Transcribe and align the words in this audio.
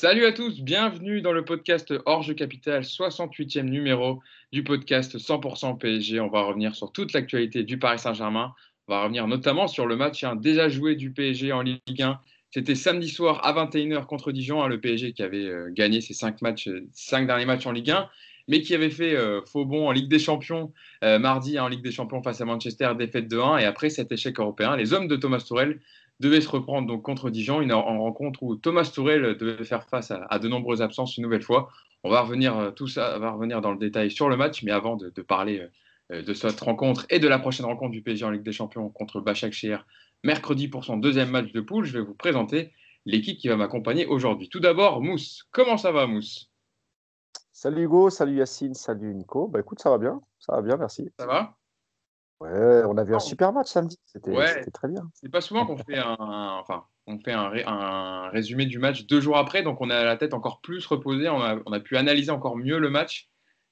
Salut 0.00 0.26
à 0.26 0.32
tous, 0.32 0.60
bienvenue 0.60 1.22
dans 1.22 1.32
le 1.32 1.44
podcast 1.44 1.92
Orge 2.06 2.32
Capital, 2.36 2.82
68e 2.82 3.62
numéro 3.62 4.22
du 4.52 4.62
podcast 4.62 5.18
100% 5.18 5.76
PSG. 5.76 6.20
On 6.20 6.28
va 6.28 6.42
revenir 6.42 6.76
sur 6.76 6.92
toute 6.92 7.12
l'actualité 7.12 7.64
du 7.64 7.80
Paris 7.80 7.98
Saint-Germain. 7.98 8.54
On 8.86 8.92
va 8.92 9.02
revenir 9.02 9.26
notamment 9.26 9.66
sur 9.66 9.86
le 9.86 9.96
match 9.96 10.22
hein, 10.22 10.36
déjà 10.36 10.68
joué 10.68 10.94
du 10.94 11.10
PSG 11.10 11.52
en 11.52 11.62
Ligue 11.62 12.00
1. 12.00 12.20
C'était 12.52 12.76
samedi 12.76 13.08
soir 13.08 13.44
à 13.44 13.52
21h 13.52 14.06
contre 14.06 14.30
Dijon, 14.30 14.62
hein, 14.62 14.68
le 14.68 14.80
PSG 14.80 15.14
qui 15.14 15.22
avait 15.24 15.46
euh, 15.46 15.68
gagné 15.72 16.00
ses 16.00 16.14
5 16.14 16.42
matchs, 16.42 16.68
euh, 16.68 16.86
cinq 16.92 17.26
derniers 17.26 17.44
matchs 17.44 17.66
en 17.66 17.72
Ligue 17.72 17.90
1, 17.90 18.08
mais 18.46 18.60
qui 18.60 18.76
avait 18.76 18.90
fait 18.90 19.16
euh, 19.16 19.40
faux 19.46 19.64
bon 19.64 19.88
en 19.88 19.90
Ligue 19.90 20.08
des 20.08 20.20
Champions 20.20 20.72
mardi 21.02 21.58
hein, 21.58 21.64
en 21.64 21.68
Ligue 21.68 21.82
des 21.82 21.90
Champions 21.90 22.22
face 22.22 22.40
à 22.40 22.44
Manchester, 22.44 22.92
défaite 22.96 23.26
de 23.26 23.40
1. 23.40 23.58
Et 23.58 23.64
après 23.64 23.90
cet 23.90 24.12
échec 24.12 24.38
européen, 24.38 24.76
les 24.76 24.92
hommes 24.92 25.08
de 25.08 25.16
Thomas 25.16 25.40
Tourel 25.40 25.80
devait 26.20 26.40
se 26.40 26.48
reprendre 26.48 26.88
donc 26.88 27.02
contre 27.02 27.30
Dijon, 27.30 27.60
une 27.60 27.72
rencontre 27.72 28.42
où 28.42 28.56
Thomas 28.56 28.90
Tourel 28.92 29.36
devait 29.36 29.64
faire 29.64 29.84
face 29.88 30.10
à, 30.10 30.38
de 30.38 30.48
nombreuses 30.48 30.82
absences 30.82 31.16
une 31.16 31.24
nouvelle 31.24 31.42
fois. 31.42 31.70
On 32.04 32.10
va 32.10 32.22
revenir 32.22 32.56
euh, 32.56 32.70
tout 32.70 32.88
ça, 32.88 33.18
va 33.18 33.32
revenir 33.32 33.60
dans 33.60 33.72
le 33.72 33.78
détail 33.78 34.10
sur 34.10 34.28
le 34.28 34.36
match, 34.36 34.62
mais 34.62 34.70
avant 34.70 34.96
de, 34.96 35.10
parler 35.22 35.66
euh, 36.12 36.22
de 36.22 36.34
cette 36.34 36.60
rencontre 36.60 37.06
et 37.10 37.18
de 37.18 37.28
la 37.28 37.38
prochaine 37.38 37.66
rencontre 37.66 37.92
du 37.92 38.02
PSG 38.02 38.24
en 38.24 38.30
Ligue 38.30 38.42
des 38.42 38.52
Champions 38.52 38.88
contre 38.88 39.20
Bachak 39.20 39.52
Shehir 39.52 39.84
mercredi 40.24 40.68
pour 40.68 40.84
son 40.84 40.96
deuxième 40.96 41.30
match 41.30 41.52
de 41.52 41.60
poule, 41.60 41.84
je 41.84 41.92
vais 41.92 42.04
vous 42.04 42.14
présenter 42.14 42.72
l'équipe 43.06 43.38
qui 43.38 43.48
va 43.48 43.56
m'accompagner 43.56 44.06
aujourd'hui. 44.06 44.48
Tout 44.48 44.60
d'abord, 44.60 45.00
Mousse. 45.00 45.44
Comment 45.52 45.76
ça 45.76 45.92
va, 45.92 46.06
Mousse? 46.06 46.50
Salut 47.52 47.84
Hugo, 47.84 48.10
salut 48.10 48.36
Yacine, 48.36 48.74
salut 48.74 49.14
Nico. 49.14 49.48
Bah 49.48 49.60
écoute, 49.60 49.80
ça 49.80 49.90
va 49.90 49.98
bien, 49.98 50.20
ça 50.38 50.54
va 50.54 50.62
bien, 50.62 50.76
merci. 50.76 51.10
Ça 51.18 51.26
va? 51.26 51.57
Ouais, 52.40 52.82
on 52.84 52.96
a 52.96 53.04
vu 53.04 53.14
un 53.14 53.18
super 53.18 53.52
match 53.52 53.68
samedi. 53.68 53.98
C'était 54.06 54.70
très 54.72 54.88
bien. 54.88 55.10
C'est 55.14 55.30
pas 55.30 55.40
souvent 55.40 55.66
qu'on 55.66 55.76
fait 55.76 55.98
un, 55.98 56.16
enfin, 56.60 56.84
on 57.06 57.18
fait 57.18 57.32
un, 57.32 57.52
un, 57.66 58.28
résumé 58.28 58.66
du 58.66 58.78
match 58.78 59.06
deux 59.06 59.20
jours 59.20 59.36
après, 59.36 59.62
donc 59.62 59.80
on 59.80 59.90
a 59.90 60.04
la 60.04 60.16
tête 60.16 60.34
encore 60.34 60.60
plus 60.60 60.86
reposée. 60.86 61.28
On 61.28 61.40
a, 61.40 61.56
on 61.66 61.72
a 61.72 61.80
pu 61.80 61.96
analyser 61.96 62.30
encore 62.30 62.56
mieux 62.56 62.78
le 62.78 62.90
match. 62.90 63.28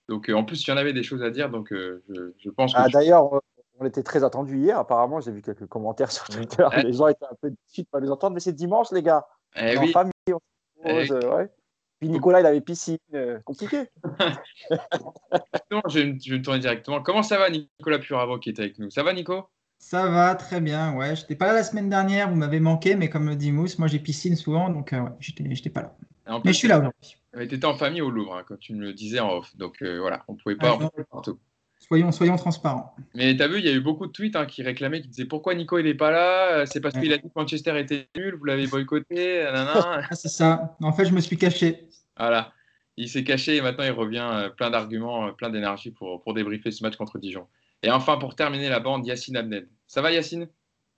Donc 0.09 0.29
euh, 0.29 0.35
en 0.35 0.45
plus, 0.45 0.67
il 0.67 0.71
y 0.71 0.73
en 0.73 0.77
avait 0.77 0.93
des 0.93 1.03
choses 1.03 1.23
à 1.23 1.31
dire, 1.31 1.51
donc 1.51 1.73
euh, 1.73 2.03
je, 2.09 2.33
je, 2.39 2.51
pense 2.51 2.75
que. 2.75 2.79
Ah, 2.81 2.89
D'ailleurs, 2.89 3.41
on 3.79 3.87
était 3.87 4.03
très 4.03 4.25
attendus 4.25 4.59
hier. 4.59 4.79
Apparemment, 4.79 5.21
j'ai 5.21 5.33
vu 5.33 5.43
quelques 5.43 5.67
commentaires 5.67 6.11
sur 6.13 6.25
Twitter. 6.29 6.67
Les 6.83 6.93
gens 6.93 7.09
étaient 7.09 7.27
un 7.27 7.37
peu 7.41 7.51
déçus 7.51 7.83
de 7.83 7.89
pas 7.89 8.01
les 8.01 8.11
entendre, 8.11 8.35
mais 8.35 8.41
c'est 8.41 8.53
dimanche, 8.53 8.91
les 8.93 9.03
gars. 9.03 9.27
Eh 9.57 9.79
oui. 9.79 9.93
famille, 9.93 10.13
on 10.29 11.05
se 11.05 11.15
eh 11.15 11.27
ouais. 11.27 11.51
Puis 11.99 12.09
Nicolas, 12.09 12.41
il 12.41 12.47
avait 12.47 12.61
piscine. 12.61 12.99
Euh, 13.15 13.39
compliqué. 13.45 13.85
non, 15.71 15.81
je, 15.89 16.01
vais 16.01 16.07
me, 16.07 16.43
tourner 16.43 16.61
directement. 16.61 17.03
Comment 17.03 17.23
ça 17.23 17.39
va, 17.39 17.49
Nicolas 17.49 17.99
Puravo, 17.99 18.39
qui 18.39 18.51
est 18.51 18.59
avec 18.59 18.79
nous? 18.79 18.91
Ça 18.91 19.03
va, 19.03 19.13
Nico? 19.13 19.49
Ça 19.79 20.09
va, 20.09 20.35
très 20.35 20.61
bien. 20.61 20.95
Ouais, 20.95 21.17
j'étais 21.17 21.37
pas 21.37 21.47
là 21.47 21.55
la 21.55 21.63
semaine 21.63 21.89
dernière, 21.89 22.29
vous 22.31 22.37
m'avez 22.37 22.61
manqué, 22.61 22.97
mais 22.97 23.09
comme 23.09 23.29
le 23.29 23.37
dit 23.37 23.53
Mousse, 23.53 23.79
moi 23.79 23.89
j'ai 23.89 23.99
piscine 23.99 24.35
souvent, 24.35 24.71
donc 24.71 24.93
euh, 24.93 25.01
ouais, 25.01 25.11
j'étais 25.21 25.71
pas 25.71 25.83
là. 25.83 26.41
mais 26.45 26.53
je 26.53 26.59
suis 26.59 26.69
là 26.69 26.79
aujourd'hui. 26.79 27.17
Tu 27.35 27.43
étais 27.43 27.65
en 27.67 27.75
famille 27.75 28.01
au 28.01 28.11
Louvre, 28.11 28.37
hein, 28.37 28.45
quand 28.49 28.59
tu 28.59 28.75
me 28.75 28.81
le 28.81 28.95
disais 28.95 29.21
en 29.21 29.31
off. 29.37 29.55
Donc 29.57 29.83
euh, 29.83 29.99
voilà, 30.01 30.25
on 30.29 30.35
pouvait 30.35 30.57
pas 30.57 30.79
ah, 30.81 31.03
partout. 31.11 31.39
Soyons, 31.79 32.11
soyons 32.11 32.37
transparents. 32.37 32.95
Mais 33.15 33.37
tu 33.37 33.43
as 33.43 33.49
vu, 33.49 33.59
il 33.59 33.65
y 33.65 33.69
a 33.69 33.73
eu 33.73 33.81
beaucoup 33.81 34.07
de 34.07 34.13
tweets 34.13 34.35
hein, 34.35 34.47
qui 34.47 34.63
réclamaient, 34.63 35.01
qui 35.01 35.09
disaient 35.09 35.25
pourquoi 35.25 35.55
Nico 35.55 35.79
il 35.79 35.85
n'est 35.85 35.95
pas 35.95 36.11
là? 36.11 36.67
C'est 36.67 36.81
parce 36.81 36.99
qu'il 36.99 37.13
a 37.13 37.19
dit 37.19 37.29
que 37.29 37.33
Manchester 37.37 37.79
était 37.79 38.09
nul, 38.17 38.35
vous 38.35 38.45
l'avez 38.45 38.67
boycotté. 38.67 39.43
ah, 39.55 40.03
c'est 40.13 40.29
ça. 40.29 40.77
En 40.83 40.93
fait, 40.93 41.05
je 41.05 41.13
me 41.13 41.21
suis 41.21 41.37
caché. 41.37 41.87
Voilà. 42.17 42.53
Il 42.97 43.09
s'est 43.09 43.25
caché 43.25 43.57
et 43.57 43.61
maintenant 43.61 43.85
il 43.85 43.91
revient 43.91 44.29
euh, 44.33 44.49
plein 44.49 44.71
d'arguments, 44.71 45.27
euh, 45.27 45.33
plein 45.33 45.51
d'énergie 45.51 45.91
pour, 45.91 46.23
pour 46.23 46.35
débriefer 46.35 46.71
ce 46.71 46.83
match 46.83 46.97
contre 46.97 47.19
Dijon. 47.19 47.47
Et 47.83 47.91
enfin, 47.91 48.17
pour 48.17 48.35
terminer 48.35 48.69
la 48.69 48.81
bande, 48.81 49.07
Yacine 49.07 49.37
Abned. 49.37 49.69
Ça 49.87 50.01
va, 50.01 50.11
Yacine? 50.11 50.49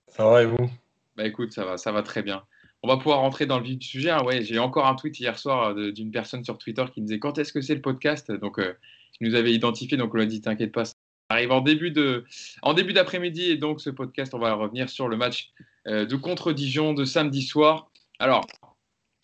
Ça 0.07 0.25
va 0.27 0.41
et 0.41 0.45
vous? 0.45 0.69
Bah 1.17 1.25
écoute, 1.25 1.51
ça 1.51 1.65
va, 1.65 1.77
ça 1.77 1.91
va 1.91 2.01
très 2.01 2.23
bien. 2.23 2.43
On 2.81 2.87
va 2.87 2.95
pouvoir 2.97 3.19
rentrer 3.19 3.45
dans 3.45 3.57
le 3.57 3.65
vif 3.65 3.77
du 3.77 3.85
sujet. 3.85 4.09
Hein. 4.09 4.23
Ouais, 4.23 4.43
j'ai 4.43 4.57
encore 4.57 4.87
un 4.87 4.95
tweet 4.95 5.19
hier 5.19 5.37
soir 5.37 5.77
euh, 5.77 5.91
d'une 5.91 6.11
personne 6.11 6.43
sur 6.45 6.57
Twitter 6.57 6.85
qui 6.93 7.01
me 7.01 7.07
disait 7.07 7.19
quand 7.19 7.37
est-ce 7.37 7.51
que 7.51 7.61
c'est 7.61 7.75
le 7.75 7.81
podcast? 7.81 8.31
Donc, 8.31 8.57
euh, 8.57 8.73
nous 9.21 9.35
avait 9.35 9.53
identifié, 9.53 9.97
donc 9.97 10.13
on 10.13 10.19
a 10.19 10.25
dit 10.25 10.41
t'inquiète 10.41 10.71
pas, 10.71 10.85
ça 10.85 10.93
arrive 11.29 11.51
en 11.51 11.61
début 11.61 11.91
de, 11.91 12.25
en 12.61 12.73
début 12.73 12.93
d'après-midi 12.93 13.51
et 13.51 13.57
donc 13.57 13.81
ce 13.81 13.89
podcast, 13.89 14.33
on 14.33 14.39
va 14.39 14.53
revenir 14.53 14.89
sur 14.89 15.07
le 15.07 15.17
match 15.17 15.51
de 15.85 16.15
contre 16.15 16.53
Dijon 16.53 16.93
de 16.93 17.05
samedi 17.05 17.41
soir. 17.41 17.89
Alors, 18.19 18.45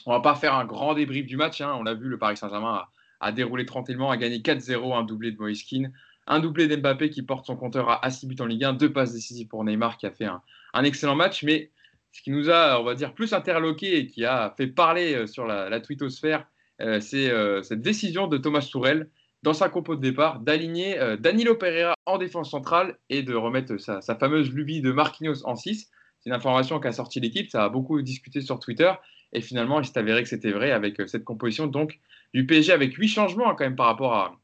on 0.06 0.12
va 0.12 0.20
pas 0.20 0.36
faire 0.36 0.54
un 0.56 0.66
grand 0.66 0.94
débrief 0.94 1.26
du 1.26 1.38
match. 1.38 1.62
Hein. 1.62 1.76
On 1.78 1.84
l'a 1.84 1.94
vu, 1.94 2.08
le 2.08 2.18
Paris 2.18 2.38
Saint-Germain 2.38 2.84
a, 3.20 3.32
déroulé 3.32 3.66
tranquillement, 3.66 4.12
a 4.12 4.18
gagné 4.18 4.40
4-0, 4.40 4.96
un 4.96 5.04
doublé 5.04 5.32
de 5.32 5.38
Moïskine, 5.38 5.92
un 6.28 6.40
doublé 6.40 6.68
d'Mbappé 6.68 7.10
qui 7.10 7.24
porte 7.24 7.46
son 7.46 7.56
compteur 7.56 8.04
à 8.04 8.10
6 8.10 8.28
buts 8.28 8.36
en 8.40 8.46
Ligue 8.46 8.64
1, 8.64 8.74
deux 8.74 8.92
passes 8.92 9.14
décisives 9.14 9.48
pour 9.48 9.64
Neymar 9.64 9.98
qui 9.98 10.06
a 10.06 10.12
fait 10.12 10.26
un, 10.26 10.84
excellent 10.84 11.16
match. 11.16 11.44
Mais 11.44 11.72
ce 12.12 12.22
qui 12.22 12.32
nous 12.32 12.50
a, 12.50 12.80
on 12.80 12.84
va 12.84 12.96
dire, 12.96 13.14
plus 13.14 13.34
interloqué 13.34 13.98
et 13.98 14.08
qui 14.08 14.26
a 14.26 14.54
fait 14.56 14.68
parler 14.68 15.16
euh, 15.16 15.28
sur 15.28 15.46
la, 15.46 15.70
la 15.70 15.80
twittosphère, 15.80 16.46
euh, 16.82 17.00
c'est 17.00 17.30
euh, 17.30 17.64
cette 17.64 17.82
décision 17.82 18.28
de 18.28 18.38
Thomas 18.38 18.68
Tourel 18.70 19.10
dans 19.46 19.54
sa 19.54 19.70
compo 19.70 19.96
de 19.96 20.02
départ 20.02 20.40
d'aligner 20.40 21.00
Danilo 21.20 21.56
Pereira 21.56 21.94
en 22.06 22.18
défense 22.18 22.52
centrale 22.52 22.98
et 23.10 23.24
de 23.24 23.34
remettre 23.36 23.78
sa, 23.78 24.02
fameuse 24.02 24.52
lubie 24.52 24.82
de 24.82 24.92
Marquinhos 24.92 25.46
en 25.46 25.56
6. 25.56 25.90
C'est 26.20 26.30
une 26.30 26.36
information 26.36 26.80
qu'a 26.80 26.92
sorti 26.92 27.20
l'équipe, 27.20 27.50
ça 27.52 27.64
a 27.64 27.70
beaucoup 27.70 28.02
discuté 28.02 28.42
sur 28.42 28.60
Twitter. 28.60 28.92
Et 29.36 29.42
finalement, 29.42 29.80
il 29.82 29.86
s'est 29.86 30.00
avéré 30.00 30.24
que 30.24 30.30
c'était 30.30 30.52
vrai 30.52 30.72
avec 30.72 31.00
euh, 31.00 31.08
cette 31.08 31.26
composition 31.26 31.68
donc 31.68 32.00
du 32.34 32.46
PSG 32.46 32.72
avec 32.72 32.96
huit 32.96 33.10
changements 33.10 33.50
hein, 33.50 33.56
quand 33.58 33.66
même 33.66 33.76
par 33.76 33.88
rapport 33.88 34.14
à, 34.14 34.36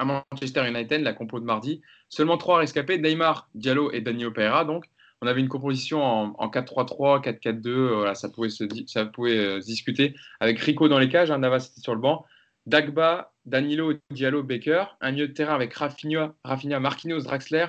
Manchester 0.00 0.68
United, 0.68 1.02
la 1.02 1.12
compo 1.12 1.40
de 1.40 1.44
mardi. 1.44 1.80
Seulement 2.08 2.38
trois 2.38 2.58
rescapés, 2.58 2.98
Neymar, 2.98 3.48
Diallo 3.56 3.90
et 3.90 4.00
Daniel 4.00 4.32
Pereira. 4.32 4.64
Donc, 4.64 4.84
on 5.22 5.26
avait 5.26 5.40
une 5.40 5.48
composition 5.48 6.00
en, 6.00 6.48
4-3-3, 6.48 7.20
4-4-2. 7.20 7.68
Euh, 7.68 8.14
ça 8.14 8.28
pouvait 8.28 8.48
se, 8.48 8.62
ça 8.86 9.06
pouvait, 9.06 9.36
euh, 9.36 9.58
discuter 9.58 10.14
avec 10.38 10.60
Rico 10.60 10.88
dans 10.88 11.00
les 11.00 11.08
cages. 11.08 11.32
Hein, 11.32 11.38
Navas 11.38 11.68
était 11.72 11.80
sur 11.80 11.96
le 11.96 12.00
banc. 12.00 12.24
Dagba, 12.66 13.32
Danilo, 13.48 13.94
Diallo, 14.10 14.42
Baker. 14.42 14.84
Un 15.00 15.12
milieu 15.12 15.28
de 15.28 15.32
terrain 15.32 15.54
avec 15.54 15.74
Rafinha, 15.74 16.34
Rafinha 16.44 16.80
Marquinhos, 16.80 17.22
Draxler, 17.22 17.66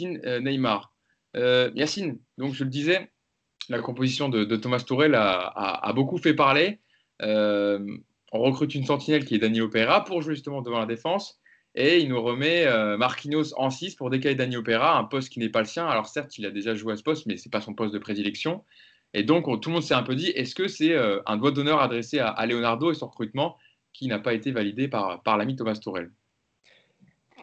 Neymar. 0.00 0.92
Yacine, 1.34 2.18
donc 2.36 2.54
je 2.54 2.64
le 2.64 2.70
disais, 2.70 3.10
la 3.68 3.80
composition 3.80 4.28
de, 4.28 4.44
Thomas 4.56 4.80
Tourel 4.80 5.14
a, 5.14 5.92
beaucoup 5.94 6.18
fait 6.18 6.34
parler. 6.34 6.80
Euh, 7.22 7.78
on 8.32 8.40
recrute 8.40 8.74
une 8.74 8.84
sentinelle 8.84 9.24
qui 9.24 9.34
est 9.34 9.38
Dani 9.38 9.60
Opera 9.60 10.04
pour 10.04 10.22
jouer 10.22 10.34
justement 10.34 10.62
devant 10.62 10.78
la 10.78 10.86
défense. 10.86 11.40
Et 11.74 11.98
il 11.98 12.08
nous 12.08 12.20
remet 12.20 12.66
euh, 12.66 12.96
Marquinhos 12.96 13.54
en 13.56 13.70
6 13.70 13.94
pour 13.94 14.10
décaler 14.10 14.34
Dani 14.34 14.56
Opera, 14.56 14.98
un 14.98 15.04
poste 15.04 15.30
qui 15.30 15.38
n'est 15.38 15.48
pas 15.48 15.60
le 15.60 15.66
sien. 15.66 15.86
Alors 15.86 16.06
certes, 16.06 16.38
il 16.38 16.46
a 16.46 16.50
déjà 16.50 16.74
joué 16.74 16.94
à 16.94 16.96
ce 16.96 17.02
poste, 17.02 17.26
mais 17.26 17.36
ce 17.36 17.48
n'est 17.48 17.50
pas 17.50 17.60
son 17.60 17.74
poste 17.74 17.92
de 17.92 17.98
prédilection. 17.98 18.64
Et 19.14 19.22
donc, 19.22 19.44
tout 19.60 19.70
le 19.70 19.74
monde 19.74 19.82
s'est 19.82 19.94
un 19.94 20.02
peu 20.02 20.14
dit, 20.14 20.28
est-ce 20.30 20.54
que 20.54 20.68
c'est 20.68 20.92
euh, 20.92 21.20
un 21.26 21.36
doigt 21.36 21.50
d'honneur 21.50 21.80
adressé 21.80 22.18
à, 22.18 22.44
Leonardo 22.46 22.90
et 22.90 22.94
son 22.94 23.06
recrutement? 23.06 23.56
Qui 23.98 24.06
n'a 24.06 24.20
pas 24.20 24.32
été 24.32 24.52
validé 24.52 24.86
par, 24.86 25.20
par 25.24 25.36
l'ami 25.36 25.56
Thomas 25.56 25.74
Tourel 25.74 26.12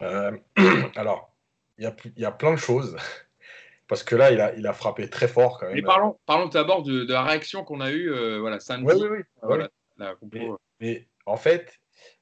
Alors, 0.96 1.30
il 1.76 1.92
y, 2.16 2.24
a 2.24 2.32
plein 2.32 2.52
de 2.52 2.58
choses. 2.58 2.96
Parce 3.88 4.02
que 4.02 4.16
là, 4.16 4.30
il 4.32 4.40
a, 4.40 4.54
il 4.54 4.66
a 4.66 4.72
frappé 4.72 5.08
très 5.08 5.28
fort 5.28 5.58
quand 5.58 5.66
même. 5.66 5.74
Mais 5.74 5.82
parlons, 5.82 6.18
parlons 6.24 6.46
d'abord 6.48 6.82
de, 6.82 7.04
de, 7.04 7.12
la 7.12 7.22
réaction 7.24 7.62
qu'on 7.62 7.80
a 7.80 7.90
eue 7.90 8.10
euh, 8.10 8.40
voilà, 8.40 8.58
samedi. 8.58 8.90
Oui, 8.90 9.08
oui, 9.08 9.22
oui. 9.42 9.58
la, 9.98 10.14
compo. 10.14 10.58
Mais, 10.80 11.06
en 11.26 11.36
fait, 11.36 11.78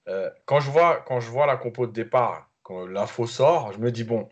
euh, 0.09 0.31
quand, 0.47 0.59
je 0.59 0.71
vois, 0.71 1.05
quand 1.07 1.21
je 1.21 1.31
vois 1.31 1.47
la 1.47 1.57
compo 1.57 1.87
de 1.87 1.93
départ, 1.93 2.51
quand 2.63 2.87
l'info 2.87 3.27
sort, 3.27 3.73
je 3.73 3.79
me 3.79 3.93
dis, 3.93 4.05
bon, 4.05 4.29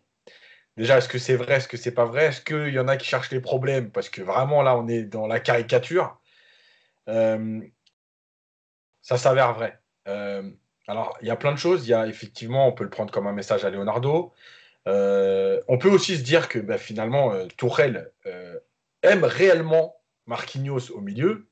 déjà, 0.76 0.98
est-ce 0.98 1.08
que 1.08 1.18
c'est 1.18 1.36
vrai, 1.36 1.54
est-ce 1.54 1.68
que 1.68 1.76
c'est 1.76 1.94
pas 1.94 2.06
vrai? 2.06 2.26
Est-ce 2.26 2.40
qu'il 2.40 2.74
y 2.74 2.78
en 2.80 2.88
a 2.88 2.96
qui 2.96 3.06
cherchent 3.06 3.30
les 3.30 3.40
problèmes? 3.40 3.92
Parce 3.92 4.08
que 4.08 4.22
vraiment, 4.22 4.62
là, 4.62 4.76
on 4.76 4.88
est 4.88 5.04
dans 5.04 5.28
la 5.28 5.38
caricature. 5.38 6.20
Euh, 7.08 7.60
ça 9.00 9.16
s'avère 9.16 9.52
vrai. 9.54 9.81
Alors, 10.06 11.16
il 11.22 11.28
y 11.28 11.30
a 11.30 11.36
plein 11.36 11.52
de 11.52 11.58
choses. 11.58 11.86
Il 11.86 11.90
y 11.90 11.94
a 11.94 12.06
effectivement, 12.06 12.66
on 12.66 12.72
peut 12.72 12.84
le 12.84 12.90
prendre 12.90 13.12
comme 13.12 13.26
un 13.26 13.32
message 13.32 13.64
à 13.64 13.70
Leonardo. 13.70 14.32
Euh, 14.88 15.60
on 15.68 15.78
peut 15.78 15.90
aussi 15.90 16.16
se 16.16 16.22
dire 16.22 16.48
que 16.48 16.58
bah, 16.58 16.78
finalement, 16.78 17.32
euh, 17.32 17.46
Tourelle 17.56 18.12
euh, 18.26 18.58
aime 19.02 19.24
réellement 19.24 19.96
Marquinhos 20.26 20.90
au 20.90 21.00
milieu. 21.00 21.48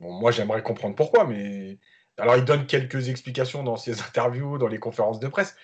Bon, 0.00 0.12
moi, 0.12 0.30
j'aimerais 0.30 0.62
comprendre 0.62 0.94
pourquoi, 0.94 1.24
mais 1.24 1.78
alors 2.18 2.36
il 2.36 2.44
donne 2.44 2.66
quelques 2.66 3.08
explications 3.08 3.62
dans 3.62 3.76
ses 3.76 4.00
interviews, 4.06 4.58
dans 4.58 4.68
les 4.68 4.78
conférences 4.78 5.20
de 5.20 5.28
presse. 5.28 5.56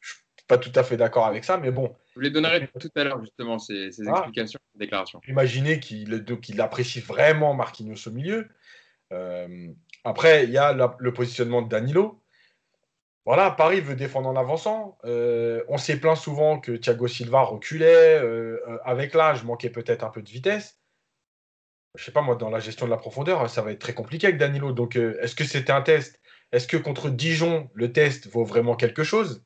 Je 0.00 0.12
suis 0.12 0.22
pas 0.48 0.58
tout 0.58 0.72
à 0.74 0.82
fait 0.82 0.96
d'accord 0.96 1.26
avec 1.26 1.44
ça, 1.44 1.56
mais 1.56 1.70
bon. 1.70 1.94
Je 2.16 2.20
les 2.20 2.30
donnerai 2.30 2.68
tout 2.80 2.90
à 2.96 3.04
l'heure, 3.04 3.20
justement, 3.20 3.58
ces, 3.60 3.92
ces 3.92 4.08
ah. 4.08 4.12
explications, 4.12 4.58
ces 4.72 4.78
déclarations. 4.78 5.20
Imaginez 5.28 5.78
qu'il 5.78 6.60
apprécie 6.60 7.00
vraiment 7.00 7.54
Marquinhos 7.54 8.08
au 8.08 8.10
milieu. 8.10 8.48
Après, 10.04 10.44
il 10.44 10.50
y 10.50 10.58
a 10.58 10.72
le 10.98 11.12
positionnement 11.12 11.62
de 11.62 11.68
Danilo. 11.68 12.20
Voilà, 13.26 13.50
Paris 13.50 13.80
veut 13.80 13.96
défendre 13.96 14.28
en 14.28 14.36
avançant. 14.36 14.98
Euh, 15.04 15.62
on 15.68 15.76
s'est 15.76 16.00
plaint 16.00 16.16
souvent 16.16 16.58
que 16.58 16.72
Thiago 16.72 17.06
Silva 17.06 17.42
reculait. 17.42 18.18
Euh, 18.18 18.58
euh, 18.66 18.78
avec 18.84 19.14
l'âge, 19.14 19.44
manquait 19.44 19.70
peut-être 19.70 20.04
un 20.04 20.10
peu 20.10 20.22
de 20.22 20.28
vitesse. 20.28 20.80
Je 21.96 22.04
sais 22.04 22.12
pas, 22.12 22.22
moi, 22.22 22.36
dans 22.36 22.50
la 22.50 22.60
gestion 22.60 22.86
de 22.86 22.90
la 22.90 22.96
profondeur, 22.96 23.48
ça 23.50 23.62
va 23.62 23.72
être 23.72 23.80
très 23.80 23.94
compliqué 23.94 24.28
avec 24.28 24.38
Danilo. 24.38 24.72
Donc, 24.72 24.96
est-ce 24.96 25.34
que 25.34 25.44
c'était 25.44 25.72
un 25.72 25.82
test? 25.82 26.20
Est-ce 26.52 26.66
que 26.66 26.76
contre 26.76 27.10
Dijon, 27.10 27.68
le 27.74 27.92
test 27.92 28.28
vaut 28.28 28.44
vraiment 28.44 28.76
quelque 28.76 29.04
chose? 29.04 29.44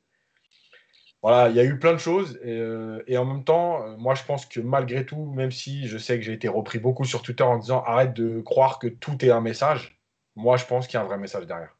Voilà, 1.21 1.49
il 1.49 1.55
y 1.55 1.59
a 1.59 1.63
eu 1.63 1.79
plein 1.79 1.93
de 1.93 1.99
choses. 1.99 2.39
Et, 2.43 3.17
en 3.17 3.25
même 3.25 3.43
temps, 3.43 3.97
moi, 3.97 4.13
je 4.13 4.23
pense 4.23 4.45
que 4.45 4.59
malgré 4.59 5.05
tout, 5.05 5.25
même 5.33 5.51
si 5.51 5.87
je 5.87 5.97
sais 5.97 6.17
que 6.17 6.23
j'ai 6.23 6.33
été 6.33 6.47
repris 6.47 6.77
beaucoup 6.79 7.05
sur 7.05 7.23
Twitter 7.23 7.43
en 7.43 7.57
disant 7.57 7.83
arrête 7.83 8.13
de 8.13 8.41
croire 8.41 8.79
que 8.79 8.87
tout 8.87 9.23
est 9.25 9.31
un 9.31 9.41
message, 9.41 9.94
moi, 10.35 10.57
je 10.57 10.65
pense 10.65 10.87
qu'il 10.87 10.95
y 10.95 10.97
a 10.97 11.01
un 11.01 11.07
vrai 11.07 11.17
message 11.17 11.45
derrière. 11.47 11.75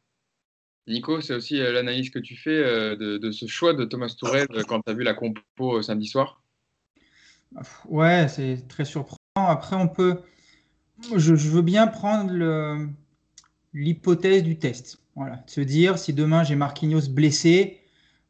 Nico, 0.87 1.19
c'est 1.19 1.33
aussi 1.33 1.59
euh, 1.59 1.71
l'analyse 1.71 2.09
que 2.09 2.19
tu 2.19 2.35
fais 2.35 2.51
euh, 2.51 2.95
de, 2.95 3.31
ce 3.31 3.47
choix 3.47 3.73
de 3.73 3.85
Thomas 3.85 4.13
Tourelle 4.17 4.47
euh, 4.51 4.63
quand 4.67 4.81
tu 4.81 4.91
as 4.91 4.93
vu 4.93 5.03
la 5.03 5.13
compo 5.13 5.81
samedi 5.81 6.07
soir? 6.07 6.41
Ouais, 7.85 8.27
c'est 8.27 8.67
très 8.67 8.85
surprenant. 8.85 9.17
Après, 9.35 9.75
on 9.75 9.87
peut. 9.87 10.21
Je, 11.15 11.33
veux 11.33 11.61
bien 11.61 11.87
prendre 11.87 12.31
l'hypothèse 13.73 14.43
du 14.43 14.57
test. 14.57 14.99
Voilà. 15.15 15.43
Se 15.47 15.61
dire 15.61 15.97
si 15.97 16.13
demain 16.13 16.43
j'ai 16.43 16.55
Marquinhos 16.55 17.09
blessé, 17.09 17.81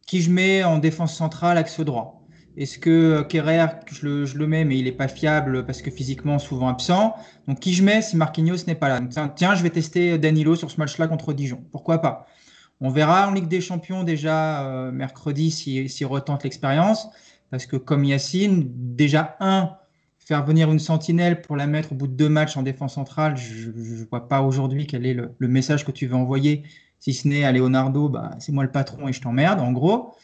qui 0.06 0.21
je 0.21 0.31
mets 0.31 0.63
en 0.63 0.78
défense 0.78 1.16
centrale, 1.16 1.57
axe 1.57 1.80
droit? 1.80 2.25
Est-ce 2.57 2.80
que 2.80 3.22
Kerrer, 3.24 3.68
je 3.92 4.38
le, 4.38 4.48
mets, 4.48 4.63
mais 4.63 4.78
il 4.78 4.86
n'est 4.86 4.92
pas 4.94 5.07
fiable 5.07 5.66
parce 5.66 5.81
que 5.81 5.92
physiquement 5.92 6.40
souvent 6.40 6.69
absent. 6.69 7.16
Donc 7.48 7.60
qui 7.60 7.74
je 7.74 7.84
mets 7.84 8.02
si 8.02 8.16
Marquinhos 8.16 8.66
n'est 8.68 8.75
pas 8.75 8.88
là? 8.88 9.02
Tiens, 9.36 9.56
je 9.56 9.63
vais 9.63 9.69
tester 9.69 10.18
Danilo 10.18 10.56
sur 10.56 10.72
ce 10.72 10.78
match-là 10.78 11.07
contre 11.07 11.34
Dijon. 11.34 11.63
Pourquoi 11.72 12.00
pas? 12.00 12.28
On 12.80 12.90
verra 12.90 13.28
en 13.28 13.34
Ligue 13.34 13.48
des 13.48 13.62
Champions 13.62 14.04
déjà 14.04 14.68
euh, 14.68 14.92
mercredi 14.92 15.52
s'il 15.52 15.90
si, 15.90 16.06
retente 16.06 16.44
l'expérience. 16.44 17.07
Parce 17.52 17.66
que 17.66 17.75
comme 17.75 18.06
Yacine, 18.06 18.72
déjà 18.74 19.36
un, 19.40 19.72
faire 20.19 20.46
venir 20.46 20.72
une 20.72 20.80
sentinelle 20.80 21.42
pour 21.42 21.57
la 21.57 21.68
mettre 21.68 21.92
au 21.92 21.96
bout 21.96 22.07
de 22.07 22.13
deux 22.13 22.30
matchs 22.30 22.57
en 22.57 22.63
défense 22.63 22.96
centrale, 22.96 23.38
je 23.38 23.69
ne 23.69 24.06
vois 24.10 24.28
pas 24.28 24.42
aujourd'hui 24.42 24.88
quel 24.88 25.06
est 25.06 25.13
le, 25.13 25.36
le, 25.38 25.48
message 25.48 25.86
que 25.86 25.92
tu 25.92 26.07
veux 26.07 26.16
envoyer. 26.16 26.63
Si 27.00 27.13
ce 27.13 27.28
n'est 27.28 27.44
à 27.44 27.52
Leonardo, 27.52 28.10
bah, 28.10 28.31
c'est 28.40 28.52
moi 28.52 28.63
le 28.63 28.72
patron 28.72 29.07
et 29.07 29.13
je 29.13 29.22
t'emmerde, 29.22 29.60
en 29.60 29.72
gros 29.72 30.16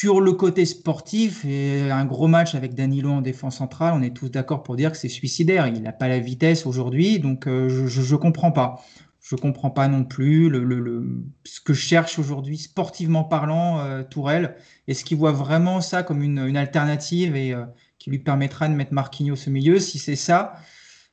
sur 0.00 0.22
le 0.22 0.32
côté 0.32 0.64
sportif, 0.64 1.44
un 1.44 2.06
gros 2.06 2.26
match 2.26 2.54
avec 2.54 2.74
Danilo 2.74 3.10
en 3.10 3.20
défense 3.20 3.58
centrale, 3.58 3.92
on 3.94 4.00
est 4.00 4.16
tous 4.16 4.30
d'accord 4.30 4.62
pour 4.62 4.74
dire 4.74 4.92
que 4.92 4.96
c'est 4.96 5.10
suicidaire. 5.10 5.66
Il 5.66 5.82
n'a 5.82 5.92
pas 5.92 6.08
la 6.08 6.18
vitesse 6.18 6.64
aujourd'hui, 6.64 7.18
donc 7.18 7.46
euh, 7.46 7.68
je 7.68 8.14
ne 8.14 8.16
comprends 8.16 8.50
pas. 8.50 8.82
Je 9.20 9.34
ne 9.34 9.40
comprends 9.42 9.68
pas 9.68 9.88
non 9.88 10.04
plus 10.04 10.50
ce 11.44 11.60
que 11.60 11.74
cherche 11.74 12.18
aujourd'hui, 12.18 12.56
sportivement 12.56 13.24
parlant, 13.24 13.80
euh, 13.80 14.02
Tourelle. 14.02 14.56
Est-ce 14.88 15.04
qu'il 15.04 15.18
voit 15.18 15.32
vraiment 15.32 15.82
ça 15.82 16.02
comme 16.02 16.22
une, 16.22 16.56
alternative 16.56 17.36
et 17.36 17.52
euh, 17.52 17.66
qui 17.98 18.08
lui 18.08 18.20
permettra 18.20 18.68
de 18.68 18.72
mettre 18.72 18.94
Marquinhos 18.94 19.46
au 19.46 19.50
milieu? 19.50 19.78
Si 19.80 19.98
c'est 19.98 20.16
ça, 20.16 20.54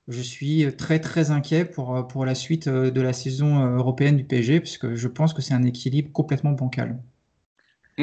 je 0.08 0.22
suis 0.22 0.66
très 0.78 1.00
très 1.02 1.30
inquiet 1.32 1.66
pour, 1.66 2.08
pour 2.08 2.24
la 2.24 2.36
suite 2.36 2.70
de 2.70 3.02
la 3.02 3.12
saison 3.12 3.66
européenne 3.66 4.16
du 4.16 4.24
PSG, 4.24 4.62
puisque 4.62 4.96
je 4.96 5.08
pense 5.10 5.34
que 5.34 5.42
c'est 5.42 5.54
un 5.54 5.64
équilibre 5.64 6.10
complètement 6.14 6.54
bancal 6.54 6.98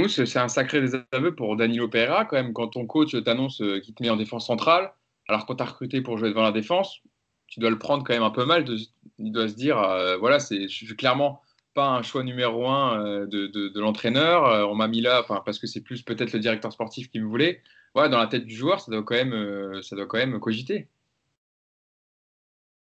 c'est 0.09 0.39
un 0.39 0.49
sacré 0.49 0.81
désaveu 0.81 1.35
pour 1.37 1.57
Danilo 1.57 1.89
Pereira 1.89 2.25
quand 2.25 2.37
même. 2.37 2.53
Quand 2.53 2.69
ton 2.69 2.87
coach 2.87 3.15
t'annonce 3.25 3.61
euh, 3.63 3.81
qu'il 3.81 3.95
te 3.95 4.03
met 4.03 4.11
en 4.11 4.17
défense 4.17 4.47
centrale, 4.47 4.93
alors 5.29 5.47
quand 5.47 5.57
tu 5.57 5.63
as 5.63 5.67
recruté 5.67 6.01
pour 6.01 6.19
jouer 6.19 6.31
devant 6.31 6.43
la 6.43 6.53
défense, 6.53 7.01
tu 7.47 7.61
dois 7.61 7.71
le 7.71 7.79
prendre 7.79 8.03
quand 8.05 8.13
même 8.13 8.23
un 8.23 8.31
peu 8.31 8.45
mal. 8.45 8.65
il 9.19 9.33
doit 9.33 9.49
se 9.49 9.55
dire, 9.55 9.79
euh, 9.79 10.17
voilà, 10.17 10.41
c'est, 10.41 10.63
je 10.69 10.75
suis 10.87 10.97
clairement 10.97 11.41
pas 11.75 11.89
un 11.89 12.03
choix 12.03 12.23
numéro 12.25 12.69
un 12.69 13.05
euh, 13.05 13.27
de, 13.27 13.81
l'entraîneur. 13.81 14.69
on 14.71 14.75
m'a 14.75 14.89
mis 14.89 15.01
là 15.01 15.25
parce 15.45 15.59
que 15.59 15.67
c'est 15.67 15.83
plus 15.83 16.03
peut-être 16.03 16.33
le 16.33 16.41
directeur 16.41 16.73
sportif 16.73 17.11
qui 17.11 17.21
me 17.21 17.27
voulait. 17.27 17.63
Voilà, 17.95 18.09
dans 18.09 18.19
la 18.19 18.27
tête 18.27 18.45
du 18.45 18.55
joueur, 18.55 18.81
ça 18.81 18.91
doit 18.91 19.05
quand 19.05 19.15
même, 19.15 19.81
ça 19.83 19.95
doit 19.95 20.07
quand 20.07 20.19
même 20.19 20.41
cogiter. 20.41 20.89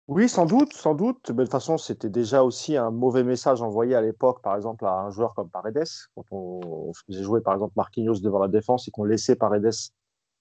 Oui, 0.07 0.29
sans 0.29 0.45
doute, 0.45 0.75
sans 0.75 0.95
doute. 0.95 1.31
Mais 1.31 1.37
de 1.37 1.43
toute 1.45 1.53
façon, 1.53 1.79
c'était 1.79 2.11
déjà 2.11 2.43
aussi 2.43 2.77
un 2.77 2.91
mauvais 2.91 3.25
message 3.25 3.63
envoyé 3.63 3.95
à 3.95 4.03
l'époque, 4.03 4.43
par 4.43 4.55
exemple, 4.55 4.85
à 4.85 4.93
un 4.93 5.11
joueur 5.11 5.35
comme 5.35 5.49
Paredes, 5.49 5.89
quand 6.15 6.25
on, 6.31 6.93
faisait 7.07 7.23
jouer, 7.23 7.41
par 7.41 7.55
exemple, 7.55 7.73
Marquinhos 7.77 8.21
devant 8.21 8.39
la 8.39 8.49
défense 8.49 8.87
et 8.87 8.91
qu'on 8.91 9.05
laissait 9.05 9.35
Paredes 9.35 9.73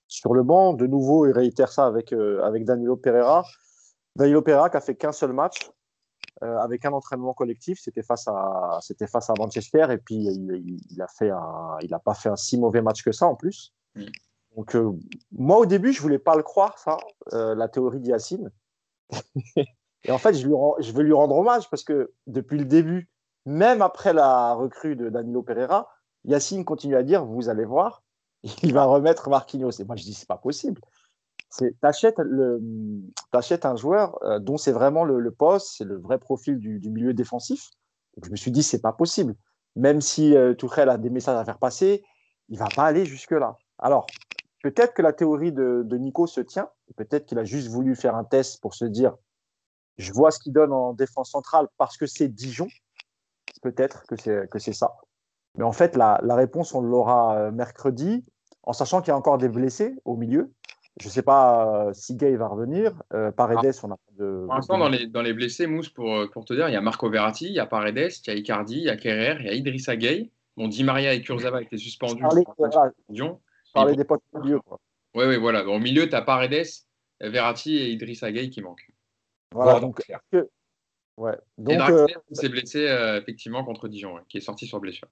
sur 0.07 0.33
le 0.33 0.43
banc. 0.43 0.73
De 0.73 0.85
nouveau, 0.85 1.25
il 1.27 1.31
réitère 1.31 1.71
ça 1.71 1.85
avec, 1.85 2.11
euh, 2.11 2.43
avec 2.43 2.65
Danilo 2.65 2.97
Pereira. 2.97 3.45
Danilo 4.17 4.41
Pereira 4.41 4.69
qui 4.69 4.77
a 4.77 4.81
fait 4.81 4.95
qu'un 4.95 5.13
seul 5.13 5.31
match 5.31 5.71
euh, 6.43 6.57
avec 6.57 6.83
un 6.83 6.91
entraînement 6.91 7.33
collectif. 7.33 7.79
C'était 7.81 8.03
face 8.03 8.27
à, 8.27 8.79
c'était 8.81 9.07
face 9.07 9.29
à 9.29 9.33
Manchester 9.39 9.87
et 9.91 9.97
puis 9.97 10.25
il, 10.25 10.77
il 10.91 11.01
a 11.01 11.07
fait 11.07 11.29
un, 11.29 11.77
il 11.81 11.89
n'a 11.89 11.99
pas 11.99 12.13
fait 12.15 12.29
un 12.29 12.35
si 12.35 12.57
mauvais 12.57 12.81
match 12.81 13.01
que 13.01 13.13
ça 13.13 13.27
en 13.27 13.35
plus. 13.35 13.73
Donc, 14.57 14.75
euh, 14.75 14.91
moi, 15.31 15.57
au 15.57 15.65
début, 15.65 15.93
je 15.93 16.01
voulais 16.01 16.19
pas 16.19 16.35
le 16.35 16.43
croire, 16.43 16.77
ça, 16.77 16.97
la 17.31 17.69
théorie 17.69 18.01
d'Yacine 18.01 18.51
et 20.03 20.11
en 20.11 20.17
fait, 20.17 20.33
je, 20.33 20.47
veux 20.47 21.03
lui 21.03 21.13
rendre 21.13 21.35
hommage 21.35 21.69
parce 21.69 21.83
que 21.83 22.13
depuis 22.27 22.57
le 22.57 22.65
début, 22.65 23.09
même 23.45 23.81
après 23.81 24.13
la 24.13 24.53
recrue 24.53 24.95
de 24.95 25.09
Danilo 25.09 25.43
Pereira, 25.43 25.89
Yacine 26.25 26.65
continue 26.65 26.95
à 26.95 27.03
dire 27.03 27.25
Vous 27.25 27.49
allez 27.49 27.65
voir, 27.65 28.03
il 28.63 28.73
va 28.73 28.85
remettre 28.85 29.29
Marquinhos. 29.29 29.71
Et 29.79 29.83
moi, 29.83 29.95
je 29.95 30.03
dis 30.03 30.13
C'est 30.13 30.27
pas 30.27 30.37
possible. 30.37 30.81
Tu 31.57 31.75
achètes, 31.83 33.65
un 33.65 33.75
joueur 33.75 34.17
euh, 34.23 34.39
dont 34.39 34.57
c'est 34.57 34.71
vraiment 34.71 35.03
le, 35.03 35.31
poste, 35.31 35.75
c'est 35.77 35.83
le 35.83 35.99
vrai 35.99 36.17
profil 36.17 36.57
du, 36.57 36.89
milieu 36.89 37.13
défensif. 37.13 37.69
je 38.23 38.29
me 38.31 38.35
suis 38.35 38.51
dit 38.51 38.63
C'est 38.63 38.81
pas 38.81 38.93
possible. 38.93 39.35
Même 39.75 40.01
si 40.01 40.35
euh, 40.35 40.53
Tourelle 40.53 40.89
a 40.89 40.97
des 40.97 41.09
messages 41.09 41.37
à 41.37 41.45
faire 41.45 41.59
passer, 41.59 42.03
il 42.49 42.57
va 42.57 42.67
pas 42.75 42.85
aller 42.85 43.05
jusque-là. 43.05 43.57
Alors, 43.79 44.07
peut-être 44.63 44.95
que 44.95 45.03
la 45.03 45.13
théorie 45.13 45.51
de, 45.51 45.85
Nico 45.97 46.25
se 46.25 46.41
tient. 46.41 46.69
Peut-être 46.95 47.27
qu'il 47.27 47.37
a 47.37 47.43
juste 47.43 47.67
voulu 47.67 47.95
faire 47.95 48.15
un 48.15 48.23
test 48.23 48.59
pour 48.61 48.73
se 48.73 48.85
dire 48.85 49.15
je 49.97 50.11
vois 50.11 50.31
ce 50.31 50.39
qu'il 50.39 50.53
donne 50.53 50.73
en 50.73 50.93
défense 50.93 51.29
centrale 51.31 51.67
parce 51.77 51.97
que 51.97 52.07
c'est 52.07 52.27
Dijon. 52.27 52.67
Peut-être 53.61 54.03
que 54.07 54.15
c'est, 54.15 54.49
que 54.49 54.57
c'est 54.57 54.73
ça. 54.73 54.95
Mais 55.55 55.63
en 55.63 55.71
fait, 55.71 55.95
la, 55.95 56.17
réponse, 56.31 56.73
on 56.73 56.81
l'aura 56.81 57.37
euh, 57.37 57.51
mercredi, 57.51 58.25
en 58.63 58.73
sachant 58.73 59.01
qu'il 59.01 59.09
y 59.09 59.11
a 59.11 59.17
encore 59.17 59.37
des 59.37 59.49
blessés 59.49 59.93
au 60.03 60.15
milieu. 60.15 60.51
Je 60.99 61.07
ne 61.07 61.11
sais 61.11 61.21
pas 61.21 61.87
euh, 61.87 61.93
si 61.93 62.15
Gay 62.15 62.35
va 62.35 62.47
revenir. 62.47 62.91
Euh, 63.13 63.31
Paredes, 63.31 63.75
on 63.83 63.91
a 63.91 63.97
de. 64.17 64.45
Pour 64.45 64.55
l'instant, 64.55 64.77
dans 64.79 64.89
les, 64.89 65.05
dans 65.05 65.21
les 65.21 65.33
blessés, 65.33 65.67
Mousse, 65.67 65.89
pour, 65.89 66.29
pour 66.31 66.45
te 66.45 66.53
dire, 66.53 66.67
il 66.69 66.73
y 66.73 66.75
a 66.75 66.81
Marco 66.81 67.07
Verratti, 67.09 67.45
il 67.45 67.53
y 67.53 67.59
a 67.59 67.67
Paredes, 67.67 68.11
il 68.25 68.27
y 68.27 68.29
a 68.31 68.33
Icardi, 68.35 68.77
il 68.77 68.83
y 68.83 68.89
a 68.89 68.97
Kerrer, 68.97 69.37
il 69.41 69.45
y 69.45 69.49
a 69.49 69.53
Idrissa 69.53 69.95
Gay. 69.95 70.31
Bon, 70.57 70.67
Di 70.67 70.83
Maria 70.83 71.13
et 71.13 71.21
Kurzawa 71.21 71.61
étaient 71.61 71.77
suspendus. 71.77 72.21
Parler 72.21 72.43
des 73.95 74.03
potes 74.03 74.21
au 74.33 74.39
milieu. 74.39 74.59
Oui, 75.15 75.25
oui, 75.25 75.37
voilà. 75.37 75.65
Au 75.67 75.79
milieu, 75.79 76.09
tu 76.09 76.15
as 76.15 76.21
Paredes, 76.21 76.65
Verratti 77.19 77.77
et 77.77 77.89
Idriss 77.89 78.23
Gueye 78.23 78.49
qui 78.49 78.61
manquent. 78.61 78.89
Voilà, 79.53 79.79
donc. 79.79 80.01
Ouais. 81.17 81.37
Donc, 81.57 81.73
et 81.73 81.91
euh, 81.91 82.07
s'est 82.31 82.49
blessé 82.49 82.87
euh, 82.87 83.19
effectivement 83.19 83.63
contre 83.63 83.87
Dijon, 83.87 84.19
qui 84.29 84.37
est 84.37 84.41
sorti 84.41 84.65
sur 84.65 84.79
blessure. 84.79 85.07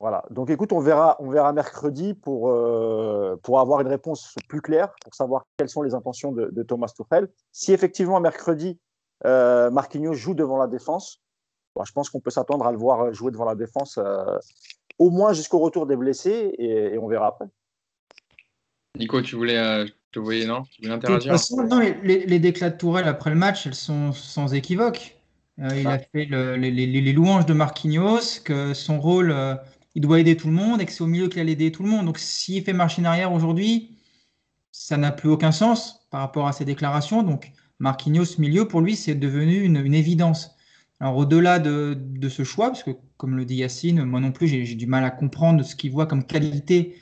Voilà. 0.00 0.24
Donc 0.30 0.50
écoute, 0.50 0.72
on 0.72 0.80
verra, 0.80 1.16
on 1.20 1.30
verra 1.30 1.52
mercredi 1.52 2.14
pour, 2.14 2.50
euh, 2.50 3.36
pour 3.42 3.60
avoir 3.60 3.80
une 3.80 3.88
réponse 3.88 4.34
plus 4.48 4.60
claire, 4.60 4.94
pour 5.02 5.14
savoir 5.14 5.44
quelles 5.56 5.68
sont 5.68 5.82
les 5.82 5.94
intentions 5.94 6.32
de, 6.32 6.62
Thomas 6.62 6.88
Tuchel. 6.88 7.28
Si 7.52 7.72
effectivement 7.72 8.20
mercredi, 8.20 8.78
Marquinhos 9.24 10.14
joue 10.14 10.34
devant 10.34 10.58
la 10.58 10.68
défense, 10.68 11.20
bah, 11.74 11.82
je 11.84 11.92
pense 11.92 12.10
qu'on 12.10 12.20
peut 12.20 12.30
s'attendre 12.30 12.66
à 12.66 12.72
le 12.72 12.78
voir 12.78 13.12
jouer 13.12 13.32
devant 13.32 13.44
la 13.44 13.56
défense 13.56 13.98
au 14.98 15.10
moins 15.10 15.32
jusqu'au 15.32 15.58
retour 15.58 15.86
des 15.86 15.96
blessés 15.96 16.52
et, 16.58 16.94
et 16.94 16.98
on 16.98 17.08
verra 17.08 17.28
après. 17.28 17.46
Nico, 18.98 19.22
tu 19.22 19.36
voulais, 19.36 19.56
euh, 19.56 19.86
te 20.12 20.18
voyais, 20.18 20.46
non? 20.46 20.64
Tu 20.70 20.82
voulais 20.82 20.94
interagir? 20.94 21.32
De 21.32 21.38
toute 21.38 21.40
façon, 21.40 21.62
non, 21.64 21.80
les, 21.80 22.26
les, 22.26 22.38
déclats 22.38 22.70
de 22.70 22.76
Tourelle 22.76 23.06
après 23.06 23.30
le 23.30 23.36
match, 23.36 23.66
elles 23.66 23.74
sont 23.74 24.12
sans 24.12 24.54
équivoque. 24.54 25.16
Euh, 25.60 25.68
il 25.76 25.86
a 25.86 25.98
fait 25.98 26.26
les, 26.26 27.12
louanges 27.12 27.46
de 27.46 27.52
Marquinhos, 27.52 28.40
que 28.44 28.74
son 28.74 29.00
rôle, 29.00 29.30
euh, 29.32 29.54
il 29.94 30.02
doit 30.02 30.20
aider 30.20 30.36
tout 30.36 30.48
le 30.48 30.52
monde 30.52 30.80
et 30.80 30.86
que 30.86 30.92
c'est 30.92 31.02
au 31.02 31.08
milieu 31.08 31.28
qu'il 31.28 31.40
allait 31.40 31.52
aider 31.52 31.72
tout 31.72 31.82
le 31.82 31.88
monde. 31.88 32.06
Donc 32.06 32.18
s'il 32.18 32.62
fait 32.62 32.72
marche 32.72 32.98
arrière 33.00 33.32
aujourd'hui, 33.32 33.96
ça 34.70 34.96
n'a 34.96 35.10
plus 35.10 35.28
aucun 35.28 35.52
sens 35.52 36.06
par 36.10 36.20
rapport 36.20 36.46
à 36.46 36.52
ses 36.52 36.64
déclarations. 36.64 37.22
Donc 37.22 37.52
Marquinhos 37.80 38.38
milieu, 38.38 38.68
pour 38.68 38.80
lui, 38.80 38.94
c'est 38.94 39.16
devenu 39.16 39.62
une, 39.62 39.94
évidence. 39.94 40.56
Alors 41.00 41.16
au-delà 41.16 41.58
de, 41.58 41.96
de, 41.98 42.28
ce 42.28 42.44
choix, 42.44 42.68
parce 42.68 42.84
que 42.84 42.90
comme 43.16 43.36
le 43.36 43.44
dit 43.44 43.56
Yacine, 43.56 44.04
moi 44.04 44.20
non 44.20 44.30
plus, 44.30 44.46
j'ai 44.46 44.74
du 44.74 44.86
mal 44.86 45.04
à 45.04 45.10
comprendre 45.10 45.64
ce 45.64 45.74
qu'il 45.74 45.90
voit 45.90 46.06
comme 46.06 46.24
qualité 46.24 46.96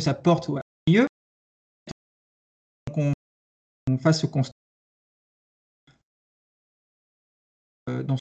sa 0.00 0.14
porte 0.14 0.48
au 0.48 0.58
milieu. 0.86 1.06
Qu'on 2.92 3.12
on 3.90 3.98
fasse 3.98 4.20
ce 4.20 4.26
constat 4.26 4.52
euh, 7.88 8.02
dans 8.02 8.16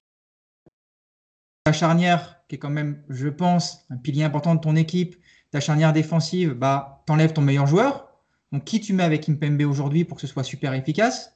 ta 1.63 1.74
charnière, 1.74 2.41
qui 2.48 2.55
est 2.55 2.60
quand 2.60 2.69
même, 2.69 3.03
je 3.10 3.27
pense, 3.27 3.86
un 3.89 3.98
pilier 3.98 4.24
important 4.24 4.53
de 4.55 4.60
ton 4.60 4.75
équipe, 4.75 5.15
ta 5.51 5.60
charnière 5.60 5.93
défensive, 5.93 6.53
bah, 6.53 7.03
t'enlèves 7.07 7.34
ton 7.34 7.41
meilleur 7.41 7.65
joueur. 7.65 8.10
Donc, 8.51 8.63
qui 8.63 8.79
tu 8.79 8.93
mets 8.93 9.03
avec 9.03 9.27
Impembe 9.27 9.62
aujourd'hui 9.62 10.05
pour 10.05 10.17
que 10.17 10.22
ce 10.22 10.27
soit 10.27 10.43
super 10.43 10.74
efficace? 10.74 11.36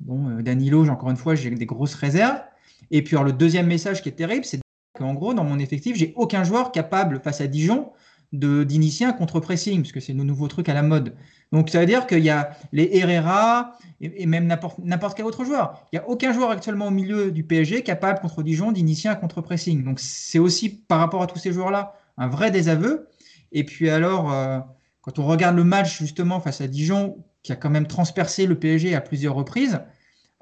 Bon, 0.00 0.30
euh, 0.30 0.42
Danilo, 0.42 0.88
encore 0.88 1.10
une 1.10 1.16
fois, 1.16 1.34
j'ai 1.34 1.50
des 1.50 1.66
grosses 1.66 1.94
réserves. 1.94 2.42
Et 2.90 3.04
puis, 3.04 3.16
alors, 3.16 3.24
le 3.24 3.32
deuxième 3.32 3.66
message 3.66 4.02
qui 4.02 4.08
est 4.08 4.12
terrible, 4.12 4.44
c'est 4.44 4.60
qu'en 4.94 5.12
gros, 5.12 5.34
dans 5.34 5.44
mon 5.44 5.58
effectif, 5.58 5.96
j'ai 5.96 6.14
aucun 6.16 6.44
joueur 6.44 6.72
capable, 6.72 7.20
face 7.20 7.40
à 7.40 7.46
Dijon, 7.46 7.92
d'initier 8.34 9.06
un 9.06 9.12
contre-pressing, 9.12 9.82
parce 9.82 9.92
que 9.92 10.00
c'est 10.00 10.12
le 10.12 10.24
nouveau 10.24 10.48
truc 10.48 10.68
à 10.68 10.74
la 10.74 10.82
mode. 10.82 11.14
Donc 11.52 11.70
ça 11.70 11.80
veut 11.80 11.86
dire 11.86 12.06
qu'il 12.06 12.24
y 12.24 12.30
a 12.30 12.56
les 12.72 12.90
Herrera 12.96 13.78
et, 14.00 14.26
même 14.26 14.46
n'importe 14.46 15.16
quel 15.16 15.24
autre 15.24 15.44
joueur. 15.44 15.86
Il 15.92 15.98
n'y 15.98 16.04
a 16.04 16.08
aucun 16.08 16.32
joueur 16.32 16.50
actuellement 16.50 16.88
au 16.88 16.90
milieu 16.90 17.30
du 17.30 17.44
PSG 17.44 17.82
capable 17.82 18.20
contre 18.20 18.42
Dijon 18.42 18.72
d'initier 18.72 19.08
un 19.08 19.14
contre-pressing. 19.14 19.84
Donc 19.84 20.00
c'est 20.00 20.38
aussi 20.38 20.68
par 20.68 20.98
rapport 20.98 21.22
à 21.22 21.26
tous 21.26 21.38
ces 21.38 21.52
joueurs-là 21.52 21.94
un 22.16 22.28
vrai 22.28 22.50
désaveu. 22.50 23.08
Et 23.52 23.64
puis 23.64 23.88
alors, 23.88 24.32
euh, 24.32 24.58
quand 25.00 25.18
on 25.18 25.26
regarde 25.26 25.54
le 25.54 25.64
match 25.64 25.98
justement 25.98 26.40
face 26.40 26.60
à 26.60 26.66
Dijon, 26.66 27.24
qui 27.42 27.52
a 27.52 27.56
quand 27.56 27.70
même 27.70 27.86
transpercé 27.86 28.46
le 28.46 28.58
PSG 28.58 28.94
à 28.94 29.00
plusieurs 29.00 29.34
reprises, 29.34 29.80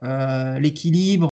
l'équilibre, 0.02 1.28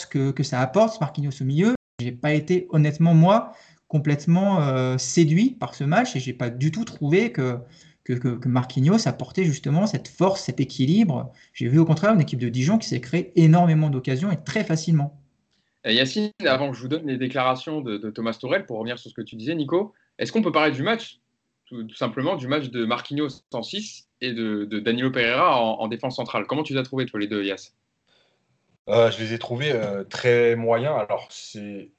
ce 0.00 0.06
que, 0.06 0.30
que, 0.30 0.42
ça 0.42 0.60
apporte, 0.60 1.00
Marquinhos 1.00 1.32
au 1.40 1.44
milieu. 1.44 1.74
J'ai 2.00 2.12
pas 2.12 2.32
été, 2.32 2.68
honnêtement, 2.70 3.14
moi, 3.14 3.52
complètement 3.88 4.98
séduit 4.98 5.50
par 5.50 5.74
ce 5.74 5.82
match 5.82 6.14
et 6.14 6.20
j'ai 6.20 6.34
pas 6.34 6.50
du 6.50 6.70
tout 6.70 6.84
trouvé 6.84 7.32
que, 7.32 7.58
que, 8.04 8.12
que, 8.12 8.48
Marquinhos 8.48 9.08
apportait 9.08 9.44
justement 9.44 9.86
cette 9.86 10.08
force, 10.08 10.42
cet 10.42 10.60
équilibre. 10.60 11.32
J'ai 11.52 11.68
vu 11.68 11.78
au 11.78 11.84
contraire 11.84 12.14
une 12.14 12.20
équipe 12.20 12.38
de 12.38 12.48
Dijon 12.48 12.78
qui 12.78 12.88
s'est 12.88 13.00
créée 13.00 13.32
énormément 13.36 13.90
d'occasions 13.90 14.30
et 14.30 14.36
très 14.42 14.64
facilement. 14.64 15.18
Yacine, 15.84 16.30
avant 16.44 16.70
que 16.70 16.76
je 16.76 16.82
vous 16.82 16.88
donne 16.88 17.06
les 17.06 17.16
déclarations 17.16 17.80
de, 17.80 18.10
Thomas 18.10 18.36
Torel, 18.38 18.66
pour 18.66 18.78
revenir 18.78 18.98
sur 18.98 19.10
ce 19.10 19.14
que 19.14 19.22
tu 19.22 19.36
disais, 19.36 19.54
Nico, 19.54 19.94
est-ce 20.18 20.32
qu'on 20.32 20.42
peut 20.42 20.52
parler 20.52 20.72
du 20.72 20.82
match, 20.82 21.20
tout, 21.66 21.88
simplement 21.94 22.36
du 22.36 22.48
match 22.48 22.70
de 22.70 22.84
Marquinhos 22.84 23.42
en 23.52 23.62
6 23.62 24.08
et 24.20 24.32
de, 24.32 24.64
Danilo 24.64 25.10
Pereira 25.10 25.60
en, 25.60 25.88
défense 25.88 26.16
centrale 26.16 26.46
Comment 26.46 26.62
tu 26.62 26.74
les 26.74 26.78
as 26.78 26.82
trouvés, 26.82 27.06
toi, 27.06 27.20
les 27.20 27.26
deux, 27.26 27.44
Yass 27.44 27.74
euh, 28.88 29.10
Je 29.10 29.18
les 29.18 29.34
ai 29.34 29.38
trouvés 29.38 29.72
euh, 29.72 30.04
très 30.04 30.56
moyens. 30.56 30.94
Alors, 30.98 31.28
c'est 31.30 31.90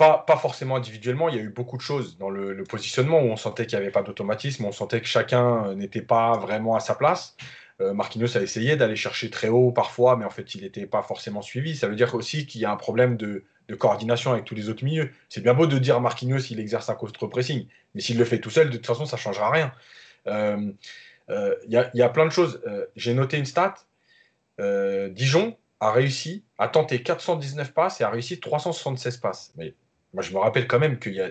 pas, 0.00 0.36
forcément 0.36 0.76
individuellement, 0.76 1.28
il 1.28 1.36
y 1.36 1.38
a 1.38 1.42
eu 1.42 1.50
beaucoup 1.50 1.76
de 1.76 1.82
choses 1.82 2.16
dans 2.16 2.30
le, 2.30 2.64
positionnement 2.64 3.20
où 3.20 3.26
on 3.26 3.36
sentait 3.36 3.66
qu'il 3.66 3.78
n'y 3.78 3.82
avait 3.84 3.92
pas 3.92 4.02
d'automatisme, 4.02 4.64
on 4.64 4.72
sentait 4.72 5.00
que 5.00 5.06
chacun 5.06 5.66
euh, 5.66 5.74
n'était 5.74 6.00
pas 6.00 6.38
vraiment 6.38 6.74
à 6.74 6.80
sa 6.80 6.94
place. 6.94 7.36
Euh, 7.82 7.92
Marquinhos 7.92 8.36
a 8.36 8.40
essayé 8.40 8.76
d'aller 8.76 8.96
chercher 8.96 9.28
très 9.28 9.48
haut 9.48 9.72
parfois, 9.72 10.16
mais 10.16 10.24
en 10.24 10.30
fait, 10.30 10.54
il 10.54 10.62
n'était 10.62 10.86
pas 10.86 11.02
forcément 11.02 11.42
suivi. 11.42 11.76
Ça 11.76 11.86
veut 11.86 11.96
dire 11.96 12.14
aussi 12.14 12.46
qu'il 12.46 12.62
y 12.62 12.64
a 12.64 12.70
un 12.70 12.76
problème 12.76 13.16
de, 13.16 13.44
coordination 13.78 14.32
avec 14.32 14.44
tous 14.46 14.56
les 14.56 14.68
autres 14.68 14.82
milieux. 14.82 15.10
C'est 15.28 15.42
bien 15.42 15.54
beau 15.54 15.68
de 15.68 15.78
dire 15.78 16.00
Marquinhos, 16.00 16.40
il 16.50 16.58
exerce 16.58 16.88
un 16.88 16.94
contre-pressing, 16.94 17.68
mais 17.94 18.00
s'il 18.00 18.18
le 18.18 18.24
fait 18.24 18.40
tout 18.40 18.50
seul, 18.50 18.68
de 18.68 18.76
toute 18.76 18.86
façon, 18.86 19.06
ça 19.06 19.14
ne 19.14 19.20
changera 19.20 19.48
rien. 19.48 19.72
Euh, 20.26 20.72
euh, 21.28 21.54
il 21.68 21.72
y, 21.94 22.02
a 22.02 22.08
plein 22.08 22.26
de 22.26 22.32
choses. 22.32 22.60
J'ai 22.96 23.14
noté 23.14 23.38
une 23.38 23.44
stat. 23.44 23.76
Dijon 24.58 25.56
a 25.78 25.92
réussi 25.92 26.42
à 26.58 26.66
tenter 26.66 27.00
419 27.02 27.72
passes 27.72 28.00
et 28.00 28.04
a 28.04 28.10
réussi 28.10 28.40
376 28.40 29.18
passes. 29.18 29.54
Moi, 30.12 30.22
je 30.22 30.32
me 30.32 30.38
rappelle 30.38 30.66
quand 30.66 30.78
même 30.78 30.98
qu'il 30.98 31.14
y 31.14 31.20
a 31.20 31.30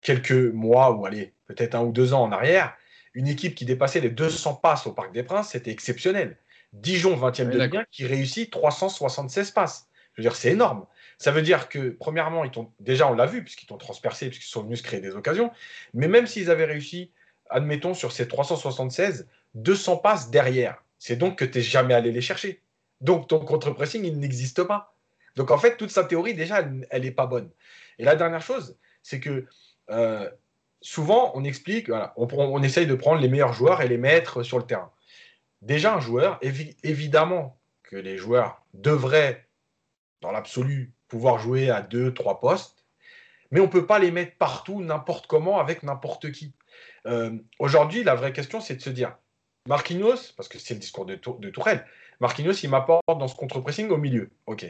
quelques 0.00 0.32
mois, 0.32 0.92
ou 0.92 1.06
allez, 1.06 1.34
peut-être 1.46 1.74
un 1.74 1.82
ou 1.82 1.92
deux 1.92 2.14
ans 2.14 2.22
en 2.22 2.32
arrière, 2.32 2.74
une 3.14 3.28
équipe 3.28 3.54
qui 3.54 3.64
dépassait 3.64 4.00
les 4.00 4.10
200 4.10 4.54
passes 4.56 4.86
au 4.86 4.92
Parc 4.92 5.12
des 5.12 5.22
Princes, 5.22 5.50
c'était 5.50 5.70
exceptionnel. 5.70 6.36
Dijon, 6.72 7.16
20e 7.16 7.50
de 7.50 7.58
Ligue 7.58 7.84
qui 7.90 8.06
réussit 8.06 8.50
376 8.50 9.50
passes. 9.50 9.88
Je 10.12 10.22
veux 10.22 10.28
dire, 10.28 10.36
c'est 10.36 10.52
énorme. 10.52 10.86
Ça 11.18 11.32
veut 11.32 11.42
dire 11.42 11.68
que, 11.68 11.90
premièrement, 11.90 12.44
ils 12.44 12.52
déjà, 12.78 13.08
on 13.08 13.14
l'a 13.14 13.26
vu, 13.26 13.42
puisqu'ils 13.42 13.66
t'ont 13.66 13.76
transpercé, 13.76 14.28
puisqu'ils 14.28 14.50
sont 14.50 14.62
venus 14.62 14.78
se 14.78 14.84
créer 14.84 15.00
des 15.00 15.14
occasions. 15.14 15.50
Mais 15.92 16.08
même 16.08 16.26
s'ils 16.26 16.50
avaient 16.50 16.64
réussi, 16.64 17.12
admettons, 17.50 17.94
sur 17.94 18.12
ces 18.12 18.28
376, 18.28 19.28
200 19.54 19.96
passes 19.98 20.30
derrière, 20.30 20.82
c'est 20.98 21.16
donc 21.16 21.38
que 21.38 21.44
tu 21.44 21.58
n'es 21.58 21.64
jamais 21.64 21.94
allé 21.94 22.12
les 22.12 22.20
chercher. 22.20 22.62
Donc, 23.00 23.28
ton 23.28 23.40
contre-pressing, 23.40 24.04
il 24.04 24.18
n'existe 24.18 24.62
pas. 24.62 24.89
Donc, 25.36 25.50
en 25.50 25.58
fait, 25.58 25.76
toute 25.76 25.90
sa 25.90 26.04
théorie, 26.04 26.34
déjà, 26.34 26.64
elle 26.90 27.02
n'est 27.02 27.10
pas 27.10 27.26
bonne. 27.26 27.50
Et 27.98 28.04
la 28.04 28.16
dernière 28.16 28.42
chose, 28.42 28.78
c'est 29.02 29.20
que 29.20 29.46
euh, 29.90 30.28
souvent, 30.80 31.32
on 31.34 31.44
explique, 31.44 31.90
on, 32.16 32.62
essaye 32.62 32.86
de 32.86 32.94
prendre 32.94 33.20
les 33.20 33.28
meilleurs 33.28 33.52
joueurs 33.52 33.82
et 33.82 33.88
les 33.88 33.98
mettre 33.98 34.42
sur 34.42 34.58
le 34.58 34.64
terrain. 34.64 34.90
Déjà, 35.62 35.94
un 35.94 36.00
joueur, 36.00 36.38
évidemment 36.42 37.58
que 37.82 37.96
les 37.96 38.16
joueurs 38.16 38.64
devraient, 38.74 39.46
dans 40.20 40.32
l'absolu, 40.32 40.92
pouvoir 41.08 41.38
jouer 41.38 41.70
à 41.70 41.82
deux, 41.82 42.14
trois 42.14 42.40
postes, 42.40 42.84
mais 43.50 43.60
on 43.60 43.64
ne 43.64 43.70
peut 43.70 43.86
pas 43.86 43.98
les 43.98 44.10
mettre 44.10 44.36
partout, 44.36 44.80
n'importe 44.80 45.26
comment, 45.26 45.58
avec 45.58 45.82
n'importe 45.82 46.30
qui. 46.30 46.54
Euh, 47.06 47.36
aujourd'hui, 47.58 48.04
la 48.04 48.14
vraie 48.14 48.32
question, 48.32 48.60
c'est 48.60 48.76
de 48.76 48.82
se 48.82 48.90
dire, 48.90 49.16
Marquinhos, 49.68 50.32
parce 50.36 50.48
que 50.48 50.58
c'est 50.58 50.74
le 50.74 50.80
discours 50.80 51.04
de, 51.04 51.16
de 51.16 51.50
Tourelle, 51.50 51.84
Marquinhos, 52.20 52.52
il 52.52 52.70
m'apporte 52.70 53.02
dans 53.06 53.28
ce 53.28 53.34
contre-pressing 53.34 53.88
au 53.90 53.96
milieu. 53.96 54.30
OK. 54.46 54.66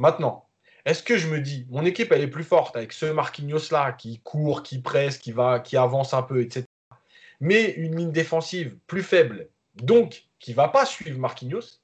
Maintenant, 0.00 0.48
est-ce 0.86 1.02
que 1.02 1.18
je 1.18 1.28
me 1.28 1.40
dis, 1.40 1.66
mon 1.70 1.84
équipe, 1.84 2.10
elle 2.10 2.22
est 2.22 2.26
plus 2.26 2.44
forte 2.44 2.74
avec 2.74 2.92
ce 2.92 3.06
Marquinhos-là 3.06 3.92
qui 3.92 4.20
court, 4.20 4.62
qui 4.62 4.80
presse, 4.80 5.18
qui, 5.18 5.30
va, 5.30 5.60
qui 5.60 5.76
avance 5.76 6.14
un 6.14 6.22
peu, 6.22 6.40
etc. 6.40 6.64
Mais 7.40 7.72
une 7.72 7.96
ligne 7.96 8.12
défensive 8.12 8.76
plus 8.86 9.02
faible, 9.02 9.48
donc 9.74 10.24
qui 10.38 10.52
ne 10.52 10.56
va 10.56 10.68
pas 10.68 10.86
suivre 10.86 11.18
Marquinhos? 11.18 11.80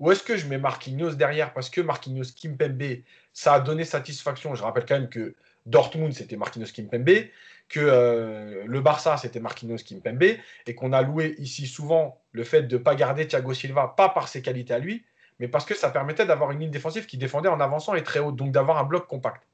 Ou 0.00 0.10
est-ce 0.10 0.22
que 0.22 0.36
je 0.36 0.46
mets 0.46 0.58
Marquinhos 0.58 1.14
derrière 1.14 1.52
parce 1.52 1.70
que 1.70 1.80
Marquinhos 1.80 2.32
Kimpembe, 2.36 3.02
ça 3.32 3.54
a 3.54 3.60
donné 3.60 3.84
satisfaction? 3.84 4.54
Je 4.54 4.62
rappelle 4.62 4.86
quand 4.86 4.98
même 4.98 5.08
que 5.08 5.34
Dortmund, 5.66 6.12
c'était 6.12 6.36
Marquinhos 6.36 6.72
Kimpembe, 6.72 7.28
que 7.68 7.80
euh, 7.80 8.64
le 8.66 8.80
Barça, 8.80 9.16
c'était 9.16 9.40
Marquinhos 9.40 9.78
Kimpembe, 9.78 10.36
et 10.66 10.74
qu'on 10.74 10.92
a 10.92 11.02
loué 11.02 11.34
ici 11.38 11.66
souvent 11.66 12.20
le 12.32 12.44
fait 12.44 12.62
de 12.62 12.76
ne 12.76 12.82
pas 12.82 12.94
garder 12.94 13.26
Thiago 13.26 13.54
Silva, 13.54 13.94
pas 13.96 14.08
par 14.08 14.28
ses 14.28 14.42
qualités 14.42 14.74
à 14.74 14.78
lui, 14.78 15.04
mais 15.38 15.48
parce 15.48 15.64
que 15.64 15.74
ça 15.74 15.90
permettait 15.90 16.26
d'avoir 16.26 16.50
une 16.50 16.60
ligne 16.60 16.70
défensive 16.70 17.06
qui 17.06 17.18
défendait 17.18 17.48
en 17.48 17.60
avançant 17.60 17.94
et 17.94 18.02
très 18.02 18.20
haut, 18.20 18.32
donc 18.32 18.52
d'avoir 18.52 18.78
un 18.78 18.84
bloc 18.84 19.06
compact. 19.06 19.46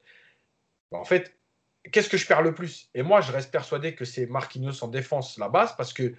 En 0.91 1.05
fait, 1.05 1.35
qu'est-ce 1.91 2.09
que 2.09 2.17
je 2.17 2.27
perds 2.27 2.41
le 2.41 2.53
plus? 2.53 2.89
Et 2.93 3.03
moi, 3.03 3.21
je 3.21 3.31
reste 3.31 3.51
persuadé 3.51 3.95
que 3.95 4.05
c'est 4.05 4.25
Marquinhos 4.25 4.83
en 4.83 4.87
défense 4.87 5.37
la 5.37 5.49
base, 5.49 5.75
parce 5.75 5.93
que 5.93 6.13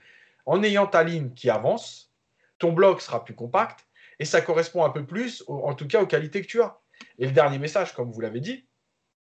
en 0.47 0.63
ayant 0.63 0.87
ta 0.87 1.05
ligne 1.05 1.33
qui 1.35 1.51
avance, 1.51 2.13
ton 2.59 2.73
bloc 2.73 3.01
sera 3.01 3.25
plus 3.25 3.35
compact, 3.35 3.87
et 4.19 4.25
ça 4.25 4.41
correspond 4.41 4.85
un 4.85 4.91
peu 4.91 5.05
plus, 5.05 5.45
en 5.49 5.75
tout 5.75 5.87
cas, 5.87 6.03
aux 6.03 6.07
qualités 6.07 6.43
que 6.43 6.47
tu 6.47 6.63
as. 6.63 6.79
Et 7.19 7.27
le 7.27 7.33
dernier 7.33 7.59
message, 7.59 7.93
comme 7.95 8.11
vous 8.11 8.21
l'avez 8.21 8.41
dit, 8.41 8.65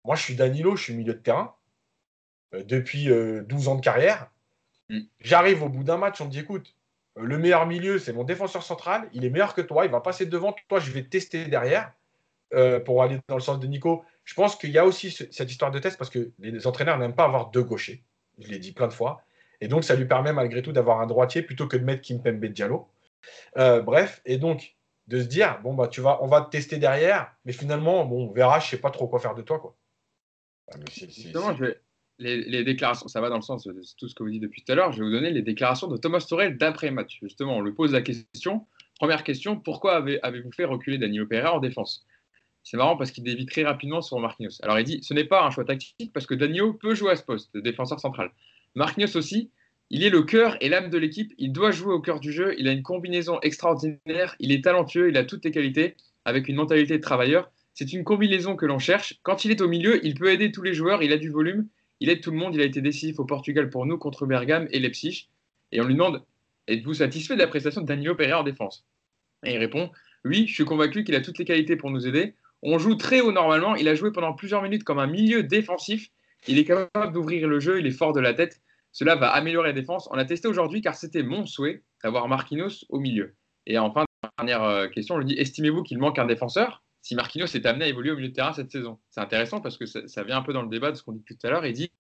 moi, 0.05 0.17
je 0.17 0.23
suis 0.23 0.35
Danilo, 0.35 0.77
je 0.77 0.85
suis 0.85 0.95
milieu 0.95 1.15
de 1.15 1.19
terrain, 1.19 1.55
euh, 2.55 2.63
depuis 2.65 3.07
12 3.07 3.13
euh, 3.13 3.71
ans 3.71 3.77
de 3.77 3.81
carrière. 3.81 4.31
Mm. 4.89 5.01
J'arrive 5.21 5.63
au 5.63 5.69
bout 5.69 5.85
d'un 5.85 5.97
match, 5.97 6.21
on 6.21 6.27
me 6.27 6.31
dit, 6.31 6.41
écoute, 6.41 6.75
le 7.17 7.39
meilleur 7.39 7.67
milieu, 7.67 7.99
c'est 7.99 8.13
mon 8.13 8.25
défenseur 8.25 8.63
central. 8.63 9.09
Il 9.13 9.25
est 9.25 9.31
meilleur 9.31 9.55
que 9.55 9.61
toi. 9.61 9.85
Il 9.85 9.91
va 9.91 10.01
passer 10.01 10.27
devant. 10.27 10.55
Toi, 10.69 10.81
je 10.81 10.91
vais 10.91 11.05
tester 11.05 11.47
derrière 11.47 11.93
euh, 12.55 12.81
pour 12.81 13.03
aller 13.03 13.19
dans 13.29 13.37
le 13.37 13.43
sens 13.43 13.61
de 13.61 13.67
Nico. 13.67 14.05
Je 14.25 14.35
pense 14.35 14.57
qu'il 14.57 14.71
y 14.71 14.79
a 14.79 14.87
aussi 14.87 15.11
cette 15.11 15.51
histoire 15.51 15.71
de 15.71 15.79
test 15.79 15.99
parce 15.99 16.11
que 16.11 16.31
les 16.39 16.67
entraîneurs 16.67 16.99
n'aiment 16.99 17.15
pas 17.15 17.25
avoir 17.25 17.51
deux 17.51 17.63
gauchers. 17.63 18.03
Je 18.39 18.49
l'ai 18.49 18.59
dit 18.59 18.73
plein 18.73 18.89
de 18.89 18.93
fois. 18.93 19.23
Et 19.61 19.69
donc, 19.69 19.85
ça 19.85 19.95
lui 19.95 20.07
permet 20.07 20.33
malgré 20.33 20.63
tout 20.63 20.73
d'avoir 20.73 21.01
un 21.01 21.07
droitier 21.07 21.43
plutôt 21.43 21.69
que 21.69 21.77
de 21.77 21.85
mettre 21.85 22.03
Kimpembe 22.03 22.45
Diallo. 22.47 22.89
Euh, 23.57 23.81
bref, 23.81 24.21
et 24.25 24.39
donc 24.39 24.77
de 25.09 25.21
se 25.21 25.27
dire 25.27 25.61
bon 25.63 25.75
bah 25.75 25.89
tu 25.89 26.01
vas, 26.01 26.23
on 26.23 26.27
va 26.27 26.41
te 26.41 26.51
tester 26.51 26.79
derrière, 26.79 27.35
mais 27.45 27.53
finalement 27.53 28.05
bon, 28.05 28.29
on 28.29 28.33
verra, 28.33 28.61
je 28.61 28.69
sais 28.69 28.79
pas 28.79 28.91
trop 28.91 29.09
quoi 29.09 29.21
faire 29.21 29.35
de 29.35 29.43
toi 29.43 29.59
quoi. 29.59 29.77
je 31.57 31.75
les, 32.23 32.65
déclarations, 32.65 33.09
ça 33.09 33.21
va 33.21 33.29
dans 33.29 33.37
le 33.37 33.43
sens 33.43 33.65
de 33.65 33.75
tout 33.99 34.09
ce 34.09 34.15
que 34.15 34.23
vous 34.23 34.31
dites 34.31 34.43
depuis 34.43 34.63
tout 34.63 34.73
à 34.73 34.75
l'heure. 34.75 34.93
Je 34.93 35.01
vais 35.01 35.05
vous 35.05 35.15
donner 35.15 35.31
les 35.31 35.43
déclarations 35.43 35.89
de 35.89 35.97
Thomas 35.97 36.25
Torel 36.29 36.57
d'après-match. 36.57 37.19
Justement, 37.23 37.57
on 37.57 37.61
lui 37.61 37.73
pose 37.73 37.93
la 37.93 38.03
question. 38.03 38.67
Première 38.99 39.25
question, 39.25 39.57
pourquoi 39.57 40.05
avez-vous 40.23 40.53
fait 40.53 40.65
reculer 40.65 40.99
Danilo 40.99 41.27
Pereira 41.27 41.55
en 41.55 41.61
défense? 41.61 42.07
C'est 42.63 42.77
marrant 42.77 42.97
parce 42.97 43.11
qu'il 43.11 43.25
dévie 43.25 43.47
très 43.47 43.65
rapidement 43.65 44.01
sur 44.01 44.19
Marquinhos. 44.21 44.61
Alors 44.63 44.79
il 44.79 44.85
dit, 44.85 45.01
ce 45.03 45.15
n'est 45.15 45.25
pas 45.25 45.45
un 45.45 45.51
choix 45.51 45.65
tactique 45.65 46.13
parce 46.13 46.27
que 46.27 46.35
Danilo 46.35 46.75
peut 46.75 46.95
jouer 46.95 47.11
à 47.11 47.17
ce 47.17 47.25
poste 47.25 47.53
de 47.55 47.61
défenseur 47.61 47.99
central. 47.99 48.31
Marquinhos 48.77 49.17
aussi, 49.17 49.51
il 49.91 50.05
est 50.05 50.11
le 50.11 50.23
cœur 50.23 50.57
et 50.61 50.69
l'âme 50.69 50.89
de 50.89 50.99
l'équipe. 50.99 51.35
Il 51.39 51.53
doit 51.53 51.71
jouer 51.71 51.93
au 51.93 52.01
cœur 52.01 52.21
du 52.21 52.33
jeu. 52.33 52.55
Il 52.59 52.69
a 52.69 52.73
une 52.73 52.83
combinaison 52.83 53.41
extraordinaire. 53.41 54.37
Il 54.39 54.53
est 54.53 54.65
talentueux. 54.65 55.09
Il 55.09 55.17
a 55.17 55.25
toutes 55.25 55.45
les 55.45 55.51
qualités 55.51 55.97
avec 56.25 56.49
une 56.49 56.57
mentalité 56.57 56.97
de 56.97 57.03
travailleur. 57.03 57.51
C'est 57.75 57.93
une 57.93 58.05
combinaison 58.05 58.55
que 58.55 58.67
l'on 58.67 58.79
cherche. 58.79 59.19
Quand 59.23 59.45
il 59.45 59.51
est 59.51 59.61
au 59.61 59.69
milieu, 59.69 60.05
il 60.07 60.15
peut 60.15 60.31
aider 60.31 60.53
tous 60.53 60.63
les 60.63 60.75
joueurs. 60.75 61.03
Il 61.03 61.13
a 61.13 61.19
du 61.19 61.31
volume 61.31 61.67
il 62.03 62.11
aide 62.11 62.21
tout 62.21 62.33
le 62.33 62.37
monde. 62.37 62.55
Il 62.55 62.61
a 62.61 62.65
été 62.65 62.81
décisif 62.81 63.21
au 63.21 63.25
Portugal 63.25 63.71
pour 63.71 63.87
nous 63.87 63.97
contre 63.97 64.27
Bergame 64.27 64.67
et 64.73 64.81
Leipzig. 64.81 65.29
Et 65.71 65.81
on 65.81 65.85
lui 65.85 65.95
demande 65.95 66.25
Êtes-vous 66.67 66.95
satisfait 66.95 67.35
de 67.35 67.39
la 67.39 67.47
prestation 67.47 67.81
de 67.81 68.13
Pereira 68.13 68.41
en 68.41 68.43
défense? 68.43 68.85
Et 69.45 69.55
il 69.55 69.59
répond 69.59 69.91
Oui, 70.25 70.47
je 70.49 70.55
suis 70.55 70.65
convaincu 70.65 71.05
qu'il 71.05 71.15
a 71.15 71.21
toutes 71.21 71.39
les 71.39 71.45
qualités 71.45 71.77
pour 71.77 71.91
nous 71.91 72.09
aider. 72.09 72.35
On 72.63 72.79
joue 72.79 72.97
très 72.97 73.21
haut 73.21 73.31
normalement. 73.31 73.77
Il 73.77 73.87
a 73.87 73.95
joué 73.95 74.11
pendant 74.11 74.33
plusieurs 74.33 74.63
minutes 74.63 74.83
comme 74.83 74.99
un 74.99 75.07
milieu 75.07 75.45
défensif. 75.45 76.11
Il 76.49 76.59
est 76.59 76.65
capable 76.65 77.13
d'ouvrir 77.13 77.47
le 77.47 77.61
jeu. 77.61 77.79
Il 77.79 77.87
est 77.87 77.93
fort 77.93 78.13
de 78.13 78.21
la 78.21 78.35
tête. 78.35 78.61
Cela 78.91 79.15
va 79.15 79.31
améliorer 79.31 79.69
la 79.69 79.75
défense. 79.75 80.09
On 80.11 80.17
l'a 80.17 80.25
testé 80.25 80.49
aujourd'hui 80.49 80.81
car 80.81 80.97
c'était 80.97 81.23
mon 81.23 81.47
souhait 81.47 81.85
d'avoir 82.03 82.27
Marquinhos 82.27 82.85
au 82.89 82.99
milieu. 82.99 83.37
Et 83.67 83.79
enfin, 83.79 84.05
dernière 84.39 84.65
euh, 84.65 84.89
question, 84.89 85.15
on 85.15 85.19
lui 85.19 85.27
dit 85.27 85.39
Estimez-vous 85.39 85.85
qu'il 85.85 85.99
manque 85.99 86.19
un 86.19 86.27
défenseur? 86.27 86.83
Si 87.03 87.17
Marquinhos 87.17 87.47
est 87.47 87.67
amené 87.67 87.85
à 87.85 87.89
évoluer 87.89 88.13
au 88.13 88.17
milieu 88.17 88.29
de 88.29 88.35
terrain 88.35 88.53
cette 88.53 88.71
saison. 88.71 88.99
C'est 89.11 89.21
intéressant 89.21 89.61
parce 89.61 89.77
que 89.77 89.87
ça, 89.87 90.23
vient 90.23 90.39
un 90.39 90.43
peu 90.43 90.53
dans 90.53 90.63
le 90.63 90.69
débat 90.69 90.93
de 90.93 90.97
ce 90.97 91.03
qu'on 91.03 91.13
dit 91.13 91.25
tout 91.25 91.37
à 91.43 91.51
l'heure. 91.51 91.67
Il 91.67 91.73
dit 91.73 91.91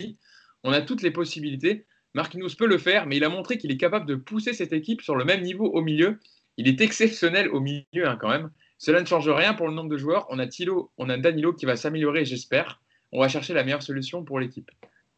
on 0.63 0.73
a 0.73 0.81
toutes 0.81 1.03
les 1.03 1.11
possibilités. 1.11 1.87
Marquinhos 2.15 2.55
peut 2.57 2.67
le 2.67 2.79
faire, 2.79 3.07
mais 3.07 3.17
il 3.17 3.25
a 3.25 3.29
montré 3.29 3.59
qu'il 3.59 3.73
est 3.73 3.77
capable 3.77 4.07
de 4.07 4.15
pousser 4.15 4.53
cette 4.53 4.73
équipe 4.73 5.03
sur 5.03 5.17
le 5.17 5.25
même 5.25 5.43
niveau 5.43 5.67
au 5.67 5.83
milieu. 5.83 6.21
Il 6.57 6.69
est 6.69 6.81
exceptionnel 6.81 7.49
au 7.49 7.61
milieu 7.61 8.07
hein, 8.07 8.17
quand 8.21 8.29
même. 8.29 8.51
Cela 8.79 9.01
ne 9.01 9.07
change 9.07 9.29
rien 9.29 9.55
pour 9.55 9.67
le 9.69 9.75
nombre 9.75 9.91
de 9.91 9.97
joueurs. 9.97 10.27
On 10.31 10.39
a 10.39 10.47
Thilo, 10.47 10.93
on 10.99 11.09
a 11.09 11.17
Danilo 11.17 11.53
qui 11.53 11.67
va 11.67 11.77
s'améliorer, 11.77 12.25
j'espère. 12.25 12.81
On 13.11 13.21
va 13.21 13.29
chercher 13.29 13.55
la 13.55 13.65
meilleure 13.65 13.83
solution 13.83 14.25
pour 14.25 14.39
l'équipe. 14.39 14.71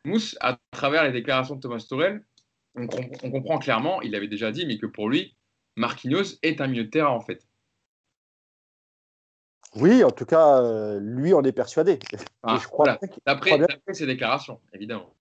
Mousse, 0.07 0.37
à 0.41 0.59
travers 0.71 1.05
les 1.05 1.13
déclarations 1.13 1.57
de 1.57 1.61
Thomas 1.61 1.85
Torel, 1.89 2.25
on, 2.75 2.87
on 3.23 3.31
comprend 3.31 3.59
clairement, 3.59 4.03
il 4.03 4.13
l'avait 4.13 4.29
déjà 4.29 4.51
dit, 4.51 4.67
mais 4.67 4.79
que 4.79 4.87
pour 4.87 5.09
lui, 5.09 5.35
Marquinhos 5.77 6.39
est 6.43 6.61
un 6.61 6.69
milieu 6.69 6.85
de 6.85 6.91
terrain 6.91 7.11
en 7.11 7.21
fait. 7.21 7.47
Oui, 9.77 10.05
en 10.05 10.11
tout 10.11 10.25
cas, 10.25 10.61
euh, 10.63 11.01
lui, 11.01 11.35
on 11.35 11.43
est 11.43 11.53
persuadé. 11.53 11.99
Ah, 12.43 12.59
je 12.61 12.69
crois 12.69 12.97
D'après 13.27 13.59
ses 13.93 14.07
déclarations, 14.07 14.61
évidemment. 14.73 15.13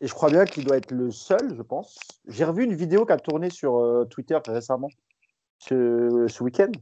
Et 0.00 0.06
je 0.06 0.12
crois 0.12 0.28
bien 0.28 0.44
qu'il 0.44 0.64
doit 0.64 0.76
être 0.76 0.90
le 0.90 1.10
seul, 1.10 1.54
je 1.56 1.62
pense. 1.62 1.98
J'ai 2.26 2.44
revu 2.44 2.64
une 2.64 2.74
vidéo 2.74 3.06
qui 3.06 3.12
a 3.12 3.18
tourné 3.18 3.48
sur 3.48 3.78
euh, 3.78 4.04
Twitter 4.04 4.38
récemment, 4.46 4.88
ce, 5.58 6.26
ce 6.28 6.42
week-end. 6.42 6.72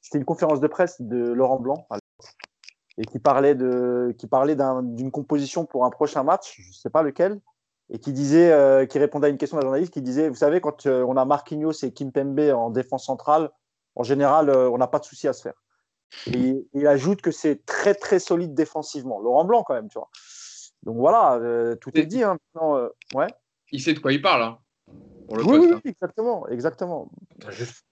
c'était 0.00 0.18
une 0.18 0.24
conférence 0.24 0.60
de 0.60 0.66
presse 0.66 1.00
de 1.02 1.18
Laurent 1.32 1.58
Blanc 1.58 1.86
et 2.96 3.04
qui 3.04 3.18
parlait 3.18 3.54
de, 3.54 4.14
qui 4.16 4.26
parlait 4.26 4.56
d'une 4.56 5.10
composition 5.10 5.66
pour 5.66 5.84
un 5.84 5.90
prochain 5.90 6.22
match, 6.22 6.56
je 6.58 6.68
ne 6.68 6.72
sais 6.72 6.90
pas 6.90 7.02
lequel, 7.02 7.40
et 7.90 7.98
qui 7.98 8.12
disait, 8.12 8.50
euh, 8.52 8.86
qui 8.86 8.98
répondait 8.98 9.26
à 9.26 9.30
une 9.30 9.38
question 9.38 9.56
d'un 9.56 9.62
journaliste 9.62 9.92
qui 9.92 10.02
disait, 10.02 10.28
vous 10.28 10.36
savez, 10.36 10.60
quand 10.60 10.86
on 10.86 11.16
a 11.16 11.24
Marquinhos 11.24 11.84
et 11.84 11.92
Kimpembe 11.92 12.40
en 12.54 12.70
défense 12.70 13.04
centrale, 13.04 13.50
en 13.94 14.04
général, 14.04 14.50
on 14.50 14.78
n'a 14.78 14.86
pas 14.86 15.00
de 15.00 15.04
souci 15.04 15.28
à 15.28 15.32
se 15.32 15.42
faire. 15.42 15.54
Et 16.32 16.66
il 16.74 16.86
ajoute 16.86 17.20
que 17.20 17.30
c'est 17.30 17.64
très 17.66 17.94
très 17.94 18.18
solide 18.18 18.54
défensivement. 18.54 19.20
Laurent 19.20 19.44
Blanc 19.44 19.62
quand 19.62 19.74
même, 19.74 19.88
tu 19.88 19.98
vois. 19.98 20.08
Donc 20.82 20.96
voilà, 20.96 21.40
tout 21.80 21.90
est 21.98 22.06
dit. 22.06 22.22
Hein, 22.22 22.38
ouais. 23.14 23.26
Il 23.72 23.82
sait 23.82 23.92
de 23.92 23.98
quoi 23.98 24.12
il 24.12 24.22
parle. 24.22 24.42
Hein, 24.42 24.58
oui, 25.28 25.42
oui, 25.46 25.70
hein. 25.74 25.80
exactement, 25.84 26.48
exactement. 26.48 27.10
Juste, 27.50 27.84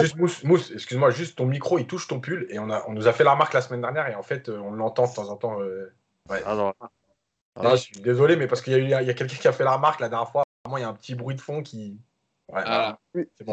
juste 0.00 0.16
Mousse, 0.44 0.72
excuse-moi, 0.72 1.10
juste 1.10 1.38
ton 1.38 1.46
micro, 1.46 1.78
il 1.78 1.86
touche 1.86 2.08
ton 2.08 2.20
pull 2.20 2.46
et 2.50 2.58
on, 2.58 2.68
a, 2.70 2.84
on 2.88 2.92
nous 2.92 3.06
a 3.06 3.12
fait 3.12 3.22
la 3.22 3.32
remarque 3.32 3.54
la 3.54 3.60
semaine 3.60 3.82
dernière 3.82 4.08
et 4.08 4.16
en 4.16 4.22
fait, 4.24 4.48
on 4.48 4.72
l'entend 4.72 5.06
de 5.06 5.14
temps 5.14 5.28
en 5.28 5.36
temps. 5.36 5.58
ouais. 5.58 6.42
Ah, 6.44 6.72
ah, 7.56 7.76
je 7.76 7.82
suis 7.82 8.00
désolé, 8.00 8.34
mais 8.36 8.48
parce 8.48 8.62
qu'il 8.62 8.88
y 8.88 8.94
a, 8.94 8.98
a 8.98 9.14
quelqu'un 9.14 9.36
qui 9.36 9.46
a 9.46 9.52
fait 9.52 9.62
la 9.64 9.76
remarque 9.76 10.00
la 10.00 10.08
dernière 10.08 10.28
fois. 10.28 10.42
Vraiment, 10.64 10.78
il 10.78 10.80
y 10.80 10.84
a 10.84 10.88
un 10.88 10.94
petit 10.94 11.14
bruit 11.14 11.36
de 11.36 11.40
fond 11.40 11.62
qui. 11.62 11.98
Ouais, 12.52 12.62
ah, 12.64 12.98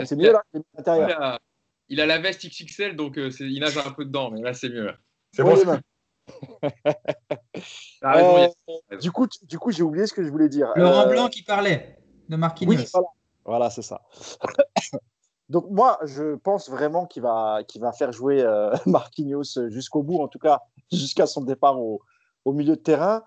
c'est 0.05 0.15
mieux 0.15 0.33
là. 0.33 1.39
Il 1.91 1.99
a, 1.99 2.05
la 2.05 2.19
veste 2.19 2.45
XXL, 2.47 2.95
donc 2.95 3.17
euh, 3.17 3.29
il 3.41 3.59
nage 3.59 3.77
un 3.77 3.91
peu 3.91 4.05
dedans, 4.05 4.31
mais 4.31 4.41
là, 4.41 4.53
c'est 4.53 4.69
mieux. 4.69 4.93
C'est 5.33 5.43
bon. 5.43 5.55
euh, 8.03 8.47
du 9.01 9.11
coup, 9.11 9.27
du 9.43 9.59
coup 9.59 9.71
j'ai 9.71 9.83
oublié 9.83 10.07
ce 10.07 10.13
que 10.13 10.23
je 10.23 10.29
voulais 10.29 10.49
dire. 10.49 10.71
Laurent 10.75 11.05
euh, 11.05 11.09
Blanc 11.09 11.29
qui 11.29 11.43
parlait 11.43 11.97
de 12.29 12.35
Marquinhos. 12.35 12.71
Oui, 12.71 12.85
voilà, 12.93 13.07
voilà 13.45 13.69
c'est 13.69 13.81
ça. 13.81 14.01
donc 15.49 15.69
moi, 15.69 15.99
je 16.03 16.35
pense 16.35 16.69
vraiment 16.69 17.05
qu'il 17.05 17.23
va, 17.23 17.63
qu'il 17.67 17.81
va 17.81 17.91
faire 17.91 18.11
jouer 18.11 18.41
euh, 18.41 18.73
Marquinhos 18.85 19.67
jusqu'au 19.69 20.03
bout, 20.03 20.21
en 20.21 20.27
tout 20.27 20.39
cas 20.39 20.61
jusqu'à 20.91 21.25
son 21.27 21.41
départ 21.41 21.79
au, 21.79 22.01
au 22.45 22.53
milieu 22.53 22.75
de 22.75 22.81
terrain. 22.81 23.23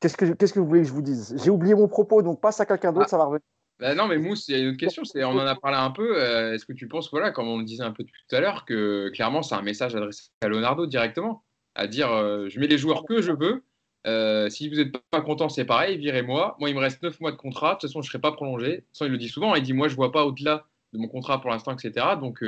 Qu'est-ce 0.00 0.16
que, 0.16 0.26
qu'est-ce 0.26 0.52
que 0.52 0.60
vous 0.60 0.66
voulez 0.66 0.82
que 0.82 0.88
je 0.88 0.92
vous 0.92 1.02
dise? 1.02 1.34
J'ai 1.42 1.50
oublié 1.50 1.74
mon 1.74 1.88
propos, 1.88 2.20
donc 2.22 2.40
passe 2.40 2.60
à 2.60 2.66
quelqu'un 2.66 2.92
d'autre, 2.92 3.06
ah. 3.06 3.10
ça 3.10 3.18
va 3.18 3.24
revenir. 3.24 3.40
Bah 3.80 3.94
non, 3.94 4.06
mais 4.06 4.18
Mousse, 4.18 4.48
il 4.48 4.52
y 4.52 4.54
a 4.54 4.62
une 4.62 4.68
autre 4.68 4.78
question. 4.78 5.04
C'est, 5.04 5.24
on 5.24 5.32
en 5.32 5.38
a 5.38 5.56
parlé 5.56 5.76
un 5.76 5.90
peu. 5.90 6.22
Euh, 6.22 6.54
est-ce 6.54 6.64
que 6.64 6.72
tu 6.72 6.86
penses, 6.86 7.10
voilà, 7.10 7.32
comme 7.32 7.48
on 7.48 7.58
le 7.58 7.64
disait 7.64 7.82
un 7.82 7.90
peu 7.90 8.04
tout 8.04 8.36
à 8.36 8.40
l'heure, 8.40 8.64
que 8.64 9.10
clairement, 9.10 9.42
c'est 9.42 9.54
un 9.54 9.62
message 9.62 9.96
adressé 9.96 10.30
à 10.42 10.48
Leonardo 10.48 10.86
directement 10.86 11.44
À 11.74 11.86
dire 11.86 12.12
euh, 12.12 12.48
je 12.48 12.60
mets 12.60 12.68
les 12.68 12.78
joueurs 12.78 13.04
que 13.04 13.20
je 13.20 13.32
veux. 13.32 13.64
Euh, 14.06 14.48
si 14.48 14.68
vous 14.68 14.76
n'êtes 14.76 14.92
pas 15.10 15.22
content, 15.22 15.48
c'est 15.48 15.64
pareil, 15.64 15.96
virez-moi. 15.96 16.56
Moi, 16.60 16.70
il 16.70 16.76
me 16.76 16.80
reste 16.80 17.02
9 17.02 17.20
mois 17.20 17.32
de 17.32 17.36
contrat. 17.36 17.70
De 17.70 17.72
toute 17.74 17.88
façon, 17.88 18.02
je 18.02 18.06
ne 18.08 18.10
serai 18.10 18.20
pas 18.20 18.32
prolongé. 18.32 18.84
Façon, 18.92 19.06
il 19.06 19.10
le 19.10 19.18
dit 19.18 19.28
souvent. 19.28 19.54
Il 19.54 19.62
dit 19.62 19.72
moi, 19.72 19.88
je 19.88 19.94
ne 19.94 19.96
vois 19.96 20.12
pas 20.12 20.24
au-delà 20.24 20.66
de 20.92 20.98
mon 20.98 21.08
contrat 21.08 21.40
pour 21.40 21.50
l'instant, 21.50 21.72
etc. 21.76 22.06
Donc, 22.20 22.44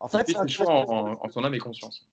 en 0.00 0.08
fait, 0.08 0.26
c'est 0.26 0.48
choix 0.48 0.70
en, 0.70 1.12
en, 1.12 1.28
son 1.30 1.44
âme 1.44 1.54
et 1.54 1.58
conscience 1.58 2.06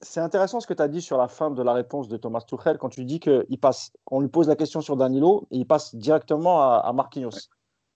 c'est 0.00 0.20
intéressant 0.20 0.60
ce 0.60 0.66
que 0.66 0.74
tu 0.74 0.82
as 0.82 0.88
dit 0.88 1.02
sur 1.02 1.18
la 1.18 1.28
fin 1.28 1.50
de 1.50 1.62
la 1.62 1.72
réponse 1.72 2.08
de 2.08 2.16
Thomas 2.16 2.40
Tuchel 2.42 2.78
quand 2.78 2.88
tu 2.88 3.04
dis 3.04 3.20
qu'il 3.20 3.58
passe, 3.60 3.92
on 4.10 4.20
lui 4.20 4.28
pose 4.28 4.48
la 4.48 4.56
question 4.56 4.80
sur 4.80 4.96
Danilo 4.96 5.46
et 5.50 5.58
il 5.58 5.66
passe 5.66 5.94
directement 5.94 6.62
à, 6.62 6.92
Marquinhos. 6.92 7.30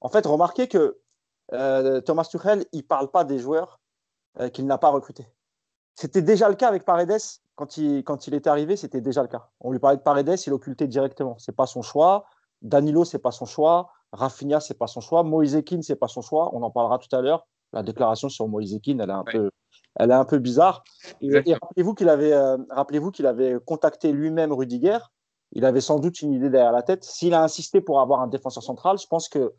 En 0.03 0.09
fait, 0.09 0.27
remarquez 0.27 0.69
que 0.69 0.99
euh, 1.53 2.01
Thomas 2.01 2.25
Tuchel, 2.25 2.67
il 2.73 2.85
parle 2.85 3.11
pas 3.11 3.25
des 3.25 3.39
joueurs 3.39 3.81
euh, 4.41 4.49
qu'il 4.49 4.67
n'a 4.67 4.79
pas 4.79 4.89
recrutés. 4.89 5.27
C'était 5.95 6.23
déjà 6.23 6.49
le 6.49 6.57
cas 6.57 6.69
avec 6.69 6.85
Paredes 6.85 7.21
quand 7.55 7.77
il, 7.77 8.03
quand 8.03 8.27
il 8.27 8.35
était 8.35 8.51
arrivé, 8.51 8.77
c'était 8.77 9.01
déjà 9.01 9.23
le 9.23 9.29
cas. 9.29 9.49
On 9.61 9.71
lui 9.71 9.79
parlait 9.79 9.99
de 9.99 10.03
Paredes, 10.03 10.37
il 10.47 10.53
occultait 10.53 10.89
directement. 10.89 11.37
C'est 11.39 11.55
pas 11.55 11.67
son 11.67 11.83
choix. 11.83 12.25
Danilo, 12.63 13.05
c'est 13.05 13.19
pas 13.19 13.31
son 13.31 13.47
choix. 13.47 13.91
Rafinha, 14.13 14.61
c'est 14.61 14.79
pas 14.79 14.87
son 14.87 15.01
choix. 15.01 15.23
Moïse 15.23 15.63
Keane, 15.65 15.83
c'est 15.83 15.97
pas 15.97 16.09
son 16.09 16.23
choix. 16.23 16.51
On 16.55 16.63
en 16.63 16.71
parlera 16.71 16.99
tout 16.99 17.15
à 17.15 17.21
l'heure. 17.21 17.47
La 17.73 17.83
déclaration 17.83 18.29
sur 18.29 18.49
Moïse 18.49 18.79
Keane, 18.83 19.01
elle 19.01 19.11
est 19.11 19.13
un 19.13 19.25
peu 19.25 19.51
elle 19.97 20.11
est 20.11 20.15
un 20.15 20.25
peu 20.25 20.39
bizarre. 20.39 20.85
Et, 21.21 21.55
rappelez-vous 21.55 21.95
qu'il 21.95 22.09
avait, 22.09 22.33
euh, 22.33 22.57
rappelez-vous 22.71 23.11
qu'il 23.11 23.27
avait 23.27 23.57
contacté 23.65 24.13
lui-même 24.13 24.53
Rudiger. 24.53 24.99
Il 25.53 25.65
avait 25.67 25.83
sans 25.83 25.99
doute 25.99 26.23
une 26.23 26.33
idée 26.33 26.49
derrière 26.49 26.73
la 26.73 26.83
tête. 26.83 27.05
S'il 27.05 27.35
a 27.35 27.43
insisté 27.43 27.81
pour 27.81 28.01
avoir 28.01 28.21
un 28.21 28.27
défenseur 28.27 28.63
central, 28.63 28.99
je 28.99 29.07
pense 29.07 29.29
que 29.29 29.53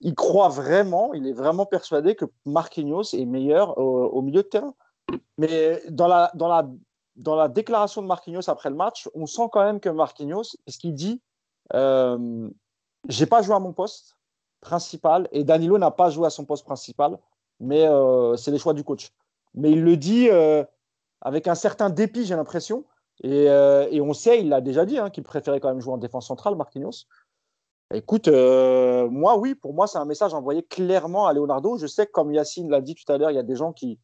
il 0.00 0.14
croit 0.14 0.48
vraiment, 0.48 1.14
il 1.14 1.26
est 1.26 1.32
vraiment 1.32 1.66
persuadé 1.66 2.14
que 2.14 2.24
Marquinhos 2.44 3.14
est 3.14 3.24
meilleur 3.24 3.78
au, 3.78 4.20
milieu 4.22 4.42
de 4.42 4.48
terrain. 4.48 4.74
Mais 5.38 5.82
dans 5.88 6.08
la, 6.08 6.30
dans, 6.34 6.48
la, 6.48 6.68
dans 7.16 7.36
la 7.36 7.48
déclaration 7.48 8.02
de 8.02 8.06
Marquinhos 8.06 8.48
après 8.48 8.70
le 8.70 8.76
match, 8.76 9.08
on 9.14 9.26
sent 9.26 9.48
quand 9.52 9.64
même 9.64 9.80
que 9.80 9.88
Marquinhos, 9.88 10.56
ce 10.66 10.78
qu'il 10.78 10.94
dit, 10.94 11.22
euh, 11.74 12.48
j'ai 13.08 13.26
pas 13.26 13.42
joué 13.42 13.54
à 13.54 13.58
mon 13.58 13.72
poste 13.72 14.16
principal 14.60 15.28
et 15.32 15.44
Danilo 15.44 15.78
n'a 15.78 15.90
pas 15.90 16.10
joué 16.10 16.26
à 16.26 16.30
son 16.30 16.44
poste 16.44 16.64
principal, 16.64 17.18
mais 17.60 17.86
euh, 17.86 18.36
c'est 18.36 18.50
les 18.50 18.58
choix 18.58 18.74
du 18.74 18.84
coach 18.84 19.12
mais 19.56 19.72
il 19.72 19.82
le 19.82 19.96
dit 19.96 20.28
euh, 20.30 20.62
avec 21.22 21.48
un 21.48 21.54
certain 21.56 21.90
dépit, 21.90 22.24
j'ai 22.24 22.36
l'impression. 22.36 22.84
Et, 23.22 23.48
euh, 23.48 23.88
et, 23.90 24.00
on 24.02 24.12
sait, 24.12 24.40
il 24.40 24.50
l'a 24.50 24.60
déjà 24.60 24.84
dit, 24.84 24.98
hein, 24.98 25.08
qu'il 25.08 25.24
préférait 25.24 25.58
quand 25.58 25.68
même 25.68 25.80
jouer 25.80 25.94
en 25.94 25.98
défense 25.98 26.26
centrale, 26.26 26.54
Marquinhos. 26.54 27.06
Écoute, 27.94 28.28
euh, 28.28 29.08
moi, 29.08 29.38
oui, 29.38 29.54
pour 29.54 29.74
moi, 29.74 29.86
c'est 29.86 29.98
un 29.98 30.04
message 30.04 30.34
envoyé 30.34 30.62
clairement 30.62 31.26
à 31.26 31.32
Leonardo. 31.32 31.78
Je 31.78 31.86
sais 31.86 32.06
que, 32.06 32.12
comme 32.12 32.32
Yacine 32.32 32.70
l'a 32.70 32.80
dit 32.80 32.94
tout 32.94 33.10
à 33.12 33.18
l'heure, 33.18 33.30
il 33.30 33.36
y 33.36 33.38
a 33.38 33.44
des 33.44 33.56
gens 33.56 33.72
qui, 33.72 33.98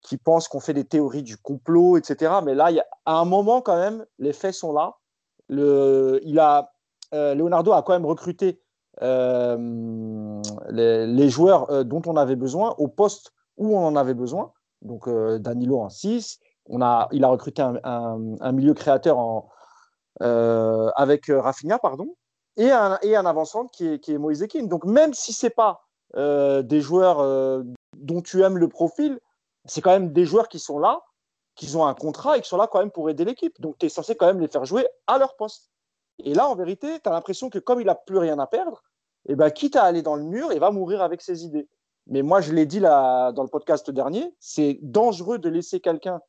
qui 0.00 0.16
pensent 0.16 0.48
qu'on 0.48 0.60
fait 0.60 0.74
des 0.74 0.84
théories 0.84 1.22
du 1.22 1.36
complot, 1.36 1.96
etc. 1.96 2.34
Mais 2.44 2.54
là, 2.54 2.70
il 2.70 2.76
y 2.76 2.80
a, 2.80 2.86
à 3.06 3.14
un 3.14 3.24
moment, 3.24 3.62
quand 3.62 3.76
même, 3.76 4.04
les 4.18 4.32
faits 4.32 4.54
sont 4.54 4.72
là. 4.72 4.96
Le, 5.48 6.20
il 6.24 6.38
a, 6.38 6.72
Leonardo 7.12 7.72
a 7.72 7.82
quand 7.82 7.92
même 7.92 8.06
recruté 8.06 8.60
les, 9.00 11.06
les, 11.06 11.28
joueurs 11.28 11.84
dont 11.84 12.02
on 12.06 12.16
avait 12.16 12.36
besoin 12.36 12.74
au 12.78 12.88
poste 12.88 13.32
où 13.56 13.76
on 13.76 13.86
en 13.86 13.96
avait 13.96 14.14
besoin 14.14 14.52
donc 14.82 15.08
euh, 15.08 15.38
Danilo 15.38 15.80
en 15.80 15.88
6. 15.88 16.38
On 16.66 16.82
a, 16.82 17.08
il 17.12 17.24
a 17.24 17.28
recruté 17.28 17.62
un, 17.62 18.52
milieu 18.52 18.74
créateur 18.74 19.44
euh, 20.20 20.90
avec 20.94 21.28
euh, 21.28 21.40
Rafinha, 21.40 21.78
pardon, 21.78 22.14
et 22.56 22.70
un, 22.70 22.98
et 23.02 23.16
un 23.16 23.26
avant 23.26 23.44
qui 23.68 23.86
est, 23.86 23.98
qui 23.98 24.12
est 24.12 24.18
Moïse 24.18 24.46
Keane. 24.48 24.68
Donc 24.68 24.84
même 24.84 25.14
si 25.14 25.32
ce 25.32 25.46
n'est 25.46 25.50
pas 25.50 25.84
des 26.14 26.80
joueurs 26.80 27.64
dont 27.96 28.20
tu 28.20 28.42
aimes 28.42 28.58
le 28.58 28.68
profil, 28.68 29.18
c'est 29.64 29.80
quand 29.80 29.92
même 29.92 30.12
des 30.12 30.24
joueurs 30.24 30.48
qui 30.48 30.58
sont 30.58 30.78
là, 30.78 31.02
qui 31.54 31.74
ont 31.76 31.86
un 31.86 31.94
contrat 31.94 32.38
et 32.38 32.40
qui 32.40 32.48
sont 32.48 32.56
là 32.56 32.66
quand 32.66 32.80
même 32.80 32.90
pour 32.90 33.08
aider 33.10 33.24
l'équipe. 33.24 33.60
Donc 33.60 33.78
tu 33.78 33.86
es 33.86 33.88
censé 33.88 34.14
quand 34.16 34.26
même 34.26 34.40
les 34.40 34.48
faire 34.48 34.64
jouer 34.64 34.86
à 35.06 35.18
leur 35.18 35.36
poste. 35.36 35.70
Et 36.18 36.34
là, 36.34 36.48
en 36.48 36.54
vérité, 36.54 37.00
tu 37.00 37.08
as 37.08 37.12
l'impression 37.12 37.50
que 37.50 37.58
comme 37.58 37.80
il 37.80 37.86
n'a 37.86 37.94
plus 37.94 38.18
rien 38.18 38.38
à 38.38 38.46
perdre, 38.46 38.82
eh 39.26 39.34
ben, 39.34 39.50
quitte 39.50 39.76
à 39.76 39.84
aller 39.84 40.02
dans 40.02 40.16
le 40.16 40.24
mur, 40.24 40.52
il 40.52 40.60
va 40.60 40.70
mourir 40.70 41.02
avec 41.02 41.22
ses 41.22 41.44
idées. 41.44 41.68
Mais 42.06 42.22
moi, 42.22 42.40
je 42.40 42.52
l'ai 42.52 42.66
dit 42.66 42.80
là, 42.80 43.32
dans 43.32 43.42
le 43.42 43.48
podcast 43.48 43.90
dernier, 43.90 44.34
c'est 44.40 44.78
dangereux 44.82 45.38
de 45.38 45.48
laisser 45.48 45.80
quelqu'un 45.80 46.20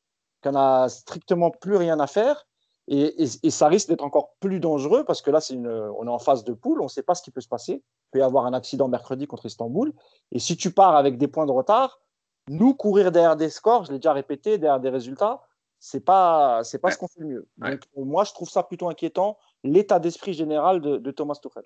qui 0.41 0.49
n'a 0.49 0.89
strictement 0.89 1.49
plus 1.49 1.75
rien 1.75 1.99
à 1.99 2.07
faire. 2.07 2.45
Et, 2.88 3.28
ça 3.50 3.67
risque 3.67 3.88
d'être 3.88 4.04
encore 4.04 4.36
plus 4.39 4.60
dangereux 4.60 5.06
parce 5.06 5.22
que 5.22 5.32
là, 5.32 5.39
une, 5.50 5.67
on 5.67 6.06
est 6.06 6.10
en 6.10 6.19
phase 6.19 6.43
de 6.43 6.54
poule, 6.54 6.82
on 6.82 6.86
ne 6.86 6.89
sait 6.89 7.04
pas 7.04 7.15
ce 7.15 7.24
qui 7.24 7.32
peut 7.32 7.41
se 7.41 7.48
passer. 7.48 7.74
Il 7.76 8.12
peut 8.12 8.19
y 8.19 8.24
avoir 8.24 8.46
un 8.46 8.54
accident 8.54 8.88
mercredi 8.88 9.26
contre 9.26 9.46
Istanbul. 9.46 9.93
Et 10.32 10.39
si 10.39 10.58
tu 10.58 10.72
pars 10.72 10.96
avec 10.96 11.17
des 11.17 11.28
points 11.28 11.46
de 11.46 11.52
retard, 11.52 12.02
nous, 12.50 12.74
courir 12.74 13.12
derrière 13.12 13.38
des 13.38 13.50
scores, 13.50 13.86
je 13.86 13.93
l'ai 13.93 14.00
déjà 14.00 14.12
répété, 14.12 14.58
derrière 14.58 14.82
des 14.82 14.89
résultats, 14.89 15.43
c'est 15.80 16.04
pas, 16.04 16.63
c'est 16.63 16.80
pas 16.80 16.91
ce 16.91 16.98
qu'on 16.98 17.08
fait 17.08 17.22
le 17.22 17.28
mieux. 17.28 17.48
Donc, 17.58 17.80
moi, 17.96 18.26
je 18.26 18.34
trouve 18.34 18.50
ça 18.50 18.63
plutôt 18.63 18.89
inquiétant, 18.89 19.38
l'état 19.63 20.00
d'esprit 20.00 20.34
général 20.34 20.82
de, 20.82 20.98
de 20.98 21.12
Thomas 21.12 21.36
Tuchel. 21.41 21.63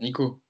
Nico 0.00 0.40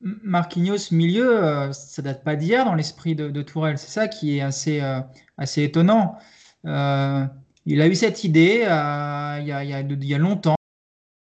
Marquinhos 0.00 0.92
milieu, 0.92 1.44
euh, 1.44 1.72
ça 1.72 2.02
date 2.02 2.22
pas 2.22 2.36
d'hier 2.36 2.64
dans 2.64 2.74
l'esprit 2.74 3.16
de, 3.16 3.42
Tourelle. 3.42 3.78
C'est 3.78 3.90
ça 3.90 4.08
qui 4.08 4.38
est 4.38 4.40
assez, 4.40 4.80
euh, 4.80 5.00
assez 5.36 5.62
étonnant. 5.64 6.16
Euh, 6.66 7.24
il 7.72 7.80
a 7.80 7.88
eu 7.88 7.94
cette 7.94 8.24
idée 8.24 8.60
il 8.60 8.62
y, 8.62 8.66
a, 8.66 9.64
il, 9.64 10.04
y 10.04 10.14
a, 10.14 10.18
longtemps. 10.18 10.56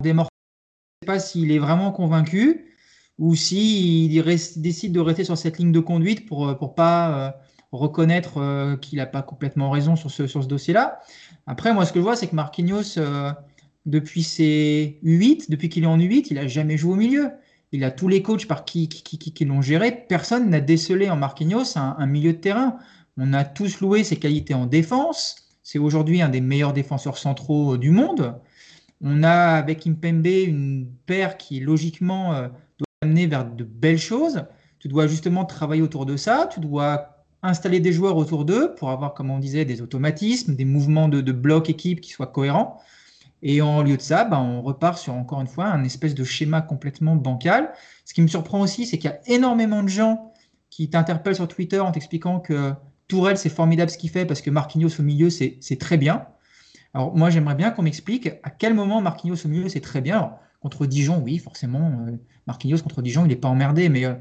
Je 0.04 0.10
ne 0.10 0.20
sais 0.20 1.06
pas 1.06 1.20
s'il 1.20 1.52
est 1.52 1.60
vraiment 1.60 1.92
convaincu 1.92 2.76
ou 3.18 3.36
s'il 3.36 4.24
décide 4.58 4.94
de 4.94 5.00
rester 5.00 5.24
sur 5.24 5.38
cette 5.38 5.58
ligne 5.60 5.72
de 5.72 5.80
conduite 5.80 6.28
pour 6.28 6.48
ne 6.48 6.54
pas 6.54 7.36
reconnaître 7.72 8.78
qu'il 8.82 8.98
n'a 8.98 9.06
pas 9.06 9.22
complètement 9.22 9.70
raison 9.70 9.96
sur 9.96 10.10
ce, 10.10 10.28
sur 10.28 10.44
ce 10.44 10.48
dossier-là. 10.48 11.00
Après, 11.48 11.74
moi, 11.74 11.86
ce 11.86 11.94
que 11.94 12.00
je 12.00 12.04
vois, 12.04 12.16
c'est 12.16 12.28
que 12.28 12.36
Marquinhos, 12.36 13.00
depuis 13.86 14.24
ses 14.24 15.00
U8, 15.04 15.50
depuis 15.50 15.70
qu'il 15.70 15.84
est 15.84 15.88
en 15.88 15.98
U8, 15.98 16.28
il 16.32 16.36
n'a 16.36 16.48
jamais 16.48 16.78
joué 16.78 16.94
au 16.94 16.98
milieu 16.98 17.32
il 17.72 17.84
a 17.84 17.92
tous 17.92 18.08
les 18.08 18.22
coachs 18.22 18.48
par 18.48 18.66
qui, 18.66 18.88
qui, 18.90 19.46
l'ont 19.46 19.62
géré. 19.62 20.06
Personne 20.08 20.50
n'a 20.50 20.60
décelé 20.60 21.10
en 21.10 21.16
Marquinhos 21.16 21.78
un, 21.78 22.06
milieu 22.06 22.34
de 22.34 22.38
terrain. 22.38 22.78
On 23.18 23.34
a 23.34 23.44
tous 23.46 23.80
loué 23.80 24.04
ses 24.04 24.18
qualités 24.18 24.54
en 24.54 24.66
défense. 24.66 25.41
C'est 25.72 25.80
aujourd'hui 25.80 26.22
un 26.22 26.28
des 26.28 26.42
meilleurs 26.42 26.74
défenseurs 26.74 27.18
centraux 27.18 27.78
du 27.78 27.92
monde. 27.92 28.36
On 29.00 29.24
a 29.24 29.32
avec 29.32 29.88
Impembe 29.88 30.28
une 30.28 30.86
paire 31.06 31.38
qui 31.38 31.62
logiquement 31.62 32.34
euh, 32.34 32.50
doit 32.78 32.88
amener 33.02 33.26
vers 33.26 33.46
de 33.50 33.64
belles 33.64 33.98
choses. 33.98 34.44
Tu 34.80 34.90
dois 34.90 35.08
justement 35.08 35.46
travailler 35.46 35.82
autour 35.82 36.06
de 36.06 36.18
ça. 36.18 36.50
Tu 36.52 36.60
dois 36.60 37.24
installer 37.42 37.80
des 37.80 37.94
joueurs 37.94 38.18
autour 38.18 38.44
d'eux 38.44 38.76
pour 38.76 38.90
avoir, 38.90 39.14
comme 39.14 39.32
on 39.32 39.40
disait, 39.40 39.64
des 39.64 39.82
automatismes, 39.82 40.58
des 40.58 40.66
mouvements 40.66 41.08
de, 41.08 41.32
bloc 41.32 41.70
équipe 41.70 42.02
qui 42.02 42.12
soient 42.12 42.28
cohérents. 42.28 42.82
Et 43.42 43.62
en 43.62 43.82
lieu 43.82 43.96
de 43.96 44.02
ça, 44.02 44.26
bah, 44.26 44.42
on 44.42 44.62
repart 44.62 44.98
sur 44.98 45.14
encore 45.14 45.40
une 45.40 45.48
fois 45.48 45.68
un 45.68 45.86
espèce 45.86 46.16
de 46.16 46.26
schéma 46.26 46.62
complètement 46.62 47.16
bancal. 47.16 47.72
Ce 48.04 48.14
qui 48.14 48.22
me 48.22 48.28
surprend 48.28 48.60
aussi, 48.60 48.86
c'est 48.86 48.98
qu'il 48.98 49.10
y 49.10 49.14
a 49.14 49.22
énormément 49.28 49.84
de 49.84 49.88
gens 49.88 50.34
qui 50.70 50.90
t'interpelle 50.90 51.36
sur 51.36 51.48
Twitter 51.48 51.80
en 51.80 51.94
t'expliquant 51.94 52.42
que 52.42 52.74
Tourelle, 53.12 53.38
c'est 53.38 53.50
formidable 53.50 53.92
ce 53.92 53.98
qu'il 53.98 54.10
fait 54.10 54.26
parce 54.26 54.42
que 54.42 54.50
Marquinhos 54.50 55.00
au 55.00 55.04
milieu, 55.04 55.30
c'est 55.30 55.78
très 55.80 55.98
bien. 55.98 56.26
Alors 56.94 57.16
moi, 57.16 57.30
j'aimerais 57.30 57.56
bien 57.56 57.72
qu'on 57.72 57.84
m'explique 57.84 58.30
à 58.44 58.50
quel 58.50 58.74
moment 58.74 59.02
Marquinhos 59.02 59.46
au 59.46 59.50
milieu, 59.50 59.68
c'est 59.68 59.82
très 59.82 60.00
bien. 60.00 60.32
contre 60.62 60.86
Dijon, 60.86 61.22
oui, 61.22 61.38
forcément, 61.38 61.92
euh, 62.08 62.12
Marquinhos 62.48 62.78
contre 62.78 63.02
Dijon, 63.02 63.26
il 63.26 63.30
n'est 63.30 63.36
pas 63.36 63.50
emmerdé, 63.50 63.90
mais 63.90 64.06
euh, 64.06 64.14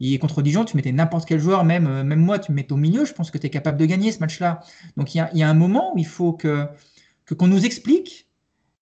il 0.00 0.18
contre 0.18 0.40
Dijon, 0.40 0.64
tu 0.64 0.76
mettais 0.76 0.92
n'importe 0.92 1.28
quel 1.28 1.40
joueur, 1.40 1.64
même, 1.64 1.86
euh, 1.86 2.04
même 2.04 2.20
moi, 2.20 2.38
tu 2.38 2.52
me 2.52 2.56
mets 2.56 2.72
au 2.72 2.76
milieu, 2.76 3.04
je 3.04 3.12
pense 3.12 3.30
que 3.30 3.36
tu 3.36 3.46
es 3.46 3.50
capable 3.50 3.76
de 3.76 3.84
gagner 3.84 4.12
ce 4.12 4.20
match-là. 4.20 4.60
Donc 4.96 5.14
il 5.14 5.18
y, 5.32 5.42
a, 5.42 5.48
un 5.48 5.54
moment 5.54 5.94
où 5.94 5.98
il 5.98 6.06
faut 6.06 6.32
que 6.32 6.68
qu'on 7.36 7.48
nous 7.48 7.66
explique 7.66 8.28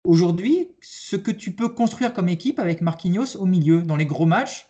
aujourd'hui 0.05 0.69
ce 0.81 1.17
que 1.17 1.33
tu 1.33 1.51
peux 1.51 1.69
construire 1.69 2.13
comme 2.13 2.29
équipe 2.29 2.61
avec 2.61 2.81
Marquinhos 2.81 3.37
au 3.37 3.47
milieu, 3.47 3.83
dans 3.83 3.97
les 3.97 4.07
gros 4.07 4.27
matchs 4.27 4.69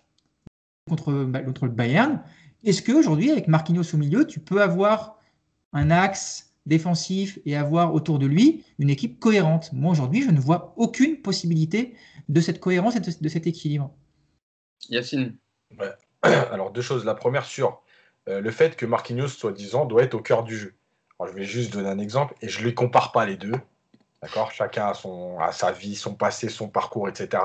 contre, 0.88 1.24
bah, 1.24 1.40
contre 1.40 1.66
le 1.66 1.72
Bayern. 1.72 2.22
Est-ce 2.64 2.82
qu'aujourd'hui, 2.82 3.30
avec 3.30 3.48
Marquinhos 3.48 3.94
au 3.94 3.96
milieu, 3.96 4.26
tu 4.26 4.40
peux 4.40 4.62
avoir 4.62 5.18
un 5.72 5.90
axe 5.90 6.54
défensif 6.66 7.38
et 7.46 7.56
avoir 7.56 7.94
autour 7.94 8.18
de 8.18 8.26
lui 8.26 8.64
une 8.78 8.90
équipe 8.90 9.20
cohérente? 9.20 9.72
Moi, 9.72 9.92
aujourd'hui, 9.92 10.22
je 10.22 10.30
ne 10.30 10.40
vois 10.40 10.74
aucune 10.76 11.20
possibilité 11.22 11.94
de 12.28 12.40
cette 12.40 12.60
cohérence 12.60 12.96
et 12.96 13.00
de, 13.00 13.28
cet 13.28 13.46
équilibre. 13.46 13.92
Yacine 14.88 15.36
Alors, 16.22 16.72
deux 16.72 16.82
choses. 16.82 17.04
La 17.04 17.14
première 17.14 17.44
sur 17.44 17.82
euh, 18.28 18.40
le 18.40 18.50
fait 18.50 18.76
que 18.76 18.86
Marquinhos, 18.86 19.28
soi-disant, 19.28 19.84
doit 19.84 20.02
être 20.02 20.14
au 20.14 20.20
cœur 20.20 20.42
du 20.42 20.56
jeu. 20.56 20.74
je 21.24 21.32
vais 21.32 21.44
juste 21.44 21.72
donner 21.72 21.88
un 21.88 21.98
exemple 21.98 22.34
et 22.42 22.48
je 22.48 22.60
ne 22.60 22.64
les 22.66 22.74
compare 22.74 23.12
pas 23.12 23.26
les 23.26 23.36
deux. 23.36 23.54
D'accord? 24.22 24.50
Chacun 24.50 24.88
a, 24.88 24.94
son, 24.94 25.38
a 25.38 25.52
sa 25.52 25.70
vie, 25.70 25.94
son 25.94 26.14
passé, 26.14 26.48
son 26.48 26.68
parcours, 26.68 27.08
etc. 27.08 27.42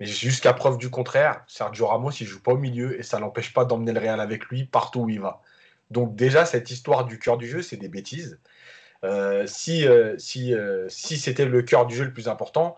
Mais 0.00 0.06
jusqu'à 0.06 0.52
preuve 0.52 0.78
du 0.78 0.90
contraire, 0.90 1.42
Sergio 1.46 1.86
Ramos, 1.86 2.10
il 2.20 2.26
joue 2.26 2.40
pas 2.40 2.52
au 2.52 2.58
milieu 2.58 2.98
et 2.98 3.02
ça 3.02 3.18
l'empêche 3.18 3.52
pas 3.54 3.64
d'emmener 3.64 3.92
le 3.92 4.00
Real 4.00 4.20
avec 4.20 4.44
lui 4.46 4.64
partout 4.64 5.00
où 5.00 5.08
il 5.08 5.20
va. 5.20 5.40
Donc 5.90 6.14
déjà, 6.16 6.44
cette 6.44 6.70
histoire 6.70 7.04
du 7.04 7.18
cœur 7.18 7.38
du 7.38 7.46
jeu, 7.46 7.62
c'est 7.62 7.76
des 7.76 7.88
bêtises. 7.88 8.38
Euh, 9.04 9.46
si 9.46 9.86
euh, 9.86 10.16
si, 10.18 10.54
euh, 10.54 10.86
si 10.88 11.18
c'était 11.18 11.44
le 11.44 11.62
cœur 11.62 11.86
du 11.86 11.94
jeu 11.94 12.04
le 12.04 12.12
plus 12.12 12.28
important, 12.28 12.76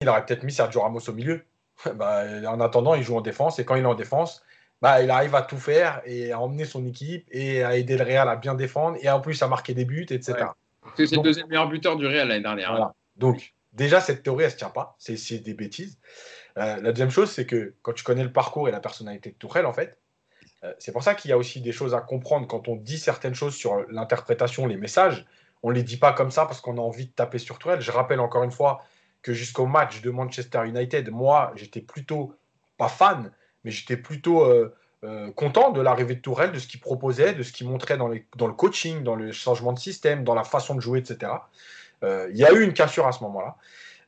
il 0.00 0.08
aurait 0.08 0.24
peut-être 0.24 0.44
mis 0.44 0.52
Sergio 0.52 0.80
Ramos 0.80 1.08
au 1.08 1.12
milieu. 1.12 1.44
bah, 1.94 2.24
en 2.46 2.60
attendant, 2.60 2.94
il 2.94 3.02
joue 3.02 3.16
en 3.16 3.20
défense 3.20 3.58
et 3.58 3.64
quand 3.64 3.74
il 3.74 3.82
est 3.82 3.86
en 3.86 3.94
défense, 3.94 4.42
bah, 4.80 5.02
il 5.02 5.10
arrive 5.10 5.34
à 5.34 5.42
tout 5.42 5.58
faire 5.58 6.00
et 6.06 6.32
à 6.32 6.40
emmener 6.40 6.64
son 6.64 6.86
équipe 6.86 7.26
et 7.30 7.62
à 7.62 7.76
aider 7.76 7.96
le 7.96 8.04
Real 8.04 8.28
à 8.28 8.36
bien 8.36 8.54
défendre 8.54 8.96
et 9.00 9.10
en 9.10 9.20
plus 9.20 9.42
à 9.42 9.48
marquer 9.48 9.74
des 9.74 9.84
buts, 9.84 10.06
etc. 10.08 10.46
C'est 10.96 11.10
le 11.12 11.22
deuxième 11.22 11.48
meilleur 11.48 11.68
buteur 11.68 11.96
du 11.96 12.06
Real 12.06 12.28
l'année 12.28 12.42
dernière. 12.42 12.92
Donc, 13.16 13.52
déjà, 13.72 14.00
cette 14.00 14.22
théorie, 14.22 14.44
elle 14.44 14.48
ne 14.48 14.52
se 14.52 14.58
tient 14.58 14.70
pas. 14.70 14.96
C'est 14.98 15.38
des 15.38 15.54
bêtises. 15.54 15.98
Euh, 16.58 16.80
la 16.80 16.92
deuxième 16.92 17.10
chose, 17.10 17.30
c'est 17.30 17.46
que 17.46 17.74
quand 17.82 17.92
tu 17.92 18.04
connais 18.04 18.24
le 18.24 18.32
parcours 18.32 18.68
et 18.68 18.72
la 18.72 18.80
personnalité 18.80 19.30
de 19.30 19.36
Tourelle, 19.36 19.66
en 19.66 19.72
fait, 19.72 19.98
euh, 20.64 20.72
c'est 20.78 20.92
pour 20.92 21.02
ça 21.02 21.14
qu'il 21.14 21.30
y 21.30 21.32
a 21.32 21.38
aussi 21.38 21.60
des 21.60 21.72
choses 21.72 21.94
à 21.94 22.00
comprendre 22.00 22.46
quand 22.46 22.68
on 22.68 22.76
dit 22.76 22.98
certaines 22.98 23.34
choses 23.34 23.54
sur 23.54 23.84
l'interprétation, 23.90 24.66
les 24.66 24.76
messages. 24.76 25.26
On 25.62 25.70
ne 25.70 25.74
les 25.74 25.82
dit 25.82 25.96
pas 25.96 26.12
comme 26.12 26.30
ça 26.30 26.44
parce 26.46 26.60
qu'on 26.60 26.76
a 26.76 26.80
envie 26.80 27.06
de 27.06 27.12
taper 27.12 27.38
sur 27.38 27.58
Tourelle. 27.58 27.80
Je 27.80 27.90
rappelle 27.90 28.20
encore 28.20 28.42
une 28.42 28.50
fois 28.50 28.84
que 29.22 29.32
jusqu'au 29.32 29.66
match 29.66 30.02
de 30.02 30.10
Manchester 30.10 30.66
United, 30.66 31.10
moi, 31.10 31.52
j'étais 31.54 31.80
plutôt, 31.80 32.34
pas 32.76 32.88
fan, 32.88 33.30
mais 33.64 33.70
j'étais 33.70 33.96
plutôt 33.96 34.44
euh, 35.04 35.30
content 35.32 35.70
de 35.70 35.80
l'arrivée 35.80 36.16
de 36.16 36.20
Tourelle, 36.20 36.52
de 36.52 36.58
ce 36.58 36.66
qu'il 36.66 36.80
proposait, 36.80 37.32
de 37.32 37.42
ce 37.42 37.52
qu'il 37.52 37.68
montrait 37.68 37.96
dans, 37.96 38.10
dans, 38.36 38.46
le 38.46 38.52
coaching, 38.52 39.02
dans 39.04 39.14
le 39.14 39.32
changement 39.32 39.72
de 39.72 39.78
système, 39.78 40.24
dans 40.24 40.34
la 40.34 40.44
façon 40.44 40.74
de 40.74 40.80
jouer, 40.80 40.98
etc. 40.98 41.32
Euh, 42.02 42.28
il 42.30 42.36
y 42.36 42.44
a 42.44 42.52
eu 42.52 42.62
une 42.62 42.72
cassure 42.72 43.06
à 43.06 43.12
ce 43.12 43.22
moment-là. 43.24 43.56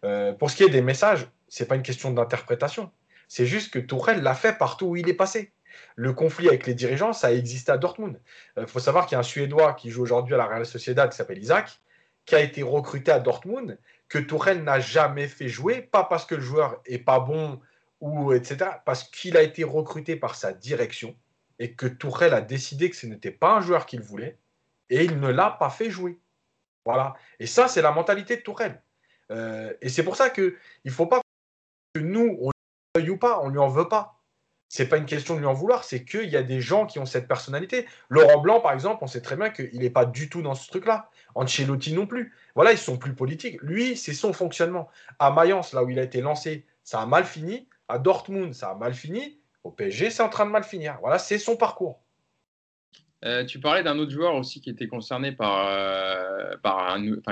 Euh, 0.05 0.33
pour 0.33 0.51
ce 0.51 0.57
qui 0.57 0.65
est 0.65 0.69
des 0.69 0.83
messages, 0.83 1.27
c'est 1.49 1.67
pas 1.67 1.77
une 1.77 1.83
question 1.83 2.11
d'interprétation. 2.11 2.91
C'est 3.29 3.47
juste 3.47 3.73
que 3.73 3.79
Tourelle 3.79 4.23
l'a 4.23 4.35
fait 4.35 4.57
partout 4.59 4.87
où 4.87 4.97
il 4.97 5.09
est 5.09 5.15
passé. 5.15 5.53
Le 5.97 6.13
conflit 6.13 6.49
avec 6.49 6.67
les 6.67 6.75
dirigeants, 6.75 7.13
ça 7.13 7.29
a 7.29 7.33
existé 7.33 7.73
à 7.73 7.79
Dortmund. 7.79 8.21
Il 8.57 8.65
euh, 8.65 8.67
faut 8.67 8.81
savoir 8.81 9.07
qu'il 9.07 9.15
y 9.15 9.17
a 9.17 9.21
un 9.21 9.25
Suédois 9.25 9.75
qui 9.75 9.91
joue 9.91 10.03
aujourd'hui 10.03 10.35
à 10.35 10.37
la 10.37 10.47
Real 10.47 10.67
Sociedad 10.67 11.11
qui 11.11 11.17
s'appelle 11.17 11.39
Isaac, 11.39 11.81
qui 12.27 12.35
a 12.35 12.41
été 12.41 12.63
recruté 12.63 13.11
à 13.11 13.21
Dortmund, 13.21 13.79
que 14.09 14.19
Tourelle 14.19 14.63
n'a 14.63 14.81
jamais 14.81 15.29
fait 15.29 15.49
jouer, 15.49 15.83
pas 15.83 16.05
parce 16.05 16.25
que 16.27 16.35
le 16.35 16.41
joueur 16.41 16.81
est 16.87 16.99
pas 16.99 17.21
bon 17.21 17.61
ou 18.01 18.33
etc., 18.33 18.71
parce 18.85 19.05
qu'il 19.05 19.37
a 19.37 19.43
été 19.43 19.65
recruté 19.65 20.17
par 20.17 20.35
sa 20.35 20.53
direction 20.53 21.17
et 21.59 21.73
que 21.73 21.87
Tourelle 21.87 22.35
a 22.35 22.41
décidé 22.41 22.91
que 22.91 22.97
ce 22.97 23.07
n'était 23.07 23.31
pas 23.31 23.57
un 23.57 23.61
joueur 23.61 23.87
qu'il 23.87 24.01
voulait 24.01 24.39
et 24.91 25.05
il 25.05 25.19
ne 25.21 25.29
l'a 25.29 25.51
pas 25.51 25.71
fait 25.71 25.91
jouer. 25.91 26.19
Voilà. 26.85 27.15
Et 27.41 27.47
ça, 27.47 27.69
c'est 27.69 27.83
la 27.83 27.93
mentalité 27.93 28.37
de 28.37 28.43
Tourelle. 28.43 28.83
Euh, 29.31 29.73
et 29.81 29.89
c'est 29.89 30.03
pour 30.03 30.17
ça 30.17 30.31
qu'il 30.31 30.55
ne 30.85 30.91
faut 30.91 31.07
pas 31.07 31.21
que 31.95 32.01
nous, 32.01 32.39
on 32.41 32.51
lui 33.01 33.11
ou 33.11 33.17
pas, 33.17 33.41
on 33.41 33.47
ne 33.47 33.53
lui 33.53 33.59
en 33.59 33.69
veut 33.69 33.89
pas. 33.89 34.21
C'est 34.69 34.89
pas 34.89 34.97
une 34.97 35.07
question 35.07 35.35
de 35.35 35.41
lui 35.41 35.47
en 35.47 35.53
vouloir, 35.53 35.85
c'est 35.85 36.05
qu'il 36.05 36.29
y 36.29 36.37
a 36.37 36.43
des 36.43 36.61
gens 36.61 36.87
qui 36.87 36.99
ont 36.99 37.07
cette 37.07 37.29
personnalité. 37.29 37.87
Laurent 38.09 38.41
Blanc, 38.41 38.61
par 38.61 38.73
exemple, 38.73 39.05
on 39.05 39.07
sait 39.07 39.21
très 39.21 39.37
bien 39.37 39.51
qu'il 39.51 39.79
n'est 39.79 39.91
pas 39.91 40.05
du 40.05 40.29
tout 40.29 40.43
dans 40.43 40.55
ce 40.55 40.69
truc-là. 40.69 41.11
Ancelotti 41.37 41.93
non 41.93 42.07
plus. 42.07 42.35
Voilà, 42.55 42.73
ils 42.73 42.79
sont 42.79 42.97
plus 42.97 43.15
politiques. 43.15 43.61
Lui, 43.63 43.97
c'est 43.97 44.15
son 44.15 44.33
fonctionnement. 44.33 44.89
À 45.19 45.31
Mayence, 45.31 45.75
là 45.75 45.85
où 45.85 45.91
il 45.91 45.99
a 45.99 46.03
été 46.03 46.21
lancé, 46.21 46.67
ça 46.83 47.01
a 47.01 47.07
mal 47.07 47.25
fini. 47.25 47.69
À 47.89 47.99
Dortmund, 47.99 48.53
ça 48.53 48.71
a 48.71 48.75
mal 48.75 48.95
fini. 48.95 49.39
Au 49.63 49.71
PSG, 49.71 50.11
c'est 50.11 50.23
en 50.23 50.29
train 50.29 50.47
de 50.47 50.51
mal 50.51 50.65
finir. 50.65 50.99
Voilà, 51.01 51.19
c'est 51.19 51.39
son 51.39 51.57
parcours. 51.57 52.04
Euh, 53.25 53.45
tu 53.45 53.59
parlais 53.59 53.83
d'un 53.83 53.99
autre 53.99 54.11
joueur 54.11 54.35
aussi 54.35 54.61
qui 54.61 54.69
était 54.69 54.87
concerné 54.87 55.33
par, 55.33 55.67
euh, 55.69 56.57
par 56.63 56.95
une, 56.97 57.23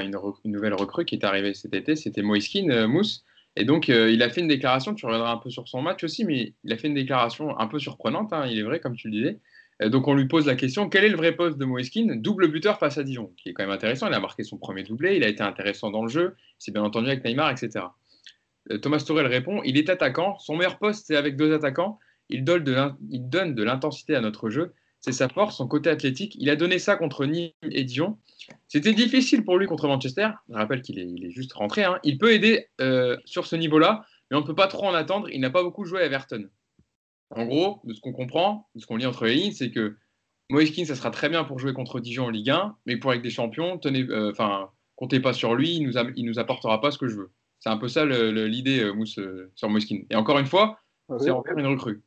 nouvelle 0.44 0.74
recrue 0.74 1.04
qui 1.04 1.16
est 1.16 1.24
arrivée 1.24 1.52
cet 1.52 1.74
été, 1.74 1.96
c'était 1.96 2.22
Moiskin 2.22 2.70
euh, 2.70 2.88
Mousse. 2.88 3.24
Et 3.56 3.66
donc, 3.66 3.88
il 3.88 4.22
a 4.22 4.30
fait 4.30 4.40
une 4.40 4.48
déclaration, 4.48 4.94
tu 4.94 5.04
reviendras 5.04 5.30
un 5.30 5.36
peu 5.36 5.50
sur 5.50 5.68
son 5.68 5.82
match 5.82 6.02
aussi, 6.04 6.24
mais 6.24 6.54
il 6.64 6.72
a 6.72 6.78
fait 6.78 6.88
une 6.88 6.94
déclaration 6.94 7.58
un 7.58 7.66
peu 7.66 7.78
surprenante, 7.78 8.32
hein, 8.32 8.46
il 8.46 8.58
est 8.58 8.62
vrai, 8.62 8.80
comme 8.80 8.96
tu 8.96 9.08
le 9.08 9.12
disais. 9.12 9.90
donc, 9.90 10.08
on 10.08 10.14
lui 10.14 10.26
pose 10.26 10.46
la 10.46 10.54
question 10.54 10.88
quel 10.88 11.04
est 11.04 11.10
le 11.10 11.18
vrai 11.18 11.32
poste 11.32 11.58
de 11.58 11.66
Moiskin 11.66 12.16
Double 12.16 12.48
buteur 12.48 12.78
face 12.78 12.96
à 12.96 13.02
Dijon, 13.02 13.30
qui 13.36 13.50
est 13.50 13.52
quand 13.52 13.64
même 13.64 13.70
intéressant. 13.70 14.06
Il 14.06 14.14
a 14.14 14.20
marqué 14.20 14.42
son 14.42 14.56
premier 14.56 14.84
doublé, 14.84 15.16
il 15.16 15.24
a 15.24 15.28
été 15.28 15.42
intéressant 15.42 15.90
dans 15.90 16.02
le 16.02 16.08
jeu, 16.08 16.34
c'est 16.58 16.72
bien 16.72 16.82
entendu 16.82 17.08
avec 17.08 17.22
Neymar, 17.24 17.50
etc. 17.50 17.84
Thomas 18.80 19.04
Torel 19.06 19.26
répond 19.26 19.60
il 19.64 19.76
est 19.76 19.90
attaquant, 19.90 20.38
son 20.38 20.56
meilleur 20.56 20.78
poste 20.78 21.04
c'est 21.08 21.16
avec 21.16 21.36
deux 21.36 21.52
attaquants, 21.52 21.98
il 22.30 22.44
donne 22.44 22.64
de 22.64 23.62
l'intensité 23.62 24.14
à 24.14 24.22
notre 24.22 24.48
jeu 24.48 24.72
c'est 25.02 25.12
sa 25.12 25.28
force, 25.28 25.56
son 25.56 25.66
côté 25.66 25.90
athlétique. 25.90 26.36
Il 26.38 26.48
a 26.48 26.56
donné 26.56 26.78
ça 26.78 26.96
contre 26.96 27.26
Nîmes 27.26 27.50
et 27.70 27.84
Dijon. 27.84 28.18
C'était 28.68 28.94
difficile 28.94 29.44
pour 29.44 29.58
lui 29.58 29.66
contre 29.66 29.88
Manchester. 29.88 30.28
Je 30.48 30.54
rappelle 30.54 30.80
qu'il 30.80 30.98
est, 30.98 31.30
juste 31.30 31.52
rentré. 31.52 31.82
Hein. 31.82 31.98
Il 32.04 32.18
peut 32.18 32.32
aider 32.32 32.68
euh, 32.80 33.16
sur 33.24 33.46
ce 33.46 33.56
niveau-là, 33.56 34.06
mais 34.30 34.36
on 34.36 34.40
ne 34.40 34.46
peut 34.46 34.54
pas 34.54 34.68
trop 34.68 34.86
en 34.86 34.94
attendre. 34.94 35.28
Il 35.30 35.40
n'a 35.40 35.50
pas 35.50 35.64
beaucoup 35.64 35.84
joué 35.84 36.02
à 36.02 36.04
Everton. 36.04 36.48
En 37.30 37.46
gros, 37.46 37.80
de 37.84 37.94
ce 37.94 38.00
qu'on 38.00 38.12
comprend, 38.12 38.68
de 38.76 38.80
ce 38.80 38.86
qu'on 38.86 38.96
lit 38.96 39.06
entre 39.06 39.24
les 39.26 39.34
lignes, 39.34 39.52
c'est 39.52 39.72
que 39.72 39.96
Moiskin, 40.50 40.84
ça 40.84 40.94
sera 40.94 41.10
très 41.10 41.28
bien 41.28 41.42
pour 41.44 41.58
jouer 41.58 41.72
contre 41.72 41.98
Dijon 41.98 42.26
en 42.26 42.30
Ligue 42.30 42.50
1, 42.50 42.76
mais 42.86 42.96
pour 42.96 43.10
avec 43.10 43.22
des 43.22 43.30
champions, 43.30 43.78
tenez, 43.78 44.04
euh, 44.08 44.32
comptez 44.94 45.18
pas 45.18 45.32
sur 45.32 45.54
lui, 45.54 45.76
il 45.76 45.82
nous, 45.82 45.94
nous 46.24 46.38
apportera 46.38 46.80
pas 46.80 46.90
ce 46.92 46.98
que 46.98 47.08
je 47.08 47.16
veux. 47.16 47.32
C'est 47.58 47.70
un 47.70 47.76
peu 47.76 47.88
ça 47.88 48.04
l'idée, 48.04 48.80
euh, 48.80 48.92
Mousse, 48.92 49.18
sur. 49.54 49.70
Et 50.10 50.14
encore 50.14 50.38
une 50.38 50.46
fois, 50.46 50.78
ah 51.08 51.16
c'est 51.18 51.30
encore 51.30 51.58
une 51.58 51.66
recrue. 51.66 52.02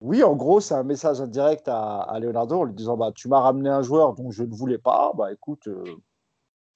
Oui, 0.00 0.22
en 0.22 0.36
gros, 0.36 0.60
c'est 0.60 0.74
un 0.74 0.84
message 0.84 1.20
indirect 1.20 1.66
à, 1.66 2.18
Leonardo 2.20 2.60
en 2.60 2.64
lui 2.64 2.74
disant 2.74 2.96
bah, 2.96 3.10
Tu 3.14 3.28
m'as 3.28 3.40
ramené 3.40 3.68
un 3.68 3.82
joueur 3.82 4.14
dont 4.14 4.30
je 4.30 4.44
ne 4.44 4.54
voulais 4.54 4.78
pas. 4.78 5.12
Bah, 5.16 5.32
écoute, 5.32 5.66
euh, 5.66 5.82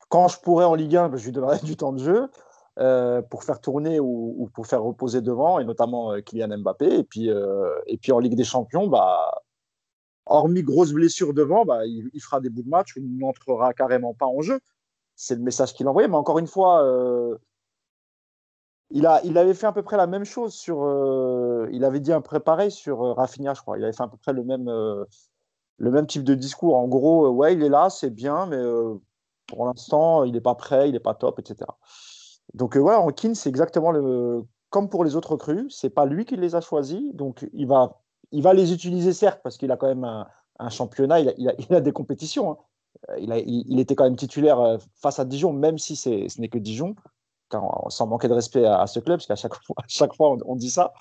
quand 0.08 0.26
je 0.28 0.40
pourrais 0.40 0.64
en 0.64 0.74
Ligue 0.74 0.96
1, 0.96 1.08
bah, 1.08 1.16
je 1.18 1.24
lui 1.24 1.32
donnerai 1.32 1.58
du 1.64 1.76
temps 1.76 1.92
de 1.92 1.98
jeu 2.02 2.28
euh, 2.78 3.22
pour 3.22 3.44
faire 3.44 3.60
tourner 3.60 4.00
ou, 4.00 4.50
pour 4.54 4.66
faire 4.66 4.82
reposer 4.82 5.20
devant, 5.20 5.60
et 5.60 5.64
notamment 5.64 6.12
euh, 6.12 6.20
Kylian 6.20 6.58
Mbappé. 6.58 6.98
Et 6.98 7.04
puis, 7.04 7.28
et 7.86 7.96
puis 7.98 8.12
en 8.12 8.18
Ligue 8.18 8.34
des 8.34 8.44
Champions, 8.44 8.88
bah, 8.88 9.42
hormis 10.26 10.62
grosse 10.62 10.92
blessure 10.92 11.32
devant, 11.32 11.64
bah, 11.64 11.86
il, 11.86 12.10
il, 12.12 12.20
fera 12.20 12.40
des 12.40 12.48
bouts 12.50 12.62
de 12.62 12.68
match, 12.68 12.94
il 12.96 13.18
n'entrera 13.18 13.72
carrément 13.72 14.14
pas 14.14 14.26
en 14.26 14.40
jeu. 14.40 14.60
C'est 15.14 15.36
le 15.36 15.42
message 15.42 15.74
qu'il 15.74 15.86
envoyait. 15.86 16.08
Mais 16.08 16.16
encore 16.16 16.40
une 16.40 16.48
fois, 16.48 16.82
il, 18.94 19.06
a, 19.06 19.20
il 19.24 19.38
avait 19.38 19.54
fait 19.54 19.66
à 19.66 19.72
peu 19.72 19.82
près 19.82 19.96
la 19.96 20.06
même 20.06 20.24
chose 20.24 20.54
sur. 20.54 20.84
Euh, 20.84 21.68
il 21.72 21.84
avait 21.84 22.00
dit 22.00 22.12
un 22.12 22.20
préparé 22.20 22.70
sur 22.70 23.02
euh, 23.02 23.14
je 23.16 23.60
crois. 23.60 23.78
Il 23.78 23.84
avait 23.84 23.92
fait 23.92 24.02
à 24.02 24.08
peu 24.08 24.18
près 24.18 24.32
le 24.32 24.44
même, 24.44 24.68
euh, 24.68 25.04
le 25.78 25.90
même 25.90 26.06
type 26.06 26.24
de 26.24 26.34
discours. 26.34 26.76
En 26.76 26.88
gros, 26.88 27.28
ouais, 27.30 27.54
il 27.54 27.62
est 27.62 27.68
là, 27.68 27.88
c'est 27.90 28.10
bien, 28.10 28.46
mais 28.46 28.62
pour 29.46 29.66
l'instant, 29.66 30.24
il 30.24 30.32
n'est 30.32 30.40
pas 30.40 30.54
prêt, 30.54 30.88
il 30.88 30.92
n'est 30.92 31.00
pas 31.00 31.14
top, 31.14 31.38
etc. 31.38 31.70
Donc 32.54 32.76
voilà, 32.76 33.00
en 33.00 33.08
Kin, 33.08 33.34
c'est 33.34 33.48
exactement 33.48 33.92
le. 33.92 34.44
Comme 34.70 34.88
pour 34.88 35.04
les 35.04 35.16
autres 35.16 35.36
crues, 35.36 35.70
c'est 35.70 35.90
pas 35.90 36.06
lui 36.06 36.24
qui 36.24 36.36
les 36.36 36.54
a 36.54 36.62
choisis, 36.62 37.14
donc 37.14 37.46
il 37.52 37.66
va, 37.66 38.00
il 38.30 38.42
va 38.42 38.54
les 38.54 38.72
utiliser 38.72 39.12
certes 39.12 39.40
parce 39.42 39.58
qu'il 39.58 39.70
a 39.70 39.76
quand 39.76 39.88
même 39.88 40.04
un, 40.04 40.68
championnat, 40.70 41.20
il 41.20 41.28
a, 41.28 41.32
il, 41.58 41.74
a, 41.74 41.80
des 41.82 41.92
compétitions. 41.92 42.52
Hein. 42.52 42.56
Il, 43.18 43.32
a, 43.32 43.38
il, 43.38 43.78
était 43.80 43.94
quand 43.94 44.04
même 44.04 44.16
titulaire 44.16 44.78
face 44.94 45.18
à 45.18 45.26
Dijon, 45.26 45.52
même 45.52 45.76
si 45.76 45.94
ce 45.94 46.40
n'est 46.40 46.48
que 46.48 46.58
Dijon 46.58 46.94
sans 47.88 48.06
manquer 48.06 48.28
de 48.28 48.34
respect 48.34 48.64
à, 48.64 48.86
ce 48.86 49.00
club, 49.00 49.18
parce 49.18 49.26
qu'à 49.26 49.36
chaque 49.36 49.54
fois, 49.66 49.76
chaque 49.88 50.14
fois 50.14 50.36
on, 50.46 50.56
dit 50.56 50.70
ça. 50.70 50.92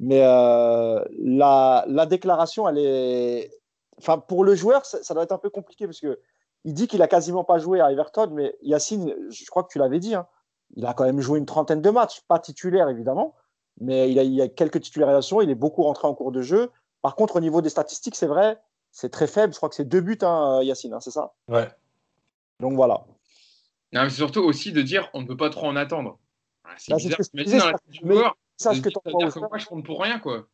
Mais 0.00 0.22
euh, 0.22 1.04
la, 1.18 1.84
la, 1.88 2.06
déclaration, 2.06 2.68
elle 2.68 2.78
est. 2.78 3.50
Enfin, 3.98 4.18
pour 4.18 4.44
le 4.44 4.54
joueur, 4.54 4.84
ça, 4.84 5.14
doit 5.14 5.22
être 5.22 5.32
un 5.32 5.38
peu 5.38 5.50
compliqué 5.50 5.86
parce 5.86 6.00
que 6.00 6.20
il 6.64 6.74
dit 6.74 6.88
qu'il 6.88 7.00
a 7.00 7.08
quasiment 7.08 7.44
pas 7.44 7.58
joué 7.58 7.80
à 7.80 7.92
Everton, 7.92 8.30
mais 8.32 8.56
Yacine, 8.60 9.14
je 9.30 9.46
crois 9.46 9.62
que 9.62 9.68
tu 9.72 9.78
l'avais 9.78 10.00
dit, 10.00 10.14
hein, 10.14 10.26
il 10.74 10.84
a 10.84 10.94
quand 10.94 11.04
même 11.04 11.20
joué 11.20 11.38
une 11.38 11.46
trentaine 11.46 11.80
de 11.80 11.90
matchs, 11.90 12.22
pas 12.28 12.40
titulaire 12.40 12.88
évidemment, 12.88 13.34
mais 13.80 14.10
il 14.10 14.18
a, 14.18 14.24
il 14.24 14.40
a 14.40 14.48
quelques 14.48 14.80
titularisations, 14.80 15.40
il 15.40 15.48
est 15.48 15.54
beaucoup 15.54 15.84
rentré 15.84 16.08
en 16.08 16.14
cours 16.14 16.32
de 16.32 16.42
jeu. 16.42 16.70
Par 17.02 17.14
contre, 17.14 17.36
au 17.36 17.40
niveau 17.40 17.62
des 17.62 17.68
statistiques, 17.68 18.16
c'est 18.16 18.26
vrai, 18.26 18.58
c'est 18.90 19.10
très 19.10 19.28
faible. 19.28 19.52
Je 19.52 19.58
crois 19.58 19.68
que 19.68 19.76
c'est 19.76 19.84
deux 19.84 20.00
buts, 20.00 20.18
hein, 20.22 20.60
Yacine, 20.62 20.92
hein, 20.92 21.00
c'est 21.00 21.12
ça? 21.12 21.34
Ouais. 21.48 21.68
Donc 22.60 22.74
voilà. 22.74 23.04
C'est 24.04 24.16
surtout 24.16 24.40
aussi 24.40 24.72
de 24.72 24.82
dire 24.82 25.08
on 25.14 25.22
ne 25.22 25.26
peut 25.26 25.36
pas 25.36 25.50
trop 25.50 25.66
en 25.66 25.76
attendre. 25.76 26.18
C'est 26.78 26.92
bah, 26.92 26.96
bizarre. 26.96 27.18
Que 27.18 27.58
dans 27.58 27.66
la 27.66 27.78
du 27.88 27.98
joueur, 28.00 28.36
que 28.58 28.88
tu 28.88 28.98
envoies 29.04 29.26
aux 29.26 29.30
joueurs. 29.30 29.58
je 29.58 29.66
compte 29.66 29.84
pour 29.84 30.02
rien, 30.02 30.18
quoi. 30.18 30.46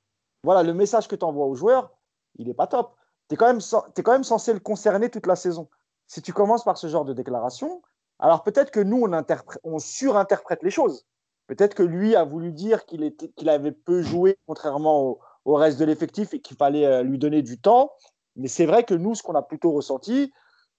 Voilà, 0.45 0.63
le 0.63 0.75
message 0.75 1.09
que 1.09 1.17
tu 1.17 1.25
envoies 1.25 1.47
aux 1.47 1.55
joueurs, 1.55 1.91
il 2.37 2.49
n'est 2.49 2.55
pas 2.55 2.67
top. 2.67 2.97
Tu 3.29 3.35
es, 3.35 3.37
quand 3.37 3.47
même, 3.47 3.61
es 3.97 4.03
quand 4.03 4.13
même 4.13 4.25
censé 4.25 4.53
le 4.53 4.61
concerner 4.61 5.09
toute 5.09 5.27
la 5.27 5.37
saison. 5.37 5.69
Si 6.07 6.21
tu 6.21 6.33
commences 6.33 6.65
par 6.65 6.77
ce 6.77 6.89
genre 6.89 7.05
de 7.05 7.13
déclaration, 7.13 7.83
alors 8.19 8.43
peut-être 8.43 8.71
que 8.71 8.81
nous, 8.81 9.05
on, 9.05 9.25
on 9.65 9.79
surinterprète 9.79 10.63
les 10.63 10.71
choses. 10.71 11.07
Peut-être 11.47 11.75
que 11.75 11.83
lui 11.83 12.15
a 12.17 12.25
voulu 12.25 12.53
dire 12.53 12.87
qu'il 12.87 13.49
avait 13.49 13.73
peu 13.73 14.03
joué, 14.03 14.39
contrairement 14.47 15.19
au, 15.45 15.55
reste 15.55 15.79
de 15.79 15.85
l'effectif, 15.85 16.35
et 16.35 16.41
qu'il 16.41 16.57
fallait 16.57 16.87
euh, 16.87 17.03
lui 17.03 17.19
donner 17.19 17.43
du 17.43 17.61
temps. 17.61 17.93
Mais 18.37 18.49
c'est 18.49 18.67
vrai 18.67 18.85
que 18.85 18.95
nous, 18.95 19.15
ce 19.15 19.23
qu'on 19.23 19.35
a 19.35 19.43
plutôt 19.43 19.73
ressenti, 19.73 20.33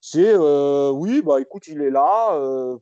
c'est 0.06 0.34
euh, 0.34 0.90
oui, 0.90 1.22
bah 1.22 1.40
écoute, 1.40 1.66
il 1.66 1.80
est 1.80 1.88
là. 1.88 2.34
Euh, 2.34 2.76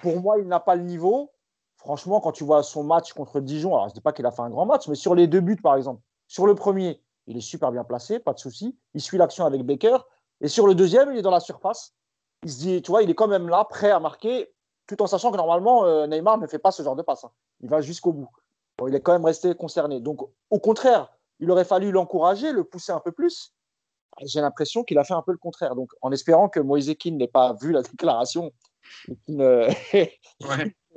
pour 0.00 0.20
moi, 0.20 0.38
il 0.38 0.46
n'a 0.46 0.60
pas 0.60 0.76
le 0.76 0.84
niveau. 0.84 1.32
Franchement, 1.78 2.20
quand 2.20 2.30
tu 2.30 2.44
vois 2.44 2.62
son 2.62 2.84
match 2.84 3.12
contre 3.12 3.40
Dijon, 3.40 3.74
alors 3.74 3.88
je 3.88 3.90
ne 3.90 3.94
dis 3.94 4.00
pas 4.00 4.12
qu'il 4.12 4.24
a 4.24 4.30
fait 4.30 4.42
un 4.42 4.50
grand 4.50 4.64
match, 4.64 4.86
mais 4.86 4.94
sur 4.94 5.16
les 5.16 5.26
deux 5.26 5.40
buts, 5.40 5.60
par 5.60 5.74
exemple, 5.74 6.00
sur 6.28 6.46
le 6.46 6.54
premier, 6.54 7.02
il 7.26 7.36
est 7.36 7.40
super 7.40 7.72
bien 7.72 7.82
placé, 7.82 8.20
pas 8.20 8.32
de 8.34 8.38
souci. 8.38 8.78
Il 8.94 9.00
suit 9.00 9.18
l'action 9.18 9.44
avec 9.44 9.64
Baker. 9.64 9.98
Et 10.42 10.46
sur 10.46 10.68
le 10.68 10.76
deuxième, 10.76 11.10
il 11.10 11.18
est 11.18 11.22
dans 11.22 11.32
la 11.32 11.40
surface. 11.40 11.96
Il 12.44 12.52
se 12.52 12.58
dit, 12.60 12.82
tu 12.82 12.92
vois, 12.92 13.02
il 13.02 13.10
est 13.10 13.16
quand 13.16 13.26
même 13.26 13.48
là, 13.48 13.64
prêt 13.64 13.90
à 13.90 13.98
marquer, 13.98 14.54
tout 14.86 15.02
en 15.02 15.08
sachant 15.08 15.32
que 15.32 15.36
normalement, 15.36 15.84
euh, 15.86 16.06
Neymar 16.06 16.38
ne 16.38 16.46
fait 16.46 16.60
pas 16.60 16.70
ce 16.70 16.84
genre 16.84 16.94
de 16.94 17.02
passe. 17.02 17.24
Hein. 17.24 17.32
Il 17.62 17.68
va 17.68 17.80
jusqu'au 17.80 18.12
bout. 18.12 18.30
il 18.86 18.94
est 18.94 19.00
quand 19.00 19.12
même 19.12 19.24
resté 19.24 19.56
concerné. 19.56 19.98
Donc, 19.98 20.20
au 20.50 20.60
contraire, 20.60 21.12
il 21.40 21.50
aurait 21.50 21.64
fallu 21.64 21.90
l'encourager, 21.90 22.52
le 22.52 22.62
pousser 22.62 22.92
un 22.92 23.00
peu 23.00 23.10
plus. 23.10 23.52
J'ai 24.24 24.40
l'impression 24.40 24.84
qu'il 24.84 24.98
a 24.98 25.04
fait 25.04 25.14
un 25.14 25.22
peu 25.22 25.32
le 25.32 25.38
contraire. 25.38 25.74
Donc, 25.74 25.92
en 26.02 26.12
espérant 26.12 26.48
que 26.48 26.60
Moïse 26.60 26.94
Keane 26.98 27.16
n'ait 27.16 27.28
pas 27.28 27.54
vu 27.60 27.72
la 27.72 27.82
déclaration 27.82 28.52
et 29.08 29.16
qu'il 29.26 29.36
ne, 29.36 29.68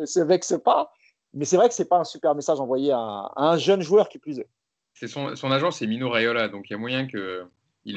se 0.06 0.20
vexe 0.20 0.56
pas. 0.64 0.92
Mais 1.34 1.46
c'est 1.46 1.58
vrai 1.58 1.68
que 1.68 1.76
ce 1.76 1.84
n'est 1.84 1.88
pas 1.88 2.00
un 2.00 2.04
super 2.04 2.36
message 2.36 2.60
envoyé 2.60 2.92
à, 2.92 3.32
un 3.36 3.58
jeune 3.58 3.82
joueur 3.82 4.10
qui 4.10 4.20
plus 4.20 4.40
est. 4.40 4.48
C'est 4.94 5.08
son, 5.08 5.36
son, 5.36 5.52
agent, 5.52 5.72
c'est 5.72 5.88
Mino 5.88 6.10
Raiola. 6.10 6.48
Donc, 6.48 6.70
il 6.70 6.74
y 6.74 6.76
a 6.76 6.80
moyen 6.80 7.08
qu'il 7.08 7.20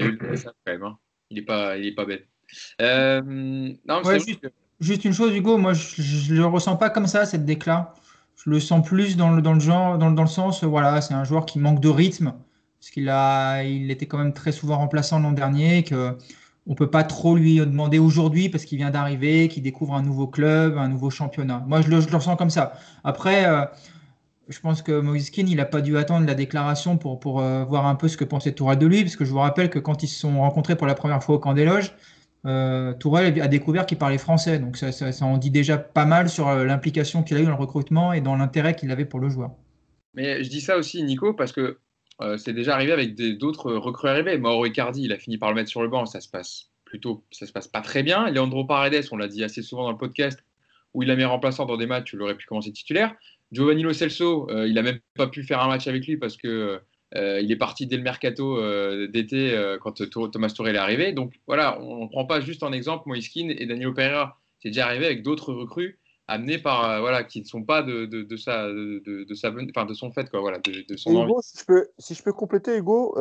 ait 0.00 0.04
eu 0.04 0.12
le 0.12 0.28
message 0.30 0.52
quand 0.64 0.72
même. 0.72 0.83
Hein. 0.83 0.98
Il 1.30 1.37
n'est 1.37 1.44
pas, 1.44 1.76
il 1.76 1.87
est 1.87 1.94
pas 1.94 2.04
bête. 2.04 2.26
Euh, 2.80 3.22
non, 3.22 4.02
juste, 4.80 5.04
une 5.04 5.12
chose, 5.12 5.35
Hugo, 5.35 5.56
moi 5.56 5.72
je 5.72 6.33
ne 6.33 6.38
le 6.38 6.46
ressens 6.46 6.76
pas 6.76 6.90
comme 6.90 7.06
ça, 7.06 7.24
cette 7.24 7.44
déclat. 7.44 7.94
Je 8.37 8.50
le 8.50 8.59
sens 8.59 8.87
plus 8.87 9.16
dans 9.16 9.30
le, 9.30 9.42
dans 9.42 9.52
le 9.52 9.61
genre, 9.61 9.98
dans, 9.98 10.11
dans 10.11 10.22
le 10.22 10.28
sens, 10.28 10.64
voilà, 10.64 11.00
c'est 11.00 11.14
un 11.14 11.24
joueur 11.24 11.46
qui 11.46 11.59
manque 11.59 11.80
de 11.80 11.88
rythme, 11.88 12.35
parce 12.81 12.90
qu'il 12.90 13.09
a, 13.09 13.62
il 13.62 13.90
était 13.90 14.07
quand 14.07 14.19
même 14.19 14.33
très 14.33 14.53
souvent 14.53 14.79
remplaçant 14.79 15.21
l'an 15.21 15.33
dernier, 15.33 15.85
que 15.85 16.16
on 16.66 16.75
peut 16.75 16.90
pas 16.90 17.05
trop 17.05 17.37
lui 17.37 17.59
demander 17.59 17.99
aujourd'hui 17.99 18.49
parce 18.49 18.64
qu'il 18.64 18.79
vient 18.79 18.90
d'arriver, 18.90 19.49
qu'il 19.49 19.62
découvre 19.62 19.95
un 19.95 20.03
nouveau 20.03 20.27
club, 20.27 20.77
un 20.79 20.88
nouveau 20.88 21.11
championnat. 21.11 21.64
Moi, 21.66 21.81
je 21.83 21.88
le, 21.88 22.01
je 22.01 22.09
le 22.09 22.16
ressens 22.16 22.37
comme 22.37 22.51
ça. 22.51 22.75
Après, 23.03 23.47
euh, 23.47 23.64
je 24.49 24.61
pense 24.61 24.83
que 24.83 25.01
Moïse 25.01 25.31
Keane, 25.31 25.49
il 25.49 25.57
n'a 25.57 25.64
pas 25.64 25.81
dû 25.81 25.97
attendre 25.97 26.27
la 26.27 26.35
déclaration 26.35 26.97
pour, 26.97 27.21
pour 27.21 27.40
euh, 27.40 27.64
voir 27.64 27.87
un 27.87 27.95
peu 27.95 28.09
ce 28.09 28.16
que 28.16 28.25
pensait 28.25 28.53
Tourelle 28.53 28.79
de 28.79 28.87
lui, 28.87 29.03
parce 29.03 29.16
que 29.16 29.25
je 29.25 29.31
vous 29.31 29.38
rappelle 29.38 29.71
que 29.71 29.79
quand 29.79 30.03
ils 30.03 30.09
se 30.09 30.19
sont 30.19 30.40
rencontrés 30.40 30.77
pour 30.77 30.87
la 30.87 30.95
première 30.95 31.23
fois 31.23 31.37
au 31.37 31.38
camp 31.38 31.55
des 31.55 31.64
loges, 31.64 31.95
euh, 32.47 32.93
Tourelle 32.95 33.40
a 33.40 33.49
découvert 33.49 33.87
qu'il 33.87 33.99
parlait 33.99 34.19
français. 34.19 34.59
Donc 34.59 34.77
ça, 34.77 34.93
ça, 34.93 35.25
en 35.25 35.38
dit 35.38 35.51
déjà 35.51 35.79
pas 35.79 36.05
mal 36.05 36.29
sur 36.29 36.49
euh, 36.49 36.64
l'implication 36.64 37.23
qu'il 37.23 37.37
a 37.37 37.40
eu 37.40 37.45
dans 37.45 37.51
le 37.51 37.57
recrutement 37.57 38.12
et 38.12 38.21
dans 38.21 38.37
l'intérêt 38.37 38.75
qu'il 38.75 38.90
avait 38.90 39.05
pour 39.05 39.21
le 39.21 39.29
joueur. 39.29 39.53
Mais 40.14 40.43
je 40.43 40.51
dis 40.51 40.61
ça 40.61 40.77
aussi, 40.77 41.03
Nico, 41.03 41.33
parce 41.35 41.53
que 41.53 41.79
c'est 42.37 42.52
déjà 42.52 42.74
arrivé 42.74 42.92
avec 42.92 43.14
d'autres 43.38 43.72
recrues 43.72 44.09
arrivés. 44.09 44.37
Mauro 44.38 44.66
Icardi, 44.66 45.04
il 45.04 45.12
a 45.12 45.18
fini 45.18 45.38
par 45.38 45.48
le 45.48 45.54
mettre 45.54 45.70
sur 45.70 45.83
le 45.83 45.88
banc, 45.88 46.06
ça 46.06 46.20
se 46.20 46.28
passe 46.28 46.70
plutôt, 46.85 47.24
ça 47.30 47.46
se 47.46 47.52
passe 47.52 47.68
pas 47.68 47.80
très 47.80 48.02
bien. 48.02 48.30
Leandro 48.30 48.64
Paredes, 48.64 49.06
on 49.12 49.16
l'a 49.16 49.28
dit 49.28 49.44
assez 49.44 49.62
souvent 49.62 49.85
dans 49.85 49.92
le 49.92 49.96
podcast, 49.96 50.44
où 50.92 51.02
il 51.02 51.11
a 51.11 51.16
mis 51.16 51.24
remplaçant 51.24 51.64
dans 51.64 51.76
des 51.76 51.87
matchs, 51.87 52.12
il 52.12 52.20
aurait 52.20 52.37
pu 52.37 52.46
commencer 52.46 52.72
titulaire. 52.72 53.14
Giovanni 53.52 53.83
Lo 53.83 53.92
Celso, 53.92 54.48
euh, 54.50 54.68
il 54.68 54.74
n'a 54.74 54.83
même 54.83 55.00
pas 55.14 55.28
pu 55.28 55.44
faire 55.44 55.61
un 55.62 55.68
match 55.68 55.87
avec 55.87 56.06
lui 56.06 56.16
parce 56.16 56.37
que 56.37 56.80
euh, 57.16 57.40
il 57.40 57.50
est 57.50 57.56
parti 57.56 57.87
dès 57.87 57.96
le 57.96 58.02
mercato 58.02 58.59
euh, 58.59 59.09
d'été 59.09 59.56
quand 59.80 60.02
Thomas 60.30 60.50
Touré 60.50 60.72
est 60.72 60.76
arrivé. 60.76 61.12
Donc 61.12 61.35
voilà, 61.46 61.80
on 61.80 62.04
ne 62.04 62.09
prend 62.09 62.24
pas 62.24 62.40
juste 62.40 62.62
en 62.62 62.72
exemple 62.72 63.04
Moiskin 63.06 63.48
et 63.48 63.66
Danilo 63.66 63.92
Pereira. 63.92 64.40
C'est 64.59 64.70
déjà 64.70 64.87
arrivé 64.87 65.06
avec 65.06 65.22
d'autres 65.22 65.52
recrues 65.52 65.98
amenés 66.31 66.59
par 66.59 67.01
voilà 67.01 67.25
qui 67.25 67.40
ne 67.40 67.47
sont 67.47 67.62
pas 67.62 67.83
de, 67.83 68.07
de, 68.07 68.37
sa 68.37 68.69
de, 68.69 69.35
sa 69.35 69.51
enfin 69.51 69.85
de 69.85 69.95
son 69.95 70.11
fait 70.12 70.31
quoi 70.31 70.40
voilà 70.40 70.59
de, 70.59 70.97
son 70.97 71.11
Hugo, 71.11 71.40
si 71.43 71.59
je 71.59 71.64
peux 71.64 71.88
si 71.99 72.14
je 72.14 72.23
peux 72.23 72.33
compléter 72.33 72.77
Hugo 72.77 73.14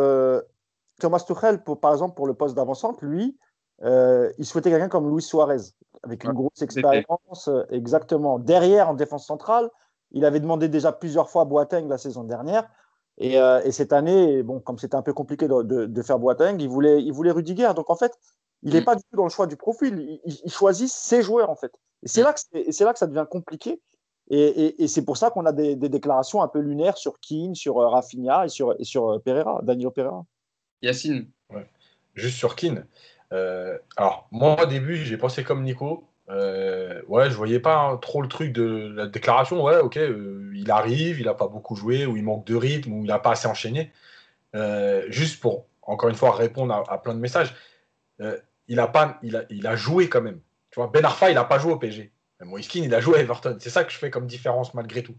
Thomas 0.99 1.23
Tuchel 1.25 1.63
par 1.81 1.93
exemple 1.93 2.15
pour 2.15 2.27
le 2.27 2.33
poste 2.33 2.55
d'avancante 2.55 3.01
lui 3.01 3.37
il 3.81 4.45
souhaitait 4.45 4.69
quelqu'un 4.69 4.89
comme 4.89 5.09
Luis 5.11 5.23
Suarez 5.23 5.73
avec 6.03 6.23
une 6.23 6.33
grosse 6.33 6.61
expérience 6.61 7.49
exactement 7.71 8.39
derrière 8.39 8.89
en 8.89 8.93
défense 8.93 9.25
centrale 9.25 9.69
il 10.11 10.25
avait 10.25 10.39
demandé 10.39 10.69
déjà 10.69 10.91
plusieurs 10.91 11.29
fois 11.29 11.45
Boateng 11.45 11.87
la 11.87 11.97
saison 11.97 12.23
dernière. 12.23 12.69
Et, 13.17 13.39
euh, 13.39 13.69
cette 13.71 13.93
année, 13.93 14.43
bon, 14.43 14.59
comme 14.59 14.77
c'était 14.77 14.95
un 14.95 15.01
peu 15.01 15.13
compliqué 15.13 15.47
de, 15.47 16.01
faire 16.01 16.19
Boateng, 16.19 16.59
il 16.59 16.69
voulait, 16.69 17.03
il 17.03 17.11
voulait 17.11 17.31
Rudiger. 17.31 17.73
Donc 17.75 17.89
en 17.89 17.95
fait, 17.95 18.17
il 18.63 18.73
n'est 18.73 18.81
mm. 18.81 18.85
pas 18.85 18.95
du 18.95 19.03
tout 19.03 19.17
dans 19.17 19.25
le 19.25 19.29
choix 19.29 19.47
du 19.47 19.57
profil. 19.57 20.19
Il, 20.25 20.51
choisit 20.51 20.89
ses 20.89 21.21
joueurs 21.21 21.49
en 21.49 21.55
fait. 21.55 21.71
Et 22.03 22.07
c'est 22.07 22.21
mm. 22.21 22.25
là, 22.25 22.33
que 22.33 22.83
là 22.83 22.93
que 22.93 22.99
ça 22.99 23.07
devient 23.07 23.25
compliqué. 23.29 23.79
Et, 24.31 24.87
c'est 24.87 25.03
pour 25.03 25.17
ça 25.17 25.31
qu'on 25.31 25.45
a 25.47 25.51
des, 25.51 25.75
déclarations 25.75 26.43
un 26.43 26.47
peu 26.47 26.59
lunaires 26.59 26.97
sur 26.97 27.19
Keane, 27.19 27.55
sur 27.55 27.79
euh, 27.79 27.87
Rafinha 27.87 28.45
et 28.45 28.49
sur, 28.49 28.75
et 28.79 28.83
sur 28.83 29.09
euh, 29.09 29.19
Pereira, 29.19 29.59
Danilo 29.63 29.89
Pereira. 29.89 30.23
Yacine. 30.83 31.27
Juste 32.13 32.37
sur 32.37 32.55
Keane. 32.55 32.85
alors, 33.31 34.27
moi, 34.31 34.61
au 34.61 34.65
début, 34.67 34.97
j'ai 34.97 35.17
pensé 35.17 35.43
comme 35.43 35.63
Nico. 35.63 36.09
Euh, 36.29 37.01
ouais, 37.07 37.29
je 37.29 37.35
voyais 37.35 37.59
pas 37.59 37.97
trop 38.01 38.21
le 38.21 38.27
truc 38.27 38.53
de 38.53 38.91
la 38.95 39.07
déclaration. 39.07 39.63
Ouais, 39.63 39.77
ok, 39.79 39.97
euh, 39.97 40.51
il 40.55 40.69
arrive, 40.71 41.19
il 41.19 41.27
a 41.27 41.33
pas 41.33 41.47
beaucoup 41.47 41.75
joué, 41.75 42.05
ou 42.05 42.17
il 42.17 42.23
manque 42.23 42.45
de 42.45 42.55
rythme, 42.55 42.93
ou 42.93 43.03
il 43.03 43.07
n'a 43.07 43.19
pas 43.19 43.31
assez 43.31 43.47
enchaîné. 43.47 43.91
Euh, 44.55 45.05
juste 45.09 45.41
pour, 45.41 45.65
encore 45.81 46.09
une 46.09 46.15
fois, 46.15 46.35
répondre 46.35 46.73
à, 46.73 47.01
plein 47.01 47.15
de 47.15 47.19
messages, 47.19 47.55
il, 48.67 48.79
a 48.79 48.87
pas, 48.87 49.17
il, 49.23 49.37
a, 49.37 49.43
il 49.49 49.65
a 49.65 49.75
joué 49.75 50.09
quand 50.09 50.21
même. 50.21 50.39
Ben 50.87 51.05
Arfa, 51.05 51.29
il 51.29 51.35
n'a 51.35 51.43
pas 51.43 51.59
joué 51.59 51.73
au 51.73 51.77
PG. 51.77 52.11
Moiskin, 52.41 52.81
il 52.83 52.93
a 52.95 53.01
joué 53.01 53.17
à 53.17 53.21
Everton. 53.21 53.57
C'est 53.59 53.69
ça 53.69 53.83
que 53.83 53.91
je 53.91 53.97
fais 53.97 54.09
comme 54.09 54.25
différence 54.25 54.73
malgré 54.73 55.03
tout. 55.03 55.15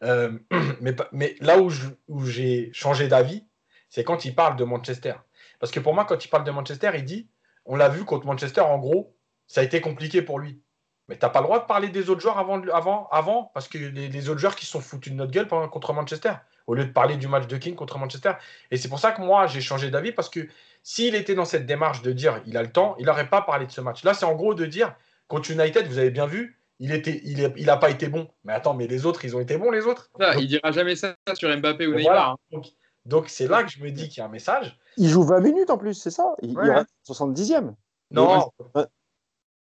mais, 0.80 0.94
mais 1.12 1.34
là 1.40 1.58
où 1.58 2.26
j'ai 2.26 2.70
changé 2.72 3.08
d'avis, 3.08 3.44
c'est 3.88 4.04
quand 4.04 4.24
il 4.24 4.34
parle 4.34 4.56
de 4.56 4.64
Manchester. 4.64 5.14
Parce 5.58 5.72
que 5.72 5.80
pour 5.80 5.94
moi, 5.94 6.04
quand 6.04 6.22
il 6.24 6.28
parle 6.28 6.44
de 6.44 6.50
Manchester, 6.50 6.90
il 6.94 7.04
dit, 7.04 7.28
on 7.64 7.76
l'a 7.76 7.88
vu 7.88 8.04
contre 8.04 8.26
Manchester, 8.26 8.60
en 8.60 8.78
gros, 8.78 9.16
ça 9.46 9.60
a 9.60 9.64
été 9.64 9.80
compliqué 9.80 10.22
pour 10.22 10.38
lui. 10.38 10.60
Mais 11.08 11.16
tu 11.16 11.24
n'as 11.24 11.30
pas 11.30 11.40
le 11.40 11.46
droit 11.46 11.60
de 11.60 11.66
parler 11.66 11.88
des 11.88 12.08
autres 12.08 12.20
joueurs 12.20 12.38
avant, 12.38 12.62
avant, 12.68 13.08
avant 13.10 13.50
parce 13.52 13.68
que 13.68 13.76
les, 13.76 14.28
autres 14.28 14.40
joueurs 14.40 14.56
qui 14.56 14.64
sont 14.64 14.80
foutus 14.80 15.12
de 15.12 15.18
notre 15.18 15.32
gueule 15.32 15.46
contre 15.46 15.92
Manchester, 15.92 16.32
au 16.66 16.74
lieu 16.74 16.86
de 16.86 16.92
parler 16.92 17.16
du 17.16 17.28
match 17.28 17.46
de 17.46 17.56
King 17.58 17.74
contre 17.74 17.98
Manchester. 17.98 18.32
Et 18.70 18.78
c'est 18.78 18.88
pour 18.88 18.98
ça 18.98 19.12
que 19.12 19.20
moi, 19.20 19.46
j'ai 19.46 19.60
changé 19.60 19.90
d'avis, 19.90 20.12
parce 20.12 20.30
que 20.30 20.48
s'il 20.84 21.14
était 21.14 21.34
dans 21.34 21.46
cette 21.46 21.66
démarche 21.66 22.02
de 22.02 22.12
dire 22.12 22.42
il 22.46 22.56
a 22.56 22.62
le 22.62 22.70
temps, 22.70 22.94
il 22.98 23.06
n'aurait 23.06 23.30
pas 23.30 23.42
parlé 23.42 23.66
de 23.66 23.72
ce 23.72 23.80
match. 23.80 24.04
Là, 24.04 24.14
c'est 24.14 24.26
en 24.26 24.34
gros 24.34 24.54
de 24.54 24.66
dire, 24.66 24.94
contre 25.26 25.50
United, 25.50 25.86
vous 25.88 25.98
avez 25.98 26.10
bien 26.10 26.26
vu, 26.26 26.60
il 26.78 26.90
n'a 26.90 26.96
il, 26.96 27.52
il 27.56 27.70
a 27.70 27.76
pas 27.78 27.90
été 27.90 28.08
bon. 28.08 28.28
Mais 28.44 28.52
attends, 28.52 28.74
mais 28.74 28.86
les 28.86 29.06
autres, 29.06 29.24
ils 29.24 29.34
ont 29.34 29.40
été 29.40 29.56
bons, 29.56 29.70
les 29.70 29.86
autres? 29.86 30.10
Il 30.20 30.42
Il 30.42 30.46
dira 30.46 30.70
jamais 30.72 30.94
ça 30.94 31.16
sur 31.32 31.56
Mbappé 31.56 31.86
ou 31.86 31.94
Neymar. 31.94 32.36
Hein. 32.52 32.62
Donc, 33.06 33.28
c'est 33.28 33.48
là 33.48 33.64
que 33.64 33.70
je 33.70 33.82
me 33.82 33.90
dis 33.90 34.08
qu'il 34.08 34.18
y 34.18 34.20
a 34.20 34.26
un 34.26 34.30
message. 34.30 34.78
Il 34.98 35.08
joue 35.08 35.22
20 35.22 35.40
minutes 35.40 35.70
en 35.70 35.78
plus, 35.78 35.94
c'est 35.94 36.10
ça? 36.10 36.34
Il, 36.42 36.56
ouais. 36.56 36.82
70e. 37.08 37.74
Non, 38.10 38.50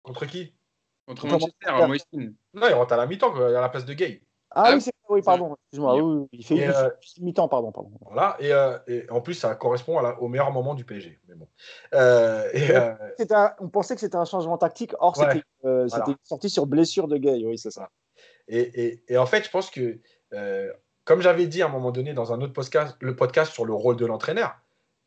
Contre 0.02 0.26
qui? 0.26 0.55
Contre 1.07 1.26
Manchester, 1.26 1.68
à 1.68 1.88
Non, 1.88 2.68
il 2.68 2.74
rentre 2.74 2.92
à 2.92 2.96
la 2.96 3.07
mi-temps, 3.07 3.35
à 3.35 3.50
la 3.50 3.68
place 3.68 3.87
de 3.87 3.94
Gay. 3.94 4.22
Ah, 4.59 4.73
oui, 4.75 4.81
c'est 4.81 4.92
oui, 5.09 5.23
pardon, 5.23 5.55
excuse-moi. 5.55 6.03
Oui, 6.03 6.27
il 6.33 6.45
fait 6.45 6.66
euh, 6.66 6.90
mi-temps, 7.21 7.47
pardon, 7.47 7.71
pardon. 7.71 7.90
Voilà, 8.01 8.37
et, 8.40 8.53
euh, 8.53 8.79
et, 8.88 9.09
en 9.11 9.21
plus, 9.21 9.35
ça 9.35 9.55
correspond 9.55 10.01
au 10.19 10.29
meilleur 10.29 10.51
moment 10.51 10.75
du 10.75 10.85
PSG. 10.85 11.21
Mais 11.29 11.35
bon. 11.35 11.47
Euh, 11.95 12.51
et, 12.55 13.27
on 13.61 13.69
pensait 13.69 13.95
que 13.95 14.01
c'était 14.01 14.16
un 14.16 14.25
changement 14.25 14.59
tactique, 14.59 14.95
or 14.99 15.16
c'était 15.16 16.14
sorti 16.25 16.51
sur 16.51 16.66
blessure 16.66 17.07
de 17.07 17.19
Gay, 17.19 17.42
oui, 17.45 17.59
c'est 17.59 17.71
ça. 17.71 17.90
Et, 18.49 19.03
et, 19.09 19.19
en 19.19 19.27
fait, 19.27 19.45
je 19.45 19.51
pense 19.51 19.71
que, 19.71 20.01
comme 21.05 21.21
j'avais 21.21 21.47
dit 21.47 21.62
à 21.62 21.66
un 21.66 21.71
moment 21.71 21.92
donné 21.92 22.14
dans 22.14 22.33
un 22.33 22.40
autre 22.40 22.53
podcast, 22.53 22.97
le 23.01 23.14
podcast 23.14 23.53
sur 23.53 23.64
le 23.64 23.75
rôle 23.75 23.97
de 23.97 24.07
l'entraîneur, 24.07 24.57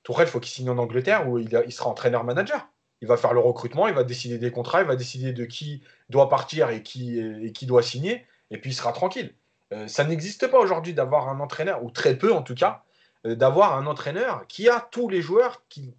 Tourelle, 0.03 0.27
il 0.27 0.31
faut 0.31 0.39
qu'il 0.39 0.51
signe 0.51 0.69
en 0.69 0.77
Angleterre 0.77 1.27
où 1.27 1.39
il, 1.39 1.49
il 1.65 1.73
sera 1.73 1.89
entraîneur-manager 1.89 2.69
il 3.01 3.07
va 3.07 3.15
faire 3.15 3.33
le 3.33 3.39
recrutement, 3.39 3.87
il 3.87 3.93
va 3.93 4.03
décider 4.03 4.37
des 4.37 4.51
contrats, 4.51 4.81
il 4.81 4.87
va 4.87 4.97
décider 4.97 5.31
de 5.31 5.45
qui 5.45 5.81
doit 6.09 6.27
partir 6.27 6.69
et 6.69 6.83
qui, 6.83 7.17
et 7.17 7.53
qui 7.53 7.65
doit 7.65 7.81
signer, 7.81 8.25
et 8.51 8.57
puis 8.57 8.71
il 8.71 8.73
sera 8.73 8.91
tranquille. 8.91 9.33
Euh, 9.73 9.87
ça 9.87 10.03
n'existe 10.03 10.47
pas 10.47 10.59
aujourd'hui 10.59 10.93
d'avoir 10.93 11.29
un 11.29 11.39
entraîneur, 11.39 11.83
ou 11.83 11.91
très 11.91 12.17
peu 12.17 12.33
en 12.33 12.41
tout 12.41 12.55
cas, 12.55 12.83
euh, 13.25 13.35
d'avoir 13.35 13.77
un 13.77 13.85
entraîneur 13.85 14.47
qui 14.47 14.69
a 14.69 14.79
tous 14.79 15.09
les 15.09 15.21
joueurs 15.21 15.63
qu'il 15.67 15.93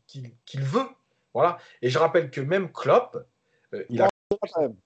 veut. 0.55 0.87
Voilà. 1.35 1.59
Et 1.83 1.91
je 1.91 1.99
rappelle 1.99 2.31
que 2.31 2.41
même 2.41 2.73
Klopp, 2.73 3.17
euh, 3.75 3.85
il 3.89 4.03
a. 4.03 4.09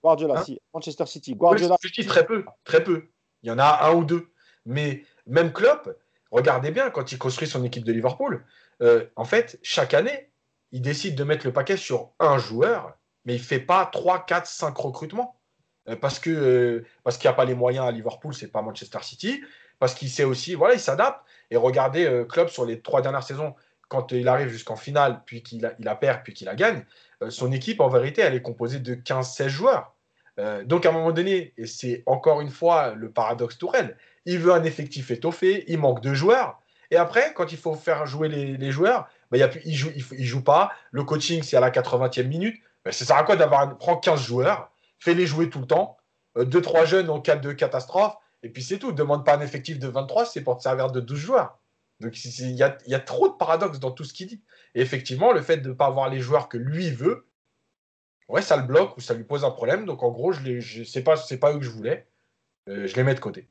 Guardiola, 0.02 0.40
hein 0.40 0.44
si. 0.44 0.60
Manchester 0.72 1.06
City. 1.06 1.34
Guardiola. 1.34 1.76
Je 1.82 1.90
dis 1.90 2.06
très 2.06 2.26
peu, 2.26 2.44
très 2.64 2.82
peu. 2.82 3.08
Il 3.42 3.48
y 3.48 3.52
en 3.52 3.58
a 3.58 3.86
un 3.86 3.94
ou 3.94 4.04
deux. 4.04 4.30
Mais 4.64 5.04
même 5.26 5.52
Klopp, 5.52 5.96
regardez 6.30 6.70
bien, 6.70 6.90
quand 6.90 7.12
il 7.12 7.18
construit 7.18 7.46
son 7.46 7.62
équipe 7.62 7.84
de 7.84 7.92
Liverpool, 7.92 8.44
euh, 8.82 9.06
en 9.16 9.24
fait, 9.24 9.58
chaque 9.62 9.94
année, 9.94 10.30
il 10.72 10.82
décide 10.82 11.14
de 11.14 11.24
mettre 11.24 11.46
le 11.46 11.52
paquet 11.52 11.76
sur 11.76 12.10
un 12.18 12.38
joueur, 12.38 12.96
mais 13.24 13.34
il 13.34 13.40
ne 13.40 13.44
fait 13.44 13.60
pas 13.60 13.86
3, 13.86 14.24
4, 14.24 14.46
5 14.46 14.76
recrutements. 14.76 15.38
Euh, 15.88 15.96
parce 15.96 16.18
que 16.18 16.30
euh, 16.30 16.86
parce 17.02 17.18
qu'il 17.18 17.28
n'y 17.28 17.32
a 17.32 17.36
pas 17.36 17.44
les 17.44 17.54
moyens 17.54 17.86
à 17.86 17.92
Liverpool, 17.92 18.34
c'est 18.34 18.48
pas 18.48 18.62
Manchester 18.62 18.98
City. 19.02 19.42
Parce 19.78 19.94
qu'il 19.94 20.08
sait 20.08 20.24
aussi, 20.24 20.54
voilà, 20.54 20.74
il 20.74 20.80
s'adapte. 20.80 21.20
Et 21.50 21.56
regardez, 21.56 22.24
Club 22.28 22.48
sur 22.48 22.64
les 22.64 22.80
trois 22.80 23.02
dernières 23.02 23.22
saisons, 23.22 23.54
quand 23.88 24.12
il 24.12 24.28
arrive 24.28 24.48
jusqu'en 24.48 24.76
finale, 24.76 25.20
puis 25.26 25.42
qu'il 25.42 25.66
a, 25.66 25.74
il 25.78 25.96
perd, 26.00 26.22
puis 26.22 26.32
qu'il 26.32 26.46
la 26.46 26.54
gagne, 26.54 26.84
son 27.28 27.52
équipe, 27.52 27.80
en 27.80 27.88
vérité, 27.88 28.22
elle 28.22 28.34
est 28.34 28.42
composée 28.42 28.78
de 28.78 28.94
15-16 28.94 29.48
joueurs. 29.48 29.94
donc, 30.64 30.86
à 30.86 30.88
un 30.88 30.92
moment 30.92 31.12
donné, 31.12 31.52
et 31.58 31.66
c'est 31.66 32.02
encore 32.06 32.40
une 32.40 32.50
fois 32.50 32.94
le 32.94 33.10
paradoxe 33.10 33.58
Tourelle, 33.58 33.96
il 34.26 34.38
veut 34.38 34.52
un 34.52 34.64
effectif 34.64 35.10
étoffé, 35.10 35.64
il 35.68 35.78
manque 35.78 36.00
de 36.00 36.14
joueurs. 36.14 36.60
Et 36.90 36.96
après, 36.96 37.32
quand 37.34 37.50
il 37.52 37.58
faut 37.58 37.74
faire 37.74 38.06
jouer 38.06 38.28
les, 38.28 38.70
joueurs, 38.70 39.08
bah, 39.30 39.38
y 39.38 39.44
il 39.64 39.72
ne 39.72 39.76
joue, 39.76 39.90
il, 39.94 40.24
joue 40.24 40.42
pas. 40.42 40.70
Le 40.92 41.02
coaching, 41.02 41.42
c'est 41.42 41.56
à 41.56 41.60
la 41.60 41.70
80e 41.70 42.26
minute. 42.26 42.56
Bah, 42.84 42.92
ça 42.92 43.04
sert 43.04 43.16
à 43.16 43.24
quoi 43.24 43.36
d'avoir 43.36 43.76
prend 43.78 43.96
15 43.96 44.22
joueurs, 44.22 44.70
fais-les 45.04 45.26
jouer 45.26 45.50
tout 45.50 45.60
le 45.60 45.66
temps, 45.66 45.98
2-3 46.36 46.82
euh, 46.82 46.86
jeunes 46.86 47.10
en 47.10 47.20
cas 47.20 47.36
de 47.36 47.52
catastrophe, 47.52 48.16
et 48.42 48.48
puis 48.48 48.62
c'est 48.62 48.78
tout. 48.78 48.92
Demande 48.92 49.24
pas 49.24 49.36
un 49.36 49.40
effectif 49.40 49.78
de 49.78 49.86
23, 49.88 50.26
c'est 50.26 50.42
pour 50.42 50.56
te 50.56 50.62
servir 50.62 50.90
de 50.90 51.00
12 51.00 51.18
joueurs. 51.18 51.58
Donc 52.00 52.24
il 52.24 52.50
y 52.52 52.62
a, 52.62 53.00
trop 53.00 53.28
de 53.28 53.34
paradoxes 53.34 53.78
dans 53.78 53.90
tout 53.90 54.04
ce 54.04 54.12
qu'il 54.12 54.26
dit. 54.26 54.42
Et 54.74 54.80
effectivement, 54.80 55.32
le 55.32 55.42
fait 55.42 55.58
de 55.58 55.68
ne 55.68 55.74
pas 55.74 55.86
avoir 55.86 56.08
les 56.08 56.20
joueurs 56.20 56.48
que 56.48 56.56
lui 56.56 56.90
veut, 56.90 57.26
ouais, 58.28 58.42
ça 58.42 58.56
le 58.56 58.64
bloque 58.64 58.96
ou 58.96 59.00
ça 59.00 59.14
lui 59.14 59.24
pose 59.24 59.44
un 59.44 59.50
problème. 59.50 59.84
Donc 59.84 60.02
en 60.02 60.10
gros, 60.10 60.32
je 60.32 60.40
n'est 60.42 60.84
c'est 60.84 61.02
pas, 61.02 61.16
pas 61.40 61.52
eux 61.52 61.58
que 61.58 61.64
je 61.64 61.70
voulais. 61.70 62.06
Euh, 62.68 62.86
je 62.86 62.96
les 62.96 63.04
mets 63.04 63.14
de 63.14 63.20
côté. 63.20 63.48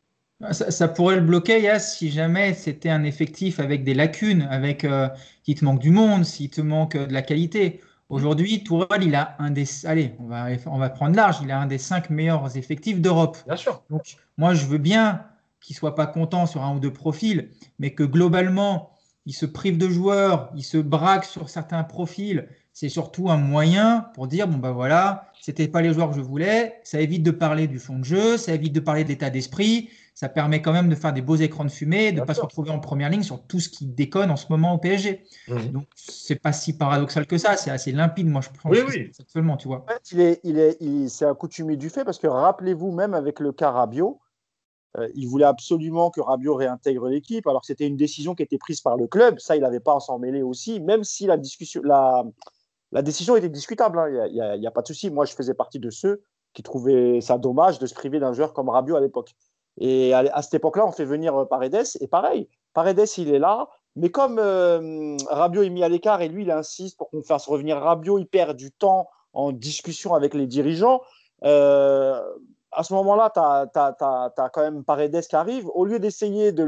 Ça, 0.51 0.87
pourrait 0.89 1.15
le 1.15 1.21
bloquer, 1.21 1.61
Yass, 1.61 1.97
si 1.97 2.11
jamais 2.11 2.53
c'était 2.53 2.89
un 2.89 3.03
effectif 3.03 3.61
avec 3.61 3.85
des 3.85 3.93
lacunes, 3.93 4.41
avec 4.51 4.83
euh, 4.83 5.07
te 5.45 5.63
manque 5.63 5.79
du 5.79 5.91
monde, 5.91 6.25
s'il 6.25 6.49
te 6.49 6.59
manque 6.59 6.95
euh, 6.95 7.05
de 7.05 7.13
la 7.13 7.21
qualité. 7.21 7.79
Aujourd'hui, 8.13 8.63
Tourelle, 8.63 9.01
il 9.01 9.15
a 9.15 9.35
un 9.39 9.49
des. 9.49 9.65
Allez, 9.87 10.13
on 10.19 10.27
va, 10.27 10.45
on 10.67 10.77
va 10.77 10.91
prendre 10.91 11.15
large, 11.15 11.37
il 11.41 11.49
a 11.49 11.59
un 11.59 11.65
des 11.65 11.79
cinq 11.79 12.11
meilleurs 12.11 12.55
effectifs 12.57 13.01
d'Europe. 13.01 13.37
Bien 13.47 13.55
sûr. 13.55 13.81
Donc, 13.89 14.17
moi, 14.37 14.53
je 14.53 14.67
veux 14.67 14.77
bien 14.77 15.25
qu'il 15.59 15.73
ne 15.73 15.77
soit 15.77 15.95
pas 15.95 16.05
content 16.05 16.45
sur 16.45 16.61
un 16.61 16.75
ou 16.75 16.79
deux 16.79 16.93
profils, 16.93 17.49
mais 17.79 17.95
que 17.95 18.03
globalement, 18.03 18.91
il 19.25 19.33
se 19.33 19.47
prive 19.47 19.79
de 19.79 19.89
joueurs, 19.89 20.51
il 20.55 20.63
se 20.63 20.77
braque 20.77 21.25
sur 21.25 21.49
certains 21.49 21.83
profils. 21.83 22.47
C'est 22.73 22.89
surtout 22.89 23.29
un 23.29 23.37
moyen 23.37 24.09
pour 24.15 24.27
dire 24.27 24.47
bon, 24.47 24.57
ben 24.57 24.71
voilà, 24.71 25.31
c'était 25.39 25.67
pas 25.67 25.81
les 25.81 25.93
joueurs 25.93 26.09
que 26.09 26.15
je 26.15 26.21
voulais. 26.21 26.79
Ça 26.83 26.99
évite 26.99 27.23
de 27.23 27.31
parler 27.31 27.67
du 27.67 27.79
fond 27.79 27.99
de 27.99 28.03
jeu, 28.03 28.37
ça 28.37 28.53
évite 28.53 28.73
de 28.73 28.79
parler 28.79 29.03
d'état 29.03 29.29
d'esprit 29.29 29.89
ça 30.13 30.29
permet 30.29 30.61
quand 30.61 30.73
même 30.73 30.89
de 30.89 30.95
faire 30.95 31.11
des 31.11 31.21
beaux 31.21 31.35
écrans 31.35 31.65
de 31.65 31.69
fumée, 31.69 32.11
de 32.11 32.19
ne 32.19 32.25
pas 32.25 32.35
se 32.35 32.41
retrouver 32.41 32.69
en 32.69 32.79
première 32.79 33.09
ligne 33.09 33.23
sur 33.23 33.41
tout 33.41 33.59
ce 33.59 33.67
qui 33.67 33.85
déconne 33.85 34.29
en 34.29 34.35
ce 34.35 34.45
moment 34.49 34.73
au 34.73 34.77
PSG. 34.77 35.23
Donc, 35.47 35.71
Donc, 35.71 35.87
c'est 35.95 36.39
pas 36.39 36.53
si 36.53 36.77
paradoxal 36.77 37.25
que 37.25 37.37
ça, 37.37 37.57
c'est 37.57 37.71
assez 37.71 37.91
limpide, 37.91 38.27
moi, 38.27 38.41
je 38.41 38.49
pense, 38.49 38.71
oui, 38.71 38.83
oui. 38.87 39.11
seulement, 39.27 39.57
tu 39.57 39.67
vois. 39.67 39.83
En 39.83 39.87
fait, 39.87 40.11
il 40.11 40.19
est, 40.21 40.39
il 40.43 40.59
est, 40.59 40.77
il, 40.81 41.09
c'est 41.09 41.25
accoutumé 41.25 41.77
du 41.77 41.89
fait, 41.89 42.05
parce 42.05 42.19
que 42.19 42.27
rappelez-vous, 42.27 42.91
même 42.91 43.15
avec 43.15 43.39
le 43.39 43.51
cas 43.51 43.71
Rabiot, 43.71 44.19
euh, 44.99 45.09
il 45.15 45.27
voulait 45.27 45.45
absolument 45.45 46.11
que 46.11 46.21
Rabiot 46.21 46.53
réintègre 46.53 47.07
l'équipe, 47.07 47.47
alors 47.47 47.65
c'était 47.65 47.87
une 47.87 47.97
décision 47.97 48.35
qui 48.35 48.43
était 48.43 48.59
prise 48.59 48.81
par 48.81 48.97
le 48.97 49.07
club, 49.07 49.39
ça, 49.39 49.55
il 49.55 49.61
n'avait 49.63 49.79
pas 49.79 49.95
à 49.95 49.99
s'en 49.99 50.19
mêler 50.19 50.43
aussi, 50.43 50.79
même 50.79 51.03
si 51.03 51.25
la, 51.25 51.37
discussion, 51.37 51.81
la, 51.83 52.23
la 52.93 53.01
décision 53.01 53.35
était 53.35 53.49
discutable, 53.49 53.97
hein. 53.97 54.27
il 54.27 54.59
n'y 54.59 54.67
a, 54.67 54.71
pas 54.71 54.83
de 54.83 54.87
souci. 54.87 55.09
Moi, 55.09 55.25
je 55.25 55.33
faisais 55.33 55.55
partie 55.55 55.79
de 55.79 55.89
ceux 55.89 56.21
qui 56.53 56.61
trouvaient 56.61 57.21
ça 57.21 57.39
dommage 57.39 57.79
de 57.79 57.87
se 57.87 57.95
priver 57.95 58.19
d'un 58.19 58.33
joueur 58.33 58.53
comme 58.53 58.69
Rabiot 58.69 58.95
à 58.95 59.01
l'époque. 59.01 59.31
Et 59.79 60.13
à, 60.13 60.41
cette 60.43 60.53
époque-là, 60.53 60.85
on 60.85 60.91
fait 60.91 61.03
venir 61.03 61.35
euh, 61.35 61.45
Paredes, 61.45 61.87
et 61.99 62.07
pareil, 62.07 62.47
Paredes, 62.73 63.07
il 63.17 63.33
est 63.33 63.39
là, 63.39 63.67
mais 63.95 64.09
comme 64.09 64.37
euh, 64.37 65.17
Rabiot 65.27 65.63
est 65.63 65.71
mis 65.71 65.83
à 65.83 65.89
l'écart 65.89 66.21
et 66.21 66.27
lui, 66.27 66.43
il 66.43 66.51
insiste 66.51 66.95
pour 66.95 67.09
qu'on 67.09 67.23
fasse 67.23 67.47
revenir 67.47 67.79
Rabiot, 67.79 68.19
il 68.19 68.27
perd 68.27 68.55
du 68.55 68.71
temps 68.71 69.09
en 69.33 69.51
discussion 69.51 70.13
avec 70.13 70.35
les 70.35 70.45
dirigeants. 70.45 71.01
Euh, 71.43 72.21
à 72.71 72.83
ce 72.83 72.93
moment-là, 72.93 73.31
tu 73.33 73.39
as, 73.39 74.49
quand 74.53 74.61
même 74.61 74.83
Paredes 74.83 75.21
qui 75.21 75.35
arrive. 75.35 75.67
Au 75.73 75.85
lieu 75.85 75.97
d'essayer 75.97 76.51
de 76.51 76.63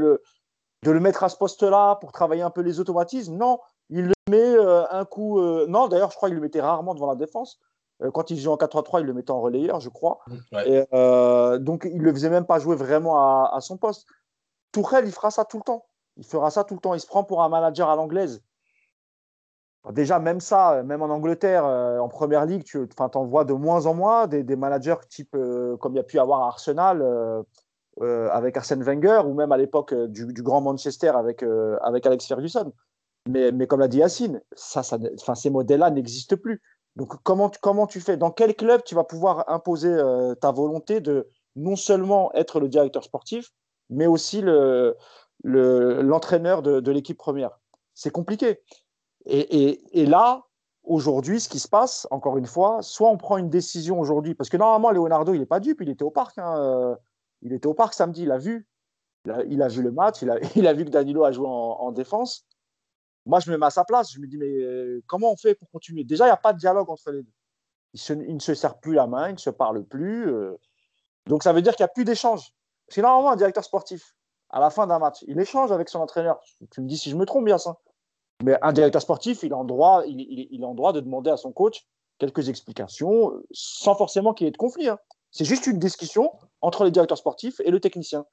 le 0.82 1.00
mettre 1.00 1.22
à 1.22 1.28
ce 1.28 1.36
poste-là 1.36 1.96
pour 2.00 2.10
travailler 2.10 2.42
un 2.42 2.50
peu 2.50 2.62
les 2.62 2.80
automatismes, 2.80 3.36
non, 3.36 3.60
il 3.90 4.06
le 4.06 4.14
met 4.30 4.56
un 4.90 5.04
coup. 5.04 5.40
non, 5.66 5.88
d'ailleurs, 5.88 6.10
je 6.10 6.16
crois 6.16 6.28
qu'il 6.28 6.36
le 6.36 6.42
mettait 6.42 6.60
rarement 6.60 6.94
devant 6.94 7.08
la 7.08 7.16
défense. 7.16 7.60
Euh, 8.02 8.10
quand 8.10 8.30
il 8.30 8.38
joue 8.38 8.50
en 8.50 8.56
4-3-3, 8.56 9.00
il 9.00 9.06
le 9.06 9.14
mettait 9.14 9.30
en 9.30 9.40
relayeur, 9.40 9.80
je 9.80 9.88
crois. 9.88 10.20
Et, 10.66 10.84
euh, 10.92 11.58
donc, 11.58 11.88
il 11.90 11.98
ne 11.98 12.04
le 12.04 12.12
faisait 12.12 12.30
même 12.30 12.46
pas 12.46 12.58
jouer 12.58 12.76
vraiment 12.76 13.16
à, 13.44 13.60
son 13.60 13.76
poste. 13.76 14.06
Tourelle, 14.72 15.06
il 15.06 15.12
fera 15.12 15.30
ça 15.30 15.44
tout 15.44 15.58
le 15.58 15.62
temps. 15.62 15.86
Il 16.16 16.24
fera 16.24 16.50
ça 16.50 16.64
tout 16.64 16.74
le 16.74 16.80
temps. 16.80 16.94
Il 16.94 17.00
se 17.00 17.06
prend 17.06 17.24
pour 17.24 17.42
un 17.42 17.48
manager 17.48 17.88
à 17.88 17.96
l'anglaise. 17.96 18.42
Déjà, 19.92 20.18
même 20.18 20.40
ça, 20.40 20.82
même 20.82 21.00
en 21.00 21.08
Angleterre, 21.10 21.64
euh, 21.64 21.98
en 22.00 22.08
première 22.08 22.44
ligue, 22.44 22.64
tu 22.64 22.88
en 22.98 23.24
vois 23.24 23.44
de 23.44 23.52
moins 23.52 23.86
en 23.86 23.94
moins 23.94 24.26
des, 24.26 24.56
managers 24.56 24.96
type 25.08 25.36
comme 25.80 25.92
il 25.92 25.96
y 25.96 26.00
a 26.00 26.04
pu 26.04 26.18
avoir 26.18 26.42
à 26.42 26.48
Arsenal 26.48 27.44
avec 28.00 28.56
Arsène 28.56 28.82
Wenger 28.82 29.22
ou 29.24 29.32
même 29.32 29.52
à 29.52 29.56
l'époque 29.56 29.94
du, 29.94 30.42
grand 30.42 30.60
Manchester 30.60 31.12
avec, 31.14 31.44
avec 31.82 32.04
Alex 32.04 32.26
Ferguson. 32.26 32.72
Mais, 33.26 33.50
mais 33.52 33.66
comme 33.66 33.80
l'a 33.80 33.88
dit 33.88 33.98
Yacine, 33.98 34.40
ça, 34.52 34.82
ça, 34.82 34.98
ces 35.34 35.50
modèles-là 35.50 35.90
n'existent 35.90 36.36
plus. 36.36 36.62
Donc, 36.94 37.14
comment, 37.22 37.50
comment 37.60 37.86
tu 37.86 38.00
fais? 38.00 38.16
Dans 38.16 38.30
quel 38.30 38.54
club 38.54 38.82
tu 38.84 38.94
vas 38.94 39.04
pouvoir 39.04 39.44
imposer 39.48 39.92
euh, 39.92 40.34
ta 40.34 40.50
volonté 40.50 41.00
de 41.00 41.28
non 41.54 41.76
seulement 41.76 42.32
être 42.32 42.58
le 42.60 42.68
directeur 42.68 43.04
sportif, 43.04 43.52
mais 43.90 44.06
aussi 44.06 44.42
l'entraîneur 45.42 46.62
le, 46.62 46.80
de, 46.80 46.92
l'équipe 46.92 47.18
première? 47.18 47.58
C'est 47.94 48.10
compliqué. 48.10 48.60
Et, 49.26 50.06
là, 50.06 50.44
aujourd'hui, 50.84 51.40
ce 51.40 51.48
qui 51.48 51.58
se 51.58 51.68
passe, 51.68 52.06
encore 52.10 52.38
une 52.38 52.46
fois, 52.46 52.80
soit 52.80 53.10
on 53.10 53.16
prend 53.16 53.36
une 53.36 53.50
décision 53.50 53.98
aujourd'hui, 53.98 54.34
parce 54.34 54.48
que 54.48 54.56
normalement, 54.56 54.90
Leonardo, 54.92 55.34
il 55.34 55.40
n'est 55.40 55.46
pas 55.46 55.60
dupe, 55.60 55.80
il 55.82 55.90
était 55.90 56.04
au 56.04 56.10
parc. 56.10 56.38
Hein, 56.38 56.58
euh, 56.58 56.94
il 57.42 57.52
était 57.52 57.66
au 57.66 57.74
parc 57.74 57.92
samedi, 57.92 58.22
il 58.22 58.30
a 58.30 58.38
vu. 58.38 58.66
Il 59.48 59.60
a, 59.60 59.66
vu 59.66 59.82
le 59.82 59.90
match, 59.90 60.22
il 60.22 60.30
a, 60.30 60.38
il 60.56 60.68
a, 60.68 60.72
vu 60.72 60.84
que 60.84 60.90
Danilo 60.90 61.24
a 61.24 61.32
joué 61.32 61.48
en 61.48 61.90
défense. 61.90 62.46
Moi, 63.26 63.40
je 63.40 63.50
me 63.50 63.58
mets 63.58 63.66
à 63.66 63.70
sa 63.70 63.84
place. 63.84 64.12
Je 64.12 64.20
me 64.20 64.26
dis, 64.26 64.38
mais 64.38 64.46
euh, 64.46 65.02
comment 65.06 65.32
on 65.32 65.36
fait 65.36 65.54
pour 65.54 65.68
continuer? 65.70 66.04
Déjà, 66.04 66.24
il 66.24 66.28
n'y 66.28 66.32
a 66.32 66.38
pas 66.38 66.52
de 66.52 66.58
dialogue 66.58 66.88
entre 66.88 67.10
les 67.10 67.22
deux. 67.22 67.32
Ils, 67.94 68.34
ne 68.34 68.40
se 68.40 68.54
serrent 68.54 68.78
plus 68.78 68.94
la 68.94 69.06
main, 69.06 69.28
ils 69.28 69.34
ne 69.34 69.38
se 69.38 69.50
parlent 69.50 69.84
plus. 69.84 70.32
Euh. 70.32 70.56
Donc, 71.26 71.42
ça 71.42 71.52
veut 71.52 71.62
dire 71.62 71.74
qu'il 71.74 71.82
n'y 71.82 71.90
a 71.90 71.92
plus 71.92 72.04
d'échange. 72.04 72.52
Parce 72.86 72.96
que 72.96 73.00
normalement, 73.00 73.32
un 73.32 73.36
directeur 73.36 73.64
sportif, 73.64 74.14
à 74.50 74.60
la 74.60 74.70
fin 74.70 74.86
d'un 74.86 74.98
match, 74.98 75.24
il 75.26 75.38
échange 75.40 75.72
avec 75.72 75.88
son 75.88 75.98
entraîneur. 75.98 76.40
Tu 76.70 76.80
me 76.80 76.86
dis 76.86 76.96
si 76.96 77.10
je 77.10 77.16
me 77.16 77.26
trompe 77.26 77.44
bien 77.44 77.58
ça. 77.58 77.78
Mais 78.44 78.56
un 78.62 78.72
directeur 78.72 79.02
sportif, 79.02 79.42
il 79.42 79.50
est 79.50 79.54
en 79.54 79.64
droit, 79.64 80.02
il, 80.06 80.60
droit 80.74 80.92
de 80.92 81.00
demander 81.00 81.30
à 81.30 81.36
son 81.36 81.52
coach 81.52 81.86
quelques 82.18 82.48
explications, 82.48 83.32
sans 83.50 83.94
forcément 83.94 84.34
qu'il 84.34 84.46
y 84.46 84.48
ait 84.48 84.52
de 84.52 84.56
conflit. 84.56 84.88
Hein. 84.88 84.98
C'est 85.30 85.44
juste 85.44 85.66
une 85.66 85.78
discussion 85.78 86.32
entre 86.60 86.84
les 86.84 86.90
directeurs 86.90 87.18
sportifs 87.18 87.60
et 87.60 87.70
le 87.70 87.80
technicien. 87.80 88.24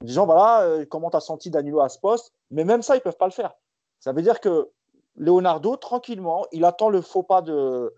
En 0.00 0.04
disant, 0.04 0.26
voilà, 0.26 0.62
euh, 0.62 0.86
comment 0.88 1.10
tu 1.10 1.16
as 1.16 1.20
senti 1.20 1.50
Danilo 1.50 1.80
à 1.80 1.88
ce 1.88 1.98
poste? 1.98 2.32
Mais 2.50 2.64
même 2.64 2.82
ça, 2.82 2.94
ils 2.94 2.98
ne 2.98 3.02
peuvent 3.02 3.16
pas 3.16 3.26
le 3.26 3.32
faire. 3.32 3.52
Ça 4.00 4.12
veut 4.12 4.22
dire 4.22 4.40
que 4.40 4.70
Leonardo, 5.16 5.76
tranquillement, 5.76 6.46
il 6.52 6.64
attend 6.64 6.88
le 6.88 7.00
faux 7.00 7.22
pas 7.22 7.42
de, 7.42 7.94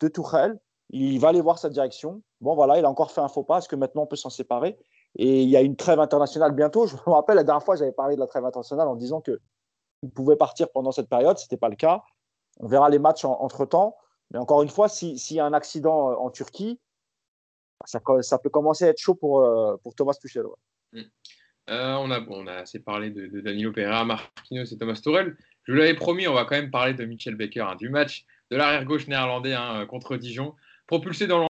de 0.00 0.08
Tourelle. 0.08 0.58
Il 0.90 1.18
va 1.18 1.28
aller 1.28 1.40
voir 1.40 1.58
sa 1.58 1.70
direction. 1.70 2.22
Bon, 2.40 2.54
voilà, 2.54 2.78
il 2.78 2.84
a 2.84 2.90
encore 2.90 3.10
fait 3.10 3.20
un 3.20 3.28
faux 3.28 3.44
pas. 3.44 3.58
Est-ce 3.58 3.68
que 3.68 3.76
maintenant 3.76 4.02
on 4.02 4.06
peut 4.06 4.16
s'en 4.16 4.30
séparer? 4.30 4.78
Et 5.16 5.42
il 5.42 5.48
y 5.48 5.56
a 5.56 5.60
une 5.60 5.76
trêve 5.76 6.00
internationale 6.00 6.52
bientôt. 6.52 6.86
Je 6.86 6.96
me 6.96 7.12
rappelle, 7.12 7.36
la 7.36 7.44
dernière 7.44 7.64
fois, 7.64 7.76
j'avais 7.76 7.92
parlé 7.92 8.16
de 8.16 8.20
la 8.20 8.26
trêve 8.26 8.44
internationale 8.44 8.88
en 8.88 8.96
disant 8.96 9.20
qu'il 9.20 10.10
pouvait 10.14 10.36
partir 10.36 10.70
pendant 10.70 10.92
cette 10.92 11.08
période. 11.08 11.38
Ce 11.38 11.44
n'était 11.44 11.56
pas 11.56 11.68
le 11.68 11.76
cas. 11.76 12.02
On 12.60 12.66
verra 12.66 12.90
les 12.90 12.98
matchs 12.98 13.24
entre-temps. 13.24 13.96
Mais 14.30 14.38
encore 14.38 14.62
une 14.62 14.68
fois, 14.68 14.88
s'il 14.88 15.16
y 15.30 15.40
a 15.40 15.46
un 15.46 15.52
accident 15.52 16.10
euh, 16.10 16.14
en 16.16 16.30
Turquie, 16.30 16.80
ça, 17.84 18.00
ça, 18.22 18.38
peut 18.38 18.50
commencer 18.50 18.84
à 18.84 18.88
être 18.88 18.98
chaud 18.98 19.14
pour, 19.14 19.40
euh, 19.40 19.76
pour 19.82 19.94
Thomas 19.94 20.14
Tuchel. 20.14 20.44
Mm. 20.92 21.02
Euh, 21.70 21.94
on, 21.94 22.46
a, 22.46 22.52
assez 22.52 22.78
parlé 22.78 23.10
de, 23.10 23.40
Danilo 23.40 23.72
Pereira, 23.72 24.04
Marquinhos 24.04 24.64
et 24.64 24.78
Thomas 24.78 25.00
Torel. 25.02 25.36
Je 25.64 25.72
vous 25.72 25.78
l'avais 25.78 25.94
promis, 25.94 26.28
on 26.28 26.34
va 26.34 26.44
quand 26.44 26.56
même 26.56 26.70
parler 26.70 26.92
de 26.92 27.04
Michel 27.04 27.36
Becker, 27.36 27.62
hein, 27.62 27.76
du 27.76 27.88
match 27.88 28.26
de 28.50 28.56
l'arrière-gauche 28.56 29.08
néerlandais 29.08 29.54
hein, 29.54 29.86
contre 29.86 30.16
Dijon, 30.16 30.54
propulsé 30.86 31.26
dans 31.26 31.40
le 31.40 31.46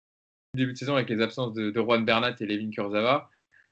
début 0.55 0.73
de 0.73 0.77
saison 0.77 0.95
avec 0.95 1.09
les 1.09 1.21
absences 1.21 1.53
de, 1.53 1.73
Juan 1.75 2.05
Bernat 2.05 2.35
et 2.39 2.45
Levin 2.45 2.69
Kurzawa. 2.69 3.29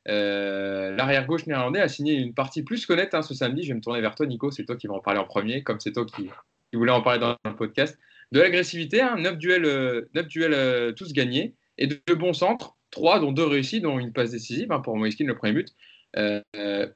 Euh, 0.07 0.95
l'arrière-gauche 0.95 1.45
néerlandais 1.45 1.79
a 1.79 1.87
signé 1.87 2.15
une 2.15 2.33
partie 2.33 2.63
plus 2.63 2.87
qu'honnête 2.87 3.13
hein, 3.13 3.21
ce 3.21 3.35
samedi. 3.35 3.61
Je 3.61 3.69
vais 3.69 3.75
me 3.75 3.81
tourner 3.81 4.01
vers 4.01 4.15
toi, 4.15 4.25
Nico. 4.25 4.49
C'est 4.49 4.65
toi 4.65 4.75
qui 4.75 4.87
vas 4.87 4.95
en 4.95 4.99
parler 4.99 5.19
en 5.19 5.25
premier, 5.25 5.61
comme 5.61 5.79
c'est 5.79 5.91
toi 5.91 6.05
qui, 6.05 6.27
voulais 6.73 6.91
en 6.91 7.03
parler 7.03 7.19
dans 7.19 7.37
le 7.45 7.55
podcast. 7.55 7.99
De 8.31 8.39
l'agressivité, 8.39 9.03
9 9.15 9.37
duels, 9.37 9.61
9 9.61 9.69
euh, 10.15 10.23
duels 10.23 10.95
tous 10.95 11.13
gagnés 11.13 11.53
et 11.77 11.85
de, 11.85 12.13
bons 12.15 12.33
centres, 12.33 12.75
3 12.89 13.19
dont 13.19 13.31
2 13.31 13.43
réussis, 13.45 13.81
dont 13.81 13.99
une 13.99 14.11
passe 14.11 14.31
décisive 14.31 14.69
pour 14.83 14.97
Moiskin, 14.97 15.25
le 15.25 15.35
premier 15.35 15.53
but. 15.53 15.75
Euh, 16.17 16.87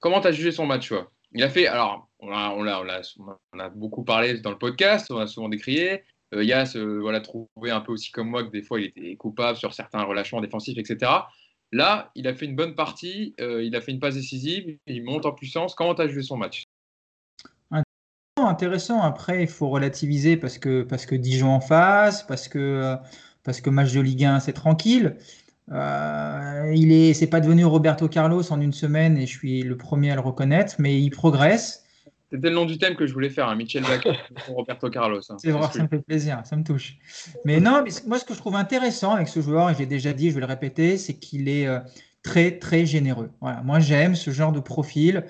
comment 0.00 0.20
tu 0.20 0.28
as 0.28 0.32
jugé 0.32 0.52
son 0.52 0.66
match 0.66 0.92
Il 1.32 1.42
a 1.42 1.48
fait, 1.48 1.66
alors, 1.66 2.08
on 2.20 2.32
a, 2.32 3.68
beaucoup 3.74 4.04
parlé 4.04 4.40
dans 4.40 4.50
le 4.50 4.58
podcast, 4.58 5.10
on 5.10 5.18
a 5.18 5.26
souvent 5.26 5.48
décrié. 5.48 6.02
Euh, 6.34 6.42
Yass, 6.42 6.76
euh, 6.76 6.98
voilà, 7.00 7.20
trouvé 7.20 7.70
un 7.70 7.80
peu 7.80 7.92
aussi 7.92 8.10
comme 8.10 8.28
moi 8.28 8.42
que 8.42 8.50
des 8.50 8.62
fois 8.62 8.80
il 8.80 8.86
était 8.86 9.14
coupable 9.14 9.56
sur 9.56 9.72
certains 9.72 10.02
relâchements 10.02 10.40
défensifs, 10.40 10.76
etc. 10.76 11.12
Là, 11.72 12.10
il 12.14 12.26
a 12.26 12.34
fait 12.34 12.46
une 12.46 12.56
bonne 12.56 12.74
partie, 12.74 13.34
il 13.38 13.74
a 13.74 13.80
fait 13.80 13.90
une 13.90 13.98
passe 13.98 14.14
décisive, 14.14 14.78
il 14.86 15.04
monte 15.04 15.26
en 15.26 15.32
puissance. 15.32 15.74
Comment 15.74 15.94
tu 15.94 16.02
as 16.02 16.08
joué 16.08 16.22
son 16.22 16.36
match? 16.36 16.64
Intéressant. 18.36 19.00
Après, 19.02 19.42
il 19.42 19.48
faut 19.48 19.68
relativiser 19.68 20.36
parce 20.36 20.58
que, 20.58 20.82
parce 20.82 21.06
que 21.06 21.14
Dijon 21.14 21.48
en 21.48 21.60
face, 21.60 22.22
parce 22.22 22.46
que, 22.46 22.96
parce 23.42 23.60
que 23.60 23.70
match 23.70 23.92
de 23.92 24.00
Ligue 24.00 24.24
1, 24.24 24.40
c'est 24.40 24.52
tranquille. 24.52 25.16
Euh, 25.72 26.72
il 26.76 26.92
est, 26.92 27.12
c'est 27.14 27.26
pas 27.26 27.40
devenu 27.40 27.64
Roberto 27.64 28.08
Carlos 28.08 28.52
en 28.52 28.60
une 28.60 28.72
semaine 28.72 29.18
et 29.18 29.26
je 29.26 29.36
suis 29.36 29.62
le 29.62 29.76
premier 29.76 30.12
à 30.12 30.14
le 30.14 30.20
reconnaître, 30.20 30.76
mais 30.78 31.00
il 31.00 31.10
progresse. 31.10 31.84
C'était 32.30 32.48
le 32.48 32.54
nom 32.54 32.64
du 32.64 32.78
thème 32.78 32.96
que 32.96 33.06
je 33.06 33.12
voulais 33.12 33.30
faire, 33.30 33.48
hein, 33.48 33.54
Michel 33.54 33.84
pour 34.46 34.56
Roberto 34.56 34.90
Carlos. 34.90 35.20
Hein. 35.28 35.36
C'est 35.38 35.50
vrai, 35.50 35.68
ça 35.72 35.82
me 35.82 35.88
fait 35.88 36.00
plaisir, 36.00 36.40
ça 36.44 36.56
me 36.56 36.64
touche. 36.64 36.96
Mais 37.44 37.60
non, 37.60 37.82
mais 37.84 37.90
moi 38.06 38.18
ce 38.18 38.24
que 38.24 38.34
je 38.34 38.38
trouve 38.38 38.56
intéressant 38.56 39.12
avec 39.12 39.28
ce 39.28 39.40
joueur, 39.40 39.70
et 39.70 39.74
j'ai 39.74 39.86
déjà 39.86 40.12
dit, 40.12 40.30
je 40.30 40.34
vais 40.34 40.40
le 40.40 40.46
répéter, 40.46 40.98
c'est 40.98 41.14
qu'il 41.14 41.48
est 41.48 41.66
euh, 41.66 41.78
très 42.22 42.58
très 42.58 42.84
généreux. 42.84 43.30
Voilà, 43.40 43.62
moi 43.62 43.80
j'aime 43.80 44.14
ce 44.14 44.30
genre 44.30 44.52
de 44.52 44.60
profil. 44.60 45.24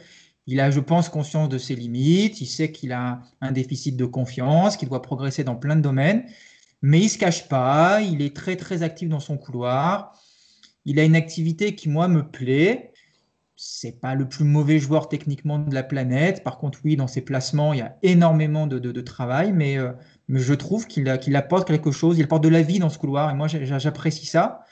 Il 0.47 0.61
a, 0.61 0.71
je 0.71 0.81
pense, 0.81 1.09
conscience 1.09 1.49
de 1.49 1.59
ses 1.59 1.75
limites. 1.75 2.41
Il 2.41 2.47
sait 2.47 2.71
qu'il 2.71 2.93
a 2.93 3.21
un 3.41 3.53
déficit 3.53 3.97
de 3.97 4.05
confiance, 4.05 4.77
qu'il 4.77 4.89
doit 4.89 5.03
progresser 5.03 5.43
dans 5.43 5.57
plein 5.57 5.75
de 5.75 5.81
domaines, 5.81 6.25
mais 6.83 7.01
il 7.01 7.09
se 7.09 7.19
cache 7.19 7.49
pas. 7.49 8.01
Il 8.01 8.23
est 8.23 8.35
très 8.35 8.57
très 8.57 8.83
actif 8.83 9.09
dans 9.09 9.21
son 9.21 9.37
couloir. 9.37 10.17
Il 10.87 10.99
a 10.99 11.05
une 11.05 11.17
activité 11.17 11.75
qui, 11.75 11.91
moi, 11.91 12.09
me 12.09 12.23
plaît. 12.23 12.93
C'est 13.57 14.01
pas 14.01 14.15
le 14.15 14.29
plus 14.29 14.45
mauvais 14.45 14.79
joueur 14.79 15.09
techniquement 15.09 15.59
de 15.59 15.75
la 15.75 15.83
planète. 15.83 16.45
Par 16.45 16.59
contre, 16.59 16.79
oui, 16.85 16.97
dans 16.97 17.07
ses 17.07 17.23
placements, 17.23 17.73
il 17.73 17.81
y 17.81 17.83
a 17.83 17.97
énormément 18.03 18.67
de, 18.67 19.01
travail, 19.01 19.53
mais, 19.53 19.79
euh, 19.79 19.93
mais, 20.29 20.41
je 20.41 20.55
trouve 20.55 20.87
qu'il 20.87 21.09
apporte 21.09 21.67
quelque 21.67 21.91
chose. 21.91 22.19
Il 22.19 22.25
apporte 22.25 22.45
de 22.45 22.49
la 22.49 22.63
vie 22.63 22.79
dans 22.79 22.91
ce 22.91 22.99
couloir, 22.99 23.31
et 23.31 23.35
moi, 23.35 23.49
j'apprécie 23.49 24.27
ça. 24.27 24.63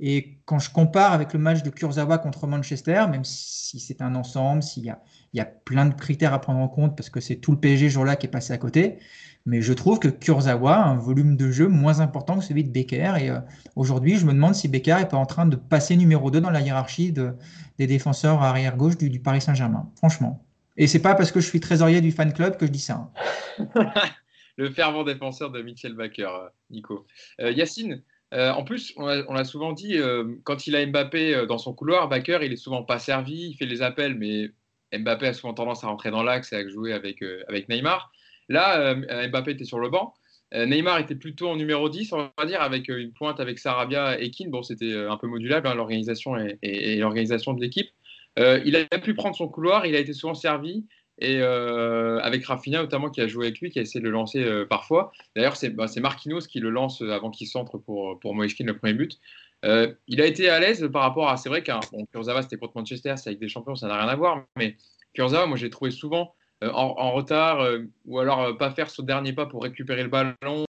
Et 0.00 0.38
quand 0.44 0.58
je 0.58 0.70
compare 0.70 1.12
avec 1.12 1.32
le 1.32 1.38
match 1.38 1.62
de 1.62 1.70
Kurzawa 1.70 2.18
contre 2.18 2.46
Manchester, 2.46 3.04
même 3.10 3.24
si 3.24 3.78
c'est 3.78 4.02
un 4.02 4.14
ensemble, 4.14 4.62
s'il 4.62 4.84
y 4.84 4.92
y 5.32 5.40
a 5.40 5.44
plein 5.44 5.86
de 5.86 5.94
critères 5.94 6.32
à 6.32 6.40
prendre 6.40 6.60
en 6.60 6.68
compte 6.68 6.96
parce 6.96 7.10
que 7.10 7.20
c'est 7.20 7.36
tout 7.36 7.52
le 7.52 7.58
PSG 7.58 7.88
jour-là 7.88 8.16
qui 8.16 8.26
est 8.26 8.30
passé 8.30 8.52
à 8.52 8.58
côté, 8.58 8.98
mais 9.46 9.60
je 9.60 9.72
trouve 9.74 9.98
que 9.98 10.08
Kurzawa 10.08 10.74
a 10.74 10.88
un 10.88 10.96
volume 10.96 11.36
de 11.36 11.50
jeu 11.50 11.68
moins 11.68 12.00
important 12.00 12.38
que 12.38 12.44
celui 12.44 12.64
de 12.64 12.70
Becker. 12.70 13.12
Et 13.20 13.30
euh, 13.30 13.40
aujourd'hui, 13.76 14.16
je 14.16 14.24
me 14.24 14.32
demande 14.32 14.54
si 14.54 14.68
Becker 14.68 14.96
n'est 14.96 15.08
pas 15.08 15.18
en 15.18 15.26
train 15.26 15.44
de 15.44 15.56
passer 15.56 15.96
numéro 15.96 16.30
2 16.30 16.40
dans 16.40 16.50
la 16.50 16.60
hiérarchie 16.60 17.12
des 17.12 17.86
défenseurs 17.86 18.42
arrière-gauche 18.42 18.96
du, 18.96 19.20
Paris 19.20 19.42
Saint-Germain, 19.42 19.90
franchement. 19.96 20.46
Et 20.76 20.86
c'est 20.86 21.02
pas 21.02 21.14
parce 21.14 21.30
que 21.30 21.40
je 21.40 21.46
suis 21.46 21.60
trésorier 21.60 22.00
du 22.00 22.10
fan 22.10 22.32
club 22.32 22.56
que 22.56 22.66
je 22.66 22.70
dis 22.70 22.80
ça. 22.80 23.10
Hein. 23.58 23.92
le 24.56 24.70
fervent 24.70 25.04
défenseur 25.04 25.50
de 25.50 25.60
Michel 25.60 25.94
Becker, 25.94 26.24
euh, 26.24 26.48
Nico. 26.70 27.06
Euh, 27.40 27.50
Yacine, 27.50 28.02
en 28.32 28.64
plus, 28.64 28.92
on 28.96 29.32
l'a 29.32 29.44
souvent 29.44 29.72
dit, 29.72 29.96
quand 30.42 30.66
il 30.66 30.74
a 30.74 30.84
Mbappé 30.84 31.46
dans 31.46 31.58
son 31.58 31.72
couloir, 31.72 32.08
Becker, 32.08 32.40
il 32.42 32.52
est 32.52 32.56
souvent 32.56 32.82
pas 32.82 32.98
servi, 32.98 33.50
il 33.50 33.54
fait 33.54 33.64
les 33.64 33.80
appels, 33.80 34.16
mais 34.16 34.50
Mbappé 34.92 35.28
a 35.28 35.32
souvent 35.34 35.54
tendance 35.54 35.84
à 35.84 35.86
rentrer 35.86 36.10
dans 36.10 36.24
l'axe 36.24 36.52
et 36.52 36.56
à 36.56 36.68
jouer 36.68 36.92
avec, 36.92 37.22
avec 37.46 37.68
Neymar. 37.68 38.10
Là, 38.48 38.78
euh, 38.80 39.28
Mbappé 39.28 39.52
était 39.52 39.64
sur 39.64 39.78
le 39.78 39.88
banc. 39.88 40.14
Euh, 40.52 40.66
Neymar 40.66 40.98
était 40.98 41.14
plutôt 41.14 41.48
en 41.48 41.56
numéro 41.56 41.88
10, 41.88 42.12
on 42.12 42.30
va 42.36 42.46
dire, 42.46 42.60
avec 42.60 42.88
euh, 42.90 42.98
une 42.98 43.12
pointe 43.12 43.40
avec 43.40 43.58
Sarabia 43.58 44.20
et 44.20 44.30
Keane. 44.30 44.50
Bon, 44.50 44.62
c'était 44.62 44.94
un 44.94 45.16
peu 45.16 45.26
modulable, 45.26 45.66
hein, 45.66 45.74
l'organisation 45.74 46.36
et, 46.62 46.96
l'organisation 46.96 47.54
de 47.54 47.60
l'équipe. 47.60 47.88
il 48.36 48.76
a 48.76 48.98
pu 48.98 49.14
prendre 49.14 49.36
son 49.36 49.48
couloir, 49.48 49.86
il 49.86 49.96
a 49.96 49.98
été 49.98 50.12
souvent 50.12 50.34
servi. 50.34 50.86
Et 51.20 51.40
avec 51.40 52.44
Rafinha 52.44 52.82
notamment 52.82 53.08
qui 53.08 53.20
a 53.20 53.28
joué 53.28 53.46
avec 53.46 53.60
lui, 53.60 53.70
qui 53.70 53.78
a 53.78 53.82
essayé 53.82 54.00
de 54.00 54.04
le 54.04 54.10
lancer 54.10 54.44
parfois. 54.68 55.12
D'ailleurs, 55.36 55.56
c'est 55.56 55.70
bah, 55.70 55.86
Marquinhos 55.98 56.40
qui 56.40 56.58
le 56.58 56.70
lance 56.70 57.02
avant 57.02 57.30
qu'il 57.30 57.46
centre 57.46 57.78
pour, 57.78 58.18
pour 58.18 58.34
Moeskin 58.34 58.64
le 58.64 58.76
premier 58.76 58.94
but. 58.94 59.20
il 59.62 60.20
a 60.20 60.26
été 60.26 60.48
à 60.48 60.58
l'aise 60.58 60.88
par 60.92 61.02
rapport 61.02 61.28
à. 61.28 61.36
C'est 61.36 61.48
vrai 61.48 61.62
qu'un 61.62 61.78
bon, 61.92 62.04
Kurzawa 62.06 62.42
c'était 62.42 62.56
contre 62.56 62.76
Manchester, 62.76 63.14
c'est 63.16 63.30
avec 63.30 63.38
des 63.38 63.48
champions, 63.48 63.76
ça 63.76 63.86
n'a 63.86 63.96
rien 63.96 64.08
à 64.08 64.16
voir. 64.16 64.44
Mais 64.56 64.76
Kurzawa, 65.14 65.46
moi 65.46 65.56
j'ai 65.56 65.70
trouvé 65.70 65.92
souvent 65.92 66.34
euh, 66.62 66.70
en, 66.72 67.12
retard 67.12 67.60
euh, 67.60 67.80
ou 68.06 68.18
alors 68.20 68.42
euh, 68.42 68.52
pas 68.54 68.70
faire 68.70 68.88
ce 68.88 69.02
dernier 69.02 69.32
pas 69.32 69.46
pour 69.46 69.62
récupérer 69.62 70.02
le 70.02 70.08
ballon. 70.08 70.64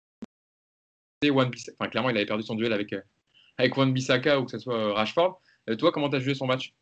Enfin, 1.23 1.89
clairement, 1.89 2.09
il 2.09 2.17
avait 2.17 2.25
perdu 2.25 2.43
son 2.43 2.55
duel 2.55 2.73
avec, 2.73 2.95
avec 3.57 3.77
Wan 3.77 3.91
Bissaka 3.91 4.39
ou 4.39 4.45
que 4.45 4.51
ce 4.51 4.59
soit 4.59 4.93
Rashford. 4.93 5.39
toi, 5.77 5.91
comment 5.91 6.09
tu 6.09 6.15
as 6.15 6.19
joué 6.19 6.33
son 6.33 6.47
match? 6.47 6.73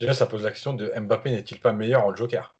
Déjà, 0.00 0.14
ça 0.14 0.26
pose 0.26 0.42
la 0.42 0.50
question 0.50 0.72
de 0.72 0.92
Mbappé 0.98 1.30
n'est-il 1.30 1.60
pas 1.60 1.72
meilleur 1.72 2.04
en 2.04 2.14
joker? 2.14 2.56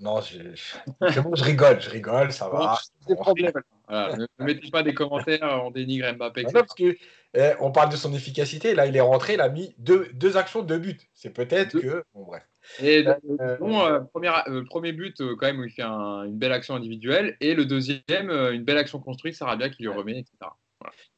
Non, 0.00 0.20
je, 0.22 0.38
je, 0.54 1.44
rigole, 1.44 1.80
je 1.80 1.90
rigole, 1.90 2.32
ça 2.32 2.48
va. 2.48 2.78
ne, 3.08 4.26
mettez 4.44 4.70
pas 4.70 4.82
des 4.82 4.94
commentaires, 4.94 5.62
on 5.64 5.70
dénigre 5.70 6.12
Mbappé. 6.14 6.44
Non, 6.44 6.52
parce 6.52 6.74
que, 6.74 6.96
eh, 7.34 7.52
on 7.60 7.70
parle 7.70 7.90
de 7.90 7.96
son 7.96 8.12
efficacité, 8.14 8.74
là 8.74 8.86
il 8.86 8.96
est 8.96 9.00
rentré, 9.00 9.34
il 9.34 9.40
a 9.40 9.48
mis 9.48 9.74
deux, 9.78 10.10
deux 10.14 10.36
actions, 10.36 10.62
deux 10.62 10.78
buts. 10.78 11.00
C'est 11.14 11.30
peut-être 11.30 11.78
que. 11.78 12.02
Bon, 12.14 12.24
bref. 12.24 12.46
Et 12.80 13.06
euh, 13.06 13.56
bon, 13.58 13.80
euh, 13.80 14.00
premier, 14.00 14.30
euh, 14.48 14.64
premier, 14.64 14.92
but, 14.92 15.16
quand 15.18 15.46
même, 15.46 15.60
où 15.60 15.64
il 15.64 15.70
fait 15.70 15.82
une 15.82 16.36
belle 16.36 16.52
action 16.52 16.74
individuelle. 16.74 17.36
Et 17.40 17.54
le 17.54 17.64
deuxième, 17.64 18.30
une 18.30 18.64
belle 18.64 18.78
action 18.78 19.00
construite, 19.00 19.34
Sarabia 19.34 19.70
qui 19.70 19.82
lui 19.82 19.88
remet, 19.88 20.18
etc. 20.18 20.50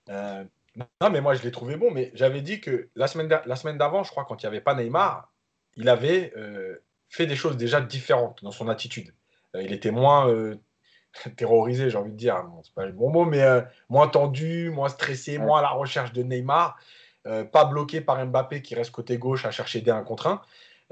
non, 0.09 1.11
mais 1.11 1.20
moi, 1.20 1.34
je 1.34 1.42
l'ai 1.42 1.51
trouvé 1.51 1.76
bon. 1.76 1.90
Mais 1.90 2.11
j'avais 2.14 2.42
dit 2.42 2.61
que 2.61 2.88
la 2.94 3.07
semaine, 3.07 3.28
la 3.44 3.57
semaine 3.57 3.78
d'avant, 3.78 4.05
je 4.05 4.11
crois, 4.11 4.24
quand 4.24 4.42
il 4.42 4.46
n'y 4.46 4.49
avait 4.49 4.61
pas 4.61 4.74
Neymar, 4.74 5.32
il 5.76 5.88
avait 5.88 6.32
fait 7.09 7.26
des 7.26 7.36
choses 7.36 7.57
déjà 7.57 7.80
différentes 7.80 8.42
dans 8.42 8.53
son 8.53 8.68
attitude. 8.68 9.12
il 9.55 9.72
était 9.72 9.90
moins 9.90 10.32
terrorisé, 11.36 11.90
j'ai 11.90 11.99
envie 11.99 12.12
de 12.12 12.16
dire. 12.16 12.44
c'est 12.62 12.74
pas 12.74 12.86
le 12.86 12.92
bon 12.92 13.11
mot, 13.11 13.24
mais 13.24 13.44
moins 13.88 14.09
tendu, 14.09 14.70
moins 14.70 14.88
stressé, 14.88 15.38
moins 15.38 15.59
à 15.59 15.62
la 15.62 15.70
recherche 15.70 16.12
de 16.12 16.22
Neymar. 16.22 16.78
pas 17.24 17.64
bloqué 17.64 18.01
par 18.01 18.24
Mbappé 18.24 18.62
qui 18.62 18.74
reste 18.74 18.92
côté 18.92 19.18
gauche 19.18 19.44
à 19.44 19.51
chercher 19.51 19.80
des 19.80 19.90
1 19.90 20.03
contre 20.05 20.28
1. 20.28 20.42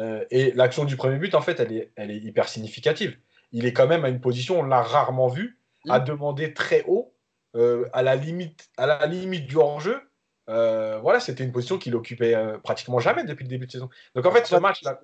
Euh, 0.01 0.24
et 0.30 0.53
l'action 0.53 0.84
du 0.84 0.97
premier 0.97 1.18
but, 1.18 1.34
en 1.34 1.40
fait, 1.40 1.61
elle 1.61 1.72
est, 1.72 1.92
elle 1.97 2.11
est 2.11 2.18
hyper 2.18 2.49
significative. 2.49 3.16
Il 3.53 3.66
est 3.66 3.72
quand 3.72 3.86
même 3.86 4.05
à 4.05 4.09
une 4.09 4.20
position, 4.20 4.61
on 4.61 4.62
l'a 4.64 4.82
rarement 4.82 5.28
vu, 5.28 5.59
à 5.88 6.01
mm. 6.01 6.05
demander 6.05 6.55
très 6.55 6.84
haut, 6.86 7.14
euh, 7.55 7.88
à, 7.92 8.03
la 8.03 8.16
limite, 8.16 8.68
à 8.76 8.86
la 8.86 9.07
limite 9.07 9.47
du 9.47 9.57
hors-jeu. 9.57 10.01
Euh, 10.49 10.99
voilà, 10.99 11.18
c'était 11.18 11.44
une 11.44 11.53
position 11.53 11.78
qu'il 11.78 11.94
occupait 11.97 12.36
pratiquement 12.62 13.01
jamais 13.01 13.24
depuis 13.24 13.44
le 13.44 13.49
début 13.49 13.66
de 13.66 13.72
saison. 13.72 13.88
Donc 14.14 14.26
en 14.26 14.30
fait, 14.30 14.47
ce 14.47 14.57
match-là. 14.57 15.01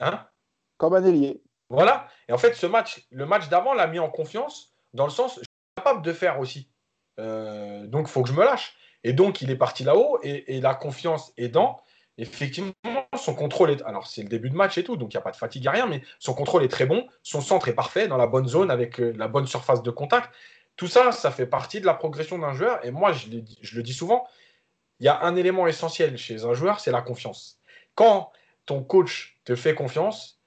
Hein 0.00 0.26
Comme 0.76 0.94
un 0.94 1.04
ailier. 1.04 1.42
Voilà. 1.70 2.08
Et 2.28 2.32
en 2.32 2.38
fait, 2.38 2.54
ce 2.54 2.66
match, 2.66 3.04
le 3.10 3.26
match 3.26 3.48
d'avant 3.48 3.74
l'a 3.74 3.86
mis 3.86 3.98
en 3.98 4.10
confiance, 4.10 4.72
dans 4.92 5.04
le 5.04 5.10
sens, 5.10 5.34
je 5.36 5.40
suis 5.40 5.74
capable 5.76 6.02
de 6.02 6.12
faire 6.12 6.38
aussi. 6.38 6.68
donc, 7.18 8.06
il 8.08 8.10
faut 8.10 8.22
que 8.22 8.28
je 8.28 8.34
me 8.34 8.44
lâche. 8.44 8.76
Et 9.02 9.12
donc, 9.12 9.40
il 9.40 9.50
est 9.50 9.56
parti 9.56 9.84
là-haut, 9.84 10.18
et, 10.22 10.56
et 10.56 10.60
la 10.60 10.74
confiance 10.74 11.32
aidant, 11.36 11.80
effectivement, 12.18 12.72
son 13.16 13.34
contrôle 13.34 13.70
est. 13.70 13.82
Alors, 13.82 14.06
c'est 14.06 14.22
le 14.22 14.28
début 14.28 14.50
de 14.50 14.56
match 14.56 14.78
et 14.78 14.84
tout, 14.84 14.96
donc 14.96 15.12
il 15.12 15.16
n'y 15.16 15.20
a 15.20 15.22
pas 15.22 15.30
de 15.30 15.36
fatigue, 15.36 15.66
rien, 15.66 15.86
mais 15.86 16.02
son 16.18 16.34
contrôle 16.34 16.62
est 16.64 16.68
très 16.68 16.86
bon. 16.86 17.06
Son 17.22 17.40
centre 17.40 17.68
est 17.68 17.74
parfait, 17.74 18.08
dans 18.08 18.16
la 18.16 18.26
bonne 18.26 18.48
zone, 18.48 18.70
avec 18.70 19.00
euh, 19.00 19.12
la 19.16 19.28
bonne 19.28 19.46
surface 19.46 19.82
de 19.82 19.90
contact. 19.90 20.30
Tout 20.76 20.88
ça, 20.88 21.12
ça 21.12 21.30
fait 21.30 21.46
partie 21.46 21.80
de 21.80 21.86
la 21.86 21.94
progression 21.94 22.38
d'un 22.38 22.52
joueur. 22.52 22.84
Et 22.84 22.90
moi, 22.90 23.12
je, 23.12 23.28
le 23.28 23.82
dis 23.82 23.94
souvent, 23.94 24.26
il 25.00 25.06
y 25.06 25.08
a 25.08 25.22
un 25.22 25.36
élément 25.36 25.66
essentiel 25.66 26.16
chez 26.18 26.44
un 26.44 26.54
joueur, 26.54 26.80
c'est 26.80 26.90
la 26.90 27.02
confiance. 27.02 27.58
Quand 27.94 28.30
ton 28.66 28.82
coach 28.82 29.38
te 29.44 29.54
fait 29.54 29.74
confiance, 29.74 30.40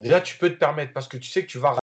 déjà, 0.00 0.20
tu 0.20 0.36
peux 0.36 0.50
te 0.50 0.58
permettre, 0.58 0.92
parce 0.92 1.08
que 1.08 1.16
tu 1.16 1.28
sais 1.28 1.42
que 1.42 1.50
tu 1.50 1.58
vas. 1.58 1.78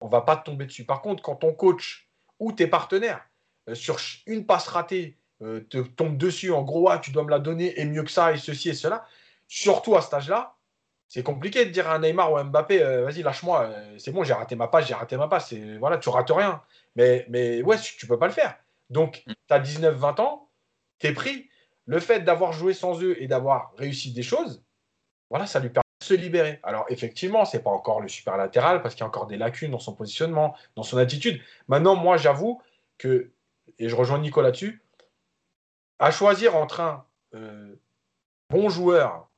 On 0.00 0.08
va 0.08 0.22
pas 0.22 0.36
te 0.36 0.44
tomber 0.44 0.66
dessus. 0.66 0.84
Par 0.84 1.02
contre, 1.02 1.22
quand 1.22 1.36
ton 1.36 1.52
coach 1.52 2.08
ou 2.38 2.52
tes 2.52 2.66
partenaires, 2.66 3.24
euh, 3.68 3.74
sur 3.74 3.98
une 4.26 4.46
passe 4.46 4.68
ratée, 4.68 5.16
euh, 5.42 5.60
te 5.60 5.78
tombe 5.78 6.18
dessus, 6.18 6.52
en 6.52 6.62
gros, 6.62 6.90
ah, 6.90 6.98
tu 6.98 7.12
dois 7.12 7.24
me 7.24 7.30
la 7.30 7.38
donner 7.38 7.78
et 7.80 7.86
mieux 7.86 8.02
que 8.02 8.10
ça, 8.10 8.32
et 8.32 8.36
ceci 8.36 8.68
et 8.68 8.74
cela, 8.74 9.06
surtout 9.50 9.96
à 9.96 10.00
cet 10.00 10.14
âge-là, 10.14 10.56
c'est 11.08 11.24
compliqué 11.24 11.64
de 11.64 11.70
dire 11.70 11.90
à 11.90 11.98
Neymar 11.98 12.32
ou 12.32 12.36
à 12.36 12.44
Mbappé, 12.44 12.82
euh, 12.82 13.04
vas-y, 13.04 13.22
lâche-moi, 13.22 13.64
euh, 13.64 13.98
c'est 13.98 14.12
bon, 14.12 14.22
j'ai 14.22 14.32
raté 14.32 14.54
ma 14.54 14.68
passe, 14.68 14.86
j'ai 14.86 14.94
raté 14.94 15.16
ma 15.16 15.26
passe, 15.26 15.52
et 15.52 15.76
voilà, 15.78 15.98
tu 15.98 16.08
rates 16.08 16.30
rien. 16.30 16.62
Mais, 16.94 17.26
mais 17.28 17.60
ouais, 17.62 17.76
tu 17.78 18.06
peux 18.06 18.18
pas 18.18 18.28
le 18.28 18.32
faire. 18.32 18.56
Donc, 18.90 19.24
tu 19.26 19.34
as 19.52 19.58
19-20 19.58 20.20
ans, 20.20 20.48
tu 21.00 21.08
es 21.08 21.12
pris. 21.12 21.50
Le 21.86 21.98
fait 21.98 22.20
d'avoir 22.20 22.52
joué 22.52 22.74
sans 22.74 23.02
eux 23.02 23.20
et 23.20 23.26
d'avoir 23.26 23.72
réussi 23.76 24.12
des 24.12 24.22
choses, 24.22 24.62
voilà, 25.30 25.46
ça 25.46 25.58
lui 25.58 25.70
permet 25.70 25.82
de 26.00 26.06
se 26.06 26.14
libérer. 26.14 26.60
Alors, 26.62 26.86
effectivement, 26.88 27.44
c'est 27.44 27.62
pas 27.64 27.70
encore 27.70 28.00
le 28.00 28.06
super 28.06 28.36
latéral 28.36 28.82
parce 28.82 28.94
qu'il 28.94 29.00
y 29.00 29.04
a 29.04 29.08
encore 29.08 29.26
des 29.26 29.36
lacunes 29.36 29.72
dans 29.72 29.80
son 29.80 29.94
positionnement, 29.96 30.54
dans 30.76 30.84
son 30.84 30.96
attitude. 30.96 31.42
Maintenant, 31.66 31.96
moi, 31.96 32.16
j'avoue 32.18 32.62
que, 32.98 33.32
et 33.80 33.88
je 33.88 33.96
rejoins 33.96 34.18
Nico 34.20 34.42
là-dessus, 34.42 34.84
à 35.98 36.12
choisir 36.12 36.54
entre 36.54 36.78
un 36.80 37.04
euh, 37.34 37.74
bon 38.48 38.68
joueur, 38.68 39.29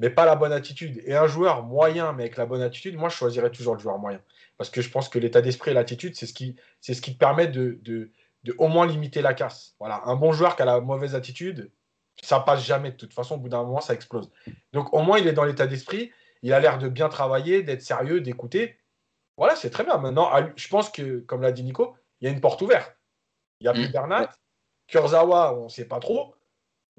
mais 0.00 0.08
pas 0.08 0.24
la 0.24 0.34
bonne 0.34 0.52
attitude, 0.52 1.02
et 1.04 1.14
un 1.14 1.26
joueur 1.26 1.62
moyen, 1.62 2.14
mais 2.14 2.22
avec 2.22 2.38
la 2.38 2.46
bonne 2.46 2.62
attitude, 2.62 2.96
moi 2.96 3.10
je 3.10 3.16
choisirais 3.16 3.50
toujours 3.50 3.74
le 3.74 3.80
joueur 3.80 3.98
moyen. 3.98 4.20
Parce 4.56 4.70
que 4.70 4.80
je 4.80 4.90
pense 4.90 5.10
que 5.10 5.18
l'état 5.18 5.42
d'esprit 5.42 5.72
et 5.72 5.74
l'attitude, 5.74 6.16
c'est 6.16 6.24
ce, 6.24 6.32
qui, 6.32 6.56
ce 6.80 6.92
qui 6.92 7.12
te 7.12 7.18
permet 7.18 7.48
de, 7.48 7.78
de, 7.82 8.10
au 8.56 8.68
moins 8.68 8.86
limiter 8.86 9.20
la 9.20 9.34
casse. 9.34 9.74
Voilà, 9.78 10.00
un 10.06 10.16
bon 10.16 10.32
joueur 10.32 10.56
qui 10.56 10.62
a 10.62 10.64
la 10.64 10.80
mauvaise 10.80 11.14
attitude, 11.14 11.70
ça 12.22 12.40
passe 12.40 12.64
jamais 12.64 12.92
de 12.92 12.96
toute 12.96 13.12
façon, 13.12 13.34
au 13.34 13.38
bout 13.38 13.50
d'un 13.50 13.62
moment, 13.62 13.82
ça 13.82 13.92
explose. 13.92 14.30
Donc 14.72 14.92
au 14.94 15.02
moins, 15.02 15.18
il 15.18 15.28
est 15.28 15.34
dans 15.34 15.44
l'état 15.44 15.66
d'esprit, 15.66 16.10
il 16.42 16.54
a 16.54 16.60
l'air 16.60 16.78
de 16.78 16.88
bien 16.88 17.10
travailler, 17.10 17.62
d'être 17.62 17.82
sérieux, 17.82 18.22
d'écouter. 18.22 18.78
Voilà, 19.36 19.54
c'est 19.54 19.70
très 19.70 19.84
bien. 19.84 19.98
Maintenant, 19.98 20.30
je 20.56 20.68
pense 20.68 20.88
que, 20.88 21.20
comme 21.20 21.42
l'a 21.42 21.52
dit 21.52 21.62
Nico, 21.62 21.94
il 22.20 22.24
y 22.24 22.28
a 22.28 22.32
une 22.32 22.40
porte 22.40 22.62
ouverte. 22.62 22.96
Il 23.60 23.64
n'y 23.64 23.68
a 23.68 23.74
plus 23.74 23.88
mm. 23.88 23.92
Bernat. 23.92 24.30
Kurzawa, 24.88 25.54
on 25.58 25.64
ne 25.64 25.68
sait 25.68 25.84
pas 25.84 26.00
trop. 26.00 26.34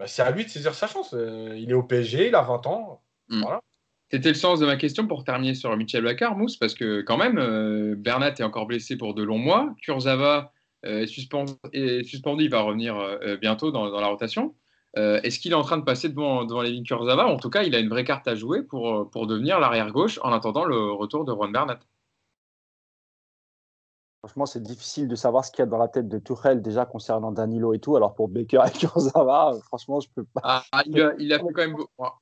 Bah, 0.02 0.08
c'est 0.08 0.24
à 0.24 0.32
lui 0.32 0.45
de 0.45 0.49
saisir 0.49 0.74
sa 0.74 0.88
chance. 0.88 1.14
Euh, 1.14 1.56
il 1.60 1.70
est 1.70 1.76
au 1.76 1.84
PSG, 1.84 2.30
il 2.30 2.36
a 2.36 2.41
20 2.41 2.66
ans. 2.66 3.04
Hmm. 3.30 3.43
C'était 4.10 4.30
le 4.30 4.36
sens 4.36 4.60
de 4.60 4.66
ma 4.66 4.76
question 4.76 5.06
pour 5.06 5.24
terminer 5.24 5.54
sur 5.54 5.78
Michel 5.78 6.04
Bakar, 6.04 6.36
Mousse, 6.36 6.58
parce 6.58 6.74
que 6.74 7.02
quand 7.02 7.18
même, 7.18 7.38
euh, 7.38 7.93
Bernat 7.95 8.34
est 8.39 8.41
encore 8.41 8.66
blessé 8.66 8.97
pour 8.97 9.14
de 9.14 9.22
longs 9.22 9.38
mois. 9.38 9.76
Kurzawa 9.84 10.54
est, 10.82 11.06
suspendu, 11.06 11.54
il 12.43 12.49
va 12.49 12.62
revenir 12.62 12.95
bientôt 13.39 13.70
dans, 13.70 13.86
la 13.99 14.08
rotation. 14.08 14.56
Est-ce 14.95 15.39
qu'il 15.39 15.52
est 15.52 15.56
en 15.56 15.62
train 15.62 15.78
de 15.78 15.84
passer 15.84 16.10
devant, 16.10 16.45
devant 16.45 16.64
Levin 16.64 16.82
Kurzawa? 16.82 17.28
En 17.28 17.38
tout 17.38 17.52
cas, 17.52 17.62
il 17.62 17.76
a 17.76 17.80
une 17.80 17.89
vraie 17.89 18.04
carte 18.04 18.28
à 18.28 18.34
jouer 18.34 18.64
pour, 18.64 19.08
pour 19.12 19.28
devenir 19.28 19.60
l'arrière 19.60 19.91
gauche 19.91 20.20
en 20.24 20.34
attendant 20.34 20.66
le 20.66 20.91
retour 20.91 21.26
de 21.26 21.32
Juan 21.32 21.52
Bernat. 21.52 21.80
Franchement, 24.24 24.46
c'est 24.46 24.62
difficile 24.62 25.08
de 25.08 25.16
savoir 25.16 25.44
ce 25.44 25.50
qu'il 25.50 25.62
y 25.62 25.64
a 25.64 25.66
dans 25.66 25.80
la 25.80 25.88
tête 25.88 26.08
de 26.08 26.20
Tuchel 26.20 26.62
déjà 26.62 26.86
concernant 26.86 27.32
Danilo 27.32 27.74
et 27.74 27.80
tout. 27.80 27.96
Alors 27.96 28.14
pour 28.14 28.30
Baker 28.30 28.62
et 28.68 28.78
Kurzawa, 28.78 29.58
franchement, 29.64 30.00
je 30.00 30.10
peux 30.14 30.26
pas. 30.26 30.64
Ah, 30.72 30.84
il, 30.86 31.02
a, 31.02 31.40
fait 31.40 31.54
quand 31.54 31.68
même, 31.68 31.76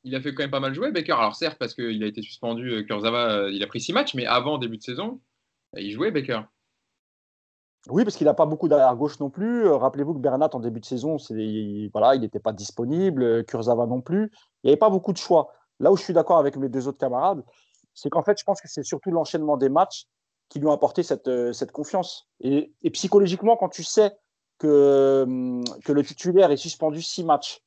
il 0.05 0.15
a 0.15 0.21
fait 0.21 0.33
quand 0.33 0.43
même 0.43 0.49
pas 0.49 0.61
mal 0.61 0.73
jouer 0.73 0.93
Baker. 0.93 1.11
Alors 1.11 1.35
certes, 1.35 1.57
parce 1.59 1.73
qu'il 1.73 2.01
a 2.01 2.07
été 2.07 2.21
suspendu, 2.21 2.71
euh, 2.71 2.83
Kurzawa, 2.83 3.31
euh, 3.31 3.51
il 3.51 3.61
a 3.63 3.67
pris 3.67 3.81
six 3.81 3.91
matchs, 3.91 4.15
mais 4.15 4.25
avant 4.25 4.57
début 4.57 4.77
de 4.77 4.81
saison, 4.81 5.19
il 5.75 5.91
jouait 5.91 6.11
Baker. 6.11 6.43
Oui, 7.89 8.05
parce 8.05 8.15
qu'il 8.15 8.25
n'a 8.25 8.33
pas 8.33 8.45
beaucoup 8.45 8.69
d'arrière 8.69 8.95
gauche 8.95 9.19
non 9.19 9.29
plus. 9.29 9.65
Euh, 9.65 9.75
rappelez-vous 9.75 10.13
que 10.13 10.19
Bernat 10.19 10.51
en 10.53 10.61
début 10.61 10.79
de 10.79 10.85
saison, 10.85 11.17
voilà, 11.91 12.15
il 12.15 12.21
n'était 12.21 12.39
pas 12.39 12.53
disponible, 12.53 13.43
Kurzawa 13.43 13.87
non 13.87 13.99
plus. 13.99 14.31
Il 14.63 14.67
n'y 14.67 14.69
avait 14.71 14.79
pas 14.79 14.89
beaucoup 14.89 15.11
de 15.11 15.17
choix. 15.17 15.51
Là 15.81 15.91
où 15.91 15.97
je 15.97 16.03
suis 16.03 16.13
d'accord 16.13 16.37
avec 16.37 16.55
mes 16.55 16.69
deux 16.69 16.87
autres 16.87 16.97
camarades, 16.97 17.43
c'est 17.93 18.09
qu'en 18.09 18.23
fait, 18.23 18.39
je 18.39 18.45
pense 18.45 18.61
que 18.61 18.69
c'est 18.69 18.83
surtout 18.83 19.11
l'enchaînement 19.11 19.57
des 19.57 19.67
matchs 19.67 20.05
qui 20.49 20.59
lui 20.59 20.67
ont 20.67 20.71
apporté 20.71 21.03
cette, 21.03 21.27
euh, 21.27 21.53
cette 21.53 21.71
confiance. 21.71 22.27
Et, 22.41 22.73
psychologiquement, 22.91 23.55
quand 23.55 23.69
tu 23.69 23.83
sais 23.83 24.11
que, 24.57 25.23
hum, 25.25 25.63
que 25.85 25.93
le 25.93 26.03
titulaire 26.03 26.51
est 26.51 26.57
suspendu 26.57 27.01
six 27.01 27.23
matchs, 27.23 27.61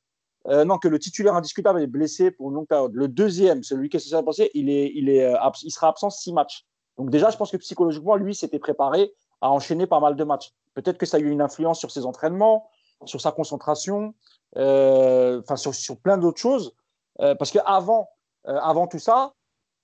euh, 0.48 0.64
non, 0.64 0.78
que 0.78 0.88
le 0.88 0.98
titulaire 0.98 1.36
indiscutable 1.36 1.80
est 1.80 1.86
blessé 1.86 2.32
pour 2.32 2.50
une 2.50 2.56
longue 2.56 2.66
période. 2.66 2.92
Le 2.94 3.06
deuxième, 3.06 3.62
celui 3.62 3.88
qui 3.88 4.00
s'est 4.00 4.22
passé, 4.24 4.50
il, 4.54 4.68
est, 4.68 4.90
il, 4.94 5.08
est, 5.08 5.24
euh, 5.24 5.50
il 5.62 5.70
sera 5.70 5.88
absent 5.88 6.10
six 6.10 6.32
matchs. 6.32 6.66
Donc 6.98 7.10
déjà, 7.10 7.30
je 7.30 7.36
pense 7.36 7.52
que 7.52 7.56
psychologiquement, 7.56 8.16
lui 8.16 8.34
s'était 8.34 8.58
préparé 8.58 9.12
à 9.40 9.50
enchaîner 9.50 9.86
pas 9.86 10.00
mal 10.00 10.16
de 10.16 10.24
matchs. 10.24 10.52
Peut-être 10.74 10.98
que 10.98 11.06
ça 11.06 11.18
a 11.18 11.20
eu 11.20 11.30
une 11.30 11.40
influence 11.40 11.78
sur 11.78 11.90
ses 11.90 12.04
entraînements, 12.04 12.68
sur 13.04 13.20
sa 13.20 13.30
concentration, 13.32 14.14
enfin 14.54 15.56
sur, 15.56 15.74
sur, 15.74 15.98
plein 15.98 16.18
d'autres 16.18 16.40
choses. 16.40 16.74
parce 17.18 17.50
qu'avant 17.50 18.08
avant 18.44 18.86
tout 18.86 18.98
ça, 18.98 19.32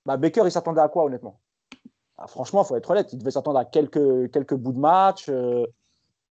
bah, 0.05 0.17
Baker, 0.17 0.43
il 0.45 0.51
s'attendait 0.51 0.81
à 0.81 0.87
quoi, 0.87 1.03
honnêtement? 1.03 1.39
Ah, 2.21 2.27
franchement, 2.27 2.63
il 2.63 2.67
faut 2.67 2.75
être 2.75 2.89
honnête, 2.89 3.13
il 3.13 3.19
devait 3.19 3.31
s'attendre 3.31 3.57
à 3.59 3.65
quelques, 3.65 4.31
quelques 4.31 4.55
bouts 4.55 4.73
de 4.73 4.79
match. 4.79 5.27
Euh, 5.29 5.65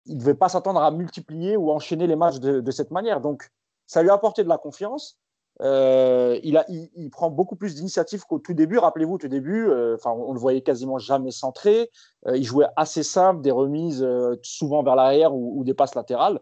il 0.05 0.15
ne 0.15 0.19
devait 0.19 0.33
pas 0.33 0.49
s'attendre 0.49 0.81
à 0.81 0.91
multiplier 0.91 1.55
ou 1.55 1.71
enchaîner 1.71 2.07
les 2.07 2.15
matchs 2.15 2.39
de, 2.39 2.71
cette 2.71 2.91
manière. 2.91 3.21
Donc, 3.21 3.49
ça 3.87 4.01
lui 4.01 4.09
a 4.09 4.13
apporté 4.13 4.43
de 4.43 4.49
la 4.49 4.57
confiance. 4.57 5.17
Euh, 5.61 6.39
il, 6.43 6.55
a, 6.57 6.65
il, 6.69 7.09
prend 7.09 7.29
beaucoup 7.29 7.55
plus 7.55 7.75
d'initiatives 7.75 8.23
qu'au 8.25 8.39
tout 8.39 8.53
début. 8.53 8.77
Rappelez-vous, 8.77 9.15
au 9.15 9.17
tout 9.17 9.27
début, 9.27 9.67
euh, 9.67 9.95
enfin, 9.95 10.11
on, 10.11 10.33
le 10.33 10.39
voyait 10.39 10.61
quasiment 10.61 10.97
jamais 10.97 11.31
centré. 11.31 11.89
il 12.27 12.43
jouait 12.43 12.67
assez 12.75 13.03
simple, 13.03 13.41
des 13.41 13.51
remises 13.51 14.05
souvent 14.43 14.83
vers 14.83 14.95
l'arrière 14.95 15.33
ou, 15.33 15.59
ou, 15.59 15.63
des 15.63 15.73
passes 15.73 15.95
latérales. 15.95 16.39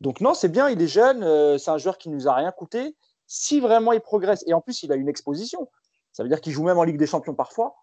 Donc 0.00 0.20
non, 0.20 0.34
c'est 0.34 0.48
bien, 0.48 0.68
il 0.68 0.80
est 0.80 0.88
jeune, 0.88 1.58
c'est 1.58 1.70
un 1.70 1.78
joueur 1.78 1.98
qui 1.98 2.10
nous 2.10 2.28
a 2.28 2.34
rien 2.34 2.52
coûté. 2.52 2.96
Si 3.26 3.60
vraiment 3.60 3.92
il 3.92 4.00
progresse, 4.00 4.44
et 4.46 4.54
en 4.54 4.60
plus 4.60 4.82
il 4.82 4.92
a 4.92 4.96
une 4.96 5.08
exposition, 5.08 5.68
ça 6.14 6.22
veut 6.22 6.28
dire 6.28 6.40
qu'il 6.40 6.52
joue 6.52 6.62
même 6.62 6.78
en 6.78 6.84
Ligue 6.84 6.96
des 6.96 7.08
Champions 7.08 7.34
parfois. 7.34 7.74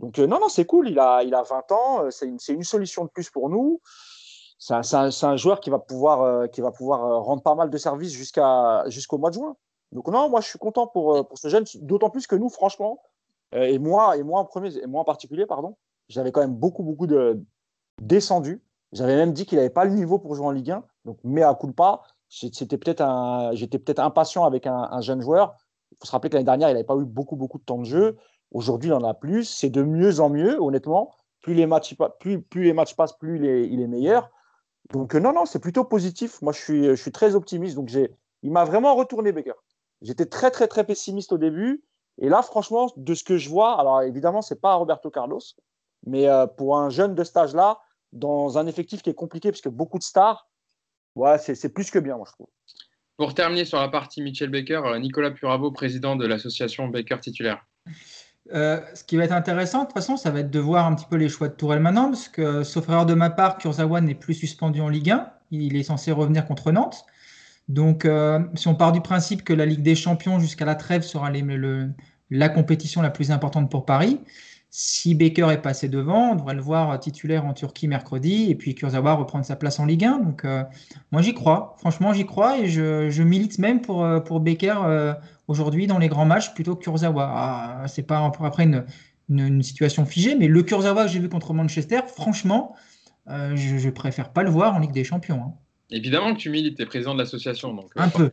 Donc, 0.00 0.18
euh, 0.18 0.26
non, 0.26 0.40
non, 0.40 0.48
c'est 0.48 0.64
cool. 0.64 0.88
Il 0.88 0.98
a, 0.98 1.22
il 1.22 1.34
a 1.34 1.42
20 1.42 1.72
ans. 1.72 2.04
Euh, 2.04 2.10
c'est 2.10 2.26
une, 2.26 2.38
une, 2.48 2.64
solution 2.64 3.04
de 3.04 3.10
plus 3.10 3.30
pour 3.30 3.48
nous. 3.48 3.80
C'est 4.58 4.74
un, 4.74 5.10
un, 5.22 5.36
joueur 5.36 5.60
qui 5.60 5.70
va 5.70 5.78
pouvoir, 5.78 6.22
euh, 6.22 6.46
qui 6.46 6.60
va 6.60 6.70
pouvoir 6.70 7.22
rendre 7.22 7.42
pas 7.42 7.54
mal 7.54 7.70
de 7.70 7.78
services 7.78 8.12
jusqu'au 8.12 9.18
mois 9.18 9.30
de 9.30 9.34
juin. 9.34 9.56
Donc, 9.92 10.08
non, 10.08 10.28
moi, 10.28 10.40
je 10.40 10.48
suis 10.48 10.58
content 10.58 10.86
pour, 10.86 11.26
pour 11.26 11.38
ce 11.38 11.48
jeune. 11.48 11.64
D'autant 11.76 12.10
plus 12.10 12.26
que 12.26 12.36
nous, 12.36 12.48
franchement, 12.48 13.02
et 13.52 13.78
moi, 13.78 14.16
et 14.16 14.22
moi 14.22 14.40
en 14.40 14.44
premier, 14.44 14.76
et 14.76 14.86
moi 14.86 15.00
en 15.00 15.04
particulier, 15.04 15.44
pardon, 15.44 15.76
j'avais 16.08 16.30
quand 16.30 16.40
même 16.40 16.54
beaucoup, 16.54 16.84
beaucoup 16.84 17.08
de 17.08 17.42
descendu. 18.00 18.62
J'avais 18.92 19.16
même 19.16 19.32
dit 19.32 19.46
qu'il 19.46 19.58
n'avait 19.58 19.70
pas 19.70 19.84
le 19.84 19.90
niveau 19.92 20.18
pour 20.18 20.34
jouer 20.34 20.46
en 20.46 20.52
Ligue 20.52 20.70
1. 20.70 20.84
Donc, 21.04 21.18
mais 21.24 21.42
à 21.42 21.52
coup 21.54 21.66
de 21.66 21.72
pas, 21.72 22.02
c'était 22.28 22.78
peut-être 22.78 23.00
un, 23.00 23.50
j'étais 23.54 23.78
peut-être 23.80 23.98
impatient 23.98 24.44
avec 24.44 24.66
un, 24.66 24.88
un 24.90 25.00
jeune 25.00 25.20
joueur 25.20 25.56
il 25.92 25.96
faut 26.00 26.06
se 26.06 26.12
rappeler 26.12 26.30
que 26.30 26.34
l'année 26.34 26.44
dernière, 26.44 26.70
il 26.70 26.74
n'avait 26.74 26.84
pas 26.84 26.96
eu 26.96 27.04
beaucoup, 27.04 27.36
beaucoup 27.36 27.58
de 27.58 27.64
temps 27.64 27.78
de 27.78 27.84
jeu. 27.84 28.16
Aujourd'hui, 28.52 28.90
il 28.90 28.92
en 28.92 29.04
a 29.04 29.14
plus. 29.14 29.44
C'est 29.44 29.70
de 29.70 29.82
mieux 29.82 30.20
en 30.20 30.30
mieux, 30.30 30.60
honnêtement. 30.60 31.14
Plus 31.40 31.54
les 31.54 31.66
matchs, 31.66 31.94
passent, 31.96 32.12
plus 33.18 33.36
il 33.36 33.44
est, 33.46 33.66
il 33.68 33.80
est 33.80 33.86
meilleur. 33.86 34.30
Donc, 34.92 35.14
euh, 35.14 35.20
non, 35.20 35.32
non, 35.32 35.46
c'est 35.46 35.60
plutôt 35.60 35.84
positif. 35.84 36.42
Moi, 36.42 36.52
je 36.52 36.94
suis, 36.94 37.12
très 37.12 37.34
optimiste. 37.34 37.76
Donc, 37.76 37.90
il 38.42 38.50
m'a 38.50 38.64
vraiment 38.64 38.94
retourné, 38.94 39.32
Baker. 39.32 39.54
J'étais 40.02 40.26
très, 40.26 40.50
très, 40.50 40.66
très 40.68 40.84
pessimiste 40.84 41.32
au 41.32 41.38
début. 41.38 41.82
Et 42.18 42.28
là, 42.28 42.42
franchement, 42.42 42.92
de 42.96 43.14
ce 43.14 43.24
que 43.24 43.38
je 43.38 43.48
vois, 43.48 43.80
alors 43.80 44.02
évidemment, 44.02 44.42
ce 44.42 44.52
n'est 44.52 44.60
pas 44.60 44.74
Roberto 44.74 45.10
Carlos, 45.10 45.40
mais 46.06 46.28
euh, 46.28 46.46
pour 46.46 46.76
un 46.76 46.90
jeune 46.90 47.14
de 47.14 47.24
stage 47.24 47.54
là, 47.54 47.80
dans 48.12 48.58
un 48.58 48.66
effectif 48.66 49.02
qui 49.02 49.10
est 49.10 49.14
compliqué, 49.14 49.50
parce 49.50 49.62
que 49.62 49.68
beaucoup 49.68 49.98
de 49.98 50.02
stars, 50.02 50.48
ouais, 51.14 51.38
c'est 51.38 51.72
plus 51.72 51.90
que 51.90 51.98
bien, 51.98 52.16
moi, 52.16 52.26
je 52.28 52.32
trouve. 52.32 52.48
Pour 53.16 53.34
terminer 53.34 53.64
sur 53.64 53.78
la 53.78 53.88
partie 53.88 54.22
Michel 54.22 54.50
Baker, 54.50 54.82
euh, 54.84 54.98
Nicolas 54.98 55.30
Puravo, 55.30 55.70
président 55.70 56.16
de 56.16 56.26
l'association 56.26 56.88
Baker 56.88 57.18
titulaire. 57.20 57.64
Euh, 58.52 58.80
ce 58.94 59.04
qui 59.04 59.16
va 59.16 59.24
être 59.24 59.32
intéressant, 59.32 59.80
de 59.80 59.84
toute 59.84 59.94
façon, 59.94 60.16
ça 60.16 60.30
va 60.30 60.40
être 60.40 60.50
de 60.50 60.58
voir 60.58 60.86
un 60.86 60.94
petit 60.94 61.06
peu 61.08 61.16
les 61.16 61.28
choix 61.28 61.48
de 61.48 61.54
Tourelle 61.54 61.80
maintenant, 61.80 62.10
parce 62.10 62.28
que, 62.28 62.62
sauf 62.64 62.88
erreur 62.88 63.06
de 63.06 63.14
ma 63.14 63.30
part, 63.30 63.58
Kurzawa 63.58 64.00
n'est 64.00 64.14
plus 64.14 64.34
suspendu 64.34 64.80
en 64.80 64.88
Ligue 64.88 65.10
1. 65.10 65.30
Il 65.52 65.76
est 65.76 65.82
censé 65.82 66.12
revenir 66.12 66.46
contre 66.46 66.72
Nantes. 66.72 67.04
Donc, 67.68 68.04
euh, 68.04 68.40
si 68.54 68.66
on 68.68 68.74
part 68.74 68.92
du 68.92 69.00
principe 69.00 69.44
que 69.44 69.52
la 69.52 69.66
Ligue 69.66 69.82
des 69.82 69.94
Champions 69.94 70.40
jusqu'à 70.40 70.64
la 70.64 70.74
trêve 70.74 71.02
sera 71.02 71.30
la 72.30 72.48
compétition 72.48 73.02
la 73.02 73.10
plus 73.10 73.30
importante 73.30 73.70
pour 73.70 73.84
Paris, 73.84 74.20
si 74.72 75.16
Baker 75.16 75.48
est 75.50 75.62
passé 75.62 75.88
devant, 75.88 76.30
on 76.30 76.34
devrait 76.36 76.54
le 76.54 76.62
voir 76.62 76.98
titulaire 77.00 77.44
en 77.44 77.54
Turquie 77.54 77.88
mercredi 77.88 78.50
et 78.50 78.54
puis 78.54 78.76
Kurzawa 78.76 79.14
reprendre 79.14 79.44
sa 79.44 79.56
place 79.56 79.80
en 79.80 79.86
Ligue 79.86 80.04
1. 80.04 80.18
Donc, 80.20 80.44
euh, 80.44 80.62
moi, 81.10 81.22
j'y 81.22 81.34
crois. 81.34 81.74
Franchement, 81.78 82.12
j'y 82.12 82.24
crois 82.24 82.58
et 82.58 82.68
je, 82.68 83.22
milite 83.22 83.58
même 83.58 83.82
pour, 83.82 84.04
euh, 84.04 84.20
pour 84.20 84.38
Baker 84.38 84.76
euh, 84.84 85.12
aujourd'hui 85.48 85.88
dans 85.88 85.98
les 85.98 86.06
grands 86.06 86.24
matchs 86.24 86.54
plutôt 86.54 86.76
que 86.76 86.84
Kurzawa. 86.84 87.32
Ah, 87.34 87.88
c'est 87.88 88.04
pas 88.04 88.24
après 88.40 88.62
une, 88.62 88.84
une, 89.28 89.62
situation 89.64 90.06
figée, 90.06 90.36
mais 90.36 90.46
le 90.46 90.62
Kurzawa 90.62 91.06
que 91.06 91.10
j'ai 91.10 91.18
vu 91.18 91.28
contre 91.28 91.52
Manchester, 91.52 92.02
franchement, 92.06 92.76
je, 93.26 93.78
je, 93.78 93.90
préfère 93.90 94.32
pas 94.32 94.44
le 94.44 94.50
voir 94.50 94.74
en 94.74 94.78
Ligue 94.78 94.92
des 94.92 95.04
Champions. 95.04 95.42
Hein. 95.42 95.54
Évidemment 95.90 96.32
que 96.32 96.38
tu 96.38 96.50
milites, 96.50 96.76
tu 96.76 96.82
es 96.82 96.86
président 96.86 97.14
de 97.14 97.18
l'association. 97.18 97.74
Donc, 97.74 97.90
un 97.96 98.08
peu. 98.08 98.30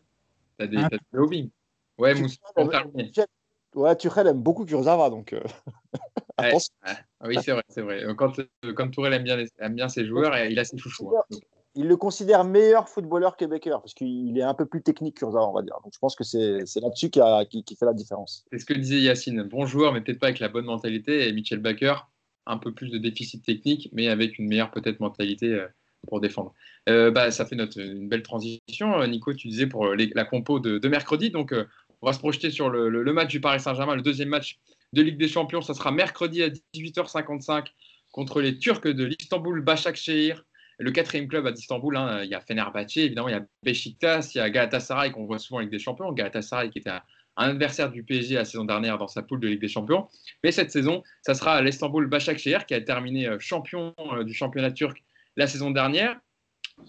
Tu 0.59 0.65
as 0.65 0.67
des, 0.67 0.77
as 0.77 0.89
des 0.89 1.49
Ouais, 1.97 2.13
Moussa, 2.13 2.37
pour 2.55 2.69
terminer. 2.69 3.11
Ouais, 3.73 3.95
Tuchel 3.95 4.27
aime 4.27 4.41
beaucoup 4.41 4.65
Kurzawa, 4.65 5.09
donc. 5.09 5.35
Euh, 6.39 6.51
oui, 7.25 7.37
c'est 7.43 7.51
vrai, 7.51 7.63
c'est 7.69 7.81
vrai. 7.81 8.03
Quand, 8.15 8.33
comme 8.75 8.91
Tourelle 8.91 9.13
aime 9.13 9.23
bien, 9.23 9.43
aime 9.59 9.75
bien 9.75 9.89
ses 9.89 10.05
joueurs, 10.05 10.37
il 10.37 10.59
a 10.59 10.65
ses 10.65 10.77
chouchous. 10.77 11.11
Hein, 11.15 11.37
il 11.77 11.87
le 11.87 11.95
considère 11.95 12.43
meilleur 12.43 12.89
footballeur 12.89 13.37
que 13.37 13.45
Baker, 13.45 13.77
parce 13.81 13.93
qu'il 13.93 14.37
est 14.37 14.43
un 14.43 14.55
peu 14.55 14.65
plus 14.65 14.81
technique 14.81 15.17
Kurzawa, 15.17 15.47
on 15.47 15.53
va 15.53 15.61
dire. 15.61 15.77
Donc 15.83 15.93
je 15.93 15.99
pense 15.99 16.15
que 16.15 16.23
c'est 16.23 16.59
là-dessus 16.81 17.09
qui, 17.11 17.63
qui, 17.63 17.75
fait 17.75 17.85
la 17.85 17.93
différence. 17.93 18.45
C'est 18.51 18.59
ce 18.59 18.65
que 18.65 18.73
disait 18.73 18.99
Yacine. 18.99 19.43
Bon 19.43 19.65
joueur, 19.65 19.93
mais 19.93 20.01
peut-être 20.01 20.19
pas 20.19 20.27
avec 20.27 20.39
la 20.39 20.49
bonne 20.49 20.65
mentalité. 20.65 21.27
Et 21.27 21.33
Michel 21.33 21.59
Baker, 21.59 22.07
un 22.47 22.57
peu 22.57 22.73
plus 22.73 22.89
de 22.89 22.97
déficit 22.97 23.45
technique, 23.45 23.89
mais 23.93 24.07
avec 24.07 24.39
une 24.39 24.47
meilleure 24.47 24.71
peut-être 24.71 24.99
mentalité 24.99 25.53
euh, 25.53 25.67
pour 26.07 26.19
défendre. 26.19 26.53
Euh, 26.89 27.11
bah, 27.11 27.29
ça 27.29 27.45
fait 27.45 27.55
notre, 27.55 27.79
une 27.79 28.09
belle 28.09 28.23
transition. 28.23 29.05
Nico, 29.05 29.33
tu 29.33 29.47
disais 29.47 29.67
pour 29.67 29.85
la 29.95 30.25
compo 30.25 30.59
de, 30.59 30.79
de 30.79 30.87
mercredi. 30.87 31.29
Donc, 31.29 31.53
on 32.01 32.07
va 32.07 32.13
se 32.13 32.19
projeter 32.19 32.49
sur 32.49 32.69
le, 32.69 33.13
match 33.13 33.29
du 33.29 33.41
Paris 33.41 33.59
Saint-Germain, 33.59 33.95
le 33.95 34.01
deuxième 34.01 34.29
match 34.29 34.59
de 34.93 35.01
Ligue 35.01 35.17
des 35.17 35.27
Champions. 35.27 35.61
Ça 35.61 35.73
sera 35.73 35.91
mercredi 35.91 36.43
à 36.43 36.49
18h55 36.73 37.67
contre 38.11 38.41
les 38.41 38.57
Turcs 38.57 38.81
de 38.81 39.03
l'Istanbul 39.03 39.61
Başakşehir. 39.61 40.43
Le 40.79 40.91
quatrième 40.91 41.27
club 41.27 41.47
à 41.47 41.51
d'Istanbul, 41.51 41.97
hein, 41.97 42.23
il 42.23 42.29
y 42.29 42.35
a 42.35 42.39
Fenerbahçe, 42.39 42.97
évidemment, 42.97 43.29
il 43.29 43.31
y 43.31 43.35
a 43.35 43.45
Beşiktaş, 43.63 44.35
il 44.35 44.37
y 44.37 44.41
a 44.41 44.49
Galatasaray 44.49 45.11
qu'on 45.11 45.25
voit 45.25 45.39
souvent 45.39 45.57
en 45.57 45.61
Ligue 45.61 45.71
des 45.71 45.79
Champions. 45.79 46.11
Galatasaray 46.11 46.69
qui 46.69 46.77
était 46.77 46.91
un, 46.91 47.01
adversaire 47.35 47.91
du 47.91 48.03
PSG 48.03 48.35
la 48.35 48.45
saison 48.45 48.63
dernière 48.63 48.99
dans 48.99 49.07
sa 49.07 49.23
poule 49.23 49.39
de 49.39 49.47
Ligue 49.47 49.61
des 49.61 49.67
Champions. 49.67 50.07
Mais 50.43 50.51
cette 50.51 50.71
saison, 50.71 51.03
ça 51.23 51.33
sera 51.33 51.61
l'Istanbul 51.61 52.05
Başakşehir 52.07 52.65
qui 52.67 52.75
a 52.75 52.81
terminé 52.81 53.27
euh, 53.27 53.39
champion 53.39 53.95
euh, 54.13 54.23
du 54.23 54.33
championnat 54.33 54.71
turc 54.71 55.03
la 55.35 55.47
saison 55.47 55.71
dernière. 55.71 56.19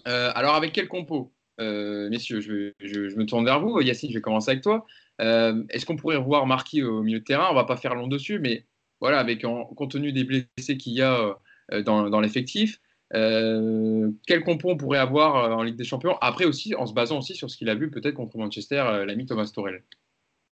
Euh, 0.07 0.31
alors 0.35 0.55
avec 0.55 0.73
quel 0.73 0.87
compo? 0.87 1.33
Euh, 1.59 2.09
messieurs, 2.09 2.41
je, 2.41 3.15
me 3.15 3.25
tourne 3.25 3.45
vers 3.45 3.59
vous. 3.59 3.79
Yacine, 3.81 4.09
je 4.09 4.15
vais 4.15 4.21
commencer 4.21 4.51
avec 4.51 4.63
toi. 4.63 4.85
Euh, 5.21 5.63
est-ce 5.69 5.85
qu'on 5.85 5.95
pourrait 5.95 6.15
revoir 6.15 6.45
Marquis 6.45 6.83
au 6.83 7.03
milieu 7.03 7.19
de 7.19 7.23
terrain? 7.23 7.47
On 7.51 7.55
va 7.55 7.65
pas 7.65 7.77
faire 7.77 7.95
long 7.95 8.07
dessus, 8.07 8.39
mais 8.39 8.65
voilà, 9.01 9.19
avec 9.19 9.43
compte 9.43 9.91
tenu 9.91 10.11
des 10.11 10.23
blessés 10.23 10.77
qu'il 10.77 10.93
y 10.93 11.01
a 11.01 11.37
euh, 11.71 11.83
dans, 11.83 12.19
l'effectif, 12.21 12.79
quel 13.11 14.43
compo 14.45 14.69
on 14.69 14.77
pourrait 14.77 14.99
avoir 14.99 15.57
en 15.57 15.63
Ligue 15.63 15.75
des 15.75 15.83
Champions? 15.83 16.17
Après 16.21 16.45
aussi, 16.45 16.75
en 16.75 16.85
se 16.85 16.93
basant 16.93 17.19
aussi 17.19 17.35
sur 17.35 17.49
ce 17.49 17.57
qu'il 17.57 17.69
a 17.69 17.75
vu 17.75 17.89
peut-être 17.89 18.15
contre 18.15 18.37
Manchester, 18.37 19.03
l'ami 19.05 19.25
Thomas 19.25 19.51
Torel. 19.53 19.83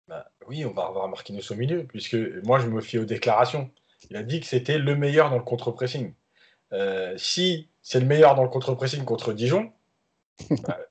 Bah, 0.08 0.26
oui, 0.48 0.66
on 0.66 0.72
va 0.72 0.86
revoir 0.86 1.08
Marquinhos 1.10 1.52
au 1.52 1.56
milieu, 1.56 1.84
puisque 1.84 2.18
moi 2.44 2.60
je 2.60 2.68
me 2.68 2.82
fie 2.82 2.98
aux 2.98 3.06
déclarations. 3.06 3.70
Il 4.10 4.16
a 4.16 4.24
dit 4.24 4.40
que 4.40 4.46
c'était 4.46 4.78
le 4.78 4.96
meilleur 4.96 5.30
dans 5.30 5.38
le 5.38 5.44
contre-pressing. 5.44 6.14
si 7.18 7.70
c'est 7.82 8.00
le 8.00 8.06
meilleur 8.06 8.36
dans 8.36 8.44
le 8.44 8.50
contre-pressing 8.50 9.04
contre 9.06 9.34
Dijon, 9.34 9.72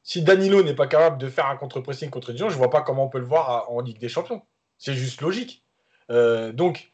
si 0.02 0.22
Danilo 0.22 0.62
n'est 0.62 0.74
pas 0.74 0.86
capable 0.86 1.18
de 1.18 1.28
faire 1.28 1.46
un 1.46 1.56
contre-pressing 1.56 2.10
contre 2.10 2.32
Dijon, 2.32 2.48
je 2.48 2.54
ne 2.54 2.58
vois 2.58 2.70
pas 2.70 2.82
comment 2.82 3.04
on 3.04 3.08
peut 3.08 3.18
le 3.18 3.24
voir 3.24 3.70
en 3.70 3.80
Ligue 3.80 3.98
des 3.98 4.08
Champions. 4.08 4.42
C'est 4.78 4.94
juste 4.94 5.20
logique. 5.20 5.64
Euh, 6.10 6.52
donc, 6.52 6.90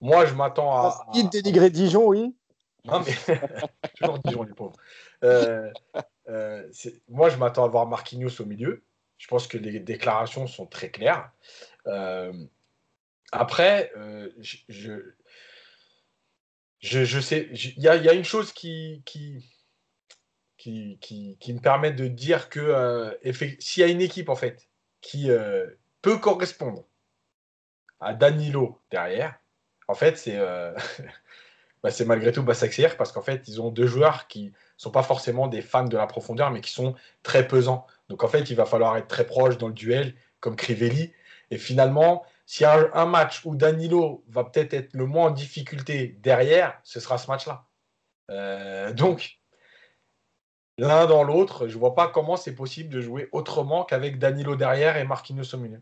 moi, 0.00 0.26
je 0.26 0.34
m'attends 0.34 0.72
à. 0.72 1.06
Il 1.14 1.28
dénigrer 1.28 1.70
Dijon, 1.70 2.06
oui. 2.06 2.34
Non, 2.84 3.00
mais. 3.00 3.36
Toujours 3.96 4.18
Dijon, 4.18 4.42
les 4.42 4.52
pauvres. 4.52 4.76
Euh, 5.22 5.70
euh, 6.28 6.68
moi, 7.08 7.30
je 7.30 7.36
m'attends 7.36 7.64
à 7.64 7.68
voir 7.68 7.86
Marquinhos 7.86 8.40
au 8.40 8.44
milieu. 8.44 8.82
Je 9.18 9.26
pense 9.26 9.46
que 9.46 9.56
les 9.56 9.80
déclarations 9.80 10.46
sont 10.46 10.66
très 10.66 10.90
claires. 10.90 11.30
après, 13.32 13.90
je, 14.38 15.14
je, 16.80 17.20
sais, 17.20 17.48
il 17.52 17.82
y, 17.82 17.88
a 17.88 18.12
une 18.12 18.24
chose 18.24 18.52
qui, 18.52 19.02
qui, 19.06 19.42
qui, 21.00 21.52
me 21.52 21.60
permet 21.60 21.92
de 21.92 22.08
dire 22.08 22.48
que 22.48 22.60
euh, 22.60 23.10
s'il 23.58 23.80
y 23.80 23.84
a 23.84 23.88
une 23.88 24.00
équipe 24.00 24.28
en 24.28 24.36
fait 24.36 24.68
qui 25.00 25.30
euh, 25.30 25.66
peut 26.00 26.18
correspondre 26.18 26.84
à 28.00 28.14
Danilo 28.14 28.80
derrière, 28.90 29.38
en 29.88 29.94
fait 29.94 30.16
c'est 30.16 30.36
euh, 30.38 30.74
bah, 31.82 31.90
malgré 32.06 32.32
tout 32.32 32.42
Bassaxier 32.42 32.88
parce 32.96 33.12
qu'en 33.12 33.22
fait 33.22 33.46
ils 33.46 33.60
ont 33.60 33.70
deux 33.70 33.86
joueurs 33.86 34.26
qui 34.26 34.52
sont 34.76 34.90
pas 34.90 35.02
forcément 35.02 35.48
des 35.48 35.60
fans 35.60 35.84
de 35.84 35.96
la 35.96 36.06
profondeur 36.06 36.50
mais 36.50 36.60
qui 36.60 36.70
sont 36.70 36.94
très 37.22 37.46
pesants. 37.46 37.86
Donc 38.08 38.24
en 38.24 38.28
fait 38.28 38.50
il 38.50 38.56
va 38.56 38.64
falloir 38.64 38.96
être 38.96 39.08
très 39.08 39.26
proche 39.26 39.58
dans 39.58 39.68
le 39.68 39.74
duel 39.74 40.14
comme 40.40 40.56
Crivelli 40.56 41.12
et 41.50 41.58
finalement 41.58 42.24
s'il 42.46 42.64
y 42.64 42.66
a 42.66 42.90
un 42.94 43.06
match 43.06 43.42
où 43.44 43.54
Danilo 43.54 44.24
va 44.28 44.44
peut-être 44.44 44.74
être 44.74 44.94
le 44.94 45.06
moins 45.06 45.28
en 45.28 45.30
difficulté 45.30 46.18
derrière, 46.20 46.78
ce 46.84 47.00
sera 47.00 47.16
ce 47.16 47.30
match-là. 47.30 47.64
donc, 48.92 49.38
l'un 50.78 51.06
dans 51.06 51.22
l'autre. 51.22 51.68
Je 51.68 51.78
vois 51.78 51.94
pas 51.94 52.08
comment 52.08 52.36
c'est 52.36 52.54
possible 52.54 52.92
de 52.92 53.00
jouer 53.00 53.28
autrement 53.32 53.84
qu'avec 53.84 54.18
Danilo 54.18 54.56
derrière 54.56 54.96
et 54.96 55.04
Marquinhos 55.04 55.54
au 55.54 55.58
milieu. 55.58 55.80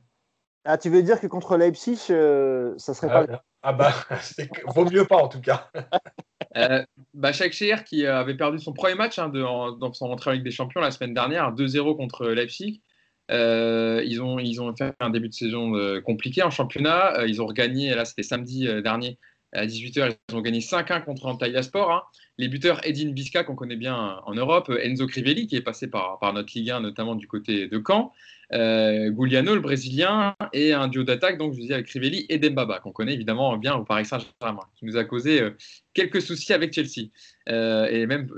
Ah, 0.64 0.78
tu 0.78 0.90
veux 0.90 1.02
dire 1.02 1.20
que 1.20 1.26
contre 1.26 1.56
Leipzig, 1.56 1.98
euh, 2.10 2.74
ça 2.78 2.94
serait 2.94 3.08
pas. 3.08 3.26
Ah, 3.32 3.42
ah 3.62 3.72
bah, 3.72 3.92
vaut 4.74 4.84
mieux 4.84 5.06
pas 5.06 5.16
en 5.16 5.28
tout 5.28 5.40
cas. 5.40 5.70
euh, 6.56 6.84
bah, 7.14 7.32
qui 7.32 8.06
avait 8.06 8.36
perdu 8.36 8.58
son 8.58 8.72
premier 8.72 8.94
match 8.94 9.18
hein, 9.18 9.28
dans 9.28 9.92
son 9.92 10.06
entrée 10.06 10.30
en 10.30 10.32
Ligue 10.34 10.44
des 10.44 10.50
Champions 10.50 10.80
la 10.80 10.90
semaine 10.90 11.14
dernière, 11.14 11.52
2-0 11.52 11.96
contre 11.96 12.26
Leipzig. 12.28 12.82
Euh, 13.30 14.02
ils, 14.04 14.20
ont, 14.20 14.38
ils 14.40 14.60
ont 14.60 14.74
fait 14.74 14.94
un 14.98 15.10
début 15.10 15.28
de 15.28 15.34
saison 15.34 15.76
euh, 15.76 16.00
compliqué 16.00 16.42
en 16.42 16.50
championnat. 16.50 17.24
ils 17.26 17.40
ont 17.40 17.46
regagné, 17.46 17.94
là 17.94 18.04
c'était 18.04 18.24
samedi 18.24 18.66
dernier, 18.82 19.18
à 19.52 19.66
18h, 19.66 20.16
ils 20.28 20.34
ont 20.34 20.40
gagné 20.40 20.60
5-1 20.60 21.04
contre 21.04 21.26
Antalya 21.26 21.62
Sport. 21.62 21.90
Hein. 21.90 22.02
Les 22.38 22.48
buteurs 22.48 22.80
Edin 22.86 23.12
Visca, 23.12 23.44
qu'on 23.44 23.54
connaît 23.54 23.76
bien 23.76 24.20
en 24.24 24.34
Europe, 24.34 24.72
Enzo 24.82 25.06
Crivelli, 25.06 25.46
qui 25.46 25.56
est 25.56 25.62
passé 25.62 25.88
par, 25.88 26.18
par 26.18 26.32
notre 26.32 26.52
Ligue 26.54 26.70
1, 26.70 26.80
notamment 26.80 27.14
du 27.14 27.26
côté 27.26 27.68
de 27.68 27.82
Caen, 27.86 28.12
euh, 28.52 29.10
Gugliano, 29.10 29.54
le 29.54 29.60
Brésilien, 29.60 30.34
et 30.52 30.72
un 30.72 30.88
duo 30.88 31.04
d'attaque, 31.04 31.38
donc 31.38 31.54
je 31.54 31.60
dis 31.60 31.72
avec 31.72 31.86
Crivelli 31.86 32.26
et 32.28 32.38
Dembaba, 32.38 32.80
qu'on 32.80 32.92
connaît 32.92 33.14
évidemment 33.14 33.56
bien 33.56 33.74
au 33.74 33.84
Paris 33.84 34.04
Saint-Germain, 34.04 34.66
qui 34.76 34.84
nous 34.84 34.96
a 34.96 35.04
causé 35.04 35.40
euh, 35.40 35.50
quelques 35.94 36.20
soucis 36.22 36.52
avec 36.52 36.72
Chelsea. 36.72 37.08
Euh, 37.48 37.86
et 37.86 38.06
même 38.06 38.28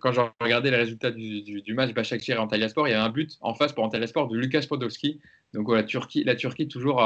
quand 0.00 0.12
j'ai 0.12 0.22
regardé 0.40 0.70
les 0.70 0.76
résultats 0.76 1.10
du, 1.10 1.42
du, 1.42 1.74
match 1.74 1.92
Başakşehir 1.94 2.36
et 2.36 2.40
Antalya 2.40 2.68
Sport, 2.68 2.88
il 2.88 2.92
y 2.92 2.94
a 2.94 3.04
un 3.04 3.10
but 3.10 3.36
en 3.40 3.54
face 3.54 3.72
pour 3.72 3.84
Antalya 3.84 4.06
Sport 4.06 4.28
de 4.28 4.36
Lukas 4.36 4.66
Podolski. 4.68 5.20
Donc 5.54 5.72
la 5.72 5.82
Turquie, 5.82 6.24
la 6.24 6.34
Turquie 6.34 6.68
toujours 6.68 7.00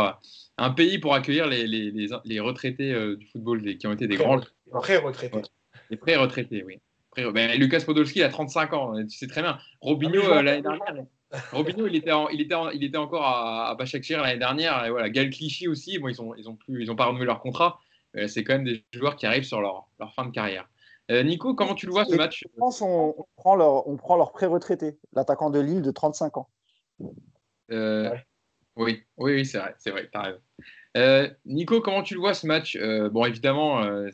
un 0.58 0.70
pays 0.70 0.98
pour 0.98 1.14
accueillir 1.14 1.46
les, 1.46 1.66
les, 1.66 2.08
les, 2.24 2.40
retraités 2.40 2.92
euh, 2.92 3.16
du 3.16 3.26
football 3.26 3.76
qui 3.76 3.86
ont 3.86 3.92
été 3.92 4.06
des 4.06 4.16
grands. 4.16 4.40
Pré-retraités. 4.70 5.42
Les 5.90 5.96
pré-retraités, 5.96 6.64
oui. 6.64 6.78
Ben, 7.16 7.58
Lucas 7.58 7.82
Podolski, 7.84 8.20
il 8.20 8.22
a 8.22 8.30
35 8.30 8.72
ans, 8.72 8.94
tu 9.04 9.16
sais 9.16 9.26
très 9.26 9.42
bien. 9.42 9.58
Robinho, 9.80 10.22
ah, 10.24 10.38
euh, 10.38 10.42
l'année 10.42 10.62
dernière. 10.62 11.04
Robinho, 11.52 11.86
il 11.86 11.96
était, 11.96 12.12
il, 12.32 12.40
était 12.40 12.54
il 12.74 12.84
était 12.84 12.96
encore 12.98 13.24
à, 13.24 13.70
à 13.70 13.76
l'année 13.76 14.38
dernière. 14.38 14.84
Et 14.84 14.90
voilà, 14.90 15.10
Gal 15.10 15.30
Clichy 15.30 15.68
aussi. 15.68 15.98
Bon, 15.98 16.08
ils 16.08 16.16
n'ont 16.20 16.34
ils 16.34 16.48
ont 16.48 16.56
plus, 16.56 16.82
ils 16.82 16.90
ont 16.90 16.96
pas 16.96 17.06
renouvelé 17.06 17.26
leur 17.26 17.40
contrat. 17.40 17.80
C'est 18.26 18.44
quand 18.44 18.52
même 18.52 18.64
des 18.64 18.84
joueurs 18.92 19.16
qui 19.16 19.24
arrivent 19.24 19.44
sur 19.44 19.60
leur, 19.62 19.88
leur 19.98 20.12
fin 20.14 20.26
de 20.26 20.30
carrière. 20.30 20.68
Euh, 21.10 21.22
Nico, 21.22 21.54
comment 21.54 21.74
tu 21.74 21.86
le 21.86 21.92
vois 21.92 22.04
ce 22.04 22.14
match? 22.14 22.44
Je 22.44 22.58
pense 22.58 22.78
qu'on 22.78 23.14
on 23.18 23.26
prend 23.36 23.56
leur, 23.56 23.88
on 23.88 23.96
prend 23.96 24.16
leur 24.16 24.32
pré-retraité, 24.32 24.98
l'attaquant 25.12 25.50
de 25.50 25.60
Lille 25.60 25.82
de 25.82 25.90
35 25.90 26.36
ans. 26.36 26.48
Oui, 28.76 29.04
oui, 29.18 29.34
oui 29.34 29.46
c'est 29.46 29.58
vrai, 29.58 29.74
c'est 29.78 29.90
vrai, 29.90 30.08
raison. 30.14 30.38
Euh, 30.96 31.28
Nico, 31.44 31.80
comment 31.80 32.02
tu 32.02 32.14
le 32.14 32.20
vois 32.20 32.34
ce 32.34 32.46
match? 32.46 32.76
Euh, 32.76 33.08
Bon, 33.08 33.24
évidemment, 33.24 33.82
euh, 33.82 34.10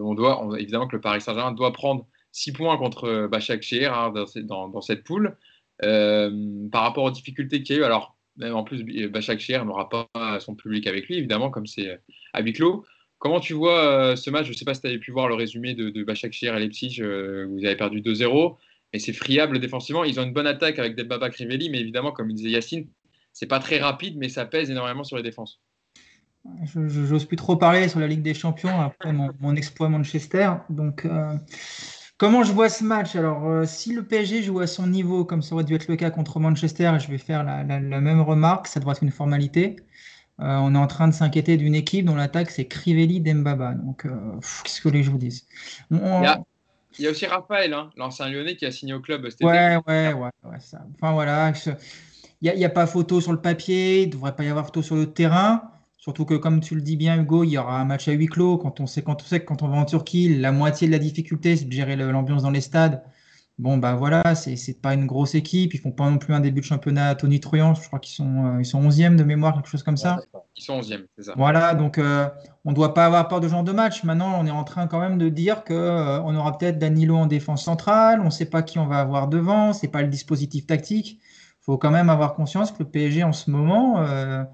on 0.00 0.14
doit, 0.14 0.46
évidemment 0.58 0.86
que 0.86 0.96
le 0.96 1.00
Paris 1.00 1.20
Saint-Germain 1.20 1.52
doit 1.52 1.72
prendre 1.72 2.06
6 2.32 2.52
points 2.52 2.76
contre 2.76 3.26
Bachak 3.26 3.62
Shehir 3.62 3.94
hein, 3.94 4.12
dans, 4.44 4.68
dans, 4.68 4.80
cette 4.80 5.04
poule. 5.04 5.36
Par 5.80 6.82
rapport 6.82 7.04
aux 7.04 7.10
difficultés 7.10 7.62
qu'il 7.62 7.76
y 7.76 7.78
a 7.78 7.82
eu, 7.82 7.84
alors, 7.84 8.16
en 8.42 8.64
plus, 8.64 8.84
Bachak 9.08 9.40
Shehir 9.40 9.64
n'aura 9.64 9.88
pas 9.88 10.40
son 10.40 10.54
public 10.54 10.86
avec 10.86 11.06
lui, 11.08 11.16
évidemment, 11.16 11.50
comme 11.50 11.66
c'est 11.66 12.00
à 12.32 12.42
huis 12.42 12.52
clos. 12.52 12.84
Comment 13.18 13.40
tu 13.40 13.54
vois 13.54 14.14
ce 14.16 14.28
match? 14.30 14.46
Je 14.46 14.52
ne 14.52 14.56
sais 14.56 14.64
pas 14.66 14.74
si 14.74 14.82
tu 14.82 14.86
avais 14.86 14.98
pu 14.98 15.10
voir 15.10 15.28
le 15.28 15.34
résumé 15.34 15.74
de, 15.74 15.88
de 15.90 16.04
Bachak 16.04 16.32
Shehir 16.32 16.56
et 16.56 16.60
Leipzig, 16.60 17.00
vous 17.00 17.64
avez 17.64 17.76
perdu 17.76 18.00
2-0, 18.00 18.56
mais 18.92 18.98
c'est 18.98 19.12
friable 19.12 19.58
défensivement. 19.58 20.04
Ils 20.04 20.20
ont 20.20 20.24
une 20.24 20.32
bonne 20.32 20.46
attaque 20.46 20.78
avec 20.78 20.96
Delbaba 20.96 21.30
Crivelli, 21.30 21.70
mais 21.70 21.80
évidemment, 21.80 22.12
comme 22.12 22.32
disait 22.32 22.50
Yacine, 22.50 22.86
c'est 23.32 23.46
pas 23.46 23.58
très 23.58 23.78
rapide, 23.78 24.16
mais 24.16 24.28
ça 24.28 24.46
pèse 24.46 24.70
énormément 24.70 25.04
sur 25.04 25.16
les 25.16 25.22
défenses. 25.22 25.60
Je 26.64 26.80
n'ose 26.80 27.24
plus 27.24 27.36
trop 27.36 27.56
parler 27.56 27.88
sur 27.88 28.00
la 28.00 28.06
Ligue 28.06 28.22
des 28.22 28.34
Champions 28.34 28.80
après 28.80 29.12
mon, 29.12 29.56
exploit 29.56 29.88
Manchester. 29.88 30.52
Donc, 30.70 31.04
euh, 31.04 31.34
comment 32.16 32.42
je 32.42 32.52
vois 32.52 32.68
ce 32.68 32.84
match? 32.84 33.16
Alors, 33.16 33.46
euh, 33.46 33.64
si 33.64 33.92
le 33.92 34.04
PSG 34.04 34.42
joue 34.42 34.60
à 34.60 34.66
son 34.66 34.86
niveau, 34.86 35.24
comme 35.24 35.42
ça 35.42 35.54
aurait 35.54 35.64
dû 35.64 35.74
être 35.74 35.88
le 35.88 35.96
cas 35.96 36.10
contre 36.10 36.40
Manchester, 36.40 36.92
je 36.98 37.08
vais 37.08 37.18
faire 37.18 37.44
la, 37.44 37.62
même 37.62 38.20
remarque, 38.20 38.66
ça 38.66 38.80
devrait 38.80 38.92
être 38.92 39.02
une 39.02 39.10
formalité. 39.10 39.76
Euh, 40.40 40.58
on 40.60 40.74
est 40.74 40.78
en 40.78 40.86
train 40.86 41.08
de 41.08 41.14
s'inquiéter 41.14 41.56
d'une 41.56 41.74
équipe 41.74 42.04
dont 42.04 42.14
l'attaque 42.14 42.50
c'est 42.50 42.66
Crivelli 42.66 43.20
Dembaba. 43.20 43.74
Donc, 43.74 44.06
qu'est-ce 44.64 44.80
que 44.80 44.88
les 44.88 45.02
joueurs 45.02 45.18
disent? 45.18 45.46
Il, 45.90 45.98
y 46.98 47.06
a, 47.06 47.10
aussi 47.10 47.26
Raphaël, 47.26 47.74
hein, 47.74 47.90
l'ancien 47.96 48.28
lyonnais 48.28 48.56
qui 48.56 48.64
a 48.64 48.70
signé 48.70 48.94
au 48.94 49.00
club. 49.00 49.26
Ouais, 49.42 49.76
ouais, 49.86 50.12
ouais, 50.12 50.30
ouais, 50.44 50.60
ça. 50.60 50.80
Enfin 50.94 51.12
voilà. 51.12 51.52
Il 52.42 52.52
n'y 52.54 52.64
a, 52.64 52.70
pas 52.70 52.86
photo 52.86 53.20
sur 53.20 53.32
le 53.32 53.40
papier, 53.40 54.02
il 54.02 54.08
ne 54.08 54.12
devrait 54.12 54.36
pas 54.36 54.44
y 54.44 54.48
avoir 54.48 54.66
photo 54.66 54.82
sur 54.82 54.96
le 54.96 55.06
terrain. 55.06 55.62
Surtout 56.06 56.24
que, 56.24 56.34
comme 56.34 56.60
tu 56.60 56.76
le 56.76 56.82
dis 56.82 56.96
bien, 56.96 57.20
Hugo, 57.20 57.42
il 57.42 57.50
y 57.50 57.58
aura 57.58 57.80
un 57.80 57.84
match 57.84 58.06
à 58.06 58.12
huis 58.12 58.26
clos. 58.28 58.58
Quand 58.58 58.78
on 58.78 58.86
sait, 58.86 59.02
quand 59.02 59.20
on 59.24 59.26
sait 59.26 59.40
que 59.40 59.44
quand 59.44 59.64
on 59.64 59.68
va 59.68 59.76
en 59.76 59.84
Turquie, 59.84 60.38
la 60.38 60.52
moitié 60.52 60.86
de 60.86 60.92
la 60.92 61.00
difficulté, 61.00 61.56
c'est 61.56 61.64
de 61.64 61.72
gérer 61.72 61.96
l'ambiance 61.96 62.44
dans 62.44 62.52
les 62.52 62.60
stades. 62.60 63.02
Bon, 63.58 63.76
ben 63.76 63.96
voilà, 63.96 64.36
c'est 64.36 64.80
pas 64.80 64.94
une 64.94 65.06
grosse 65.06 65.34
équipe. 65.34 65.74
Ils 65.74 65.80
font 65.80 65.90
pas 65.90 66.08
non 66.08 66.18
plus 66.18 66.32
un 66.32 66.38
début 66.38 66.60
de 66.60 66.64
championnat 66.64 67.16
tonitruant. 67.16 67.74
Je 67.74 67.84
crois 67.88 67.98
qu'ils 67.98 68.14
sont, 68.14 68.46
euh, 68.46 68.60
ils 68.60 68.64
sont 68.64 68.80
11e 68.80 69.16
de 69.16 69.24
mémoire, 69.24 69.54
quelque 69.54 69.68
chose 69.68 69.82
comme 69.82 69.96
ça. 69.96 70.20
Ils 70.56 70.62
sont 70.62 70.78
11e, 70.78 71.06
c'est 71.16 71.24
ça. 71.24 71.34
Voilà, 71.36 71.74
donc 71.74 71.98
euh, 71.98 72.28
on 72.64 72.70
ne 72.70 72.76
doit 72.76 72.94
pas 72.94 73.06
avoir 73.06 73.26
peur 73.26 73.40
de 73.40 73.48
ce 73.48 73.52
genre 73.52 73.64
de 73.64 73.72
match. 73.72 74.04
Maintenant, 74.04 74.38
on 74.40 74.46
est 74.46 74.50
en 74.52 74.62
train 74.62 74.86
quand 74.86 75.00
même 75.00 75.18
de 75.18 75.28
dire 75.28 75.64
qu'on 75.64 75.74
euh, 75.74 76.20
on 76.24 76.36
aura 76.36 76.56
peut-être 76.56 76.78
Danilo 76.78 77.16
en 77.16 77.26
défense 77.26 77.64
centrale. 77.64 78.20
On 78.20 78.26
ne 78.26 78.30
sait 78.30 78.46
pas 78.46 78.62
qui 78.62 78.78
on 78.78 78.86
va 78.86 79.00
avoir 79.00 79.26
devant. 79.26 79.72
C'est 79.72 79.88
pas 79.88 80.02
le 80.02 80.08
dispositif 80.08 80.68
tactique 80.68 81.20
faut 81.66 81.78
quand 81.78 81.90
même 81.90 82.08
avoir 82.08 82.34
conscience 82.34 82.70
que 82.70 82.78
le 82.78 82.88
PSG 82.88 83.24
en 83.24 83.32
ce 83.32 83.50
moment, 83.50 83.98
euh, 83.98 84.44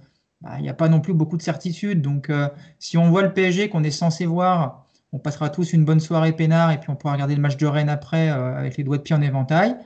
bah, 0.42 0.54
il 0.58 0.62
n'y 0.62 0.68
a 0.68 0.74
pas 0.74 0.88
non 0.88 1.00
plus 1.00 1.14
beaucoup 1.14 1.36
de 1.36 1.42
certitudes. 1.42 2.02
Donc, 2.02 2.30
euh, 2.30 2.48
si 2.78 2.98
on 2.98 3.10
voit 3.10 3.22
le 3.22 3.32
PSG 3.32 3.68
qu'on 3.68 3.84
est 3.84 3.90
censé 3.90 4.26
voir, 4.26 4.86
on 5.12 5.18
passera 5.18 5.50
tous 5.50 5.72
une 5.72 5.84
bonne 5.84 6.00
soirée 6.00 6.32
peinard 6.32 6.72
et 6.72 6.78
puis 6.78 6.90
on 6.90 6.96
pourra 6.96 7.14
regarder 7.14 7.34
le 7.34 7.40
match 7.40 7.56
de 7.56 7.66
Rennes 7.66 7.88
après 7.88 8.30
euh, 8.30 8.56
avec 8.56 8.76
les 8.76 8.84
doigts 8.84 8.98
de 8.98 9.02
pied 9.02 9.14
en 9.14 9.22
éventail. 9.22 9.76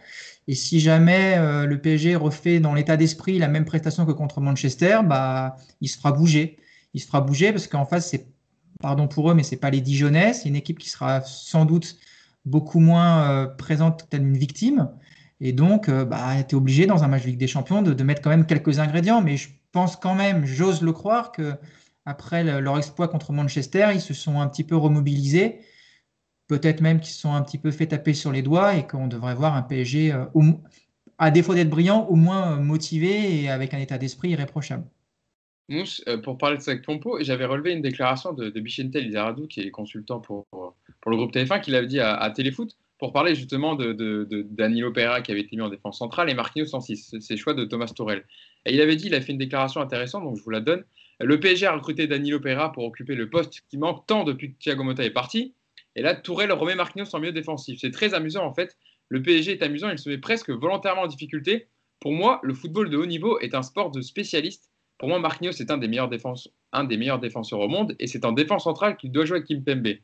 Et 0.49 0.55
si 0.55 0.79
jamais 0.79 1.37
le 1.67 1.81
PSG 1.81 2.15
refait 2.15 2.61
dans 2.61 2.73
l'état 2.73 2.97
d'esprit 2.97 3.37
la 3.37 3.49
même 3.49 3.65
prestation 3.65 4.07
que 4.07 4.13
contre 4.13 4.41
Manchester, 4.41 5.01
bah, 5.05 5.57
il 5.81 5.89
se 5.89 5.97
fera 5.97 6.13
bouger. 6.13 6.57
Il 6.95 7.01
se 7.01 7.07
fera 7.09 7.27
parce 7.27 7.67
qu'en 7.67 7.85
face, 7.85 8.11
c'est, 8.11 8.29
pardon 8.81 9.09
pour 9.09 9.29
eux, 9.29 9.35
mais 9.35 9.43
c'est 9.43 9.57
pas 9.57 9.71
les 9.71 9.81
Dijonais. 9.81 10.35
C'est 10.35 10.49
une 10.49 10.55
équipe 10.55 10.79
qui 10.79 10.89
sera 10.89 11.21
sans 11.23 11.65
doute 11.65 11.97
beaucoup 12.45 12.79
moins 12.79 13.49
présente 13.59 14.07
telle 14.09 14.23
une 14.23 14.37
victime. 14.37 14.89
Et 15.41 15.53
donc, 15.53 15.89
euh, 15.89 16.05
bah, 16.05 16.43
tu 16.49 16.55
es 16.55 16.55
obligé 16.55 16.87
dans 16.87 17.05
un 17.05 17.09
match 17.09 17.23
de 17.23 17.29
Ligue 17.29 17.39
des 17.39 17.47
Champions 17.47 17.83
de, 17.83 18.03
mettre 18.03 18.23
quand 18.23 18.31
même 18.31 18.47
quelques 18.47 18.79
ingrédients. 18.79 19.21
Mais 19.21 19.37
pense 19.77 19.97
quand 19.97 20.15
même, 20.15 20.47
j'ose 20.47 20.81
le 20.81 20.95
croire, 20.95 21.33
que 21.33 21.53
après 22.07 22.43
leur 22.43 22.79
exploit 22.79 23.09
contre 23.09 23.33
Manchester, 23.33 23.91
ils 23.93 24.01
se 24.01 24.15
sont 24.15 24.41
un 24.41 24.49
petit 24.49 24.65
peu 24.65 24.75
remobilisés. 24.75 25.61
Peut-être 26.49 26.81
même 26.81 26.99
qu'ils 26.99 27.13
se 27.13 27.21
sont 27.21 27.35
un 27.35 27.43
petit 27.43 27.59
peu 27.59 27.71
fait 27.71 27.89
taper 27.89 28.15
sur 28.15 28.33
les 28.33 28.41
doigts 28.41 28.75
et 28.75 28.87
qu'on 28.87 29.07
devrait 29.07 29.35
voir 29.35 29.55
un 29.55 29.61
PSG, 29.61 30.13
euh, 30.13 30.25
à 31.19 31.31
défaut 31.31 31.55
d'être 31.55 31.69
brillant, 31.69 32.07
au 32.07 32.15
moins 32.15 32.53
euh, 32.53 32.57
motivé 32.57 33.43
et 33.43 33.51
avec 33.51 33.75
un 33.75 33.79
état 33.79 33.99
d'esprit 33.99 34.31
irréprochable. 34.31 34.87
Mousse, 35.69 36.03
pour 36.25 36.39
parler 36.39 36.57
de 36.57 36.63
ça 36.63 36.71
avec 36.71 36.83
Pompo, 36.83 37.19
j'avais 37.21 37.45
relevé 37.45 37.73
une 37.73 37.83
déclaration 37.83 38.33
de, 38.33 38.49
de 38.49 38.61
Bichente 38.61 38.95
Lizardo, 38.95 39.47
qui 39.47 39.61
est 39.61 39.71
consultant 39.71 40.21
pour, 40.21 40.47
pour 40.49 41.11
le 41.11 41.17
groupe 41.19 41.35
TF1, 41.35 41.61
qu'il 41.61 41.75
avait 41.75 41.87
dit 41.87 42.01
à 42.01 42.31
Téléfoot 42.31 42.75
pour 42.99 43.13
parler 43.13 43.35
justement 43.35 43.75
de, 43.75 44.27
Danilo 44.51 44.93
Pereira 44.93 45.21
qui 45.21 45.31
avait 45.31 45.43
été 45.43 45.57
mis 45.57 45.63
en 45.63 45.69
défense 45.69 45.99
centrale 45.99 46.31
et 46.31 46.35
Marquinhos 46.35 46.75
en 46.75 46.81
6. 46.81 47.17
C'est 47.21 47.35
le 47.35 47.41
choix 47.41 47.55
de 47.55 47.65
Thomas 47.65 47.93
Torel. 47.95 48.25
Et 48.65 48.75
il 48.75 48.81
avait 48.81 48.97
dit, 48.97 49.07
il 49.07 49.15
a 49.15 49.21
fait 49.21 49.33
une 49.33 49.39
déclaration 49.39 49.81
intéressante, 49.81 50.25
donc 50.25 50.37
je 50.37 50.43
vous 50.43 50.51
la 50.51 50.61
donne. 50.61 50.85
Le 51.21 51.39
PSG 51.41 51.67
a 51.67 51.73
recruté 51.73 52.07
Danilo 52.07 52.41
Pereira 52.41 52.73
pour 52.73 52.85
occuper 52.85 53.15
le 53.15 53.29
poste 53.29 53.63
qui 53.69 53.79
manque 53.79 54.07
tant 54.07 54.25
depuis 54.25 54.53
que 54.53 54.59
Thiago 54.59 54.83
Motta 54.83 55.05
est 55.05 55.11
parti. 55.11 55.55
Et 55.95 56.03
là, 56.03 56.15
Tourelle 56.15 56.53
remet 56.53 56.75
Marquinhos 56.75 57.15
en 57.15 57.21
milieu 57.21 57.33
défensif. 57.33 57.79
C'est 57.81 57.91
très 57.91 58.15
amusant 58.15 58.45
en 58.45 58.55
fait 58.55 58.77
Le 59.09 59.23
PSG 59.23 59.53
est 59.53 59.63
amusant, 59.63 59.91
il 59.91 59.99
se 59.99 60.09
met 60.09 60.19
presque 60.19 60.51
volontairement 60.51 61.03
en 61.03 61.07
difficulté. 61.07 61.69
Pour 62.01 62.13
moi, 62.13 62.41
le 62.43 62.55
football 62.55 62.91
de 62.91 62.97
haut 62.97 63.07
niveau 63.07 63.39
est 63.41 63.55
un 63.55 63.63
sport 63.63 63.91
de 63.91 64.03
spécialistes. 64.03 64.71
Pour 64.99 65.09
moi, 65.09 65.19
Marquinhos 65.19 65.53
est 65.53 65.71
un 65.71 65.79
des 65.79 65.89
meilleurs, 65.89 66.11
un 66.73 66.85
des 66.85 66.97
meilleurs 66.97 67.19
défenseurs 67.19 67.61
au 67.61 67.69
monde 67.69 67.95
et 67.99 68.07
c'est 68.07 68.25
en 68.25 68.33
défense 68.33 68.65
centrale 68.65 68.97
qu'il 68.97 69.13
doit 69.13 69.25
jouer 69.25 69.39
avec 69.39 69.49
Kimpembe. 69.49 69.97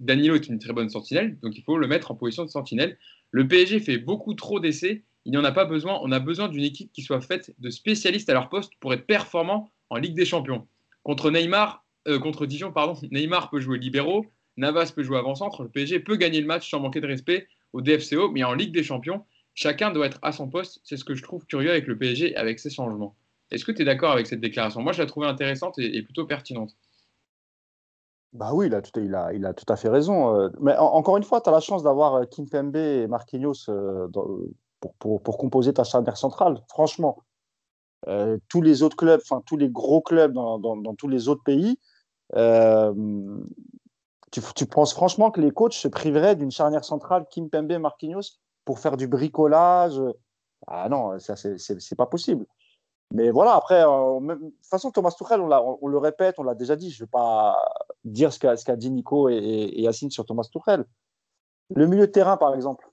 Danilo 0.00 0.34
est 0.34 0.48
une 0.48 0.58
très 0.58 0.72
bonne 0.72 0.88
sentinelle, 0.88 1.38
donc 1.42 1.56
il 1.56 1.62
faut 1.62 1.76
le 1.76 1.86
mettre 1.86 2.10
en 2.10 2.14
position 2.14 2.44
de 2.44 2.50
sentinelle. 2.50 2.98
Le 3.30 3.46
PSG 3.46 3.80
fait 3.80 3.98
beaucoup 3.98 4.34
trop 4.34 4.58
d'essais, 4.58 5.04
il 5.26 5.32
n'y 5.32 5.36
en 5.36 5.44
a 5.44 5.52
pas 5.52 5.66
besoin. 5.66 6.00
On 6.02 6.10
a 6.10 6.18
besoin 6.18 6.48
d'une 6.48 6.64
équipe 6.64 6.90
qui 6.92 7.02
soit 7.02 7.20
faite 7.20 7.54
de 7.58 7.70
spécialistes 7.70 8.30
à 8.30 8.32
leur 8.32 8.48
poste 8.48 8.72
pour 8.80 8.94
être 8.94 9.06
performant 9.06 9.70
en 9.90 9.96
Ligue 9.96 10.14
des 10.14 10.24
Champions. 10.24 10.66
Contre 11.02 11.30
Neymar, 11.30 11.84
euh, 12.08 12.18
contre 12.18 12.46
Dijon, 12.46 12.72
pardon, 12.72 12.98
Neymar 13.10 13.50
peut 13.50 13.60
jouer 13.60 13.78
libéraux, 13.78 14.26
Navas 14.56 14.92
peut 14.94 15.02
jouer 15.02 15.18
avant-centre, 15.18 15.62
le 15.62 15.68
PSG 15.68 16.00
peut 16.00 16.16
gagner 16.16 16.40
le 16.40 16.46
match 16.46 16.70
sans 16.70 16.80
manquer 16.80 17.00
de 17.00 17.06
respect 17.06 17.46
au 17.72 17.82
DFCO, 17.82 18.30
mais 18.30 18.42
en 18.42 18.54
Ligue 18.54 18.72
des 18.72 18.82
Champions, 18.82 19.24
chacun 19.54 19.90
doit 19.90 20.06
être 20.06 20.18
à 20.22 20.32
son 20.32 20.48
poste. 20.48 20.80
C'est 20.82 20.96
ce 20.96 21.04
que 21.04 21.14
je 21.14 21.22
trouve 21.22 21.44
curieux 21.46 21.70
avec 21.70 21.86
le 21.86 21.96
PSG, 21.96 22.34
avec 22.36 22.58
ces 22.58 22.70
changements. 22.70 23.16
Est-ce 23.50 23.64
que 23.64 23.72
tu 23.72 23.82
es 23.82 23.84
d'accord 23.84 24.12
avec 24.12 24.26
cette 24.26 24.40
déclaration? 24.40 24.80
Moi, 24.80 24.92
je 24.92 24.98
la 24.98 25.06
trouvais 25.06 25.26
intéressante 25.26 25.78
et 25.78 26.02
plutôt 26.02 26.24
pertinente. 26.24 26.76
Bah 28.32 28.50
oui, 28.54 28.66
il 28.66 28.74
a, 28.74 28.82
tout, 28.82 29.00
il, 29.00 29.14
a, 29.14 29.54
tout 29.54 29.64
à 29.72 29.76
fait 29.76 29.88
raison. 29.88 30.36
Euh. 30.36 30.50
Mais 30.60 30.76
encore 30.76 31.16
une 31.16 31.24
fois, 31.24 31.40
tu 31.40 31.48
as 31.48 31.52
la 31.52 31.60
chance 31.60 31.82
d'avoir 31.82 32.14
euh, 32.14 32.24
Kim 32.26 32.48
Pembe 32.48 32.76
et 32.76 33.08
Marquinhos 33.08 33.68
euh, 33.68 34.06
pour, 35.00 35.36
composer 35.36 35.74
ta 35.74 35.82
charnière 35.82 36.16
centrale. 36.16 36.62
Franchement, 36.68 37.18
tous 38.48 38.62
les 38.62 38.82
autres 38.82 38.96
clubs, 38.96 39.20
enfin 39.22 39.42
tous 39.44 39.56
les 39.56 39.68
gros 39.68 40.00
clubs 40.00 40.32
dans, 40.32 40.94
tous 40.94 41.08
les 41.08 41.28
autres 41.28 41.42
pays, 41.42 41.78
tu, 44.30 44.66
penses 44.66 44.94
franchement 44.94 45.30
que 45.30 45.40
les 45.40 45.50
coachs 45.50 45.74
se 45.74 45.88
priveraient 45.88 46.36
d'une 46.36 46.50
charnière 46.50 46.84
centrale 46.84 47.26
Kim 47.30 47.50
Pembe 47.50 47.72
Marquinhos 47.78 48.38
pour 48.64 48.78
faire 48.78 48.96
du 48.96 49.06
bricolage? 49.06 50.00
Ah 50.66 50.88
non, 50.88 51.18
ça 51.18 51.34
c'est 51.36 51.96
pas 51.96 52.06
possible. 52.06 52.46
Mais 53.12 53.30
voilà, 53.30 53.54
après, 53.54 53.82
de 53.82 54.34
toute 54.34 54.66
façon, 54.66 54.92
Thomas 54.92 55.10
Tuchel, 55.10 55.40
on, 55.40 55.78
on, 55.82 55.88
le 55.88 55.98
répète, 55.98 56.36
on 56.38 56.44
l'a 56.44 56.54
déjà 56.54 56.76
dit, 56.76 56.90
je 56.90 57.02
ne 57.02 57.06
vais 57.06 57.10
pas 57.10 57.58
dire 58.04 58.32
ce 58.32 58.38
qu'a 58.38 58.76
dit 58.76 58.90
Nico 58.90 59.28
et, 59.28 59.36
et, 59.36 59.82
Yacine 59.82 60.10
sur 60.10 60.24
Thomas 60.24 60.48
Tuchel. 60.50 60.84
Le 61.74 61.86
milieu 61.86 62.06
de 62.06 62.12
terrain, 62.12 62.36
par 62.36 62.54
exemple, 62.54 62.88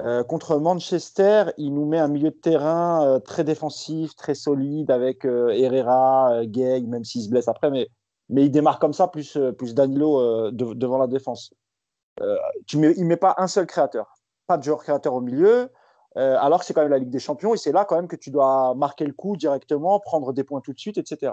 euh, 0.00 0.22
contre 0.24 0.58
Manchester, 0.58 1.46
il 1.58 1.74
nous 1.74 1.86
met 1.86 1.98
un 1.98 2.08
milieu 2.08 2.30
de 2.30 2.36
terrain 2.36 3.04
euh, 3.04 3.18
très 3.18 3.44
défensif, 3.44 4.14
très 4.14 4.34
solide, 4.34 4.90
avec 4.90 5.24
Herrera, 5.24 6.46
Gay, 6.46 6.82
même 6.82 7.04
s'il 7.04 7.22
se 7.22 7.28
blesse 7.28 7.48
après, 7.48 7.70
mais, 7.70 7.88
il 8.28 8.50
démarre 8.50 8.78
comme 8.78 8.94
ça, 8.94 9.08
plus, 9.08 9.36
plus 9.58 9.74
Danilo 9.74 10.50
devant 10.52 10.96
la 10.96 11.06
défense. 11.06 11.52
il 12.20 12.80
ne 12.80 13.04
met 13.04 13.16
pas 13.16 13.34
un 13.36 13.46
seul 13.46 13.66
créateur, 13.66 14.14
pas 14.46 14.56
de 14.56 14.62
joueur 14.62 14.82
créateur 14.82 15.12
au 15.12 15.20
milieu. 15.20 15.70
Euh, 16.18 16.36
alors 16.38 16.60
que 16.60 16.66
c'est 16.66 16.74
quand 16.74 16.82
même 16.82 16.90
la 16.90 16.98
Ligue 16.98 17.10
des 17.10 17.18
Champions 17.18 17.54
et 17.54 17.56
c'est 17.56 17.72
là 17.72 17.84
quand 17.84 17.96
même 17.96 18.08
que 18.08 18.16
tu 18.16 18.30
dois 18.30 18.74
marquer 18.74 19.06
le 19.06 19.14
coup 19.14 19.36
directement, 19.36 19.98
prendre 19.98 20.32
des 20.32 20.44
points 20.44 20.60
tout 20.60 20.72
de 20.72 20.78
suite, 20.78 20.98
etc. 20.98 21.32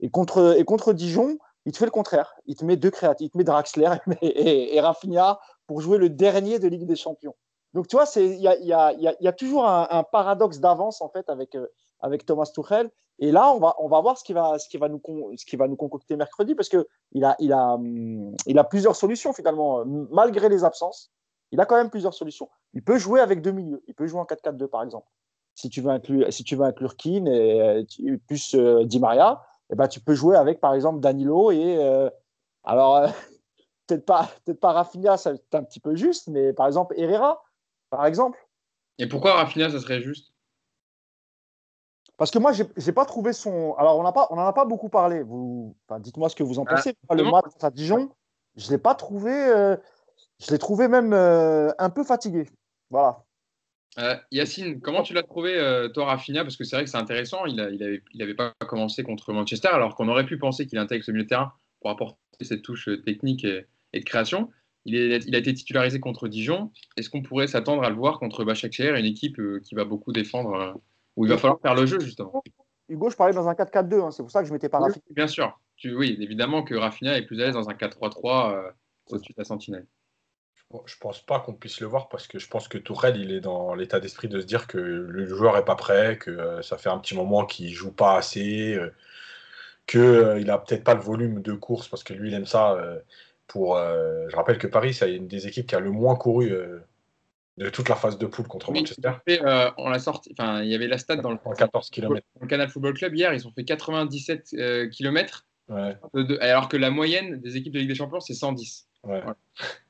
Et 0.00 0.10
contre, 0.10 0.56
et 0.58 0.64
contre 0.64 0.92
Dijon, 0.92 1.38
il 1.66 1.72
te 1.72 1.78
fait 1.78 1.84
le 1.84 1.90
contraire. 1.90 2.34
Il 2.46 2.56
te 2.56 2.64
met 2.64 2.76
deux 2.76 2.90
créatifs, 2.90 3.26
il 3.26 3.30
te 3.30 3.38
met 3.38 3.44
Draxler 3.44 3.94
et, 4.22 4.76
et, 4.76 4.80
Rafinha 4.80 5.40
pour 5.66 5.80
jouer 5.80 5.98
le 5.98 6.08
dernier 6.08 6.58
de 6.58 6.68
Ligue 6.68 6.86
des 6.86 6.96
Champions. 6.96 7.34
Donc 7.74 7.86
tu 7.86 7.96
vois, 7.96 8.04
il 8.16 8.40
y 8.40 8.46
a, 8.72 9.32
toujours 9.32 9.66
un, 9.68 10.02
paradoxe 10.02 10.58
d'avance 10.58 11.00
en 11.00 11.08
fait 11.08 11.28
avec, 11.28 11.54
euh, 11.54 11.66
avec 12.00 12.26
Thomas 12.26 12.50
Tuchel. 12.52 12.90
Et 13.22 13.32
là, 13.32 13.52
on 13.52 13.88
va, 13.88 14.00
voir 14.00 14.16
ce 14.16 14.24
qui 14.24 14.32
va, 14.32 14.88
nous, 14.88 15.76
concocter 15.76 16.16
mercredi 16.16 16.54
parce 16.54 16.70
qu'il 16.70 17.24
a, 17.24 17.36
il 17.38 17.52
a, 17.52 18.64
plusieurs 18.64 18.96
solutions 18.96 19.32
finalement, 19.32 19.84
malgré 20.10 20.48
les 20.48 20.64
absences. 20.64 21.12
Il 21.52 21.60
a 21.60 21.66
quand 21.66 21.76
même 21.76 21.90
plusieurs 21.90 22.14
solutions. 22.14 22.48
Il 22.72 22.82
peut 22.82 22.96
jouer 22.96 23.20
avec 23.20 23.42
deux 23.42 23.50
milieux. 23.50 23.82
Il 23.88 23.94
peut 23.94 24.06
jouer 24.06 24.20
en 24.20 24.24
4-4-2, 24.24 24.68
par 24.68 24.82
exemple. 24.82 25.06
Si 25.54 25.68
tu 25.68 25.82
veux 25.82 25.90
inclure, 25.90 26.32
si 26.32 26.44
tu 26.44 26.56
veux 26.56 26.64
inclure 26.64 26.96
Keane 26.96 27.28
et 27.28 27.84
plus 28.26 28.54
euh, 28.54 28.84
Di 28.84 29.00
Maria, 29.00 29.42
eh 29.70 29.74
ben, 29.74 29.88
tu 29.88 30.00
peux 30.00 30.14
jouer 30.14 30.36
avec, 30.36 30.60
par 30.60 30.74
exemple, 30.74 31.00
Danilo 31.00 31.50
et. 31.50 31.76
Euh, 31.78 32.10
alors, 32.64 32.96
euh, 32.96 33.08
peut-être 33.86 34.04
pas, 34.04 34.28
peut 34.44 34.54
pas 34.54 34.72
Rafinha, 34.72 35.16
c'est 35.16 35.54
un 35.54 35.64
petit 35.64 35.80
peu 35.80 35.94
juste, 35.94 36.28
mais 36.28 36.52
par 36.52 36.66
exemple, 36.66 36.94
Herrera, 36.98 37.42
par 37.90 38.06
exemple. 38.06 38.38
Et 38.98 39.06
pourquoi 39.06 39.34
Rafinha, 39.34 39.70
ça 39.70 39.80
serait 39.80 40.02
juste? 40.02 40.32
Parce 42.16 42.30
que 42.30 42.38
moi, 42.38 42.52
je 42.52 42.64
n'ai 42.64 42.92
pas 42.92 43.06
trouvé 43.06 43.32
son. 43.32 43.74
Alors, 43.76 43.98
on 43.98 44.02
n'en 44.36 44.46
a 44.46 44.52
pas 44.52 44.64
beaucoup 44.66 44.90
parlé. 44.90 45.22
Vous... 45.22 45.74
dites-moi 46.00 46.28
ce 46.28 46.36
que 46.36 46.42
vous 46.42 46.58
en 46.58 46.64
ah, 46.66 46.74
pensez. 46.74 46.94
le 47.10 47.22
match 47.22 47.46
à 47.62 47.70
Dijon, 47.70 48.10
je 48.56 48.66
ne 48.66 48.72
l'ai 48.72 48.78
pas 48.78 48.94
trouvé. 48.94 49.76
Je 50.40 50.50
l'ai 50.50 50.58
trouvé 50.58 50.88
même 50.88 51.12
euh, 51.12 51.70
un 51.78 51.90
peu 51.90 52.02
fatigué. 52.02 52.48
Voilà. 52.88 53.24
Euh, 53.98 54.16
Yacine, 54.30 54.80
comment 54.80 55.02
tu 55.02 55.14
l'as 55.14 55.22
trouvé, 55.22 55.56
euh, 55.56 55.88
toi, 55.88 56.06
Rafinha? 56.06 56.42
Parce 56.42 56.56
que 56.56 56.64
c'est 56.64 56.76
vrai 56.76 56.84
que 56.84 56.90
c'est 56.90 56.96
intéressant. 56.96 57.44
Il 57.46 57.56
n'avait 57.56 58.02
il 58.12 58.36
pas 58.36 58.54
commencé 58.66 59.02
contre 59.02 59.32
Manchester, 59.32 59.68
alors 59.68 59.96
qu'on 59.96 60.08
aurait 60.08 60.26
pu 60.26 60.38
penser 60.38 60.66
qu'il 60.66 60.78
intègre 60.78 61.04
ce 61.04 61.10
milieu 61.10 61.24
de 61.24 61.28
terrain 61.28 61.52
pour 61.80 61.90
apporter 61.90 62.18
cette 62.42 62.62
touche 62.62 62.88
technique 63.04 63.44
et, 63.44 63.66
de 63.92 64.04
création. 64.04 64.50
Il, 64.84 64.94
il, 64.94 65.34
a 65.34 65.38
été 65.38 65.52
titularisé 65.52 66.00
contre 66.00 66.28
Dijon. 66.28 66.70
Est-ce 66.96 67.10
qu'on 67.10 67.22
pourrait 67.22 67.48
s'attendre 67.48 67.82
à 67.82 67.90
le 67.90 67.96
voir 67.96 68.18
contre 68.18 68.44
Başakşehir, 68.44 68.94
une 68.94 69.04
équipe 69.04 69.40
qui 69.62 69.74
va 69.74 69.84
beaucoup 69.84 70.12
défendre, 70.12 70.80
où 71.16 71.26
il 71.26 71.28
va 71.28 71.36
falloir 71.36 71.60
faire 71.60 71.74
le 71.74 71.84
jeu, 71.86 72.00
justement? 72.00 72.42
Hugo, 72.88 73.10
je 73.10 73.16
parlais 73.16 73.34
dans 73.34 73.48
un 73.48 73.54
4-4-2. 73.54 74.00
Hein, 74.00 74.10
c'est 74.10 74.22
pour 74.22 74.30
ça 74.30 74.40
que 74.42 74.48
je 74.48 74.52
m'étais 74.52 74.68
pas 74.68 74.80
oui, 74.80 74.92
Bien 75.10 75.26
sûr. 75.26 75.60
Tu, 75.76 75.94
oui, 75.94 76.16
évidemment 76.20 76.62
que 76.62 76.74
Rafinha 76.74 77.18
est 77.18 77.22
plus 77.22 77.40
à 77.40 77.46
l'aise 77.46 77.54
dans 77.54 77.68
un 77.68 77.74
4-3-3 77.74 78.72
au-dessus 79.10 79.32
de 79.32 79.38
la 79.38 79.44
sentinelle. 79.44 79.86
Je 80.86 80.94
pense 81.00 81.20
pas 81.20 81.40
qu'on 81.40 81.52
puisse 81.52 81.80
le 81.80 81.88
voir 81.88 82.08
parce 82.08 82.28
que 82.28 82.38
je 82.38 82.46
pense 82.46 82.68
que 82.68 82.78
Tourelle, 82.78 83.16
il 83.16 83.32
est 83.32 83.40
dans 83.40 83.74
l'état 83.74 83.98
d'esprit 83.98 84.28
de 84.28 84.40
se 84.40 84.46
dire 84.46 84.68
que 84.68 84.78
le 84.78 85.26
joueur 85.26 85.56
est 85.56 85.64
pas 85.64 85.74
prêt, 85.74 86.16
que 86.16 86.30
euh, 86.30 86.62
ça 86.62 86.78
fait 86.78 86.88
un 86.88 86.98
petit 86.98 87.16
moment 87.16 87.44
qu'il 87.44 87.72
joue 87.72 87.90
pas 87.90 88.16
assez, 88.16 88.74
euh, 88.74 88.94
qu'il 89.86 90.00
euh, 90.00 90.44
n'a 90.44 90.58
peut-être 90.58 90.84
pas 90.84 90.94
le 90.94 91.00
volume 91.00 91.42
de 91.42 91.54
course 91.54 91.88
parce 91.88 92.04
que 92.04 92.14
lui, 92.14 92.28
il 92.28 92.34
aime 92.34 92.46
ça. 92.46 92.78
pour, 93.48 93.76
je 93.76 94.36
rappelle 94.36 94.58
que 94.58 94.68
Paris, 94.68 94.94
c'est 94.94 95.12
une 95.12 95.26
des 95.26 95.48
équipes 95.48 95.66
qui 95.66 95.74
a 95.74 95.80
le 95.80 95.90
moins 95.90 96.14
couru 96.14 96.52
de 97.56 97.68
toute 97.70 97.88
la 97.88 97.96
phase 97.96 98.16
de 98.16 98.26
poule 98.26 98.46
contre 98.46 98.72
Manchester. 98.72 99.14
on 99.76 99.88
l'a 99.88 99.98
sorti, 99.98 100.32
enfin, 100.38 100.62
il 100.62 100.68
y 100.68 100.74
avait 100.76 100.86
la 100.86 100.98
stat 100.98 101.16
dans 101.16 101.32
le, 101.32 101.38
14 101.38 101.90
km. 101.90 102.24
Dans 102.36 102.42
le 102.42 102.46
Canal 102.46 102.68
Football 102.68 102.94
Club 102.94 103.16
hier, 103.16 103.34
ils 103.34 103.48
ont 103.48 103.50
fait 103.50 103.64
97 103.64 104.54
km, 104.92 105.46
alors 105.68 106.68
que 106.68 106.76
la 106.76 106.90
moyenne 106.90 107.40
des 107.40 107.56
équipes 107.56 107.72
de 107.72 107.80
Ligue 107.80 107.88
des 107.88 107.96
Champions, 107.96 108.20
c'est 108.20 108.34
110. 108.34 108.86
Ouais. 109.04 109.22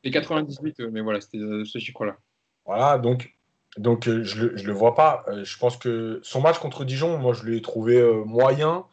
Et 0.04 0.11
98, 0.11 0.80
euh, 0.80 0.90
mais 0.90 1.00
voilà, 1.00 1.20
c'était 1.20 1.38
euh, 1.38 1.64
ce 1.64 1.78
chiffre-là. 1.78 2.16
Voilà, 2.64 2.98
donc, 2.98 3.34
donc 3.76 4.08
euh, 4.08 4.22
je 4.22 4.44
ne 4.44 4.48
le, 4.48 4.72
vois 4.72 4.94
pas. 4.94 5.24
je 5.42 5.58
pense 5.58 5.76
que 5.76 6.20
son 6.22 6.40
match 6.40 6.58
contre 6.58 6.84
Dijon, 6.84 7.18
moi, 7.18 7.32
je 7.32 7.44
l'ai 7.44 7.61
trouvé 7.62 8.02
moyen. 8.24 8.86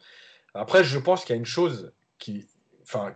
Après, 0.54 0.82
je 0.84 0.98
pense 0.98 1.24
qu'il 1.24 1.34
y 1.34 1.38
a 1.38 1.38
une 1.38 1.46
chose 1.46 1.92
qui, 2.18 2.46
enfin, 2.82 3.14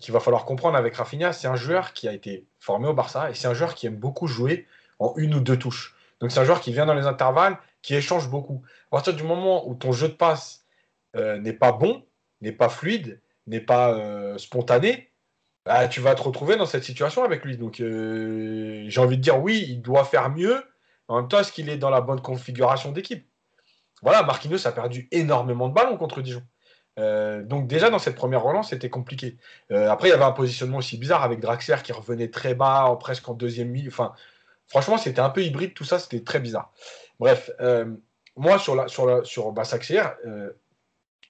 qu'il 0.00 0.12
va 0.12 0.20
falloir 0.20 0.44
comprendre 0.44 0.76
avec 0.76 0.96
Rafinha, 0.96 1.32
c'est 1.32 1.48
un 1.48 1.56
joueur 1.56 1.92
qui 1.92 2.08
a 2.08 2.12
été 2.12 2.46
formé 2.58 2.88
au 2.88 2.94
Barça 2.94 3.30
et 3.30 3.34
c'est 3.34 3.48
un 3.48 3.54
joueur 3.54 3.74
qui 3.74 3.86
aime 3.86 3.96
beaucoup 3.96 4.26
jouer 4.26 4.66
en 4.98 5.14
une 5.16 5.34
ou 5.34 5.40
deux 5.40 5.58
touches. 5.58 5.94
Donc 6.20 6.32
c'est 6.32 6.40
un 6.40 6.44
joueur 6.44 6.60
qui 6.60 6.72
vient 6.72 6.86
dans 6.86 6.94
les 6.94 7.06
intervalles, 7.06 7.58
qui 7.82 7.94
échange 7.94 8.28
beaucoup. 8.28 8.62
À 8.88 8.90
partir 8.90 9.14
du 9.14 9.22
moment 9.22 9.68
où 9.68 9.74
ton 9.74 9.92
jeu 9.92 10.08
de 10.08 10.14
passe 10.14 10.64
n'est 11.14 11.52
pas 11.52 11.72
bon, 11.72 12.04
n'est 12.40 12.52
pas 12.52 12.68
fluide, 12.68 13.20
n'est 13.46 13.60
pas 13.60 14.36
spontané, 14.38 15.09
bah, 15.70 15.86
tu 15.86 16.00
vas 16.00 16.16
te 16.16 16.22
retrouver 16.22 16.56
dans 16.56 16.66
cette 16.66 16.82
situation 16.82 17.22
avec 17.22 17.44
lui. 17.44 17.56
Donc, 17.56 17.78
euh, 17.78 18.86
j'ai 18.88 19.00
envie 19.00 19.16
de 19.16 19.22
dire 19.22 19.40
oui, 19.40 19.64
il 19.68 19.80
doit 19.80 20.02
faire 20.02 20.28
mieux. 20.28 20.64
En 21.06 21.20
même 21.20 21.28
temps, 21.28 21.38
est-ce 21.38 21.52
qu'il 21.52 21.68
est 21.68 21.76
dans 21.76 21.90
la 21.90 22.00
bonne 22.00 22.20
configuration 22.20 22.90
d'équipe? 22.90 23.24
Voilà, 24.02 24.24
Marquinhos 24.24 24.66
a 24.66 24.72
perdu 24.72 25.06
énormément 25.12 25.68
de 25.68 25.74
ballons 25.74 25.96
contre 25.96 26.22
Dijon. 26.22 26.42
Euh, 26.98 27.44
donc 27.44 27.68
déjà 27.68 27.88
dans 27.88 28.00
cette 28.00 28.16
première 28.16 28.42
relance, 28.42 28.70
c'était 28.70 28.90
compliqué. 28.90 29.36
Euh, 29.70 29.88
après, 29.88 30.08
il 30.08 30.10
y 30.10 30.14
avait 30.14 30.24
un 30.24 30.32
positionnement 30.32 30.78
aussi 30.78 30.98
bizarre 30.98 31.22
avec 31.22 31.38
Draxler 31.38 31.76
qui 31.84 31.92
revenait 31.92 32.30
très 32.30 32.54
bas, 32.56 32.96
presque 32.98 33.28
en 33.28 33.34
deuxième 33.34 33.68
milieu. 33.68 33.90
Enfin, 33.90 34.12
franchement, 34.66 34.98
c'était 34.98 35.20
un 35.20 35.30
peu 35.30 35.44
hybride, 35.44 35.74
tout 35.74 35.84
ça, 35.84 36.00
c'était 36.00 36.24
très 36.24 36.40
bizarre. 36.40 36.72
Bref, 37.20 37.48
moi 38.34 38.58
sur 38.58 38.74
la 38.74 38.88
sur 38.88 39.24
sur 39.24 39.54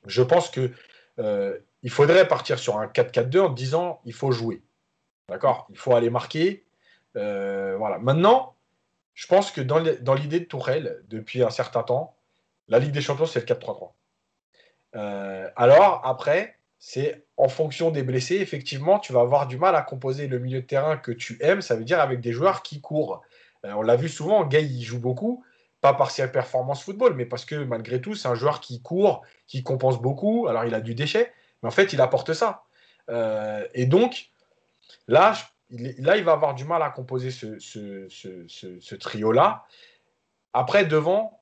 je 0.07 0.23
pense 0.23 0.49
que 0.49 0.73
il 1.83 1.91
faudrait 1.91 2.29
partir 2.29 2.59
sur 2.59 2.79
un 2.79 2.87
4-4-2 2.87 3.41
en 3.41 3.49
disant 3.51 4.01
il 4.05 4.13
faut 4.13 4.33
jouer. 4.33 4.63
D'accord? 5.29 5.67
Il 5.71 5.79
faut 5.79 5.95
aller 5.95 6.11
marquer. 6.11 6.65
Euh, 7.17 7.77
voilà. 7.79 7.99
Maintenant, 7.99 8.55
je 9.15 9.27
pense 9.27 9.51
que 9.51 9.61
dans 9.61 10.15
l'idée 10.15 10.41
de 10.41 10.45
Tourelle, 10.45 11.03
depuis 11.09 11.43
un 11.43 11.51
certain 11.51 11.83
temps, 11.83 12.17
la 12.69 12.79
Ligue 12.79 12.93
des 12.93 13.01
Champions, 13.01 13.27
c'est 13.27 13.41
le 13.41 13.55
4-3-3. 13.55 13.93
Euh, 14.97 15.49
alors, 15.57 16.01
après, 16.05 16.57
c'est 16.79 17.25
en 17.37 17.49
fonction 17.49 17.91
des 17.91 18.03
blessés, 18.03 18.37
effectivement, 18.37 18.99
tu 18.99 19.13
vas 19.13 19.21
avoir 19.21 19.47
du 19.47 19.59
mal 19.59 19.77
à 19.77 19.83
composer 19.83 20.27
le 20.27 20.39
milieu 20.39 20.63
de 20.63 20.67
terrain 20.67 20.97
que 20.97 21.13
tu 21.13 21.37
aimes, 21.41 21.61
ça 21.61 21.77
veut 21.77 21.85
dire 21.85 22.01
avec 22.01 22.21
des 22.21 22.33
joueurs 22.33 22.63
qui 22.63 22.81
courent. 22.81 23.23
Euh, 23.65 23.73
on 23.73 23.83
l'a 23.83 23.97
vu 23.97 24.09
souvent, 24.09 24.45
Gay, 24.45 24.65
il 24.65 24.83
joue 24.83 24.99
beaucoup, 24.99 25.45
pas 25.81 25.93
par 25.93 26.11
ses 26.11 26.27
performances 26.31 26.83
football, 26.83 27.15
mais 27.15 27.27
parce 27.27 27.45
que 27.45 27.57
malgré 27.57 28.01
tout, 28.01 28.15
c'est 28.15 28.29
un 28.29 28.35
joueur 28.35 28.61
qui 28.61 28.81
court, 28.83 29.23
qui 29.47 29.63
compense 29.63 30.01
beaucoup. 30.01 30.47
Alors, 30.49 30.65
il 30.65 30.75
a 30.75 30.81
du 30.81 30.95
déchet, 30.95 31.33
mais 31.63 31.69
en 31.69 31.73
fait, 31.73 31.93
il 31.93 32.01
apporte 32.01 32.33
ça. 32.33 32.65
Euh, 33.09 33.67
et 33.75 33.87
donc, 33.87 34.31
là, 35.09 35.35
là, 35.71 36.17
il 36.17 36.25
va 36.25 36.33
avoir 36.33 36.55
du 36.55 36.65
mal 36.65 36.83
à 36.83 36.91
composer 36.91 37.31
ce, 37.31 37.59
ce, 37.59 38.95
trio-là. 38.95 39.65
Après, 40.53 40.85
devant, 40.85 41.41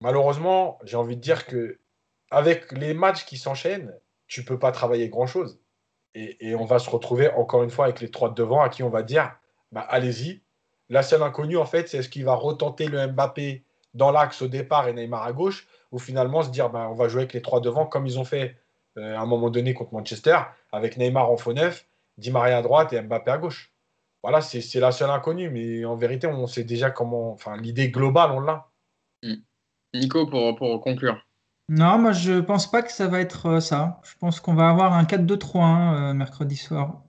malheureusement, 0.00 0.78
j'ai 0.84 0.96
envie 0.96 1.16
de 1.16 1.20
dire 1.20 1.46
que 1.46 1.78
avec 2.30 2.72
les 2.72 2.94
matchs 2.94 3.24
qui 3.24 3.38
s'enchaînent, 3.38 3.94
tu 4.26 4.44
peux 4.44 4.58
pas 4.58 4.72
travailler 4.72 5.08
grand-chose. 5.08 5.60
Et, 6.14 6.54
on 6.54 6.64
va 6.64 6.78
se 6.78 6.88
retrouver 6.88 7.28
encore 7.30 7.62
une 7.62 7.70
fois 7.70 7.84
avec 7.84 8.00
les 8.00 8.10
trois 8.10 8.30
de 8.30 8.34
devant 8.34 8.62
à 8.62 8.70
qui 8.70 8.82
on 8.82 8.88
va 8.88 9.02
dire 9.02 9.36
bah, 9.70 9.82
allez-y. 9.82 10.42
La 10.88 11.02
seule 11.02 11.22
inconnue, 11.22 11.58
en 11.58 11.66
fait, 11.66 11.88
c'est 11.88 11.98
est-ce 11.98 12.08
qu'il 12.08 12.24
va 12.24 12.34
retenter 12.34 12.86
le 12.86 13.08
Mbappé 13.08 13.64
dans 13.92 14.12
l'axe 14.12 14.40
au 14.40 14.48
départ 14.48 14.88
et 14.88 14.92
Neymar 14.92 15.24
à 15.24 15.32
gauche, 15.32 15.66
ou 15.90 15.98
finalement 15.98 16.42
se 16.42 16.50
dire 16.50 16.70
bah, 16.70 16.88
on 16.90 16.94
va 16.94 17.08
jouer 17.08 17.22
avec 17.22 17.32
les 17.32 17.42
trois 17.42 17.60
devant 17.60 17.86
comme 17.86 18.06
ils 18.06 18.18
ont 18.18 18.24
fait 18.24 18.56
à 18.96 19.20
un 19.20 19.26
moment 19.26 19.50
donné 19.50 19.74
contre 19.74 19.94
Manchester, 19.94 20.38
avec 20.72 20.96
Neymar 20.96 21.30
en 21.30 21.36
faux 21.36 21.52
neuf, 21.52 21.86
Di 22.18 22.30
Maria 22.30 22.58
à 22.58 22.62
droite 22.62 22.92
et 22.92 23.00
Mbappé 23.00 23.30
à 23.30 23.38
gauche. 23.38 23.72
Voilà, 24.22 24.40
c'est 24.40 24.80
la 24.80 24.90
seule 24.90 25.10
inconnue, 25.10 25.50
mais 25.50 25.84
en 25.84 25.94
vérité, 25.94 26.26
on 26.26 26.46
sait 26.46 26.64
déjà 26.64 26.90
comment. 26.90 27.30
Enfin, 27.32 27.56
l'idée 27.56 27.90
globale, 27.90 28.32
on 28.32 28.40
l'a. 28.40 28.66
Hmm. 29.22 29.34
Nico, 29.94 30.26
pour, 30.26 30.56
pour 30.56 30.80
conclure. 30.80 31.24
Non, 31.68 31.98
moi 31.98 32.12
je 32.12 32.40
pense 32.40 32.70
pas 32.70 32.82
que 32.82 32.92
ça 32.92 33.08
va 33.08 33.20
être 33.20 33.46
euh, 33.46 33.60
ça. 33.60 34.00
Je 34.04 34.14
pense 34.18 34.40
qu'on 34.40 34.54
va 34.54 34.68
avoir 34.68 34.92
un 34.94 35.02
4-2-3-1 35.02 35.94
euh, 35.94 36.14
mercredi 36.14 36.56
soir. 36.56 37.02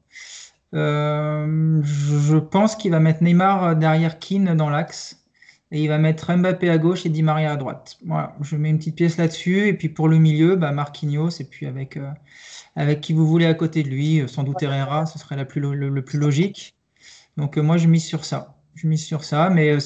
je 0.73 2.37
pense 2.37 2.75
qu'il 2.75 2.91
va 2.91 2.99
mettre 2.99 3.23
Neymar 3.23 3.75
derrière 3.75 4.19
Keane 4.19 4.55
dans 4.57 4.69
l'axe 4.69 5.26
et 5.71 5.83
il 5.83 5.87
va 5.87 5.97
mettre 5.97 6.33
Mbappé 6.33 6.69
à 6.69 6.77
gauche 6.77 7.05
et 7.05 7.09
Di 7.09 7.23
Maria 7.23 7.51
à 7.51 7.57
droite. 7.57 7.97
Voilà, 8.05 8.35
je 8.41 8.55
mets 8.55 8.69
une 8.69 8.77
petite 8.77 8.95
pièce 8.95 9.17
là-dessus. 9.17 9.67
Et 9.67 9.73
puis 9.73 9.89
pour 9.89 10.07
le 10.07 10.17
milieu, 10.17 10.55
bah 10.55 10.71
Marquinhos, 10.71 11.29
et 11.41 11.43
puis 11.43 11.65
avec, 11.65 11.97
euh, 11.97 12.09
avec 12.75 13.01
qui 13.01 13.13
vous 13.13 13.27
voulez 13.27 13.45
à 13.45 13.53
côté 13.53 13.83
de 13.83 13.89
lui, 13.89 14.21
euh, 14.21 14.27
sans 14.27 14.43
doute 14.43 14.61
Herrera, 14.63 15.05
ce 15.05 15.19
serait 15.19 15.35
le, 15.35 16.01
plus 16.01 16.19
logique. 16.19 16.75
Donc 17.35 17.57
euh, 17.57 17.61
moi, 17.61 17.77
je 17.77 17.87
mise 17.87 18.05
sur 18.05 18.23
ça. 18.23 18.55
Je 18.75 18.87
mise 18.87 19.03
sur 19.03 19.25
ça. 19.25 19.49
Mais 19.49 19.77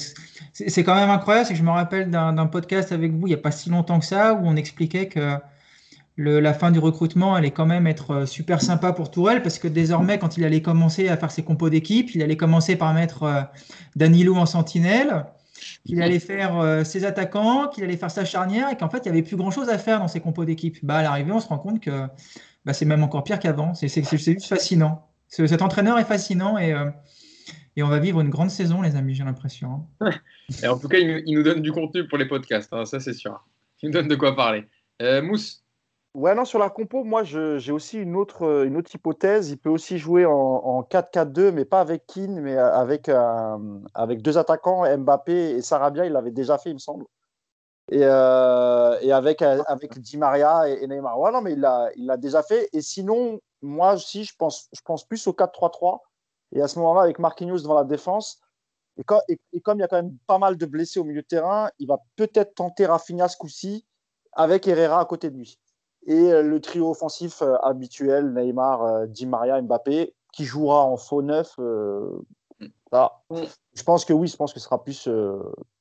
c'est 0.52 0.84
quand 0.84 0.94
même 0.94 1.10
incroyable, 1.10 1.46
c'est 1.46 1.54
que 1.54 1.58
je 1.58 1.64
me 1.64 1.70
rappelle 1.70 2.10
d'un 2.10 2.46
podcast 2.46 2.92
avec 2.92 3.10
vous 3.12 3.26
il 3.26 3.30
n'y 3.30 3.34
a 3.34 3.38
pas 3.38 3.50
si 3.50 3.70
longtemps 3.70 3.98
que 3.98 4.04
ça, 4.04 4.34
où 4.34 4.40
on 4.44 4.54
expliquait 4.54 5.08
que 5.08 5.38
la 6.18 6.52
fin 6.52 6.70
du 6.70 6.78
recrutement 6.78 7.34
allait 7.34 7.52
quand 7.52 7.64
même 7.64 7.86
être 7.86 8.26
super 8.26 8.60
sympa 8.60 8.92
pour 8.92 9.10
Tourelle, 9.10 9.42
parce 9.42 9.58
que 9.58 9.66
désormais, 9.66 10.18
quand 10.18 10.36
il 10.36 10.44
allait 10.44 10.60
commencer 10.60 11.08
à 11.08 11.16
faire 11.16 11.30
ses 11.30 11.42
compos 11.42 11.70
d'équipe, 11.70 12.14
il 12.14 12.22
allait 12.22 12.36
commencer 12.36 12.76
par 12.76 12.92
mettre 12.92 13.48
Danilo 13.96 14.36
en 14.36 14.44
sentinelle 14.44 15.24
qu'il 15.84 16.00
allait 16.02 16.20
faire 16.20 16.58
euh, 16.58 16.84
ses 16.84 17.04
attaquants, 17.04 17.68
qu'il 17.68 17.84
allait 17.84 17.96
faire 17.96 18.10
sa 18.10 18.24
charnière 18.24 18.70
et 18.70 18.76
qu'en 18.76 18.88
fait, 18.88 18.98
il 18.98 19.12
n'y 19.12 19.18
avait 19.18 19.26
plus 19.26 19.36
grand-chose 19.36 19.68
à 19.68 19.78
faire 19.78 19.98
dans 19.98 20.08
ses 20.08 20.20
compos 20.20 20.44
d'équipe. 20.44 20.78
Bah, 20.82 20.96
à 20.96 21.02
l'arrivée, 21.02 21.32
on 21.32 21.40
se 21.40 21.48
rend 21.48 21.58
compte 21.58 21.80
que 21.80 22.06
bah, 22.64 22.72
c'est 22.72 22.84
même 22.84 23.02
encore 23.02 23.24
pire 23.24 23.38
qu'avant. 23.38 23.74
C'est 23.74 23.88
juste 23.88 24.44
fascinant. 24.44 25.08
Cet 25.28 25.62
entraîneur 25.62 25.98
est 25.98 26.04
fascinant 26.04 26.58
et, 26.58 26.72
euh, 26.72 26.90
et, 27.76 27.82
on 27.82 27.88
va 27.88 27.98
vivre 27.98 28.20
une 28.20 28.28
grande 28.28 28.50
saison, 28.50 28.82
les 28.82 28.96
amis, 28.96 29.14
j'ai 29.14 29.24
l'impression. 29.24 29.86
Hein. 30.00 30.10
en 30.68 30.78
tout 30.78 30.88
cas, 30.88 30.98
il, 30.98 31.34
nous 31.34 31.42
donne 31.42 31.62
du 31.62 31.72
contenu 31.72 32.06
pour 32.06 32.18
les 32.18 32.26
podcasts, 32.26 32.72
hein, 32.72 32.84
ça 32.84 33.00
c'est 33.00 33.14
sûr. 33.14 33.42
Il 33.82 33.86
nous 33.86 33.92
donne 33.94 34.08
de 34.08 34.14
quoi 34.14 34.36
parler. 34.36 34.68
Euh, 35.00 35.22
Mousse, 35.22 35.61
Ouais, 36.14 36.34
non, 36.34 36.44
sur 36.44 36.58
la 36.58 36.68
compo, 36.68 37.04
moi, 37.04 37.22
j'ai 37.24 37.72
aussi 37.72 37.98
une 37.98 38.16
autre, 38.16 38.42
euh, 38.42 38.66
une 38.66 38.76
autre 38.76 38.94
hypothèse. 38.94 39.48
Il 39.50 39.56
peut 39.58 39.70
aussi 39.70 39.96
jouer 39.96 40.26
en, 40.26 40.82
4-4-2, 40.82 41.50
mais 41.52 41.64
pas 41.64 41.80
avec 41.80 42.06
Keane, 42.06 42.38
mais 42.40 42.54
avec, 42.56 43.08
euh, 43.08 43.80
avec 43.94 44.20
deux 44.20 44.36
attaquants, 44.36 44.84
Mbappé 44.98 45.32
et 45.52 45.62
Sarabia. 45.62 46.04
Il 46.04 46.12
l'avait 46.12 46.30
déjà 46.30 46.58
fait, 46.58 46.68
il 46.70 46.74
me 46.74 46.78
semble. 46.78 47.06
Et, 47.90 48.00
euh, 48.04 48.98
et 49.02 49.12
avec, 49.12 49.42
avec 49.42 49.98
Di 50.00 50.18
Maria 50.18 50.68
et, 50.68 50.86
Neymar. 50.86 51.18
Ouais, 51.20 51.32
non, 51.32 51.42
mais 51.42 51.54
il 51.54 51.60
l'a 51.60 52.16
déjà 52.18 52.42
fait. 52.42 52.68
Et 52.74 52.82
sinon, 52.82 53.40
moi 53.62 53.94
aussi, 53.94 54.24
je 54.24 54.34
pense, 54.36 54.68
je 54.72 54.80
pense 54.82 55.04
plus 55.06 55.26
au 55.26 55.32
4-3-3. 55.32 56.00
Et 56.52 56.62
à 56.62 56.68
ce 56.68 56.78
moment-là, 56.80 57.02
avec 57.02 57.18
Marquinhos 57.18 57.62
devant 57.62 57.74
la 57.74 57.84
défense, 57.84 58.40
et, 58.98 59.04
et, 59.52 59.60
comme 59.62 59.78
il 59.78 59.82
y 59.82 59.84
a 59.84 59.88
quand 59.88 60.02
même 60.02 60.18
pas 60.26 60.38
mal 60.38 60.56
de 60.58 60.66
blessés 60.66 61.00
au 61.00 61.04
milieu 61.04 61.22
de 61.22 61.26
terrain, 61.26 61.70
il 61.78 61.88
va 61.88 61.98
peut-être 62.16 62.54
tenter 62.54 62.86
Rafinha 62.86 63.28
ce 63.28 63.36
coup-ci 63.38 63.86
avec 64.32 64.68
Herrera 64.68 65.00
à 65.00 65.04
côté 65.06 65.30
de 65.30 65.36
lui 65.36 65.58
et 66.06 66.32
euh, 66.32 66.42
le 66.42 66.60
trio 66.60 66.90
offensif 66.90 67.42
euh, 67.42 67.56
habituel, 67.62 68.32
Neymar, 68.32 68.82
euh, 68.82 69.06
Di 69.06 69.26
Maria, 69.26 69.60
Mbappé, 69.60 70.14
qui 70.32 70.44
jouera 70.44 70.84
en 70.84 70.96
faux 70.96 71.22
neuf. 71.22 71.54
Je 71.58 72.22
pense 73.84 74.04
que 74.04 74.12
oui, 74.12 74.28
je 74.28 74.36
pense 74.36 74.52
que 74.52 74.60
ce 74.60 74.64
sera 74.64 74.82
plus, 74.82 75.08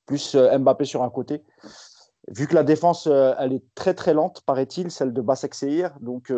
plus 0.05 0.35
Mbappé 0.35 0.85
sur 0.85 1.03
un 1.03 1.09
côté. 1.09 1.43
Vu 2.27 2.47
que 2.47 2.55
la 2.55 2.63
défense, 2.63 3.07
elle 3.07 3.53
est 3.53 3.63
très 3.75 3.93
très 3.93 4.13
lente, 4.13 4.41
paraît-il, 4.41 4.91
celle 4.91 5.13
de 5.13 5.21
Basak 5.21 5.55
Seir. 5.55 5.97
Donc, 6.01 6.33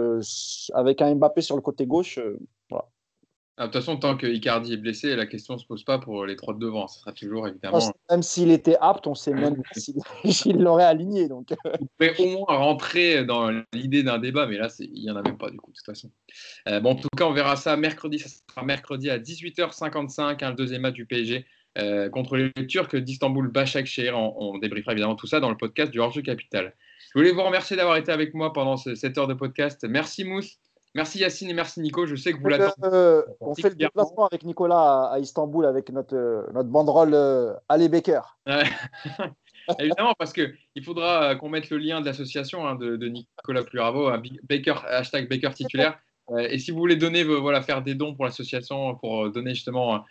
avec 0.73 1.01
un 1.01 1.15
Mbappé 1.15 1.41
sur 1.41 1.55
le 1.55 1.61
côté 1.61 1.87
gauche, 1.87 2.19
voilà. 2.69 2.85
Ah, 3.55 3.67
de 3.67 3.71
toute 3.71 3.81
façon, 3.81 3.97
tant 3.97 4.17
que 4.17 4.25
Icardi 4.25 4.73
est 4.73 4.77
blessé, 4.77 5.15
la 5.15 5.27
question 5.27 5.53
ne 5.53 5.59
se 5.59 5.65
pose 5.65 5.83
pas 5.83 5.99
pour 5.99 6.25
les 6.25 6.35
trois 6.35 6.55
de 6.55 6.59
devant. 6.59 6.87
Ce 6.87 6.99
sera 6.99 7.11
toujours 7.11 7.47
évidemment. 7.47 7.93
Même 8.09 8.23
s'il 8.23 8.49
était 8.49 8.77
apte, 8.81 9.05
on 9.05 9.13
sait 9.13 9.33
même 9.33 9.61
s'il 9.75 10.57
l'aurait 10.57 10.85
aligné. 10.85 11.27
Donc. 11.27 11.49
Pouvez 11.99 12.15
au 12.17 12.27
moins 12.29 12.57
rentrer 12.57 13.23
dans 13.25 13.51
l'idée 13.71 14.01
d'un 14.01 14.17
débat, 14.17 14.47
mais 14.47 14.57
là, 14.57 14.69
il 14.79 15.03
n'y 15.03 15.11
en 15.11 15.15
a 15.17 15.21
même 15.21 15.37
pas 15.37 15.51
du 15.51 15.57
coup, 15.57 15.71
de 15.71 15.77
toute 15.77 15.85
façon. 15.85 16.09
Euh, 16.67 16.79
bon, 16.79 16.91
en 16.91 16.95
tout 16.95 17.09
cas, 17.15 17.25
on 17.25 17.33
verra 17.33 17.55
ça 17.55 17.77
mercredi. 17.77 18.17
Ça 18.17 18.29
sera 18.49 18.65
mercredi 18.65 19.11
à 19.11 19.19
18h55, 19.19 20.43
hein, 20.43 20.49
le 20.49 20.55
deuxième 20.55 20.81
match 20.81 20.95
du 20.95 21.05
PSG 21.05 21.45
euh, 21.77 22.09
contre 22.09 22.37
les 22.37 22.51
Turcs 22.65 22.95
d'Istanbul, 22.95 23.49
Bachak 23.49 23.85
Shehir. 23.85 24.17
On, 24.17 24.33
on, 24.55 24.57
débriefera 24.57 24.93
évidemment 24.93 25.15
tout 25.15 25.27
ça 25.27 25.39
dans 25.39 25.51
le 25.51 25.57
podcast 25.57 25.91
du 25.91 25.99
Hors-jeu 25.99 26.23
Capital. 26.23 26.73
Je 27.13 27.19
voulais 27.19 27.31
vous 27.31 27.43
remercier 27.43 27.77
d'avoir 27.77 27.97
été 27.97 28.11
avec 28.11 28.33
moi 28.33 28.51
pendant 28.51 28.77
cette 28.77 29.15
heure 29.19 29.27
de 29.27 29.35
podcast. 29.35 29.85
Merci 29.87 30.23
Mousse. 30.23 30.57
Merci 30.95 31.19
Yacine 31.19 31.49
et 31.49 31.53
merci 31.53 31.79
Nico. 31.79 32.05
Je 32.05 32.15
sais 32.15 32.33
que 32.33 32.39
vous 32.39 32.47
l'attendez. 32.47 32.73
Euh, 32.83 33.23
on 33.41 33.55
fait 33.55 33.69
le 33.69 33.75
déplacement 33.75 34.27
avec 34.27 34.43
Nicolas 34.43 35.09
à, 35.11 35.19
Istanbul 35.19 35.65
avec 35.65 35.89
notre, 35.89 36.15
euh, 36.15 36.43
notre 36.53 36.69
banderole 36.69 37.13
euh, 37.15 37.53
Ali 37.67 37.89
Baker. 37.89 38.21
Évidemment, 39.79 40.13
parce 40.19 40.33
qu'il 40.33 40.83
faudra 40.83 41.23
euh, 41.23 41.35
qu'on 41.35 41.49
mette 41.49 41.69
le 41.71 41.77
lien 41.77 41.99
de 41.99 42.05
l'association 42.05 42.67
hein, 42.67 42.75
de, 42.75 43.07
Nicolas 43.07 43.63
Pluravo, 43.63 44.11
Baker, 44.47 44.75
hashtag 44.87 45.27
Baker 45.27 45.51
titulaire. 45.55 45.97
et 46.37 46.59
si 46.59 46.69
vous 46.69 46.77
voulez 46.77 46.95
donner, 46.95 47.23
voilà, 47.23 47.61
faire 47.61 47.81
des 47.81 47.95
dons 47.95 48.13
pour 48.13 48.25
l'association, 48.25 48.95
pour 48.95 49.31
donner 49.31 49.55
justement, 49.55 50.03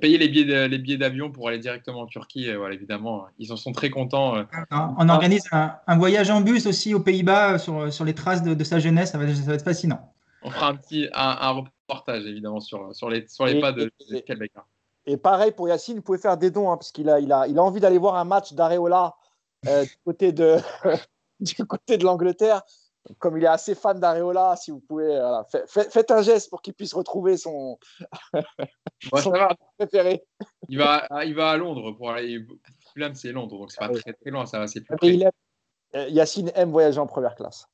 payer 0.00 0.18
les 0.18 0.28
billets, 0.28 0.68
les 0.68 0.78
billets 0.78 0.98
d'avion 0.98 1.30
pour 1.30 1.48
aller 1.48 1.58
directement 1.58 2.02
en 2.02 2.06
Turquie, 2.06 2.52
voilà, 2.52 2.74
évidemment, 2.74 3.26
ils 3.38 3.52
en 3.52 3.56
sont 3.56 3.72
très 3.72 3.88
contents. 3.90 4.44
On 4.70 5.08
organise 5.08 5.48
un, 5.52 5.96
voyage 5.96 6.30
en 6.30 6.42
bus 6.42 6.66
aussi 6.66 6.94
aux 6.94 7.00
Pays-Bas 7.00 7.58
sur, 7.58 7.92
sur 7.92 8.04
les 8.04 8.14
traces 8.14 8.42
de, 8.42 8.64
sa 8.64 8.78
jeunesse, 8.78 9.12
ça 9.12 9.18
va 9.18 9.24
être 9.54 9.64
fascinant 9.64 10.12
on 10.42 10.50
fera 10.50 10.68
un 10.68 10.76
petit 10.76 11.08
un, 11.12 11.50
reportage 11.50 12.26
évidemment 12.26 12.60
sur, 12.60 12.94
sur, 12.94 13.10
les, 13.10 13.26
sur 13.28 13.46
les 13.46 13.60
pas 13.60 13.72
de, 13.72 13.90
de 14.10 14.22
Et 15.06 15.16
pareil 15.16 15.52
pour 15.52 15.68
Yacine, 15.68 15.96
vous 15.96 16.02
pouvez 16.02 16.18
faire 16.18 16.36
des 16.36 16.50
dons 16.50 16.70
hein, 16.70 16.76
parce 16.76 16.92
qu'il 16.92 17.08
a, 17.08 17.20
il 17.20 17.32
a, 17.32 17.46
il 17.46 17.58
a 17.58 17.62
envie 17.62 17.80
d'aller 17.80 17.98
voir 17.98 18.16
un 18.16 18.24
match 18.24 18.52
d'Areola 18.52 19.16
euh, 19.66 19.84
du 19.84 19.96
côté 20.04 20.32
de, 20.32 20.56
du 21.40 21.54
côté 21.66 21.98
de 21.98 22.04
l'Angleterre. 22.04 22.62
Comme 23.18 23.38
il 23.38 23.44
est 23.44 23.48
assez 23.48 23.74
fan 23.74 23.98
d'Areola, 23.98 24.56
si 24.56 24.70
vous 24.70 24.80
pouvez, 24.80 25.18
faites, 25.66 26.10
un 26.10 26.20
geste 26.20 26.50
pour 26.50 26.60
qu'il 26.60 26.74
puisse 26.74 26.92
retrouver 26.92 27.38
son, 27.38 27.78
préféré. 29.78 30.22
Il 30.68 30.76
va, 30.76 31.08
il 31.24 31.34
va 31.34 31.50
à 31.50 31.56
Londres 31.56 31.92
pour 31.92 32.10
aller. 32.10 32.46
Fulham, 32.92 33.14
c'est 33.14 33.32
Londres, 33.32 33.58
donc 33.58 33.72
c'est 33.72 33.80
pas 33.80 33.88
très, 33.88 34.12
très 34.12 34.30
loin, 34.30 34.44
ça 34.44 34.58
va, 34.58 34.66
c'est 34.66 34.82
plus 34.82 34.96
euh, 35.24 35.30
Yacine 35.94 36.50
aime 36.54 36.70
voyager 36.70 36.98
en 36.98 37.06
première 37.06 37.34
classe. 37.34 37.68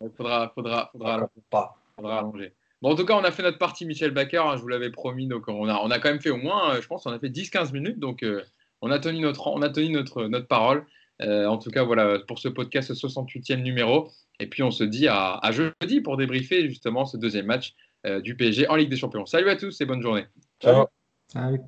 Il 0.00 0.10
faudra, 0.16 0.50
faudra, 0.54 0.90
faudra, 0.92 1.28
pas. 1.50 1.76
faudra 1.96 2.18
allonger. 2.18 2.52
Bon, 2.82 2.92
en 2.92 2.96
tout 2.96 3.06
cas, 3.06 3.14
on 3.14 3.24
a 3.24 3.30
fait 3.30 3.42
notre 3.42 3.58
partie 3.58 3.86
Michel 3.86 4.10
Baker, 4.10 4.38
hein, 4.38 4.56
je 4.56 4.62
vous 4.62 4.68
l'avais 4.68 4.90
promis. 4.90 5.26
Donc, 5.26 5.48
on 5.48 5.68
a, 5.68 5.76
on 5.76 5.90
a 5.90 5.98
quand 5.98 6.10
même 6.10 6.20
fait 6.20 6.30
au 6.30 6.36
moins, 6.36 6.74
euh, 6.74 6.82
je 6.82 6.86
pense, 6.86 7.06
on 7.06 7.12
a 7.12 7.18
fait 7.18 7.30
10-15 7.30 7.72
minutes. 7.72 7.98
Donc, 7.98 8.22
euh, 8.22 8.42
on 8.82 8.90
a 8.90 8.98
tenu 8.98 9.20
notre, 9.20 9.46
on 9.46 9.62
a 9.62 9.70
tenu 9.70 9.90
notre, 9.90 10.24
notre 10.26 10.48
parole. 10.48 10.84
en 11.20 11.56
tout 11.58 11.70
cas, 11.70 11.84
voilà, 11.84 12.18
pour 12.26 12.38
ce 12.38 12.48
podcast 12.48 12.92
68e 12.92 13.62
numéro. 13.62 14.10
Et 14.40 14.48
puis, 14.48 14.62
on 14.62 14.70
se 14.70 14.84
dit 14.84 15.08
à, 15.08 15.36
à 15.36 15.52
jeudi 15.52 16.00
pour 16.00 16.16
débriefer 16.16 16.68
justement 16.68 17.04
ce 17.06 17.16
deuxième 17.16 17.46
match 17.46 17.74
du 18.22 18.36
PSG 18.36 18.68
en 18.68 18.76
Ligue 18.76 18.90
des 18.90 18.96
Champions. 18.96 19.24
Salut 19.24 19.48
à 19.48 19.56
tous 19.56 19.80
et 19.80 19.86
bonne 19.86 20.02
journée. 20.02 20.26
Ciao. 20.60 20.86
Salut. 21.28 21.60